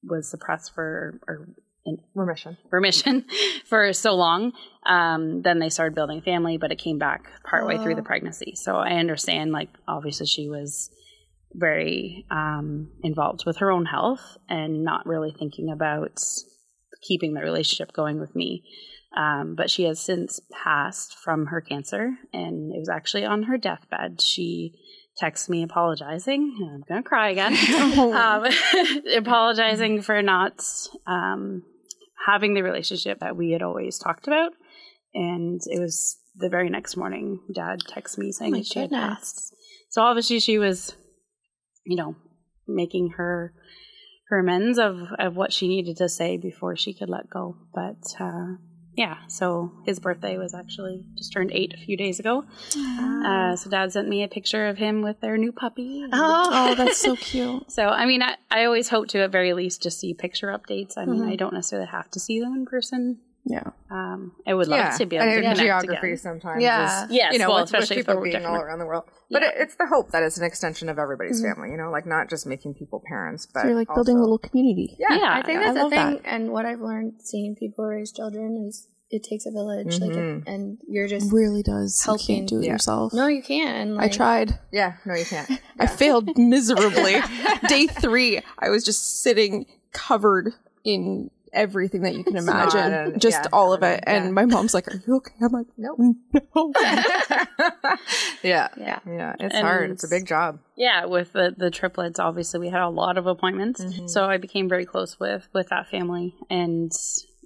was 0.03 0.31
suppressed 0.31 0.75
for, 0.75 1.21
or 1.29 1.47
in 1.85 1.99
remission 2.15 2.57
remission 2.71 3.27
for 3.67 3.93
so 3.93 4.15
long 4.15 4.53
um, 4.87 5.43
then 5.43 5.59
they 5.59 5.69
started 5.69 5.95
building 5.95 6.23
family 6.23 6.57
but 6.57 6.71
it 6.73 6.79
came 6.79 6.97
back 6.97 7.25
partway 7.45 7.77
oh. 7.77 7.83
through 7.83 7.97
the 7.97 8.01
oh. 8.01 8.05
pregnancy 8.05 8.55
so 8.55 8.77
i 8.77 8.93
understand 8.93 9.51
like 9.51 9.69
obviously 9.89 10.25
she 10.25 10.49
was 10.49 10.91
very 11.55 12.25
um, 12.31 12.91
involved 13.03 13.45
with 13.47 13.59
her 13.59 13.71
own 13.71 13.87
health 13.87 14.39
and 14.49 14.85
not 14.85 15.07
really 15.07 15.35
thinking 15.37 15.71
about 15.71 16.21
keeping 17.07 17.35
the 17.35 17.41
relationship 17.41 17.93
going 17.93 18.21
with 18.21 18.35
me 18.35 18.65
um, 19.17 19.55
but 19.57 19.71
she 19.71 19.85
has 19.85 20.01
since 20.01 20.41
passed 20.51 21.17
from 21.19 21.47
her 21.47 21.61
cancer 21.61 22.11
and 22.33 22.73
it 22.75 22.79
was 22.79 22.89
actually 22.89 23.25
on 23.25 23.45
her 23.45 23.59
deathbed 23.59 24.21
she 24.21 24.75
texts 25.17 25.49
me 25.49 25.63
apologizing. 25.63 26.57
I'm 26.73 26.85
gonna 26.89 27.03
cry 27.03 27.31
again. 27.31 27.55
um, 27.99 28.47
apologizing 29.17 30.03
for 30.03 30.23
not 30.23 30.65
um, 31.07 31.63
having 32.27 32.55
the 32.55 32.63
relationship 32.63 33.21
that 33.21 33.37
we 33.37 33.51
had 33.51 33.63
always 33.63 33.99
talked 33.99 34.27
about. 34.27 34.53
And 35.15 35.61
it 35.67 35.79
was 35.79 36.19
the 36.37 36.49
very 36.49 36.71
next 36.71 36.97
morning, 36.97 37.41
dad 37.55 37.81
texted 37.81 38.19
me 38.19 38.33
saying 38.33 38.55
oh 38.57 38.63
she 38.63 38.81
goodness. 38.81 39.01
had 39.01 39.09
passed. 39.09 39.55
So 39.91 40.03
obviously 40.03 40.41
she 40.41 40.59
was, 40.59 40.97
you 41.85 41.97
know, 41.97 42.17
making 42.67 43.11
her 43.17 43.55
her 44.29 44.39
amends 44.39 44.79
of, 44.79 45.09
of 45.19 45.37
what 45.37 45.53
she 45.53 45.69
needed 45.69 45.99
to 45.99 46.09
say 46.09 46.39
before 46.39 46.75
she 46.75 46.95
could 46.95 47.11
let 47.11 47.29
go. 47.29 47.57
But 47.75 48.15
uh, 48.19 48.57
yeah, 48.97 49.19
so 49.29 49.73
his 49.85 50.01
birthday 50.01 50.39
was 50.39 50.55
actually 50.55 51.05
just 51.17 51.33
turned 51.33 51.51
eight 51.53 51.75
a 51.75 51.85
few 51.85 51.97
days 51.97 52.19
ago. 52.19 52.45
Uh, 52.77 53.57
so 53.57 53.71
dad 53.71 53.93
sent 53.93 54.09
me 54.09 54.23
a 54.23 54.29
picture 54.29 54.69
of 54.69 54.79
him 54.79 55.03
with 55.03 55.21
their 55.21 55.37
new 55.37 55.53
puppy. 55.53 56.05
Oh, 56.13 56.51
oh 56.53 56.75
that's 56.75 56.99
so 56.99 57.17
cute. 57.17 57.71
So, 57.71 57.89
I 57.89 58.07
mean, 58.07 58.23
I, 58.23 58.37
I 58.51 58.65
always 58.65 58.89
hope 58.89 59.09
to 59.09 59.21
at 59.21 59.33
very 59.33 59.53
least 59.53 59.83
just 59.83 60.01
see 60.01 60.15
picture 60.15 60.49
updates. 60.49 60.95
I 60.97 61.05
mean, 61.05 61.21
mm-hmm. 61.21 61.31
I 61.31 61.37
don't 61.37 61.55
necessarily 61.55 61.89
have 61.89 62.11
to 62.13 62.21
see 62.21 62.41
them 62.41 62.55
in 62.55 62.67
person. 62.67 63.19
Yeah. 63.45 63.71
Um, 63.91 64.33
I 64.47 64.55
would 64.55 64.69
love 64.69 64.79
yeah. 64.79 64.97
to 64.97 65.07
be 65.07 65.17
able 65.17 65.27
to 65.27 65.35
connect 65.35 65.59
geography 65.59 66.07
again. 66.07 66.17
sometimes. 66.17 66.63
Yeah. 66.63 67.05
Is, 67.05 67.13
yes. 67.13 67.33
You 67.33 67.41
know, 67.41 67.49
well, 67.49 67.59
with, 67.59 67.65
especially 67.65 67.97
with 67.97 68.07
people 68.07 68.23
being 68.23 68.47
all 68.47 68.57
around 68.57 68.79
the 68.79 68.87
world. 68.87 69.05
But 69.31 69.43
yeah. 69.43 69.49
it, 69.49 69.55
it's 69.59 69.75
the 69.75 69.87
hope 69.87 70.13
that 70.13 70.23
it's 70.23 70.39
an 70.39 70.45
extension 70.45 70.89
of 70.89 70.99
everybody's 70.99 71.43
mm-hmm. 71.43 71.55
family. 71.55 71.71
You 71.71 71.77
know, 71.77 71.91
like 71.91 72.07
not 72.07 72.31
just 72.31 72.47
making 72.47 72.75
people 72.75 73.03
parents, 73.07 73.47
but 73.47 73.63
so 73.63 73.69
you're 73.69 73.77
like 73.77 73.91
also, 73.91 73.99
building 73.99 74.19
a 74.19 74.21
little 74.21 74.39
community. 74.39 74.97
Yeah. 74.99 75.17
yeah 75.17 75.35
I 75.35 75.43
think 75.43 75.61
that's 75.61 75.77
I 75.77 75.83
the 75.83 75.91
thing. 75.91 76.13
That. 76.15 76.21
And 76.25 76.51
what 76.51 76.67
I've 76.67 76.81
learned 76.81 77.15
seeing 77.19 77.57
people 77.57 77.85
raise 77.85 78.13
children 78.13 78.65
is 78.69 78.89
it 79.11 79.23
takes 79.23 79.45
a 79.45 79.51
village 79.51 79.99
mm-hmm. 79.99 80.39
like 80.39 80.43
and 80.47 80.79
you're 80.89 81.07
just 81.07 81.27
it 81.27 81.35
really 81.35 81.63
does 81.63 82.03
helping 82.03 82.23
you 82.23 82.41
can't 82.41 82.49
do 82.49 82.61
it 82.61 82.65
yeah. 82.65 82.73
yourself 82.73 83.13
no 83.13 83.27
you 83.27 83.43
can't 83.43 83.91
like, 83.91 84.11
i 84.11 84.17
tried 84.17 84.59
yeah 84.73 84.95
no 85.05 85.15
you 85.15 85.25
can't 85.27 85.51
yeah. 85.51 85.59
i 85.79 85.87
failed 85.87 86.37
miserably 86.39 87.17
day 87.69 87.87
three 87.87 88.41
i 88.59 88.71
was 88.71 88.83
just 88.83 89.21
sitting 89.21 89.67
covered 89.93 90.55
in 90.83 91.31
everything 91.53 92.03
that 92.03 92.15
you 92.15 92.25
can 92.25 92.37
imagine 92.37 92.93
and, 92.93 93.21
just 93.21 93.45
yeah, 93.45 93.49
all 93.53 93.73
of 93.73 93.83
it. 93.83 94.03
and 94.07 94.35
my 94.35 94.45
mom's 94.45 94.75
like 94.75 94.89
are 94.89 95.03
you 95.07 95.17
okay? 95.17 95.35
I'm 95.41 95.53
like 95.53 95.67
nope. 95.77 95.99
No. 95.99 96.73
Yeah. 98.43 98.69
Yeah. 98.77 98.99
Yeah 99.07 99.35
it's 99.39 99.55
and 99.55 99.67
hard. 99.67 99.91
It's 99.93 100.05
a 100.05 100.09
big 100.09 100.27
job. 100.27 100.59
Yeah 100.77 101.05
with 101.05 101.33
the 101.33 101.55
the 101.57 101.71
triplets 101.71 102.19
obviously 102.19 102.61
we 102.61 102.69
had 102.69 102.81
a 102.81 102.89
lot 102.89 103.19
of 103.19 103.27
appointments. 103.27 103.81
Mm-hmm. 103.81 104.07
so 104.07 104.25
i 104.25 104.37
became 104.37 104.69
very 104.69 104.85
close 104.85 105.19
with 105.21 105.49
with 105.53 105.69
that 105.69 105.89
family 105.89 106.35
and 106.51 106.93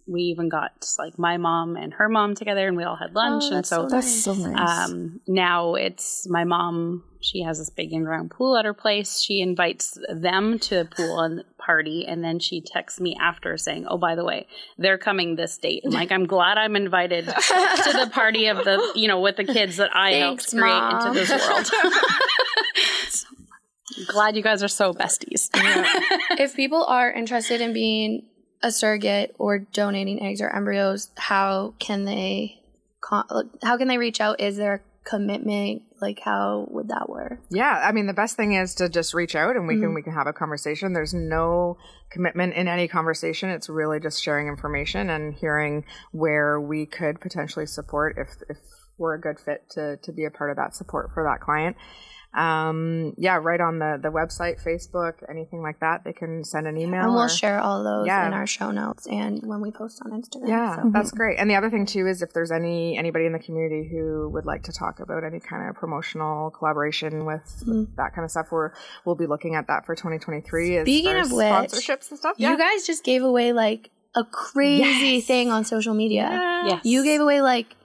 we 0.07 0.23
even 0.23 0.49
got 0.49 0.73
like 0.99 1.19
my 1.19 1.37
mom 1.37 1.77
and 1.77 1.93
her 1.95 2.09
mom 2.09 2.35
together 2.35 2.69
and 2.69 2.77
we 2.77 2.85
all 2.85 2.97
had 2.97 3.15
lunch 3.15 3.45
oh, 3.47 3.57
and 3.57 3.67
so, 3.67 3.83
so 3.83 3.89
that's 3.89 4.23
so 4.25 4.35
nice. 4.35 4.91
um, 4.91 5.21
now 5.27 5.75
it's 5.75 6.29
my 6.29 6.45
mom 6.45 7.03
she 7.21 7.43
has 7.43 7.59
this 7.59 7.71
big 7.71 7.93
in-ground 7.93 8.31
pool 8.31 8.57
at 8.57 8.65
her 8.65 8.75
place. 8.75 9.21
She 9.21 9.41
invites 9.41 9.99
them 10.09 10.61
to 10.61 10.75
the 10.77 10.85
pool 10.85 11.21
and 11.21 11.43
party 11.59 12.05
and 12.07 12.23
then 12.23 12.39
she 12.39 12.61
texts 12.61 13.01
me 13.01 13.17
after 13.21 13.57
saying 13.57 13.87
oh 13.89 13.99
by 13.99 14.15
the 14.15 14.25
way 14.25 14.47
they're 14.79 14.99
coming 14.99 15.35
this 15.35 15.59
date. 15.59 15.83
And 15.85 15.93
like 15.93 16.13
i'm 16.13 16.27
glad 16.27 16.59
i'm 16.59 16.77
invited 16.77 17.25
to 17.27 17.33
the 17.33 18.09
party 18.13 18.47
of 18.47 18.59
the 18.59 18.93
you 18.95 19.09
know 19.09 19.21
with 19.21 19.37
the 19.37 19.45
kids 19.45 19.79
that 19.79 19.91
i 19.93 20.13
Thanks, 20.13 20.53
helped 20.53 20.63
create 20.63 20.79
mom. 20.79 21.07
into 21.09 21.19
this 21.19 21.31
world. 21.49 21.71
Glad 24.09 24.37
you 24.37 24.43
guys 24.43 24.63
are 24.63 24.69
so 24.69 24.93
besties. 24.93 25.49
Yeah. 25.57 25.85
if 26.39 26.55
people 26.55 26.85
are 26.85 27.11
interested 27.11 27.61
in 27.61 27.73
being 27.73 28.27
a 28.63 28.71
surrogate 28.71 29.35
or 29.39 29.59
donating 29.59 30.23
eggs 30.23 30.41
or 30.41 30.55
embryos, 30.55 31.11
how 31.17 31.75
can 31.79 32.05
they 32.05 32.61
how 33.63 33.77
can 33.77 33.89
they 33.89 33.99
reach 33.99 34.21
out? 34.21 34.41
Is 34.41 34.57
there 34.57 34.75
a 34.75 35.09
commitment? 35.09 35.83
Like 36.01 36.21
how 36.21 36.67
would 36.71 36.89
that 36.89 37.09
work? 37.09 37.41
Yeah, 37.51 37.83
I 37.85 37.93
mean 37.93 38.07
the 38.07 38.13
best 38.13 38.37
thing 38.37 38.55
is 38.55 38.75
to 38.77 38.89
just 38.89 39.15
reach 39.15 39.35
out 39.35 39.57
and 39.57 39.67
we 39.67 39.75
mm-hmm. 39.75 39.85
can 39.85 39.95
we 39.95 40.03
can 40.03 40.13
have 40.13 40.27
a 40.27 40.33
conversation. 40.33 40.93
There's 40.93 41.15
no 41.15 41.79
commitment 42.11 42.55
in 42.55 42.69
any 42.69 42.89
conversation. 42.89 43.49
It's 43.51 43.69
really 43.69 44.01
just 44.01 44.23
sharing 44.23 44.49
information 44.49 45.11
and 45.11 45.35
hearing 45.35 45.85
where 46.13 46.61
we 46.61 46.87
could 46.87 47.21
potentially 47.21 47.67
support 47.67 48.17
if 48.19 48.29
if 48.49 48.59
we're 48.99 49.15
a 49.15 49.21
good 49.21 49.39
fit 49.39 49.69
to 49.71 49.97
to 50.03 50.13
be 50.13 50.25
a 50.25 50.31
part 50.31 50.51
of 50.51 50.57
that 50.57 50.75
support 50.75 51.11
for 51.15 51.23
that 51.23 51.41
client 51.41 51.77
um, 52.35 53.15
yeah, 53.17 53.37
right 53.37 53.61
on 53.61 53.79
the, 53.79 53.99
the 54.03 54.11
website, 54.11 54.63
Facebook, 54.63 55.15
anything 55.29 55.63
like 55.63 55.81
that, 55.81 56.05
they 56.05 56.13
can 56.13 56.45
send 56.45 56.67
an 56.67 56.77
email. 56.77 57.03
And 57.03 57.13
we'll 57.13 57.23
or, 57.23 57.29
share 57.29 57.59
all 57.61 57.83
those 57.83 58.07
yeah. 58.07 58.27
in 58.27 58.35
our 58.35 58.47
show 58.47 58.71
notes 58.71 59.07
and 59.07 59.41
when 59.45 59.61
we 59.61 59.71
post 59.71 60.03
on 60.05 60.13
Instagram. 60.13 60.49
Yeah, 60.49 60.83
so. 60.83 60.91
that's 60.93 61.11
great. 61.13 61.39
And 61.39 61.49
the 61.49 61.55
other 61.55 61.71
thing 61.71 61.87
too 61.87 62.07
is 62.07 62.21
if 62.21 62.33
there's 62.33 62.51
any 62.51 62.99
anybody 62.99 63.25
in 63.25 63.33
the 63.33 63.39
community 63.39 63.89
who 63.89 64.29
would 64.31 64.45
like 64.45 64.65
to 64.65 64.73
talk 64.73 65.01
about 65.01 65.25
any 65.25 65.41
kind 65.41 65.69
of 65.69 65.77
promotional 65.77 66.51
collaboration 66.51 67.25
with, 67.25 67.43
mm-hmm. 67.61 67.81
with 67.81 67.97
that 67.97 68.15
kind 68.15 68.25
of 68.25 68.31
stuff, 68.31 68.49
we're 68.51 68.73
we'll 69.05 69.17
be 69.17 69.27
looking 69.27 69.55
at 69.55 69.67
that 69.69 69.87
for 69.87 69.95
2023. 69.95 70.83
Speaking 70.83 71.17
of 71.17 71.33
which, 71.33 71.47
sponsorships 71.47 72.11
and 72.11 72.19
stuff. 72.19 72.37
Yeah. 72.37 72.51
You 72.51 72.59
guys 72.59 72.87
just 72.87 73.03
gave 73.03 73.23
away 73.23 73.53
like 73.53 73.91
a 74.15 74.25
crazy 74.25 75.17
yes. 75.17 75.27
thing 75.27 75.51
on 75.51 75.65
social 75.65 75.95
media. 75.95 76.29
Yes. 76.67 76.81
You 76.85 77.03
gave 77.05 77.21
away 77.21 77.41
like 77.41 77.77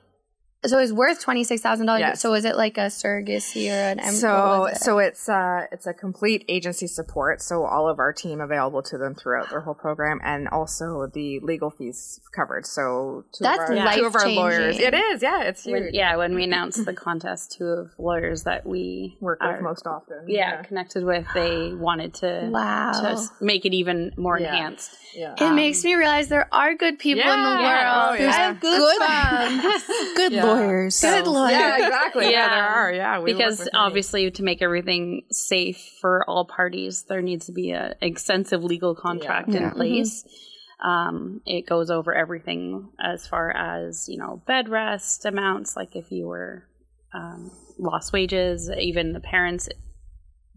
so 0.65 0.77
it's 0.77 0.91
worth 0.91 1.19
twenty 1.19 1.43
six 1.43 1.61
thousand 1.61 1.87
yes. 1.87 1.99
dollars. 1.99 2.19
So 2.19 2.33
is 2.33 2.45
it 2.45 2.55
like 2.55 2.77
a 2.77 2.87
surrogacy 2.87 3.69
or 3.69 3.91
an? 3.91 3.99
M- 3.99 4.13
so 4.13 4.65
it? 4.65 4.77
so 4.77 4.99
it's 4.99 5.27
uh 5.27 5.65
it's 5.71 5.87
a 5.87 5.93
complete 5.93 6.45
agency 6.47 6.85
support. 6.87 7.41
So 7.41 7.65
all 7.65 7.89
of 7.89 7.97
our 7.97 8.13
team 8.13 8.41
available 8.41 8.83
to 8.83 8.97
them 8.97 9.15
throughout 9.15 9.49
their 9.49 9.61
whole 9.61 9.73
program, 9.73 10.19
and 10.23 10.47
also 10.47 11.07
the 11.11 11.39
legal 11.39 11.71
fees 11.71 12.19
covered. 12.35 12.67
So 12.67 13.25
two 13.31 13.43
that's 13.43 13.71
of 13.71 13.77
our, 13.77 13.95
two 13.95 14.05
of 14.05 14.15
our 14.15 14.29
lawyers. 14.29 14.77
It 14.77 14.93
is, 14.93 15.23
yeah, 15.23 15.43
it's 15.43 15.63
huge. 15.63 15.73
When, 15.73 15.89
yeah, 15.93 16.15
when 16.17 16.35
we 16.35 16.43
announced 16.43 16.85
the 16.85 16.93
contest, 17.07 17.53
two 17.53 17.65
of 17.65 17.91
lawyers 17.97 18.43
that 18.43 18.65
we 18.65 19.17
work 19.19 19.41
with 19.41 19.61
most 19.61 19.87
often, 19.87 20.25
yeah, 20.27 20.57
yeah, 20.57 20.61
connected 20.63 21.03
with, 21.03 21.25
they 21.33 21.73
wanted 21.73 22.13
to 22.15 22.49
wow 22.51 22.91
to 22.91 23.27
make 23.43 23.65
it 23.65 23.73
even 23.73 24.11
more 24.15 24.39
yeah. 24.39 24.49
enhanced. 24.49 24.95
Yeah. 25.15 25.33
It 25.33 25.41
um, 25.41 25.55
makes 25.55 25.83
me 25.83 25.95
realize 25.95 26.29
there 26.29 26.47
are 26.53 26.75
good 26.75 26.99
people 26.99 27.23
yeah, 27.23 27.33
in 27.33 27.43
the 27.43 27.63
world. 27.63 28.09
Oh, 28.09 28.13
yeah. 28.13 28.29
I 28.29 28.33
have 28.33 28.59
good, 28.59 30.15
good, 30.15 30.31
good 30.31 30.41
lawyers. 30.53 30.95
So. 30.95 31.11
Good 31.11 31.29
lawyers. 31.29 31.51
Yeah, 31.51 31.75
exactly. 31.75 32.25
yeah. 32.25 32.31
yeah, 32.31 32.49
there 32.49 32.69
are. 32.69 32.93
Yeah, 32.93 33.21
because 33.23 33.69
obviously 33.73 34.31
to 34.31 34.43
make 34.43 34.61
everything 34.61 35.23
safe 35.31 35.97
for 36.01 36.27
all 36.29 36.45
parties, 36.45 37.03
there 37.03 37.21
needs 37.21 37.45
to 37.47 37.51
be 37.51 37.71
an 37.71 37.95
extensive 38.01 38.63
legal 38.63 38.95
contract 38.95 39.49
in 39.49 39.63
mm-hmm. 39.63 39.75
place. 39.75 40.23
Mm-hmm. 40.23 40.87
Um, 40.87 41.41
it 41.45 41.67
goes 41.67 41.91
over 41.91 42.13
everything 42.13 42.89
as 42.99 43.27
far 43.27 43.51
as 43.51 44.07
you 44.09 44.17
know 44.17 44.41
bed 44.47 44.67
rest 44.67 45.25
amounts, 45.25 45.75
like 45.75 45.95
if 45.95 46.11
you 46.11 46.27
were 46.27 46.67
um, 47.13 47.51
lost 47.77 48.13
wages, 48.13 48.69
even 48.69 49.13
the 49.13 49.19
parents. 49.19 49.69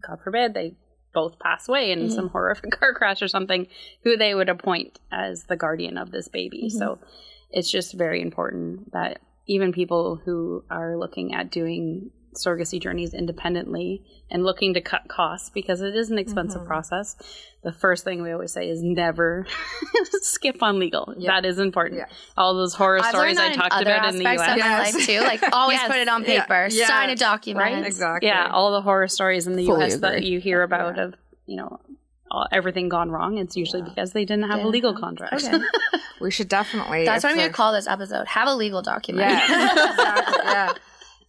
God 0.01 0.19
forbid 0.23 0.53
they 0.53 0.75
both 1.13 1.39
pass 1.39 1.67
away 1.67 1.91
in 1.91 1.99
mm-hmm. 1.99 2.09
some 2.09 2.29
horrific 2.29 2.71
car 2.79 2.93
crash 2.93 3.21
or 3.21 3.27
something, 3.27 3.67
who 4.03 4.17
they 4.17 4.35
would 4.35 4.49
appoint 4.49 4.99
as 5.11 5.45
the 5.45 5.55
guardian 5.55 5.97
of 5.97 6.11
this 6.11 6.27
baby. 6.27 6.67
Mm-hmm. 6.67 6.77
So 6.77 6.99
it's 7.49 7.71
just 7.71 7.93
very 7.93 8.21
important 8.21 8.91
that 8.91 9.21
even 9.47 9.71
people 9.71 10.21
who 10.23 10.63
are 10.69 10.97
looking 10.97 11.33
at 11.33 11.51
doing 11.51 12.11
surrogacy 12.35 12.81
journeys 12.81 13.13
independently 13.13 14.03
and 14.29 14.43
looking 14.43 14.73
to 14.73 14.81
cut 14.81 15.07
costs 15.07 15.49
because 15.49 15.81
it 15.81 15.95
is 15.95 16.11
an 16.11 16.17
expensive 16.17 16.61
mm-hmm. 16.61 16.67
process. 16.67 17.15
The 17.63 17.71
first 17.71 18.03
thing 18.03 18.21
we 18.21 18.31
always 18.31 18.51
say 18.51 18.69
is 18.69 18.81
never 18.83 19.45
skip 20.21 20.61
on 20.61 20.79
legal. 20.79 21.13
That 21.25 21.45
is 21.45 21.59
important. 21.59 21.99
Yeah. 21.99 22.15
All 22.37 22.55
those 22.55 22.73
horror 22.73 22.99
I've 22.99 23.11
stories 23.11 23.37
I 23.37 23.53
talked 23.53 23.81
about 23.81 24.13
in 24.13 24.17
the 24.17 24.29
US. 24.29 24.51
Of 24.51 24.57
yes. 24.57 24.59
my 24.59 24.79
life 24.79 25.05
too. 25.05 25.19
Like 25.21 25.43
always 25.53 25.77
yes. 25.77 25.87
put 25.87 25.97
it 25.97 26.07
on 26.07 26.23
paper, 26.23 26.67
yeah. 26.71 26.87
sign 26.87 27.09
a 27.09 27.15
document. 27.15 27.63
Right? 27.63 27.85
Exactly. 27.85 28.27
Yeah, 28.27 28.49
all 28.51 28.71
the 28.71 28.81
horror 28.81 29.07
stories 29.07 29.47
in 29.47 29.55
the 29.55 29.65
Fully 29.65 29.85
US 29.85 29.95
agree. 29.95 30.09
that 30.09 30.23
you 30.23 30.39
hear 30.39 30.61
about 30.63 30.99
of, 30.99 31.15
you 31.45 31.57
know, 31.57 31.79
everything 32.51 32.89
gone 32.89 33.11
wrong, 33.11 33.37
it's 33.37 33.55
usually 33.55 33.81
yeah. 33.81 33.89
because 33.89 34.13
they 34.13 34.25
didn't 34.25 34.49
have 34.49 34.59
yeah. 34.59 34.65
a 34.65 34.67
legal 34.67 34.93
contract. 34.93 35.43
Okay. 35.43 35.57
we 36.21 36.31
should 36.31 36.49
definitely. 36.49 37.05
That's 37.05 37.23
what 37.23 37.31
I'm 37.31 37.37
going 37.37 37.49
to 37.49 37.53
call 37.53 37.73
this 37.73 37.87
episode. 37.87 38.27
Have 38.27 38.47
a 38.47 38.55
legal 38.55 38.81
document. 38.81 39.29
Yeah. 39.29 39.71
exactly. 39.91 40.35
Yeah. 40.43 40.73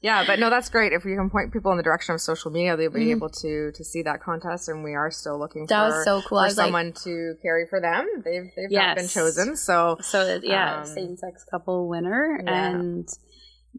Yeah, 0.03 0.25
but 0.27 0.39
no, 0.39 0.51
that's 0.51 0.69
great. 0.69 0.93
If 0.93 1.05
we 1.05 1.17
can 1.17 1.31
point 1.31 1.53
people 1.53 1.73
in 1.73 1.79
the 1.79 1.83
direction 1.83 2.15
of 2.15 2.21
social 2.21 2.51
media, 2.51 2.77
they'll 2.77 2.91
be 2.91 3.01
mm-hmm. 3.01 3.11
able 3.11 3.31
to 3.31 3.73
to 3.73 3.85
see 3.85 4.03
that 4.03 4.23
contest. 4.23 4.69
And 4.69 4.85
we 4.85 4.95
are 4.95 5.11
still 5.11 5.39
looking 5.39 5.67
that 5.67 5.91
for, 5.91 5.97
was 5.97 6.05
so 6.05 6.23
cool. 6.23 6.45
for 6.45 6.51
someone 6.51 6.87
like, 6.87 7.03
to 7.03 7.35
carry 7.43 7.67
for 7.67 7.81
them. 7.81 8.07
They've 8.25 8.51
they've 8.55 8.71
yes. 8.71 8.83
not 8.87 8.97
been 8.97 9.09
chosen, 9.09 9.57
so 9.57 9.97
so 10.01 10.39
yeah, 10.43 10.81
um, 10.81 10.87
same 10.87 11.17
sex 11.17 11.45
couple 11.51 11.89
winner, 11.89 12.41
yeah. 12.45 12.69
and 12.69 13.09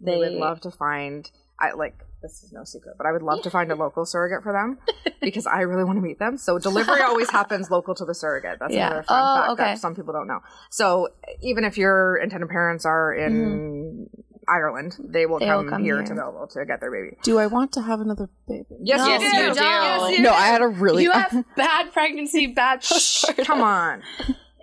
they 0.01 0.17
we 0.17 0.19
would 0.19 0.33
love 0.33 0.59
to 0.61 0.71
find. 0.71 1.29
I 1.59 1.73
like 1.73 1.95
this 2.27 2.43
is 2.43 2.51
no 2.51 2.63
secret, 2.63 2.95
but 2.97 3.07
I 3.07 3.11
would 3.11 3.21
love 3.21 3.41
to 3.43 3.49
find 3.49 3.71
a 3.71 3.75
local 3.75 4.05
surrogate 4.05 4.43
for 4.43 4.51
them 4.51 4.77
because 5.21 5.47
I 5.47 5.61
really 5.61 5.83
want 5.83 5.97
to 5.97 6.01
meet 6.01 6.19
them. 6.19 6.37
So 6.37 6.59
delivery 6.59 7.01
always 7.01 7.29
happens 7.29 7.71
local 7.71 7.95
to 7.95 8.05
the 8.05 8.13
surrogate. 8.13 8.57
That's 8.59 8.73
yeah. 8.73 8.87
another 8.87 9.03
fun 9.03 9.21
oh, 9.21 9.35
fact 9.35 9.51
okay. 9.51 9.63
that 9.63 9.79
some 9.79 9.95
people 9.95 10.13
don't 10.13 10.27
know. 10.27 10.39
So 10.69 11.09
even 11.41 11.63
if 11.63 11.77
your 11.77 12.17
intended 12.17 12.49
parents 12.49 12.85
are 12.85 13.13
in 13.13 13.33
mm-hmm. 13.33 14.21
Ireland, 14.47 14.97
they 14.99 15.25
will, 15.25 15.39
they 15.39 15.45
come, 15.45 15.65
will 15.65 15.71
come, 15.71 15.83
here, 15.83 15.97
here, 15.97 16.05
to 16.05 16.15
Belleville 16.15 16.47
to 16.47 16.65
get 16.65 16.79
their 16.79 16.91
baby. 16.91 17.17
Do 17.23 17.37
I 17.39 17.47
want 17.47 17.71
to 17.73 17.81
have 17.81 17.99
another 17.99 18.29
baby? 18.47 18.65
Yes, 18.81 18.99
no, 18.99 19.13
you, 19.13 19.19
do. 19.19 19.25
you 19.25 19.53
do. 19.53 19.63
Yes, 19.63 20.17
you 20.17 20.23
no, 20.23 20.31
I 20.31 20.47
had 20.47 20.61
a 20.61 20.67
really. 20.67 21.03
You 21.03 21.11
have 21.11 21.45
bad 21.55 21.91
pregnancy, 21.93 22.47
bad 22.47 22.81
postpartum. 22.81 23.45
Come 23.45 23.61
on. 23.61 24.03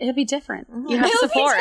It'll 0.00 0.14
be 0.14 0.24
different. 0.24 0.70
Mm-hmm. 0.70 0.88
You 0.88 0.98
have 0.98 1.06
It'll 1.06 1.28
support. 1.28 1.58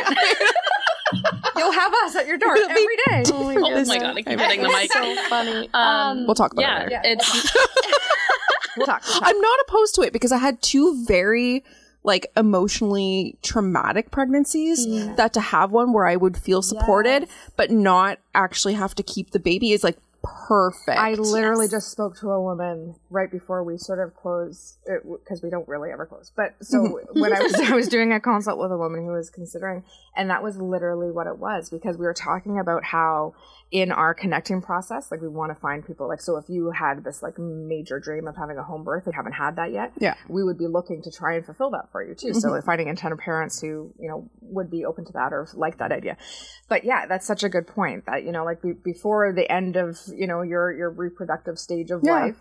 You'll 1.56 1.72
have 1.72 1.94
us 2.06 2.16
at 2.16 2.28
your 2.28 2.38
door 2.38 2.56
every 2.70 2.96
day. 3.08 3.24
Oh 3.28 3.44
my, 3.44 3.56
oh 3.56 3.86
my 3.86 3.98
god! 4.00 4.18
I 4.18 4.22
keep 4.22 4.40
hitting 4.40 4.62
the 4.62 4.70
mic. 4.70 4.92
so 4.92 5.16
funny. 5.30 5.70
Um, 5.74 5.82
um, 5.82 6.26
we'll 6.26 6.36
talk 6.36 6.54
about 6.54 6.62
yeah, 6.62 6.84
it. 6.84 6.92
Yeah, 6.92 7.02
it's. 7.04 7.56
we'll 8.78 8.88
talk, 8.88 9.04
we'll 9.06 9.20
talk. 9.20 9.24
I'm 9.24 9.40
not 9.40 9.60
opposed 9.68 9.96
to 9.96 10.02
it 10.02 10.14
because 10.14 10.32
I 10.32 10.38
had 10.38 10.62
two 10.62 11.04
very 11.06 11.64
like 12.04 12.28
emotionally 12.36 13.38
traumatic 13.42 14.12
pregnancies 14.12 14.86
yeah. 14.86 15.14
that 15.16 15.34
to 15.34 15.40
have 15.40 15.72
one 15.72 15.94
where 15.94 16.06
I 16.06 16.18
would 16.18 16.38
feel 16.38 16.62
supported 16.62 17.24
yes. 17.24 17.30
but 17.56 17.72
not 17.72 18.20
actually 18.36 18.74
have 18.74 18.94
to 18.96 19.04
keep 19.04 19.32
the 19.32 19.40
baby 19.40 19.72
is 19.72 19.84
like 19.84 19.98
perfect. 20.24 20.98
I 20.98 21.14
literally 21.14 21.66
yes. 21.66 21.72
just 21.72 21.92
spoke 21.92 22.18
to 22.20 22.32
a 22.32 22.42
woman 22.42 22.96
right 23.10 23.30
before 23.30 23.64
we 23.64 23.78
sort 23.78 24.00
of 24.00 24.16
close 24.16 24.78
because 24.86 25.42
we 25.44 25.50
don't 25.50 25.68
really 25.68 25.92
ever 25.92 26.06
close. 26.06 26.32
But 26.36 26.56
so 26.62 27.02
when 27.14 27.34
I 27.34 27.42
was 27.42 27.54
I 27.56 27.76
was 27.76 27.88
doing 27.88 28.14
a 28.14 28.20
consult 28.20 28.58
with 28.58 28.72
a 28.72 28.78
woman 28.78 29.06
who 29.06 29.12
was 29.12 29.30
considering, 29.30 29.84
and 30.16 30.30
that 30.30 30.42
was 30.42 30.58
literally 30.58 31.12
what 31.12 31.28
it 31.28 31.38
was 31.38 31.70
because 31.70 31.98
we 31.98 32.06
were 32.06 32.14
talking 32.14 32.60
about 32.60 32.84
how 32.84 33.34
in 33.72 33.92
our 33.92 34.14
connecting 34.14 34.62
process, 34.62 35.10
like 35.10 35.20
we 35.20 35.28
want 35.28 35.52
to 35.52 35.60
find 35.60 35.86
people 35.86 36.08
like 36.08 36.22
so 36.22 36.38
if 36.38 36.48
you 36.48 36.72
had 36.72 37.04
this 37.04 37.24
like 37.24 37.38
major 37.40 38.00
dream 38.00 38.28
of 38.28 38.36
having 38.38 38.58
a 38.58 38.64
home 38.64 38.84
birth, 38.84 39.06
and 39.06 39.16
haven't 39.16 39.34
had 39.34 39.56
that 39.56 39.72
yet, 39.72 39.92
yeah, 40.00 40.14
we 40.30 40.44
would 40.44 40.58
be 40.58 40.68
looking 40.68 41.02
to 41.02 41.12
try 41.12 41.36
and 41.36 41.46
fulfill 41.46 41.72
that 41.72 41.92
for 41.92 42.04
you 42.04 42.14
too. 42.14 42.28
Mm-hmm. 42.28 42.40
So 42.40 42.62
finding 42.62 42.88
intended 42.88 43.20
parents 43.20 43.60
who 43.60 43.92
you 44.00 44.08
know 44.08 44.30
would 44.42 44.70
be 44.70 44.86
open 44.86 45.06
to 45.06 45.14
that 45.14 45.34
or 45.34 45.48
like 45.56 45.80
that 45.80 45.92
idea. 45.92 46.18
But 46.70 46.86
yeah, 46.86 47.08
that's 47.08 47.26
such 47.26 47.44
a 47.44 47.50
good 47.50 47.68
point 47.68 48.06
that 48.06 48.24
you 48.24 48.32
know 48.32 48.46
like 48.46 48.62
be- 48.62 48.74
before 48.74 49.34
the 49.34 49.52
end 49.52 49.76
of 49.76 49.98
you 50.16 50.28
know 50.28 50.42
your 50.42 50.72
your 50.72 50.90
reproductive 50.90 51.58
stage 51.58 51.92
of 51.92 52.02
yeah. 52.04 52.14
life 52.14 52.38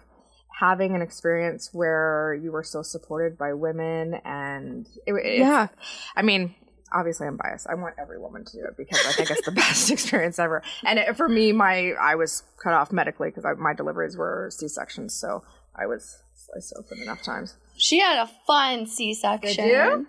having 0.60 0.94
an 0.94 1.02
experience 1.02 1.70
where 1.72 2.38
you 2.42 2.52
were 2.52 2.62
so 2.62 2.82
supported 2.82 3.36
by 3.38 3.52
women 3.52 4.14
and 4.24 4.86
it, 5.06 5.38
yeah 5.38 5.68
i 6.14 6.22
mean 6.22 6.54
obviously 6.94 7.26
I'm 7.26 7.36
biased. 7.36 7.66
I 7.68 7.74
want 7.74 7.94
every 7.98 8.18
woman 8.18 8.44
to 8.44 8.52
do 8.52 8.64
it 8.64 8.76
because 8.76 9.04
I 9.06 9.12
think 9.12 9.30
it's 9.30 9.44
the 9.44 9.52
best 9.52 9.90
experience 9.90 10.38
ever. 10.38 10.62
And 10.84 10.98
it, 10.98 11.16
for 11.16 11.28
me, 11.28 11.52
my 11.52 11.92
I 12.00 12.14
was 12.14 12.42
cut 12.62 12.74
off 12.74 12.92
medically 12.92 13.30
because 13.30 13.44
my 13.58 13.74
deliveries 13.74 14.16
were 14.16 14.50
C 14.52 14.68
sections, 14.68 15.14
so 15.14 15.42
I 15.74 15.86
was 15.86 16.22
sliced 16.34 16.74
open 16.78 17.02
enough 17.02 17.22
times. 17.22 17.56
She 17.76 17.98
had 17.98 18.18
a 18.18 18.30
fun 18.46 18.86
C 18.86 19.14
section. 19.14 19.64
Did 19.64 19.72
you? 19.72 20.06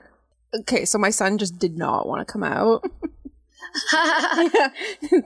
Okay, 0.61 0.85
so 0.85 0.97
my 0.97 1.09
son 1.09 1.37
just 1.37 1.57
did 1.57 1.77
not 1.77 2.07
want 2.07 2.25
to 2.25 2.31
come 2.31 2.43
out. 2.43 2.85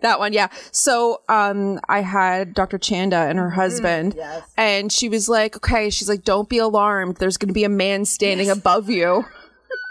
that 0.01 0.15
one, 0.19 0.33
yeah. 0.33 0.47
So, 0.71 1.21
um, 1.29 1.79
I 1.89 2.01
had 2.01 2.53
Dr. 2.53 2.77
Chanda 2.77 3.17
and 3.17 3.37
her 3.39 3.47
mm-hmm. 3.47 3.55
husband, 3.55 4.13
mm, 4.13 4.17
yes. 4.17 4.43
and 4.57 4.91
she 4.91 5.09
was 5.09 5.27
like, 5.27 5.57
"Okay," 5.57 5.89
she's 5.89 6.09
like, 6.09 6.23
"Don't 6.23 6.49
be 6.49 6.57
alarmed. 6.57 7.17
There's 7.17 7.37
going 7.37 7.49
to 7.49 7.53
be 7.53 7.63
a 7.63 7.69
man 7.69 8.05
standing 8.05 8.47
yes. 8.47 8.57
above 8.57 8.89
you." 8.89 9.25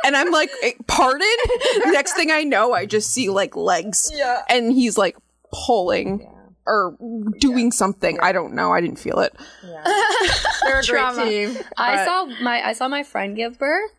and 0.05 0.17
I'm 0.17 0.31
like, 0.31 0.51
eh, 0.63 0.73
pardon? 0.87 1.27
Next 1.87 2.15
thing 2.15 2.31
I 2.31 2.45
know, 2.45 2.73
I 2.73 2.87
just 2.87 3.11
see 3.11 3.29
like 3.29 3.57
legs. 3.57 4.11
Yeah. 4.15 4.43
And 4.49 4.73
he's 4.73 4.97
like 4.97 5.17
pulling. 5.53 6.21
Yeah. 6.21 6.31
Or 6.69 6.97
doing 7.39 7.67
yeah. 7.67 7.71
something. 7.71 8.19
I 8.19 8.33
don't 8.33 8.53
know. 8.53 8.73
I 8.73 8.81
didn't 8.81 8.99
feel 8.99 9.21
it. 9.21 9.33
Yeah. 9.65 9.85
They're 10.65 10.81
a 10.81 10.83
Trauma. 10.83 11.23
great 11.23 11.53
team. 11.55 11.65
I 11.77 12.05
saw 12.05 12.25
my 12.43 12.61
I 12.61 12.73
saw 12.73 12.89
my 12.89 13.05
friend 13.05 13.37
give 13.37 13.57
birth 13.57 13.93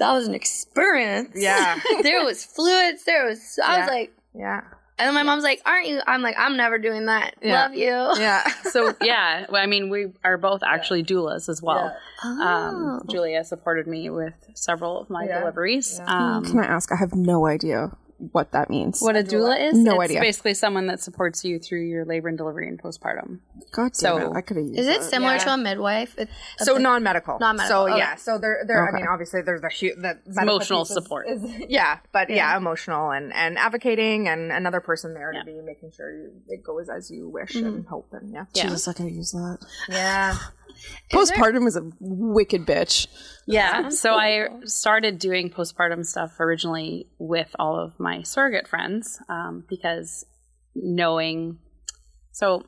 that 0.00 0.12
was 0.12 0.26
an 0.26 0.34
experience. 0.34 1.30
Yeah. 1.34 1.78
there 2.02 2.24
was 2.24 2.44
fluids. 2.44 3.04
There 3.04 3.26
was. 3.26 3.58
I 3.62 3.76
yeah. 3.76 3.80
was 3.80 3.90
like, 3.90 4.12
yeah. 4.34 4.60
And 4.98 5.06
then 5.06 5.14
my 5.14 5.22
mom's 5.22 5.44
like, 5.44 5.62
"Aren't 5.64 5.88
you?" 5.88 6.00
I'm 6.06 6.20
like, 6.20 6.36
"I'm 6.38 6.58
never 6.58 6.78
doing 6.78 7.06
that. 7.06 7.34
Yeah. 7.42 7.62
Love 7.62 7.74
you." 7.74 8.22
Yeah. 8.22 8.46
so 8.70 8.94
yeah, 9.00 9.46
I 9.50 9.64
mean, 9.64 9.88
we 9.88 10.12
are 10.24 10.36
both 10.36 10.62
actually 10.62 11.04
doulas 11.04 11.48
as 11.48 11.62
well. 11.62 11.96
Yeah. 12.22 12.30
Um, 12.30 12.38
oh. 12.40 12.46
Um, 12.46 13.02
Julia 13.08 13.42
supported 13.44 13.86
me 13.86 14.10
with 14.10 14.34
several 14.52 15.00
of 15.00 15.08
my 15.08 15.24
yeah. 15.24 15.40
deliveries. 15.40 15.98
Um, 16.04 16.44
Can 16.44 16.58
I 16.58 16.66
ask? 16.66 16.92
I 16.92 16.96
have 16.96 17.14
no 17.14 17.46
idea 17.46 17.92
what 18.32 18.52
that 18.52 18.68
means. 18.68 19.00
What 19.00 19.16
a 19.16 19.22
doula 19.22 19.70
is? 19.70 19.78
No 19.78 20.00
it's 20.00 20.10
idea. 20.10 20.20
Basically, 20.20 20.54
someone 20.54 20.86
that 20.86 21.00
supports 21.00 21.44
you 21.44 21.58
through 21.58 21.82
your 21.82 22.04
labor 22.04 22.28
and 22.28 22.36
delivery 22.36 22.68
and 22.68 22.80
postpartum. 22.80 23.38
God 23.72 23.96
so, 23.96 24.16
it, 24.18 24.36
I 24.36 24.40
could 24.42 24.58
have 24.58 24.66
used. 24.66 24.78
Is 24.78 24.86
it 24.86 25.02
similar 25.02 25.34
yeah. 25.34 25.44
to 25.44 25.54
a 25.54 25.56
midwife? 25.56 26.16
so 26.58 26.76
non-medical. 26.76 27.38
Non-medical. 27.38 27.86
So 27.86 27.88
okay. 27.88 27.98
yeah. 27.98 28.16
So 28.16 28.38
there, 28.38 28.64
there. 28.66 28.88
Okay. 28.88 28.96
I 28.96 29.00
mean, 29.00 29.08
obviously, 29.08 29.42
there's 29.42 29.62
the 29.62 30.18
the 30.26 30.42
emotional 30.42 30.84
support. 30.84 31.28
Is, 31.28 31.42
yeah, 31.68 32.00
but 32.12 32.28
yeah. 32.28 32.36
yeah. 32.36 32.56
emotional 32.56 33.10
and 33.10 33.32
and 33.32 33.58
advocating 33.58 34.28
and 34.28 34.52
another 34.52 34.80
person 34.80 35.14
there 35.14 35.32
yeah. 35.32 35.40
to 35.40 35.46
be 35.46 35.60
making 35.60 35.92
sure 35.92 36.10
you, 36.12 36.32
it 36.48 36.62
goes 36.62 36.88
as 36.88 37.10
you 37.10 37.28
wish 37.28 37.54
mm-hmm. 37.54 37.66
and 37.66 37.86
hope 37.86 38.08
and 38.12 38.32
yeah. 38.32 38.44
Yeah. 38.54 38.62
Jesus, 38.64 38.86
I 38.88 38.92
could 38.92 39.10
use 39.10 39.32
that. 39.32 39.58
Yeah. 39.88 40.36
Postpartum 41.12 41.66
is, 41.66 41.74
there- 41.74 41.82
is 41.84 41.92
a 41.92 41.96
wicked 42.00 42.66
bitch. 42.66 43.06
Yeah. 43.46 43.88
So 43.88 44.14
I 44.14 44.48
started 44.64 45.18
doing 45.18 45.50
postpartum 45.50 46.04
stuff 46.04 46.38
originally 46.38 47.08
with 47.18 47.54
all 47.58 47.78
of 47.78 47.98
my 47.98 48.22
surrogate 48.22 48.68
friends 48.68 49.20
um, 49.28 49.64
because 49.68 50.24
knowing, 50.74 51.58
so 52.32 52.64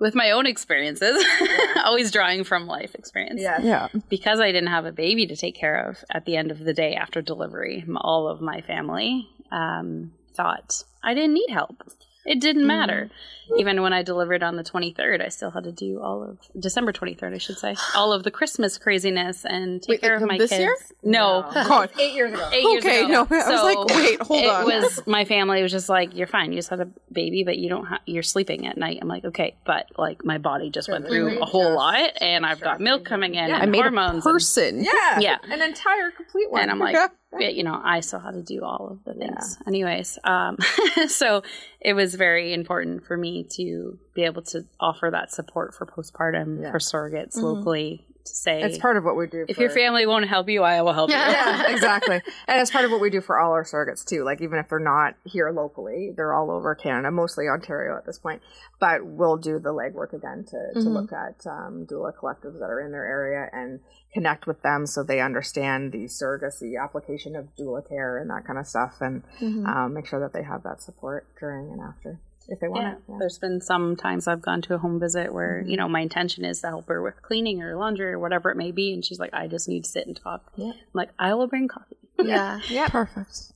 with 0.00 0.14
my 0.14 0.30
own 0.30 0.46
experiences, 0.46 1.22
yeah. 1.40 1.82
always 1.84 2.10
drawing 2.10 2.44
from 2.44 2.66
life 2.66 2.94
experience. 2.94 3.40
Yeah. 3.42 3.60
Yeah. 3.60 3.88
Because 4.08 4.40
I 4.40 4.52
didn't 4.52 4.70
have 4.70 4.86
a 4.86 4.92
baby 4.92 5.26
to 5.26 5.36
take 5.36 5.56
care 5.56 5.88
of 5.88 6.04
at 6.10 6.24
the 6.24 6.36
end 6.36 6.50
of 6.50 6.60
the 6.60 6.72
day 6.72 6.94
after 6.94 7.20
delivery, 7.20 7.84
all 7.96 8.28
of 8.28 8.40
my 8.40 8.60
family 8.62 9.28
um, 9.50 10.12
thought 10.34 10.84
I 11.02 11.14
didn't 11.14 11.34
need 11.34 11.50
help. 11.50 11.82
It 12.28 12.40
didn't 12.40 12.62
mm-hmm. 12.62 12.68
matter. 12.68 13.10
Mm. 13.50 13.60
Even 13.60 13.82
when 13.82 13.94
I 13.94 14.02
delivered 14.02 14.42
on 14.42 14.56
the 14.56 14.62
23rd, 14.62 15.24
I 15.24 15.28
still 15.28 15.50
had 15.50 15.64
to 15.64 15.72
do 15.72 16.00
all 16.02 16.22
of 16.22 16.38
December 16.58 16.92
23rd, 16.92 17.34
I 17.34 17.38
should 17.38 17.56
say, 17.58 17.74
all 17.96 18.12
of 18.12 18.22
the 18.22 18.30
Christmas 18.30 18.76
craziness 18.76 19.46
and 19.46 19.82
take 19.82 19.88
wait, 19.88 20.00
care 20.02 20.16
of 20.16 20.22
my 20.22 20.36
this 20.36 20.50
kids. 20.50 20.60
Year? 20.60 20.76
No, 21.02 21.40
no. 21.40 21.50
God, 21.68 21.90
eight 21.98 22.14
years 22.14 22.34
ago. 22.34 22.50
Eight 22.52 22.62
years 22.62 22.84
okay, 22.84 23.04
ago. 23.04 23.26
no, 23.30 23.36
I 23.36 23.50
was 23.50 23.62
like, 23.62 23.96
wait, 23.96 24.20
hold 24.20 24.42
it 24.42 24.50
on. 24.50 24.70
It 24.70 24.82
was 24.82 25.06
my 25.06 25.24
family 25.24 25.62
was 25.62 25.72
just 25.72 25.88
like, 25.88 26.14
you're 26.14 26.26
fine. 26.26 26.52
You 26.52 26.58
just 26.58 26.68
had 26.68 26.80
a 26.80 26.88
baby, 27.10 27.44
but 27.44 27.56
you 27.56 27.70
don't. 27.70 27.86
Ha- 27.86 28.00
you're 28.04 28.22
sleeping 28.22 28.66
at 28.66 28.76
night. 28.76 28.98
I'm 29.00 29.08
like, 29.08 29.24
okay, 29.24 29.56
but 29.64 29.86
like 29.96 30.24
my 30.24 30.36
body 30.36 30.68
just 30.68 30.90
went 30.90 31.06
through 31.06 31.40
a 31.40 31.46
whole 31.46 31.74
lot, 31.74 32.12
and 32.20 32.44
I've 32.44 32.60
got 32.60 32.80
milk 32.80 33.06
coming 33.06 33.34
in, 33.34 33.48
yeah, 33.48 33.54
and 33.54 33.62
I 33.62 33.66
made 33.66 33.80
hormones. 33.80 34.26
A 34.26 34.30
person, 34.30 34.76
and, 34.76 34.84
yeah, 34.84 35.20
yeah, 35.20 35.38
an 35.44 35.62
entire 35.62 36.10
complete 36.10 36.50
one. 36.50 36.62
And 36.62 36.70
I'm 36.70 36.78
like, 36.78 36.94
you 37.38 37.62
know, 37.62 37.78
I 37.82 38.00
still 38.00 38.20
had 38.20 38.32
to 38.32 38.42
do 38.42 38.64
all 38.64 38.88
of 38.90 39.04
the 39.04 39.18
things. 39.18 39.58
Yeah. 39.60 39.68
Anyways, 39.68 40.18
um, 40.24 40.56
so 41.08 41.42
it 41.80 41.92
was 41.92 42.14
very 42.14 42.54
important 42.54 43.04
for 43.04 43.16
me 43.16 43.44
to 43.56 43.98
be 44.14 44.22
able 44.24 44.42
to 44.42 44.64
offer 44.80 45.10
that 45.10 45.30
support 45.30 45.74
for 45.74 45.86
postpartum 45.86 46.62
yeah. 46.62 46.70
for 46.70 46.78
surrogates 46.78 47.36
mm-hmm. 47.36 47.44
locally 47.44 48.06
to 48.28 48.34
say 48.34 48.62
it's 48.62 48.78
part 48.78 48.96
of 48.96 49.04
what 49.04 49.16
we 49.16 49.26
do. 49.26 49.44
If 49.48 49.58
your 49.58 49.70
family 49.70 50.06
won't 50.06 50.28
help 50.28 50.48
you, 50.48 50.62
I 50.62 50.82
will 50.82 50.92
help 50.92 51.10
you. 51.10 51.16
yeah, 51.16 51.70
exactly. 51.72 52.20
And 52.46 52.60
it's 52.60 52.70
part 52.70 52.84
of 52.84 52.90
what 52.90 53.00
we 53.00 53.10
do 53.10 53.20
for 53.20 53.38
all 53.38 53.52
our 53.52 53.64
surrogates 53.64 54.04
too. 54.04 54.24
Like 54.24 54.40
even 54.40 54.58
if 54.58 54.68
they're 54.68 54.78
not 54.78 55.14
here 55.24 55.50
locally, 55.50 56.12
they're 56.16 56.34
all 56.34 56.50
over 56.50 56.74
Canada, 56.74 57.10
mostly 57.10 57.48
Ontario 57.48 57.96
at 57.96 58.06
this 58.06 58.18
point. 58.18 58.42
But 58.80 59.04
we'll 59.04 59.36
do 59.36 59.58
the 59.58 59.72
legwork 59.72 60.12
again 60.12 60.44
to, 60.44 60.72
to 60.74 60.78
mm-hmm. 60.78 60.88
look 60.88 61.12
at 61.12 61.46
um, 61.46 61.86
doula 61.90 62.12
collectives 62.14 62.58
that 62.60 62.70
are 62.70 62.80
in 62.80 62.92
their 62.92 63.06
area 63.06 63.48
and 63.52 63.80
connect 64.12 64.46
with 64.46 64.62
them 64.62 64.86
so 64.86 65.02
they 65.02 65.20
understand 65.20 65.92
the 65.92 66.04
surrogacy 66.04 66.82
application 66.82 67.36
of 67.36 67.48
doula 67.56 67.86
care 67.86 68.18
and 68.18 68.30
that 68.30 68.46
kind 68.46 68.58
of 68.58 68.66
stuff, 68.66 68.96
and 69.00 69.22
mm-hmm. 69.40 69.66
um, 69.66 69.94
make 69.94 70.06
sure 70.06 70.20
that 70.20 70.32
they 70.32 70.42
have 70.42 70.62
that 70.62 70.80
support 70.80 71.26
during 71.38 71.70
and 71.70 71.80
after 71.80 72.18
if 72.48 72.60
they 72.60 72.68
want 72.68 72.82
yeah. 72.82 72.92
it. 72.92 72.98
Yeah. 73.08 73.16
There's 73.20 73.38
been 73.38 73.60
some 73.60 73.96
times 73.96 74.26
I've 74.26 74.42
gone 74.42 74.62
to 74.62 74.74
a 74.74 74.78
home 74.78 74.98
visit 74.98 75.32
where, 75.32 75.60
mm-hmm. 75.60 75.70
you 75.70 75.76
know, 75.76 75.88
my 75.88 76.00
intention 76.00 76.44
is 76.44 76.60
to 76.62 76.68
help 76.68 76.88
her 76.88 77.02
with 77.02 77.22
cleaning 77.22 77.62
or 77.62 77.76
laundry 77.76 78.12
or 78.12 78.18
whatever 78.18 78.50
it 78.50 78.56
may 78.56 78.70
be. 78.72 78.92
And 78.92 79.04
she's 79.04 79.18
like, 79.18 79.34
I 79.34 79.46
just 79.46 79.68
need 79.68 79.84
to 79.84 79.90
sit 79.90 80.06
and 80.06 80.16
talk. 80.16 80.50
Yeah. 80.56 80.72
I'm 80.72 80.74
like, 80.94 81.10
I 81.18 81.34
will 81.34 81.46
bring 81.46 81.68
coffee. 81.68 81.96
Yeah. 82.20 82.60
yeah. 82.68 82.88
Perfect. 82.88 83.52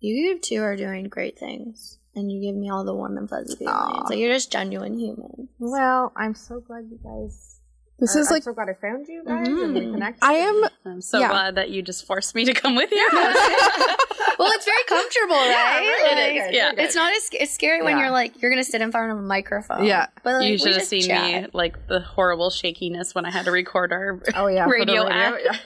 You 0.00 0.38
two 0.38 0.62
are 0.62 0.76
doing 0.76 1.08
great 1.08 1.38
things. 1.38 1.98
And 2.14 2.30
you 2.30 2.40
give 2.40 2.54
me 2.54 2.70
all 2.70 2.84
the 2.84 2.94
warm 2.94 3.18
and 3.18 3.28
fuzzy 3.28 3.56
feelings. 3.56 4.08
Like 4.08 4.18
you're 4.18 4.32
just 4.32 4.52
genuine 4.52 4.98
human. 4.98 5.48
Well, 5.58 6.12
I'm 6.16 6.34
so 6.34 6.60
glad 6.60 6.84
you 6.88 7.00
guys 7.02 7.53
this 7.98 8.16
is 8.16 8.28
I'm 8.28 8.34
like 8.34 8.42
so 8.42 8.52
glad 8.52 8.68
I 8.68 8.74
found 8.74 9.06
you 9.06 9.22
guys 9.24 9.46
mm-hmm. 9.46 9.62
and 9.62 9.74
we 9.74 9.80
connected. 9.80 10.24
I 10.24 10.32
am. 10.32 10.64
I'm 10.84 11.00
so 11.00 11.20
yeah. 11.20 11.28
glad 11.28 11.54
that 11.54 11.70
you 11.70 11.80
just 11.80 12.06
forced 12.06 12.34
me 12.34 12.44
to 12.44 12.52
come 12.52 12.74
with 12.74 12.90
you. 12.90 13.08
well, 13.12 14.50
it's 14.52 14.64
very 14.64 14.84
comfortable, 14.88 15.36
right? 15.36 15.98
Yeah, 16.02 16.18
it 16.18 16.36
is. 16.36 16.54
Yeah, 16.54 16.72
it's 16.76 16.96
not 16.96 17.14
as 17.14 17.28
it's 17.32 17.54
scary 17.54 17.78
yeah. 17.78 17.84
when 17.84 17.98
you're 17.98 18.10
like 18.10 18.42
you're 18.42 18.50
gonna 18.50 18.64
sit 18.64 18.80
in 18.80 18.90
front 18.90 19.12
of 19.12 19.18
a 19.18 19.22
microphone. 19.22 19.84
Yeah, 19.84 20.08
but 20.24 20.40
like, 20.40 20.48
you 20.48 20.58
should 20.58 20.74
have 20.74 20.82
seen 20.82 21.02
chat. 21.02 21.42
me 21.44 21.48
like 21.52 21.86
the 21.86 22.00
horrible 22.00 22.50
shakiness 22.50 23.14
when 23.14 23.26
I 23.26 23.30
had 23.30 23.44
to 23.44 23.52
record 23.52 23.92
our 23.92 24.20
oh 24.34 24.48
yeah 24.48 24.64
radio, 24.68 25.04
radio 25.04 25.08
app. 25.08 25.34
Yeah. 25.44 25.56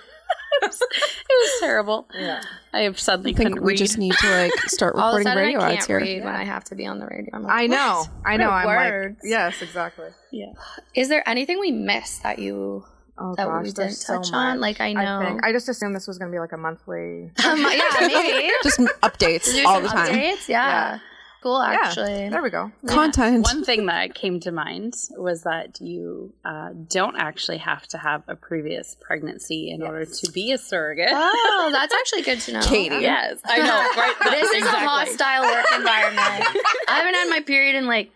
it, 0.62 0.66
was, 0.66 0.80
it 0.80 1.28
was 1.28 1.60
terrible. 1.60 2.08
Yeah. 2.14 2.42
I 2.72 2.80
have 2.80 2.98
suddenly 2.98 3.32
I 3.32 3.36
think 3.36 3.60
we 3.60 3.72
read. 3.72 3.78
just 3.78 3.98
need 3.98 4.12
to 4.12 4.30
like 4.30 4.52
start 4.66 4.94
recording 4.94 5.26
radio 5.26 5.60
I 5.60 5.74
ads 5.74 5.86
here. 5.86 5.98
Read 5.98 6.24
when 6.24 6.34
I 6.34 6.44
have 6.44 6.64
to 6.64 6.74
be 6.74 6.86
on 6.86 6.98
the 6.98 7.06
radio. 7.06 7.38
Like, 7.38 7.52
I 7.52 7.66
know. 7.66 8.04
I 8.24 8.36
know. 8.36 8.50
I'm 8.50 8.66
words? 8.66 9.18
like 9.22 9.30
yes, 9.30 9.62
exactly. 9.62 10.08
Yeah. 10.30 10.52
Is 10.94 11.08
there 11.08 11.28
anything 11.28 11.58
we 11.58 11.72
missed 11.72 12.22
that 12.22 12.38
you 12.38 12.84
Oh, 13.20 13.34
that 13.34 13.46
gosh, 13.46 13.64
we 13.64 13.72
didn't 13.72 14.00
touch 14.00 14.26
so 14.28 14.34
on. 14.34 14.60
Like 14.60 14.80
I 14.80 14.92
know, 14.92 15.38
I, 15.42 15.48
I, 15.48 15.52
just 15.52 15.68
assumed 15.68 15.96
this 15.96 16.06
was 16.06 16.18
going 16.18 16.30
to 16.30 16.34
be 16.34 16.38
like 16.38 16.52
a 16.52 16.56
monthly. 16.56 17.32
um, 17.44 17.58
yeah, 17.58 17.82
maybe 18.00 18.52
just 18.62 18.78
updates 18.78 19.64
all 19.64 19.80
the 19.80 19.88
time. 19.88 20.14
Updates, 20.14 20.48
yeah. 20.48 21.00
Yeah. 21.38 21.42
Cool, 21.42 21.62
actually. 21.62 22.12
Yeah, 22.12 22.30
there 22.30 22.42
we 22.42 22.50
go. 22.50 22.70
Content. 22.86 23.44
One 23.44 23.64
thing 23.64 23.86
that 23.86 24.14
came 24.14 24.40
to 24.40 24.52
mind 24.52 24.94
was 25.16 25.42
that 25.42 25.80
you 25.80 26.32
uh, 26.44 26.70
don't 26.88 27.16
actually 27.16 27.58
have 27.58 27.86
to 27.88 27.98
have 27.98 28.22
a 28.28 28.36
previous 28.36 28.96
pregnancy 29.00 29.70
in 29.70 29.80
yes. 29.80 29.88
order 29.88 30.04
to 30.04 30.32
be 30.32 30.52
a 30.52 30.58
surrogate. 30.58 31.10
Oh, 31.10 31.68
that's 31.72 31.94
actually 31.94 32.22
good 32.22 32.40
to 32.40 32.52
know. 32.52 32.60
Katie. 32.62 32.96
Yes, 33.08 33.38
I 33.44 33.58
know. 33.58 33.64
Right? 33.98 34.14
this 34.32 34.50
is 34.50 34.64
a 34.64 34.68
hostile 34.68 35.42
work 35.42 35.64
environment. 35.74 36.44
I 36.88 36.96
haven't 36.96 37.14
had 37.14 37.30
my 37.30 37.40
period 37.40 37.74
in 37.74 37.86
like 37.86 38.10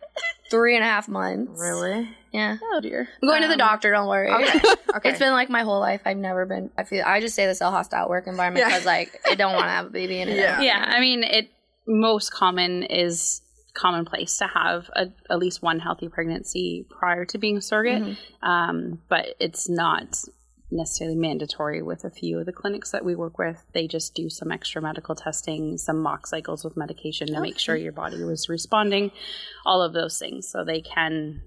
three 0.50 0.74
and 0.74 0.84
a 0.84 0.86
half 0.86 1.08
months. 1.08 1.60
Really? 1.60 2.08
Yeah. 2.32 2.56
Oh 2.62 2.80
dear. 2.80 3.08
I'm 3.22 3.28
going 3.28 3.42
um, 3.42 3.48
to 3.50 3.56
the 3.56 3.62
um, 3.62 3.70
doctor. 3.70 3.90
Don't 3.92 4.08
worry. 4.08 4.30
Okay. 4.30 4.60
okay. 4.96 5.10
It's 5.10 5.18
been 5.18 5.32
like 5.32 5.50
my 5.50 5.62
whole 5.62 5.80
life. 5.80 6.02
I've 6.04 6.16
never 6.16 6.46
been. 6.46 6.70
I 6.76 6.84
feel. 6.84 7.04
I 7.06 7.20
just 7.20 7.34
say 7.34 7.46
this 7.46 7.60
a 7.60 7.70
hostile 7.70 8.08
work 8.08 8.26
environment 8.26 8.66
because 8.66 8.84
yeah. 8.84 8.90
like 8.90 9.20
I 9.26 9.34
don't 9.34 9.54
want 9.54 9.66
to 9.66 9.70
have 9.70 9.86
a 9.86 9.90
baby 9.90 10.20
in 10.20 10.28
it. 10.28 10.36
Yeah. 10.36 10.60
Yeah. 10.60 10.84
I 10.86 11.00
mean, 11.00 11.22
it 11.22 11.50
most 11.86 12.32
common 12.32 12.84
is 12.84 13.42
commonplace 13.74 14.36
to 14.38 14.46
have 14.46 14.90
a, 14.94 15.06
at 15.30 15.38
least 15.38 15.62
one 15.62 15.80
healthy 15.80 16.08
pregnancy 16.08 16.86
prior 16.90 17.24
to 17.24 17.38
being 17.38 17.56
a 17.56 17.62
surrogate, 17.62 18.02
mm-hmm. 18.02 18.48
um, 18.48 19.00
but 19.08 19.26
it's 19.40 19.68
not 19.68 20.16
necessarily 20.70 21.16
mandatory 21.16 21.82
with 21.82 22.04
a 22.04 22.10
few 22.10 22.38
of 22.38 22.46
the 22.46 22.52
clinics 22.52 22.90
that 22.90 23.04
we 23.04 23.14
work 23.14 23.38
with. 23.38 23.62
They 23.74 23.86
just 23.86 24.14
do 24.14 24.30
some 24.30 24.50
extra 24.50 24.80
medical 24.80 25.14
testing, 25.14 25.76
some 25.76 26.00
mock 26.00 26.26
cycles 26.26 26.64
with 26.64 26.76
medication 26.76 27.28
to 27.28 27.34
okay. 27.34 27.42
make 27.42 27.58
sure 27.58 27.76
your 27.76 27.92
body 27.92 28.22
was 28.22 28.48
responding, 28.48 29.10
all 29.66 29.82
of 29.82 29.92
those 29.92 30.18
things, 30.18 30.48
so 30.48 30.64
they 30.64 30.80
can 30.80 31.42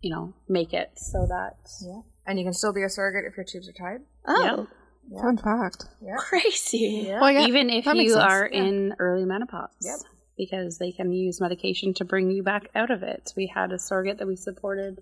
you 0.00 0.10
know, 0.10 0.34
make 0.48 0.72
it 0.72 0.90
so 0.96 1.26
that. 1.26 1.56
Yeah. 1.82 2.00
And 2.26 2.38
you 2.38 2.44
can 2.44 2.52
still 2.52 2.72
be 2.72 2.82
a 2.82 2.88
surrogate 2.88 3.24
if 3.30 3.36
your 3.36 3.44
tubes 3.44 3.68
are 3.68 3.72
tied. 3.72 4.00
Oh. 4.26 4.66
Yeah. 5.10 5.22
Fun 5.22 5.36
fact. 5.38 5.84
Yeah. 6.02 6.16
Crazy. 6.18 7.04
Yeah. 7.08 7.20
Well, 7.20 7.30
yeah, 7.30 7.46
Even 7.46 7.70
if 7.70 7.86
you 7.86 8.16
are 8.16 8.48
yeah. 8.52 8.62
in 8.62 8.94
early 8.98 9.24
menopause. 9.24 9.70
Yep. 9.80 9.98
Because 10.36 10.78
they 10.78 10.92
can 10.92 11.12
use 11.12 11.40
medication 11.40 11.94
to 11.94 12.04
bring 12.04 12.30
you 12.30 12.42
back 12.42 12.68
out 12.74 12.90
of 12.90 13.02
it. 13.02 13.32
We 13.36 13.46
had 13.46 13.72
a 13.72 13.78
surrogate 13.78 14.18
that 14.18 14.26
we 14.26 14.36
supported. 14.36 15.00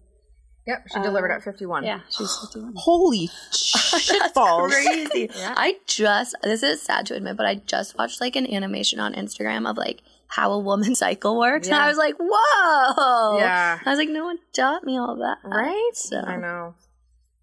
Yep, 0.66 0.84
she 0.92 0.98
uh, 0.98 1.02
delivered 1.02 1.30
at 1.30 1.42
51. 1.42 1.84
Yeah, 1.84 2.00
she's 2.08 2.38
51. 2.38 2.72
Holy 2.76 3.28
shit 3.52 4.32
balls. 4.32 4.72
crazy. 4.72 5.28
yeah. 5.36 5.54
I 5.56 5.76
just, 5.86 6.36
this 6.42 6.62
is 6.62 6.80
sad 6.80 7.06
to 7.06 7.16
admit, 7.16 7.36
but 7.36 7.44
I 7.44 7.56
just 7.56 7.98
watched 7.98 8.20
like 8.20 8.34
an 8.36 8.50
animation 8.50 8.98
on 8.98 9.12
Instagram 9.12 9.68
of 9.68 9.76
like 9.76 10.00
how 10.28 10.52
a 10.52 10.58
woman's 10.58 10.98
cycle 11.00 11.38
works. 11.38 11.68
Yeah. 11.68 11.74
And 11.74 11.84
I 11.84 11.88
was 11.88 11.98
like, 11.98 12.14
whoa. 12.18 13.38
Yeah. 13.38 13.78
I 13.84 13.90
was 13.90 13.98
like, 13.98 14.08
no 14.08 14.24
one 14.24 14.38
taught 14.54 14.84
me 14.84 14.98
all 14.98 15.16
that. 15.16 15.38
Right? 15.44 15.90
So. 15.94 16.20
I 16.20 16.36
know. 16.36 16.74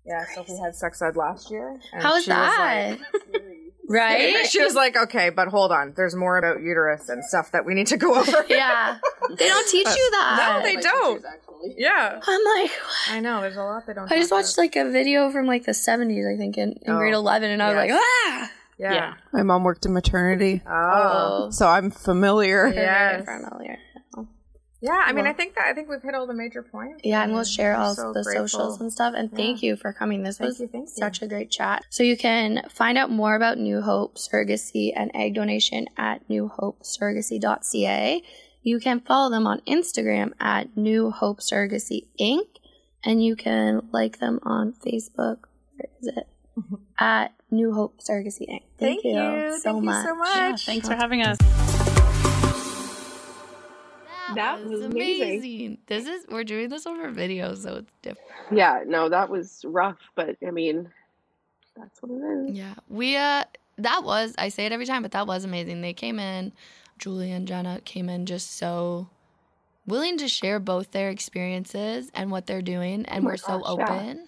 Yeah, 0.06 0.26
Sophie 0.34 0.58
had 0.58 0.76
sex 0.76 1.02
ed 1.02 1.16
last 1.16 1.52
year. 1.52 1.80
How 1.94 2.16
was 2.16 2.26
that? 2.26 2.98
Was 3.14 3.22
like, 3.32 3.42
right? 3.88 4.48
She 4.48 4.64
was 4.64 4.74
like, 4.74 4.98
okay, 4.98 5.30
but 5.30 5.48
hold 5.48 5.72
on. 5.72 5.94
There's 5.96 6.16
more 6.16 6.38
about 6.38 6.62
uterus 6.62 7.08
and 7.10 7.24
stuff 7.24 7.52
that 7.52 7.66
we 7.66 7.74
need 7.74 7.88
to 7.88 7.98
go 7.98 8.16
over. 8.20 8.46
yeah. 8.50 8.98
They 9.38 9.48
don't 9.48 9.70
teach 9.70 9.88
you 9.88 10.12
that. 10.12 10.60
No, 10.60 10.64
they 10.64 10.76
don't. 10.78 11.24
Yeah. 11.78 12.20
I'm 12.26 12.42
like, 12.58 12.72
I 13.10 13.20
know. 13.20 13.42
There's 13.42 13.58
a 13.58 13.64
lot 13.64 13.86
they 13.86 13.94
don't. 13.94 14.12
I 14.12 14.18
just 14.18 14.32
watched 14.32 14.54
about. 14.54 14.64
like 14.64 14.76
a 14.76 14.90
video 14.90 15.30
from 15.32 15.46
like 15.46 15.66
the 15.66 15.72
70s, 15.74 16.34
I 16.34 16.38
think, 16.38 16.58
in, 16.58 16.72
in 16.82 16.94
oh. 16.94 16.98
grade 16.98 17.14
11, 17.14 17.52
and 17.52 17.62
I 17.62 17.68
was 17.68 17.76
like, 17.76 17.92
ah. 17.94 18.52
Yeah. 18.80 18.94
yeah. 18.94 19.14
My 19.32 19.44
mom 19.44 19.64
worked 19.64 19.86
in 19.86 19.94
maternity. 19.94 20.64
Oh. 20.68 21.52
So 21.52 21.68
I'm 21.68 21.92
familiar. 21.92 22.68
Yeah. 22.68 23.22
Familiar. 23.22 23.78
Yeah, 24.82 25.00
I 25.06 25.14
mean, 25.14 25.26
well, 25.26 25.32
I 25.32 25.36
think 25.36 25.54
that 25.56 25.68
I 25.68 25.74
think 25.74 25.90
we've 25.90 26.02
hit 26.02 26.16
all 26.16 26.26
the 26.26 26.34
major 26.34 26.64
points. 26.64 27.02
Yeah, 27.04 27.24
and 27.24 27.34
we'll 27.34 27.44
share 27.44 27.78
all 27.78 27.94
so 27.94 28.14
the 28.14 28.24
grateful. 28.24 28.48
socials 28.48 28.82
and 28.82 28.92
stuff. 28.92 29.14
And 29.16 29.30
yeah. 29.32 29.38
thank 29.38 29.62
you 29.62 29.76
for 29.76 29.94
coming. 29.94 30.24
This 30.24 30.40
thank 30.40 30.60
was 30.60 30.60
you, 30.60 30.88
such 30.88 31.22
you. 31.22 31.26
a 31.26 31.30
great 31.30 31.52
chat. 31.52 31.86
So 31.90 32.02
you 32.02 32.18
can 32.18 32.64
find 32.68 32.98
out 32.98 33.12
more 33.12 33.36
about 33.36 33.60
New 33.60 33.82
Hope 33.82 34.18
Surrogacy 34.18 34.92
and 34.96 35.12
egg 35.14 35.36
donation 35.36 35.86
at 35.98 36.28
newhopesurrogacy.ca. 36.28 38.24
You 38.64 38.80
can 38.80 39.02
follow 39.02 39.30
them 39.30 39.46
on 39.46 39.62
Instagram 39.68 40.32
at 40.40 40.76
New 40.76 41.12
Hope 41.12 41.42
Surrogacy 41.42 42.08
Inc. 42.20 42.48
And 43.04 43.24
you 43.24 43.36
can 43.36 43.88
like 43.92 44.20
them 44.20 44.40
on 44.44 44.74
Facebook. 44.74 45.38
Where 45.76 45.90
is 46.00 46.08
it? 46.08 46.28
at 47.00 47.34
New 47.52 47.74
Hope 47.74 48.00
Surrogacy 48.00 48.50
Inc. 48.50 48.64
Thank, 48.80 49.02
thank 49.02 49.04
you, 49.04 49.12
you, 49.12 49.60
so 49.60 49.74
thank 49.74 49.84
much. 49.84 50.04
You 50.04 50.10
so 50.10 50.16
much. 50.16 50.38
Yeah, 50.38 50.56
thanks 50.56 50.88
for 50.88 50.96
having 50.96 51.22
us 51.22 51.38
that 54.36 54.62
was, 54.62 54.72
was 54.72 54.82
amazing. 54.82 55.24
amazing. 55.24 55.78
This 55.88 56.08
is 56.08 56.26
we're 56.30 56.44
doing 56.44 56.70
this 56.70 56.86
over 56.86 57.10
video, 57.10 57.56
so 57.56 57.76
it's 57.76 57.92
different. 58.02 58.30
Yeah, 58.52 58.84
no, 58.86 59.10
that 59.10 59.30
was 59.30 59.64
rough, 59.68 60.00
but 60.16 60.38
I 60.46 60.52
mean, 60.52 60.90
that's 61.76 62.02
what 62.02 62.12
it 62.12 62.50
is. 62.50 62.58
Yeah, 62.58 62.74
we 62.90 63.16
uh, 63.18 63.44
that 63.78 64.04
was 64.04 64.36
I 64.38 64.50
say 64.50 64.66
it 64.66 64.72
every 64.72 64.86
time, 64.86 65.02
but 65.02 65.12
that 65.12 65.28
was 65.28 65.44
amazing. 65.44 65.82
They 65.82 65.94
came 65.94 66.20
in, 66.20 66.52
Julie 66.98 67.32
and 67.32 67.48
Jenna 67.48 67.82
came 67.86 68.10
in 68.10 68.26
just 68.26 68.58
so 68.58 69.10
willing 69.88 70.18
to 70.20 70.28
share 70.28 70.60
both 70.60 70.92
their 70.92 71.10
experiences 71.10 72.12
and 72.14 72.32
what 72.32 72.48
they're 72.48 72.62
doing, 72.62 73.06
and 73.06 73.24
oh 73.24 73.26
we're 73.26 73.38
gosh, 73.38 73.42
so 73.42 73.62
open. 73.66 74.18
Yeah. 74.18 74.24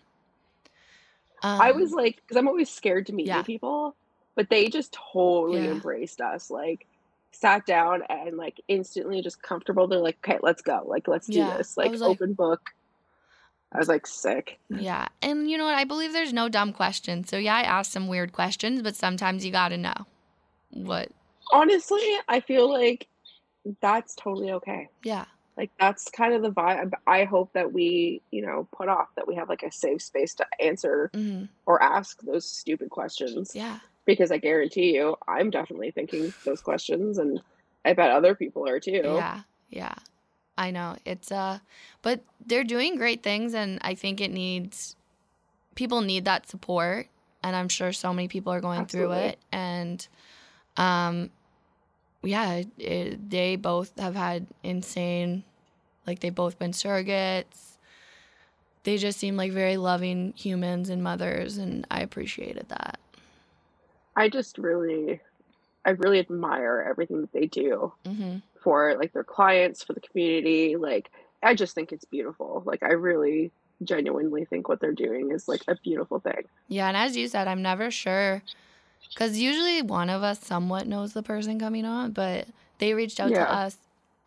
Um, 1.44 1.62
I 1.62 1.72
was 1.72 1.92
like, 1.92 2.18
because 2.18 2.38
I'm 2.38 2.48
always 2.48 2.70
scared 2.70 3.06
to 3.08 3.14
meet 3.14 3.28
yeah. 3.28 3.38
new 3.38 3.44
people, 3.44 3.96
but 4.36 4.50
they 4.50 4.70
just 4.70 4.98
totally 5.14 5.66
yeah. 5.66 5.72
embraced 5.72 6.22
us. 6.22 6.50
Like 6.50 6.88
sat 7.34 7.66
down 7.66 8.04
and 8.10 8.38
like 8.38 8.62
instantly 8.68 9.22
just 9.22 9.42
comfortable. 9.42 9.88
They're 9.88 10.00
like, 10.00 10.18
okay, 10.24 10.40
let's 10.42 10.62
go. 10.62 10.84
Like, 10.86 11.08
let's 11.08 11.28
do 11.28 11.40
yeah, 11.40 11.58
this. 11.58 11.76
Like, 11.78 11.92
open 12.02 12.30
like, 12.30 12.38
book. 12.38 12.70
I 13.72 13.80
was 13.80 13.88
like 13.88 14.06
sick. 14.06 14.60
Yeah. 14.70 15.08
And 15.22 15.50
you 15.50 15.58
know 15.58 15.66
what? 15.66 15.76
I 15.76 15.84
believe 15.84 16.14
there's 16.14 16.34
no 16.34 16.48
dumb 16.48 16.74
questions. 16.74 17.30
So 17.30 17.38
yeah, 17.38 17.56
I 17.56 17.62
asked 17.62 17.92
some 17.92 18.08
weird 18.08 18.32
questions, 18.32 18.84
but 18.84 18.96
sometimes 18.96 19.44
you 19.44 19.52
got 19.52 19.70
to 19.70 19.78
know 19.78 20.06
what. 20.70 21.10
Honestly, 21.52 22.04
I 22.28 22.40
feel 22.40 22.72
like 22.72 23.08
that's 23.82 24.14
totally 24.14 24.52
okay. 24.52 24.90
Yeah. 25.04 25.26
Like 25.58 25.72
that's 25.80 26.10
kind 26.12 26.34
of 26.34 26.44
the 26.44 26.52
vibe 26.52 26.94
I 27.08 27.24
hope 27.24 27.54
that 27.54 27.74
we, 27.74 28.22
you 28.32 28.46
know, 28.46 28.68
put 28.76 28.90
off 28.90 29.08
that 29.16 29.28
we 29.28 29.36
have 29.36 29.50
like 29.50 29.64
a 29.64 29.72
safe 29.72 30.02
space 30.04 30.36
to 30.36 30.46
answer 30.60 31.10
mm-hmm. 31.14 31.46
or 31.66 31.82
ask 31.82 32.22
those 32.22 32.46
stupid 32.46 32.92
questions. 32.92 33.56
Yeah 33.56 33.80
because 34.06 34.32
I 34.32 34.38
guarantee 34.38 34.96
you, 34.96 35.16
I'm 35.28 35.50
definitely 35.50 35.92
thinking 35.92 36.34
those 36.46 36.62
questions, 36.62 37.18
and 37.18 37.42
I 37.86 37.94
bet 37.94 38.12
other 38.12 38.36
people 38.36 38.68
are 38.68 38.80
too. 38.80 39.02
Yeah, 39.04 39.42
yeah, 39.70 39.96
I 40.58 40.72
know 40.72 40.98
it's 41.06 41.32
uh, 41.32 41.60
but 42.02 42.22
they're 42.46 42.64
doing 42.64 42.98
great 42.98 43.24
things, 43.24 43.54
and 43.54 43.80
I 43.82 43.96
think 43.96 44.22
it 44.22 44.32
needs 44.32 44.96
people 45.76 46.02
need 46.02 46.26
that 46.26 46.48
support, 46.50 47.08
and 47.44 47.56
I'm 47.56 47.70
sure 47.70 47.92
so 47.94 48.14
many 48.14 48.28
people 48.28 48.54
are 48.54 48.62
going 48.62 48.82
Absolutely. 48.82 49.16
through 49.16 49.26
it, 49.28 49.40
and 49.52 50.08
um, 50.78 51.30
yeah, 52.22 52.64
it, 52.78 53.30
they 53.30 53.56
both 53.56 53.98
have 54.00 54.16
had 54.16 54.48
insane, 54.64 55.44
like 56.08 56.20
they've 56.20 56.34
both 56.34 56.60
been 56.60 56.72
surrogates. 56.72 57.78
They 58.84 58.98
just 58.98 59.18
seem 59.18 59.38
like 59.38 59.54
very 59.54 59.78
loving 59.78 60.34
humans 60.36 60.90
and 60.90 61.02
mothers, 61.02 61.58
and 61.58 61.88
I 61.90 62.02
appreciated 62.02 62.68
that. 62.70 63.00
I 64.16 64.30
just 64.30 64.58
really, 64.58 65.20
I 65.86 65.92
really 65.92 66.20
admire 66.20 66.86
everything 66.88 67.22
that 67.22 67.32
they 67.32 67.46
do 67.46 67.94
mm-hmm. 68.06 68.38
for 68.62 68.96
like 68.96 69.14
their 69.14 69.24
clients, 69.24 69.84
for 69.84 69.94
the 69.94 70.02
community. 70.02 70.76
Like, 70.76 71.12
I 71.42 71.56
just 71.56 71.76
think 71.76 71.92
it's 71.92 72.06
beautiful. 72.06 72.64
Like, 72.66 72.84
I 72.84 72.94
really 72.94 73.52
genuinely 73.84 74.46
think 74.46 74.70
what 74.70 74.80
they're 74.80 74.94
doing 74.94 75.32
is 75.32 75.48
like 75.48 75.62
a 75.68 75.76
beautiful 75.76 76.20
thing. 76.20 76.46
Yeah, 76.68 76.88
and 76.88 76.98
as 76.98 77.18
you 77.18 77.28
said, 77.28 77.48
I'm 77.48 77.62
never 77.62 77.92
sure 77.92 78.42
because 79.10 79.38
usually 79.38 79.82
one 79.82 80.10
of 80.10 80.24
us 80.24 80.40
somewhat 80.40 80.88
knows 80.88 81.14
the 81.14 81.24
person 81.24 81.60
coming 81.60 81.86
on, 81.86 82.12
but 82.12 82.48
they 82.80 82.94
reached 82.94 83.20
out 83.20 83.32
yeah. 83.32 83.46
to 83.46 83.54
us 83.54 83.78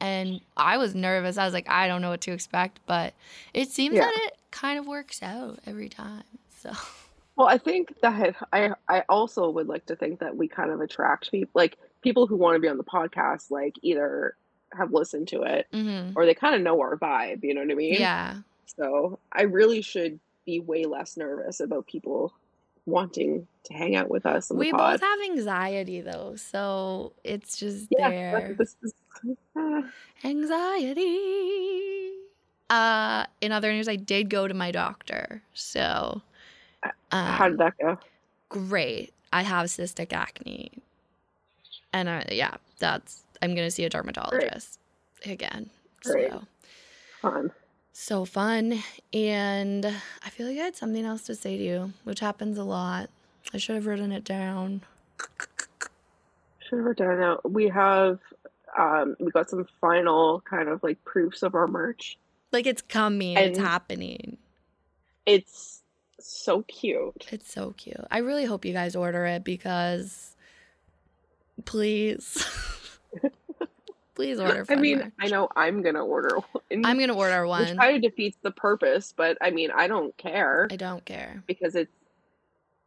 and 0.01 0.41
I 0.57 0.77
was 0.77 0.95
nervous. 0.95 1.39
I 1.39 1.45
was 1.45 1.55
like, 1.55 1.69
I 1.69 1.89
don't 1.89 2.03
know 2.03 2.11
what 2.11 2.21
to 2.23 2.33
expect, 2.33 2.81
but 2.87 3.15
it 3.55 3.71
seems 3.71 3.97
yeah. 3.97 4.03
that 4.03 4.15
it 4.27 4.37
kind 4.51 4.79
of 4.79 4.87
works 4.87 5.23
out 5.23 5.59
every 5.67 5.89
time. 5.89 6.25
So 6.59 6.73
well, 7.37 7.49
I 7.49 7.59
think 7.59 8.01
that 8.01 8.37
I 8.53 8.73
I 8.89 9.05
also 9.09 9.51
would 9.51 9.69
like 9.69 9.87
to 9.87 9.97
think 9.97 10.21
that 10.21 10.37
we 10.37 10.49
kind 10.49 10.71
of 10.71 10.81
attract 10.81 11.31
people 11.31 11.51
like 11.55 11.77
people 12.03 12.27
who 12.27 12.37
want 12.37 12.57
to 12.57 12.61
be 12.61 12.69
on 12.69 12.79
the 12.79 12.85
podcast 12.85 13.51
like 13.51 13.75
either 13.83 14.37
have 14.73 14.93
listened 14.93 15.29
to 15.29 15.43
it 15.43 15.67
mm-hmm. 15.73 16.13
or 16.17 16.27
they 16.27 16.35
kind 16.35 16.55
of 16.55 16.61
know 16.61 16.81
our 16.81 16.97
vibe, 16.97 17.45
you 17.45 17.55
know 17.55 17.61
what 17.61 17.71
I 17.71 17.75
mean? 17.75 17.95
Yeah. 17.95 18.39
So, 18.67 19.19
I 19.33 19.43
really 19.43 19.81
should 19.81 20.19
be 20.45 20.61
way 20.61 20.85
less 20.85 21.17
nervous 21.17 21.61
about 21.61 21.87
people 21.87 22.33
wanting 22.85 23.47
to 23.65 23.75
hang 23.75 23.97
out 23.97 24.09
with 24.09 24.27
us. 24.27 24.51
we 24.51 24.73
both 24.73 25.01
have 25.01 25.21
anxiety 25.25 26.01
though, 26.01 26.35
so 26.37 27.13
it's 27.25 27.57
just 27.57 27.89
yeah, 27.91 28.11
there. 28.11 28.57
Is, 28.59 28.77
uh, 29.57 29.83
anxiety. 30.25 32.13
Uh, 32.69 33.25
in 33.41 33.53
other 33.53 33.73
news, 33.73 33.89
I 33.89 33.97
did 33.97 34.29
go 34.29 34.49
to 34.49 34.55
my 34.55 34.71
doctor, 34.71 35.43
so 35.55 36.23
um, 37.11 37.27
How 37.27 37.49
did 37.49 37.59
that 37.59 37.75
go? 37.81 37.99
Great. 38.49 39.13
I 39.33 39.43
have 39.43 39.67
cystic 39.67 40.13
acne. 40.13 40.71
And 41.93 42.09
I, 42.09 42.27
yeah, 42.31 42.57
that's, 42.79 43.23
I'm 43.43 43.55
going 43.55 43.67
to 43.67 43.71
see 43.71 43.85
a 43.85 43.89
dermatologist 43.89 44.79
great. 45.23 45.33
again. 45.33 45.71
Great. 46.05 46.31
So 46.31 46.43
fun. 47.23 47.51
So 47.93 48.25
fun. 48.25 48.83
And 49.13 49.87
I 49.87 50.31
feel 50.31 50.47
like 50.47 50.59
I 50.59 50.65
had 50.65 50.77
something 50.77 51.05
else 51.05 51.23
to 51.23 51.35
say 51.35 51.57
to 51.57 51.63
you, 51.63 51.93
which 52.05 52.21
happens 52.21 52.59
a 52.59 52.65
lot. 52.65 53.11
I 53.55 53.59
should 53.59 53.77
have 53.77 53.87
written 53.87 54.13
it 54.13 54.25
down. 54.25 54.83
Should 56.61 56.79
have 56.79 56.85
written 56.85 57.11
it 57.11 57.17
down. 57.17 57.39
We 57.45 57.69
have, 57.69 58.19
um, 58.77 59.17
we 59.19 59.31
got 59.31 59.49
some 59.49 59.67
final 59.81 60.43
kind 60.43 60.69
of 60.69 60.83
like 60.83 61.03
proofs 61.05 61.43
of 61.43 61.55
our 61.55 61.67
merch. 61.67 62.19
Like 62.53 62.67
it's 62.67 62.83
coming, 62.83 63.37
and 63.37 63.47
it's 63.47 63.59
happening. 63.59 64.37
It's 65.27 65.83
so 66.21 66.63
cute. 66.63 67.27
It's 67.31 67.53
so 67.53 67.75
cute. 67.77 68.05
I 68.11 68.19
really 68.19 68.45
hope 68.45 68.65
you 68.65 68.73
guys 68.73 68.97
order 68.97 69.27
it 69.27 69.45
because 69.45 70.37
please. 71.65 72.45
please 74.15 74.41
order 74.41 74.65
I 74.69 74.77
mean, 74.77 74.99
merch. 74.99 75.13
I 75.21 75.29
know 75.29 75.49
I'm 75.55 75.83
gonna 75.83 76.05
order 76.05 76.37
one. 76.53 76.85
I'm 76.85 76.99
gonna 76.99 77.15
order 77.15 77.47
one. 77.47 77.67
Which 77.67 77.77
kind 77.77 77.97
of 77.97 78.03
defeats 78.03 78.39
the 78.43 78.51
purpose, 78.51 79.13
but 79.17 79.37
I 79.41 79.51
mean 79.51 79.71
I 79.71 79.87
don't 79.87 80.17
care. 80.17 80.69
I 80.71 80.77
don't 80.77 81.05
care. 81.05 81.43
Because 81.47 81.75
it's 81.75 81.93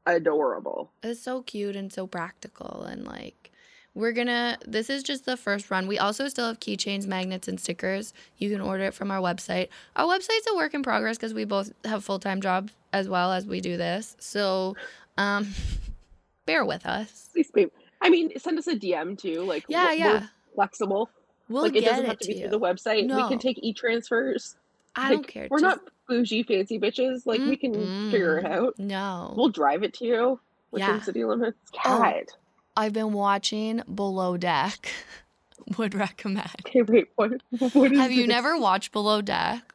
adorable. 0.05 0.91
It's 1.03 1.21
so 1.21 1.41
cute 1.43 1.75
and 1.75 1.93
so 1.93 2.07
practical 2.07 2.83
and 2.83 3.05
like 3.05 3.51
we're 3.95 4.11
gonna, 4.11 4.57
this 4.65 4.89
is 4.89 5.03
just 5.03 5.25
the 5.25 5.35
first 5.35 5.69
run. 5.71 5.87
We 5.87 5.97
also 5.97 6.27
still 6.27 6.47
have 6.47 6.59
keychains, 6.59 7.07
magnets, 7.07 7.47
and 7.47 7.59
stickers. 7.59 8.13
You 8.37 8.49
can 8.49 8.61
order 8.61 8.85
it 8.85 8.93
from 8.93 9.09
our 9.11 9.19
website. 9.19 9.69
Our 9.95 10.05
website's 10.05 10.47
a 10.49 10.55
work 10.55 10.73
in 10.73 10.83
progress 10.83 11.17
because 11.17 11.33
we 11.33 11.43
both 11.43 11.73
have 11.83 12.03
full 12.03 12.19
time 12.19 12.39
jobs 12.39 12.71
as 12.93 13.09
well 13.09 13.31
as 13.31 13.45
we 13.45 13.61
do 13.61 13.77
this. 13.77 14.15
So, 14.19 14.75
um, 15.17 15.53
bear 16.45 16.65
with 16.65 16.85
us. 16.85 17.29
Please, 17.33 17.51
babe. 17.51 17.69
I 18.01 18.09
mean, 18.09 18.37
send 18.39 18.57
us 18.57 18.67
a 18.67 18.75
DM 18.75 19.17
too. 19.17 19.41
Like, 19.43 19.65
yeah, 19.67 19.91
yeah. 19.91 20.27
flexible. 20.55 21.09
We'll 21.49 21.63
like, 21.63 21.75
it 21.75 21.83
doesn't 21.83 22.05
have 22.05 22.19
to, 22.19 22.27
be 22.27 22.39
through 22.39 22.49
the 22.49 22.59
website. 22.59 23.05
No. 23.05 23.17
We 23.17 23.27
can 23.27 23.39
take 23.39 23.59
e 23.61 23.73
transfers. 23.73 24.55
I 24.95 25.09
like, 25.09 25.11
don't 25.11 25.27
care. 25.27 25.47
We're 25.49 25.59
just... 25.59 25.81
not 25.83 25.93
bougie 26.07 26.43
fancy 26.43 26.79
bitches. 26.79 27.25
Like, 27.25 27.41
mm 27.41 27.49
we 27.49 27.57
can 27.57 28.11
figure 28.11 28.37
it 28.37 28.45
out. 28.45 28.77
No. 28.77 29.33
We'll 29.35 29.49
drive 29.49 29.83
it 29.83 29.93
to 29.95 30.05
you 30.05 30.39
within 30.71 30.87
yeah. 30.87 31.01
city 31.01 31.25
limits. 31.25 31.57
God. 31.83 32.25
Oh. 32.29 32.33
I've 32.77 32.93
been 32.93 33.13
watching 33.13 33.81
Below 33.93 34.37
Deck. 34.37 34.91
Would 35.77 35.93
recommend. 35.93 36.49
Okay, 36.65 36.81
wait. 36.81 37.09
What? 37.15 37.41
what 37.73 37.91
Have 37.91 38.11
you 38.11 38.25
never 38.25 38.57
watched 38.57 38.91
Below 38.91 39.21
Deck? 39.21 39.73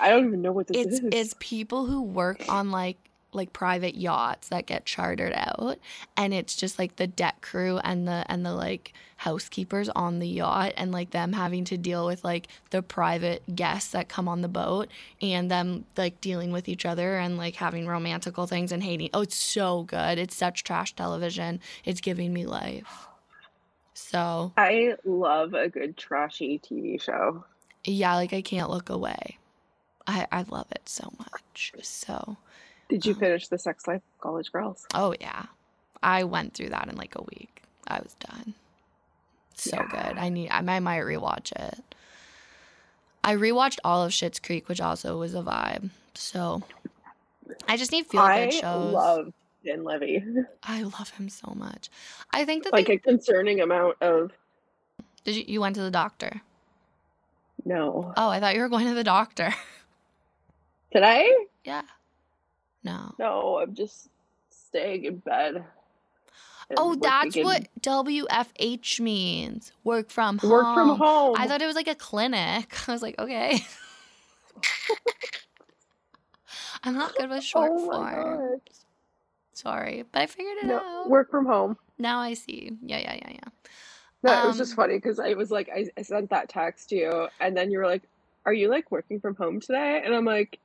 I 0.00 0.10
don't 0.10 0.26
even 0.26 0.42
know 0.42 0.52
what 0.52 0.68
this 0.68 0.86
it's, 0.86 1.00
is. 1.00 1.08
It's 1.12 1.34
people 1.38 1.86
who 1.86 2.02
work 2.02 2.44
on 2.48 2.70
like 2.70 2.98
like 3.34 3.52
private 3.52 3.94
yachts 3.94 4.48
that 4.48 4.66
get 4.66 4.84
chartered 4.84 5.32
out 5.34 5.78
and 6.16 6.34
it's 6.34 6.54
just 6.54 6.78
like 6.78 6.96
the 6.96 7.06
deck 7.06 7.40
crew 7.40 7.78
and 7.78 8.06
the 8.06 8.24
and 8.28 8.44
the 8.44 8.52
like 8.52 8.92
housekeepers 9.16 9.88
on 9.90 10.18
the 10.18 10.28
yacht 10.28 10.72
and 10.76 10.92
like 10.92 11.10
them 11.10 11.32
having 11.32 11.64
to 11.64 11.78
deal 11.78 12.06
with 12.06 12.22
like 12.24 12.48
the 12.70 12.82
private 12.82 13.42
guests 13.54 13.92
that 13.92 14.08
come 14.08 14.28
on 14.28 14.42
the 14.42 14.48
boat 14.48 14.88
and 15.20 15.50
them 15.50 15.84
like 15.96 16.20
dealing 16.20 16.52
with 16.52 16.68
each 16.68 16.84
other 16.84 17.16
and 17.16 17.38
like 17.38 17.56
having 17.56 17.86
romantical 17.86 18.46
things 18.46 18.72
and 18.72 18.82
hating. 18.82 19.08
Oh 19.14 19.22
it's 19.22 19.36
so 19.36 19.84
good. 19.84 20.18
It's 20.18 20.36
such 20.36 20.64
trash 20.64 20.94
television. 20.94 21.60
It's 21.84 22.00
giving 22.00 22.32
me 22.32 22.46
life. 22.46 23.06
So 23.94 24.52
i 24.56 24.94
love 25.04 25.54
a 25.54 25.68
good 25.68 25.96
trashy 25.96 26.58
tv 26.58 27.00
show. 27.00 27.44
Yeah 27.84 28.16
like 28.16 28.32
i 28.32 28.42
can't 28.42 28.70
look 28.70 28.90
away 28.90 29.38
I, 30.06 30.26
I 30.32 30.44
love 30.48 30.66
it 30.72 30.88
so 30.88 31.12
much. 31.18 31.72
So 31.82 32.36
Did 32.88 33.06
you 33.06 33.14
um, 33.14 33.20
finish 33.20 33.48
the 33.48 33.58
sex 33.58 33.86
life 33.86 34.02
college 34.20 34.52
girls? 34.52 34.86
Oh 34.94 35.14
yeah. 35.20 35.46
I 36.02 36.24
went 36.24 36.54
through 36.54 36.70
that 36.70 36.88
in 36.88 36.96
like 36.96 37.14
a 37.14 37.22
week. 37.22 37.62
I 37.86 38.00
was 38.00 38.14
done. 38.14 38.54
So 39.54 39.76
yeah. 39.76 39.86
good. 40.08 40.18
I 40.18 40.28
need 40.28 40.50
I 40.50 40.60
might 40.60 41.02
rewatch 41.02 41.52
it. 41.52 41.94
I 43.24 43.36
rewatched 43.36 43.78
all 43.84 44.04
of 44.04 44.10
Schitt's 44.12 44.40
Creek, 44.40 44.68
which 44.68 44.80
also 44.80 45.18
was 45.18 45.34
a 45.34 45.42
vibe. 45.42 45.90
So 46.14 46.62
I 47.68 47.76
just 47.76 47.92
need 47.92 48.06
feel 48.06 48.26
good 48.26 48.52
shows. 48.52 48.64
I 48.64 48.90
love 48.90 49.32
Levy. 49.64 50.24
I 50.62 50.82
love 50.82 51.10
him 51.10 51.28
so 51.28 51.52
much. 51.54 51.88
I 52.32 52.44
think 52.44 52.64
that 52.64 52.72
like 52.72 52.86
they, 52.86 52.94
a 52.94 52.98
concerning 52.98 53.60
amount 53.60 53.96
of. 54.00 54.32
Did 55.24 55.36
you 55.36 55.44
you 55.46 55.60
went 55.60 55.76
to 55.76 55.82
the 55.82 55.90
doctor? 55.90 56.42
No. 57.64 58.12
Oh, 58.16 58.28
I 58.28 58.40
thought 58.40 58.56
you 58.56 58.60
were 58.60 58.68
going 58.68 58.88
to 58.88 58.94
the 58.94 59.04
doctor. 59.04 59.54
I? 61.02 61.46
Yeah. 61.64 61.82
No. 62.84 63.14
No, 63.18 63.58
I'm 63.58 63.74
just 63.74 64.08
staying 64.50 65.04
in 65.04 65.16
bed. 65.18 65.64
Oh, 66.76 66.94
that's 66.94 67.36
in... 67.36 67.44
what 67.44 67.68
WFH 67.80 69.00
means. 69.00 69.72
Work 69.84 70.10
from 70.10 70.38
home. 70.38 70.50
Work 70.50 70.74
from 70.74 70.96
home. 70.96 71.36
I 71.38 71.46
thought 71.46 71.62
it 71.62 71.66
was 71.66 71.76
like 71.76 71.88
a 71.88 71.94
clinic. 71.94 72.74
I 72.88 72.92
was 72.92 73.02
like, 73.02 73.18
okay. 73.18 73.64
I'm 76.82 76.94
not 76.94 77.14
good 77.14 77.30
with 77.30 77.44
short 77.44 77.70
oh 77.72 77.84
form. 77.86 78.60
Sorry, 79.52 80.04
but 80.10 80.22
I 80.22 80.26
figured 80.26 80.58
it 80.62 80.66
no, 80.66 80.78
out. 80.78 81.08
Work 81.08 81.30
from 81.30 81.46
home. 81.46 81.76
Now 81.98 82.18
I 82.18 82.34
see. 82.34 82.72
Yeah, 82.82 82.98
yeah, 82.98 83.14
yeah, 83.14 83.30
yeah. 83.30 83.48
No, 84.24 84.32
um, 84.32 84.44
it 84.44 84.46
was 84.48 84.58
just 84.58 84.72
um, 84.72 84.76
funny 84.76 84.96
because 84.96 85.20
I 85.20 85.34
was 85.34 85.50
like, 85.50 85.68
I, 85.74 85.86
I 85.96 86.02
sent 86.02 86.30
that 86.30 86.48
text 86.48 86.88
to 86.88 86.96
you, 86.96 87.28
and 87.40 87.56
then 87.56 87.70
you 87.70 87.78
were 87.78 87.86
like, 87.86 88.02
"Are 88.46 88.52
you 88.52 88.68
like 88.68 88.90
working 88.90 89.20
from 89.20 89.36
home 89.36 89.60
today?" 89.60 90.02
And 90.04 90.14
I'm 90.14 90.24
like, 90.24 90.58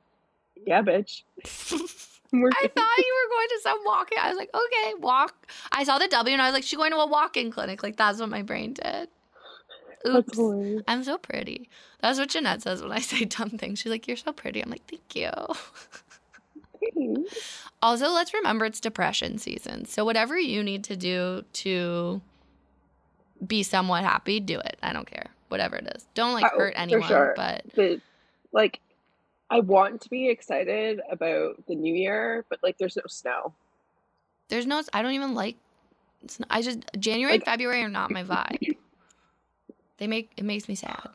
"Yeah, 0.66 0.82
bitch." 0.82 1.22
I 2.30 2.36
thought 2.36 2.98
you 2.98 3.16
were 3.16 3.30
going 3.30 3.48
to 3.48 3.60
some 3.62 3.78
walking. 3.86 4.18
I 4.20 4.28
was 4.28 4.36
like, 4.36 4.50
okay, 4.54 4.92
walk. 5.00 5.34
I 5.72 5.84
saw 5.84 5.98
the 5.98 6.08
W 6.08 6.34
and 6.34 6.42
I 6.42 6.46
was 6.46 6.54
like, 6.54 6.62
she's 6.62 6.76
going 6.76 6.90
to 6.90 6.98
a 6.98 7.06
walk-in 7.06 7.50
clinic. 7.50 7.82
Like 7.82 7.96
that's 7.96 8.20
what 8.20 8.28
my 8.28 8.42
brain 8.42 8.74
did. 8.74 9.08
Oops. 10.06 10.38
I'm 10.86 11.04
so 11.04 11.18
pretty. 11.18 11.68
That's 12.00 12.18
what 12.18 12.28
Jeanette 12.28 12.62
says 12.62 12.82
when 12.82 12.92
I 12.92 12.98
say 13.00 13.24
dumb 13.24 13.50
things. 13.50 13.78
She's 13.78 13.90
like, 13.90 14.06
You're 14.06 14.16
so 14.16 14.32
pretty. 14.32 14.62
I'm 14.62 14.70
like, 14.70 14.82
Thank 14.88 15.16
you. 15.16 15.30
also, 17.82 18.10
let's 18.10 18.34
remember 18.34 18.66
it's 18.66 18.80
depression 18.80 19.38
season. 19.38 19.86
So, 19.86 20.04
whatever 20.04 20.38
you 20.38 20.62
need 20.62 20.84
to 20.84 20.96
do 20.96 21.44
to 21.54 22.20
be 23.44 23.62
somewhat 23.62 24.04
happy, 24.04 24.40
do 24.40 24.58
it. 24.58 24.76
I 24.82 24.92
don't 24.92 25.10
care. 25.10 25.26
Whatever 25.48 25.76
it 25.76 25.92
is. 25.96 26.06
Don't 26.14 26.34
like 26.34 26.50
hurt 26.52 26.74
anyone. 26.76 27.08
Sure. 27.08 27.32
But, 27.36 27.62
but 27.74 28.00
like, 28.52 28.80
I 29.50 29.60
want 29.60 30.02
to 30.02 30.10
be 30.10 30.28
excited 30.28 31.00
about 31.10 31.66
the 31.66 31.74
new 31.74 31.94
year, 31.94 32.44
but 32.50 32.58
like, 32.62 32.78
there's 32.78 32.96
no 32.96 33.02
snow. 33.06 33.54
There's 34.48 34.66
no, 34.66 34.82
I 34.92 35.02
don't 35.02 35.12
even 35.12 35.34
like, 35.34 35.56
I 36.50 36.62
just, 36.62 36.80
January 36.98 37.32
like, 37.32 37.40
and 37.40 37.46
February 37.46 37.82
are 37.82 37.88
not 37.88 38.10
my 38.10 38.24
vibe. 38.24 38.76
They 39.98 40.06
make 40.06 40.30
it 40.36 40.44
makes 40.44 40.68
me 40.68 40.74
sad. 40.74 41.08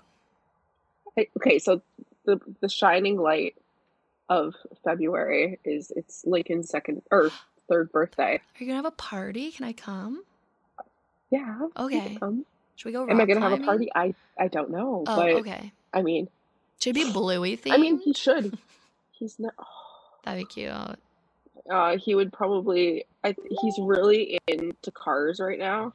Okay, 1.38 1.60
so 1.60 1.82
the 2.26 2.40
the 2.60 2.70
shining 2.70 3.18
light 3.18 3.56
of 4.30 4.56
February 4.84 5.60
is 5.64 5.92
it's 5.96 6.26
Lincoln's 6.26 6.70
second 6.70 7.02
or 7.12 7.32
third 7.70 7.92
birthday. 7.92 8.36
Are 8.36 8.60
you 8.60 8.66
gonna 8.66 8.78
have 8.78 8.86
a 8.86 8.92
party? 8.92 9.52
Can 9.52 9.66
I 9.66 9.74
come? 9.74 10.24
Yeah. 11.30 11.68
Okay. 11.78 12.18
Come. 12.20 12.46
Should 12.76 12.88
we 12.88 12.92
go? 12.92 13.08
Am 13.08 13.22
I 13.22 13.26
gonna 13.26 13.40
climbing? 13.40 13.60
have 13.60 13.62
a 13.62 13.66
party? 13.66 13.90
I 13.96 14.14
I 14.38 14.48
don't 14.48 14.70
know. 14.70 15.04
Oh, 15.08 15.16
but, 15.16 15.30
okay. 15.36 15.72
I 15.94 16.02
mean, 16.02 16.28
should 16.84 16.96
be 16.96 17.10
Bluey 17.14 17.56
theme. 17.56 17.74
I 17.74 17.78
mean, 17.78 18.00
he 18.00 18.14
should. 18.14 18.58
He's 19.12 19.40
not. 19.40 19.54
Oh. 19.58 19.64
That'd 20.26 20.48
be 20.48 20.54
cute. 20.54 20.72
Uh, 21.70 21.98
he 21.98 22.16
would 22.16 22.32
probably. 22.32 23.06
I, 23.26 23.36
he's 23.62 23.78
really 23.78 24.40
into 24.48 24.92
cars 24.92 25.42
right 25.42 25.60
now. 25.60 25.94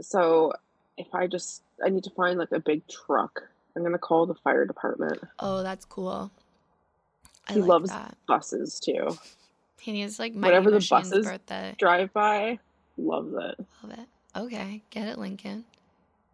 So 0.00 0.52
if 0.96 1.12
I 1.12 1.26
just 1.26 1.62
I 1.84 1.88
need 1.88 2.04
to 2.04 2.10
find 2.10 2.38
like 2.38 2.52
a 2.52 2.60
big 2.60 2.86
truck. 2.86 3.42
I'm 3.74 3.82
gonna 3.82 3.98
call 3.98 4.26
the 4.26 4.34
fire 4.34 4.64
department. 4.64 5.20
Oh, 5.40 5.62
that's 5.62 5.84
cool. 5.84 6.30
I 7.48 7.54
he 7.54 7.60
like 7.60 7.68
loves 7.68 7.90
that. 7.90 8.16
buses 8.28 8.78
too. 8.78 9.18
He 9.80 9.90
needs 9.92 10.18
like 10.20 10.34
whatever 10.34 10.70
the 10.70 10.86
buses 10.88 11.26
birthday. 11.26 11.74
drive 11.78 12.12
by. 12.12 12.60
Loves 12.96 13.32
it. 13.34 13.66
Love 13.82 13.98
it. 13.98 14.08
Okay, 14.36 14.82
get 14.90 15.08
it, 15.08 15.18
Lincoln. 15.18 15.64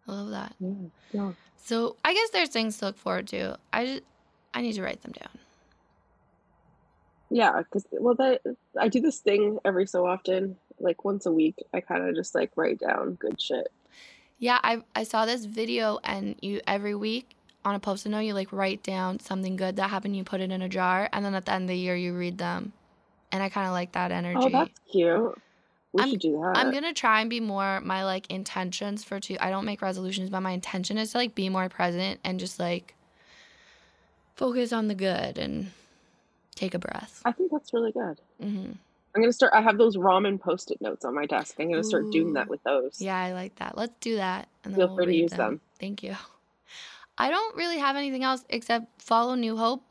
I 0.09 0.13
love 0.13 0.29
that. 0.31 0.55
Yeah, 0.59 0.73
yeah. 1.11 1.31
So 1.57 1.95
I 2.03 2.13
guess 2.13 2.29
there's 2.31 2.49
things 2.49 2.77
to 2.79 2.85
look 2.85 2.97
forward 2.97 3.27
to. 3.29 3.57
I 3.71 3.85
just 3.85 4.03
I 4.53 4.61
need 4.61 4.73
to 4.73 4.83
write 4.83 5.01
them 5.01 5.11
down. 5.11 5.37
Yeah, 7.29 7.61
because 7.61 7.85
well, 7.91 8.15
that 8.15 8.41
I 8.79 8.87
do 8.87 8.99
this 8.99 9.19
thing 9.19 9.59
every 9.63 9.85
so 9.85 10.07
often, 10.07 10.57
like 10.79 11.05
once 11.05 11.25
a 11.25 11.31
week. 11.31 11.55
I 11.73 11.81
kind 11.81 12.07
of 12.07 12.15
just 12.15 12.33
like 12.33 12.51
write 12.55 12.79
down 12.79 13.13
good 13.15 13.39
shit 13.39 13.67
yeah, 14.39 14.59
I 14.63 14.81
I 14.95 15.03
saw 15.03 15.25
this 15.25 15.45
video 15.45 15.99
and 16.03 16.35
you 16.41 16.61
every 16.65 16.95
week 16.95 17.35
on 17.65 17.75
a 17.75 17.79
post-it 17.79 18.09
note 18.09 18.21
you 18.21 18.33
like 18.33 18.51
write 18.53 18.81
down 18.81 19.19
something 19.19 19.57
good 19.57 19.75
that 19.75 19.89
happened, 19.89 20.15
you 20.15 20.23
put 20.23 20.41
it 20.41 20.49
in 20.49 20.61
a 20.61 20.69
jar, 20.69 21.09
and 21.11 21.23
then 21.23 21.35
at 21.35 21.45
the 21.45 21.51
end 21.51 21.65
of 21.65 21.67
the 21.67 21.77
year 21.77 21.95
you 21.95 22.13
read 22.13 22.37
them. 22.37 22.71
And 23.31 23.43
I 23.43 23.49
kind 23.49 23.67
of 23.67 23.73
like 23.73 23.91
that 23.91 24.11
oh, 24.11 24.15
energy. 24.15 24.39
Oh, 24.41 24.49
that's 24.49 24.79
cute. 24.91 25.41
We 25.93 26.03
I'm, 26.03 26.09
should 26.09 26.19
do 26.19 26.33
that. 26.33 26.53
I'm 26.55 26.71
gonna 26.71 26.93
try 26.93 27.21
and 27.21 27.29
be 27.29 27.39
more 27.39 27.81
my 27.81 28.03
like 28.03 28.29
intentions 28.29 29.03
for 29.03 29.19
two. 29.19 29.37
I 29.39 29.49
don't 29.49 29.65
make 29.65 29.81
resolutions, 29.81 30.29
but 30.29 30.41
my 30.41 30.51
intention 30.51 30.97
is 30.97 31.11
to 31.11 31.17
like 31.17 31.33
be 31.33 31.49
more 31.49 31.67
present 31.69 32.19
and 32.23 32.39
just 32.39 32.59
like 32.59 32.93
focus 34.35 34.71
on 34.71 34.87
the 34.87 34.95
good 34.95 35.37
and 35.37 35.71
take 36.55 36.73
a 36.73 36.79
breath. 36.79 37.21
I 37.25 37.31
think 37.31 37.51
that's 37.51 37.73
really 37.73 37.91
good. 37.91 38.21
Mm-hmm. 38.41 38.73
I'm 39.15 39.21
gonna 39.21 39.33
start. 39.33 39.53
I 39.55 39.61
have 39.61 39.79
those 39.79 39.97
ramen 39.97 40.39
post-it 40.39 40.79
notes 40.79 41.03
on 41.03 41.15
my 41.15 41.25
desk. 41.25 41.55
I'm 41.59 41.69
gonna 41.69 41.83
start 41.83 42.11
doing 42.11 42.33
that 42.33 42.47
with 42.47 42.61
those. 42.63 43.01
Yeah, 43.01 43.17
I 43.17 43.33
like 43.33 43.55
that. 43.55 43.75
Let's 43.75 43.93
do 43.99 44.17
that. 44.17 44.47
And 44.63 44.75
Feel 44.75 44.87
we'll 44.87 44.97
free 44.97 45.05
to 45.07 45.15
use 45.15 45.31
them. 45.31 45.39
them. 45.39 45.61
Thank 45.79 46.03
you. 46.03 46.15
I 47.17 47.31
don't 47.31 47.55
really 47.55 47.79
have 47.79 47.95
anything 47.95 48.23
else 48.23 48.45
except 48.49 49.01
follow 49.01 49.33
New 49.35 49.57
Hope. 49.57 49.83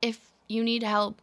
If 0.00 0.30
you 0.46 0.62
need 0.62 0.82
help 0.82 1.20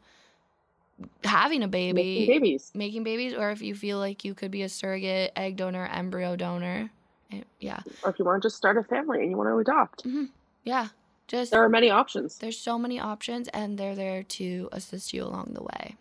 having 1.23 1.63
a 1.63 1.67
baby, 1.67 1.93
making 1.93 2.27
babies, 2.27 2.71
making 2.73 3.03
babies, 3.03 3.33
or 3.33 3.51
if 3.51 3.61
you 3.61 3.75
feel 3.75 3.97
like 3.97 4.25
you 4.25 4.33
could 4.33 4.51
be 4.51 4.63
a 4.63 4.69
surrogate 4.69 5.31
egg 5.35 5.57
donor, 5.57 5.85
embryo 5.87 6.35
donor, 6.35 6.89
eh, 7.31 7.41
yeah. 7.59 7.79
Or 8.03 8.11
if 8.11 8.19
you 8.19 8.25
want 8.25 8.41
to 8.41 8.45
just 8.45 8.57
start 8.57 8.77
a 8.77 8.83
family 8.83 9.21
and 9.21 9.29
you 9.29 9.37
want 9.37 9.49
to 9.49 9.57
adopt, 9.57 10.03
mm-hmm. 10.03 10.25
yeah. 10.63 10.87
Just 11.27 11.51
there 11.51 11.63
are 11.63 11.69
many 11.69 11.89
options. 11.89 12.37
There's 12.39 12.59
so 12.59 12.77
many 12.77 12.99
options, 12.99 13.47
and 13.53 13.77
they're 13.77 13.95
there 13.95 14.23
to 14.23 14.67
assist 14.73 15.13
you 15.13 15.23
along 15.23 15.51
the 15.53 15.63
way. 15.63 15.95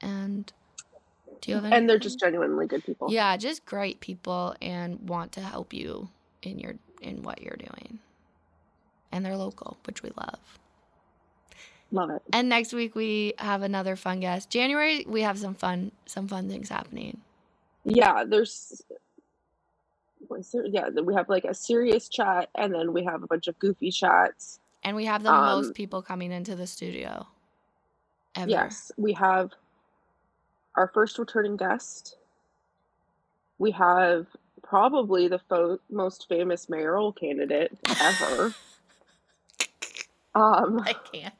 And 0.00 0.50
do 1.42 1.50
you 1.50 1.58
have? 1.58 1.72
And 1.72 1.88
they're 1.88 1.98
just 1.98 2.18
genuinely 2.18 2.66
good 2.66 2.84
people. 2.84 3.12
Yeah, 3.12 3.36
just 3.36 3.66
great 3.66 4.00
people 4.00 4.54
and 4.62 5.06
want 5.08 5.32
to 5.32 5.40
help 5.40 5.74
you 5.74 6.08
in 6.42 6.58
your 6.58 6.76
in 7.02 7.22
what 7.22 7.42
you're 7.42 7.58
doing. 7.58 7.98
And 9.12 9.24
they're 9.24 9.36
local, 9.36 9.76
which 9.86 10.02
we 10.02 10.10
love. 10.16 10.38
Love 11.92 12.10
it. 12.10 12.22
And 12.32 12.48
next 12.48 12.72
week 12.72 12.94
we 12.94 13.34
have 13.38 13.62
another 13.62 13.96
fun 13.96 14.20
guest. 14.20 14.50
January 14.50 15.04
we 15.08 15.22
have 15.22 15.38
some 15.38 15.54
fun 15.54 15.92
some 16.06 16.28
fun 16.28 16.48
things 16.48 16.68
happening. 16.68 17.20
Yeah, 17.84 18.24
there's 18.26 18.82
there? 20.28 20.66
yeah, 20.66 20.88
we 21.02 21.14
have 21.14 21.28
like 21.28 21.44
a 21.44 21.54
serious 21.54 22.08
chat 22.08 22.48
and 22.54 22.72
then 22.74 22.92
we 22.92 23.04
have 23.04 23.22
a 23.22 23.26
bunch 23.26 23.48
of 23.48 23.58
goofy 23.58 23.90
chats. 23.90 24.60
And 24.82 24.96
we 24.96 25.04
have 25.06 25.22
the 25.22 25.32
um, 25.32 25.44
most 25.44 25.74
people 25.74 26.02
coming 26.02 26.32
into 26.32 26.54
the 26.54 26.66
studio. 26.66 27.26
Ever. 28.36 28.50
Yes, 28.50 28.92
we 28.96 29.12
have 29.14 29.50
our 30.76 30.88
first 30.88 31.18
returning 31.18 31.56
guest. 31.56 32.16
We 33.58 33.72
have 33.72 34.26
probably 34.62 35.28
the 35.28 35.40
fo- 35.40 35.80
most 35.90 36.28
famous 36.28 36.68
mayoral 36.68 37.12
candidate 37.12 37.76
ever. 38.00 38.54
um, 40.34 40.80
I 40.80 40.94
can't. 41.12 41.34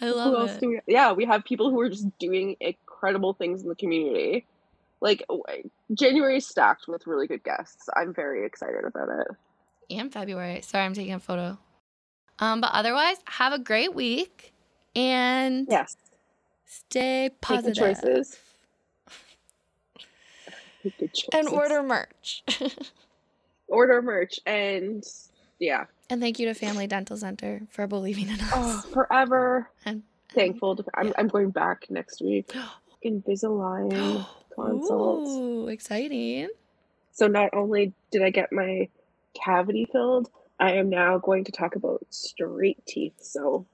I 0.00 0.10
love 0.10 0.50
it. 0.50 0.66
We, 0.66 0.80
yeah, 0.86 1.12
we 1.12 1.24
have 1.24 1.44
people 1.44 1.70
who 1.70 1.80
are 1.80 1.88
just 1.88 2.06
doing 2.18 2.56
incredible 2.60 3.34
things 3.34 3.62
in 3.62 3.68
the 3.68 3.74
community. 3.74 4.46
Like 5.00 5.24
January 5.92 6.36
is 6.36 6.46
stacked 6.46 6.86
with 6.88 7.06
really 7.06 7.26
good 7.26 7.42
guests. 7.42 7.88
I'm 7.96 8.14
very 8.14 8.46
excited 8.46 8.84
about 8.84 9.08
it. 9.08 9.28
And 9.90 10.12
February. 10.12 10.62
Sorry, 10.62 10.84
I'm 10.84 10.94
taking 10.94 11.14
a 11.14 11.20
photo. 11.20 11.58
Um, 12.38 12.60
but 12.60 12.70
otherwise, 12.72 13.16
have 13.26 13.52
a 13.52 13.58
great 13.58 13.94
week. 13.94 14.52
And 14.94 15.66
yes, 15.70 15.96
Stay 16.72 17.30
positive. 17.42 17.76
Make 17.76 18.00
good 18.00 18.14
choices. 18.14 18.38
Make 20.84 20.98
good 20.98 21.12
choices. 21.12 21.28
And 21.34 21.48
order 21.48 21.82
merch. 21.82 22.42
order 23.68 24.00
merch 24.00 24.40
and 24.46 25.04
yeah. 25.58 25.84
And 26.12 26.20
thank 26.20 26.38
you 26.38 26.44
to 26.44 26.52
Family 26.52 26.86
Dental 26.86 27.16
Centre 27.16 27.62
for 27.70 27.86
believing 27.86 28.28
in 28.28 28.38
us. 28.38 28.52
Oh, 28.52 28.84
forever. 28.92 29.70
And, 29.86 30.02
Thankful. 30.34 30.76
To, 30.76 30.84
I'm, 30.94 31.06
yeah. 31.06 31.12
I'm 31.16 31.28
going 31.28 31.48
back 31.48 31.86
next 31.88 32.20
week. 32.20 32.52
Invisalign 33.04 34.26
consults. 34.54 35.30
Ooh, 35.30 35.68
exciting. 35.68 36.50
So 37.12 37.28
not 37.28 37.54
only 37.54 37.94
did 38.10 38.22
I 38.22 38.28
get 38.28 38.52
my 38.52 38.90
cavity 39.32 39.88
filled, 39.90 40.28
I 40.60 40.72
am 40.72 40.90
now 40.90 41.16
going 41.16 41.44
to 41.44 41.52
talk 41.52 41.76
about 41.76 42.04
straight 42.10 42.84
teeth. 42.84 43.14
So 43.22 43.64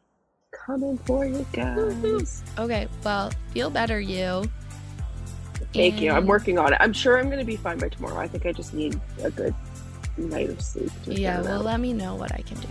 coming 0.52 0.96
for 0.98 1.26
you 1.26 1.44
guys. 1.52 2.44
Okay, 2.56 2.86
well, 3.02 3.32
feel 3.52 3.68
better, 3.68 4.00
you. 4.00 4.44
Thank 5.74 5.94
and... 5.94 6.02
you. 6.04 6.12
I'm 6.12 6.26
working 6.26 6.56
on 6.56 6.72
it. 6.72 6.76
I'm 6.78 6.92
sure 6.92 7.18
I'm 7.18 7.26
going 7.26 7.40
to 7.40 7.44
be 7.44 7.56
fine 7.56 7.78
by 7.78 7.88
tomorrow. 7.88 8.20
I 8.20 8.28
think 8.28 8.46
I 8.46 8.52
just 8.52 8.74
need 8.74 9.00
a 9.24 9.30
good 9.32 9.56
might 10.18 10.48
have 10.48 10.60
sleep. 10.60 10.90
Yeah, 11.04 11.40
well, 11.42 11.62
let 11.62 11.80
me 11.80 11.92
know 11.92 12.14
what 12.14 12.32
I 12.34 12.42
can 12.42 12.58
do. 12.60 12.68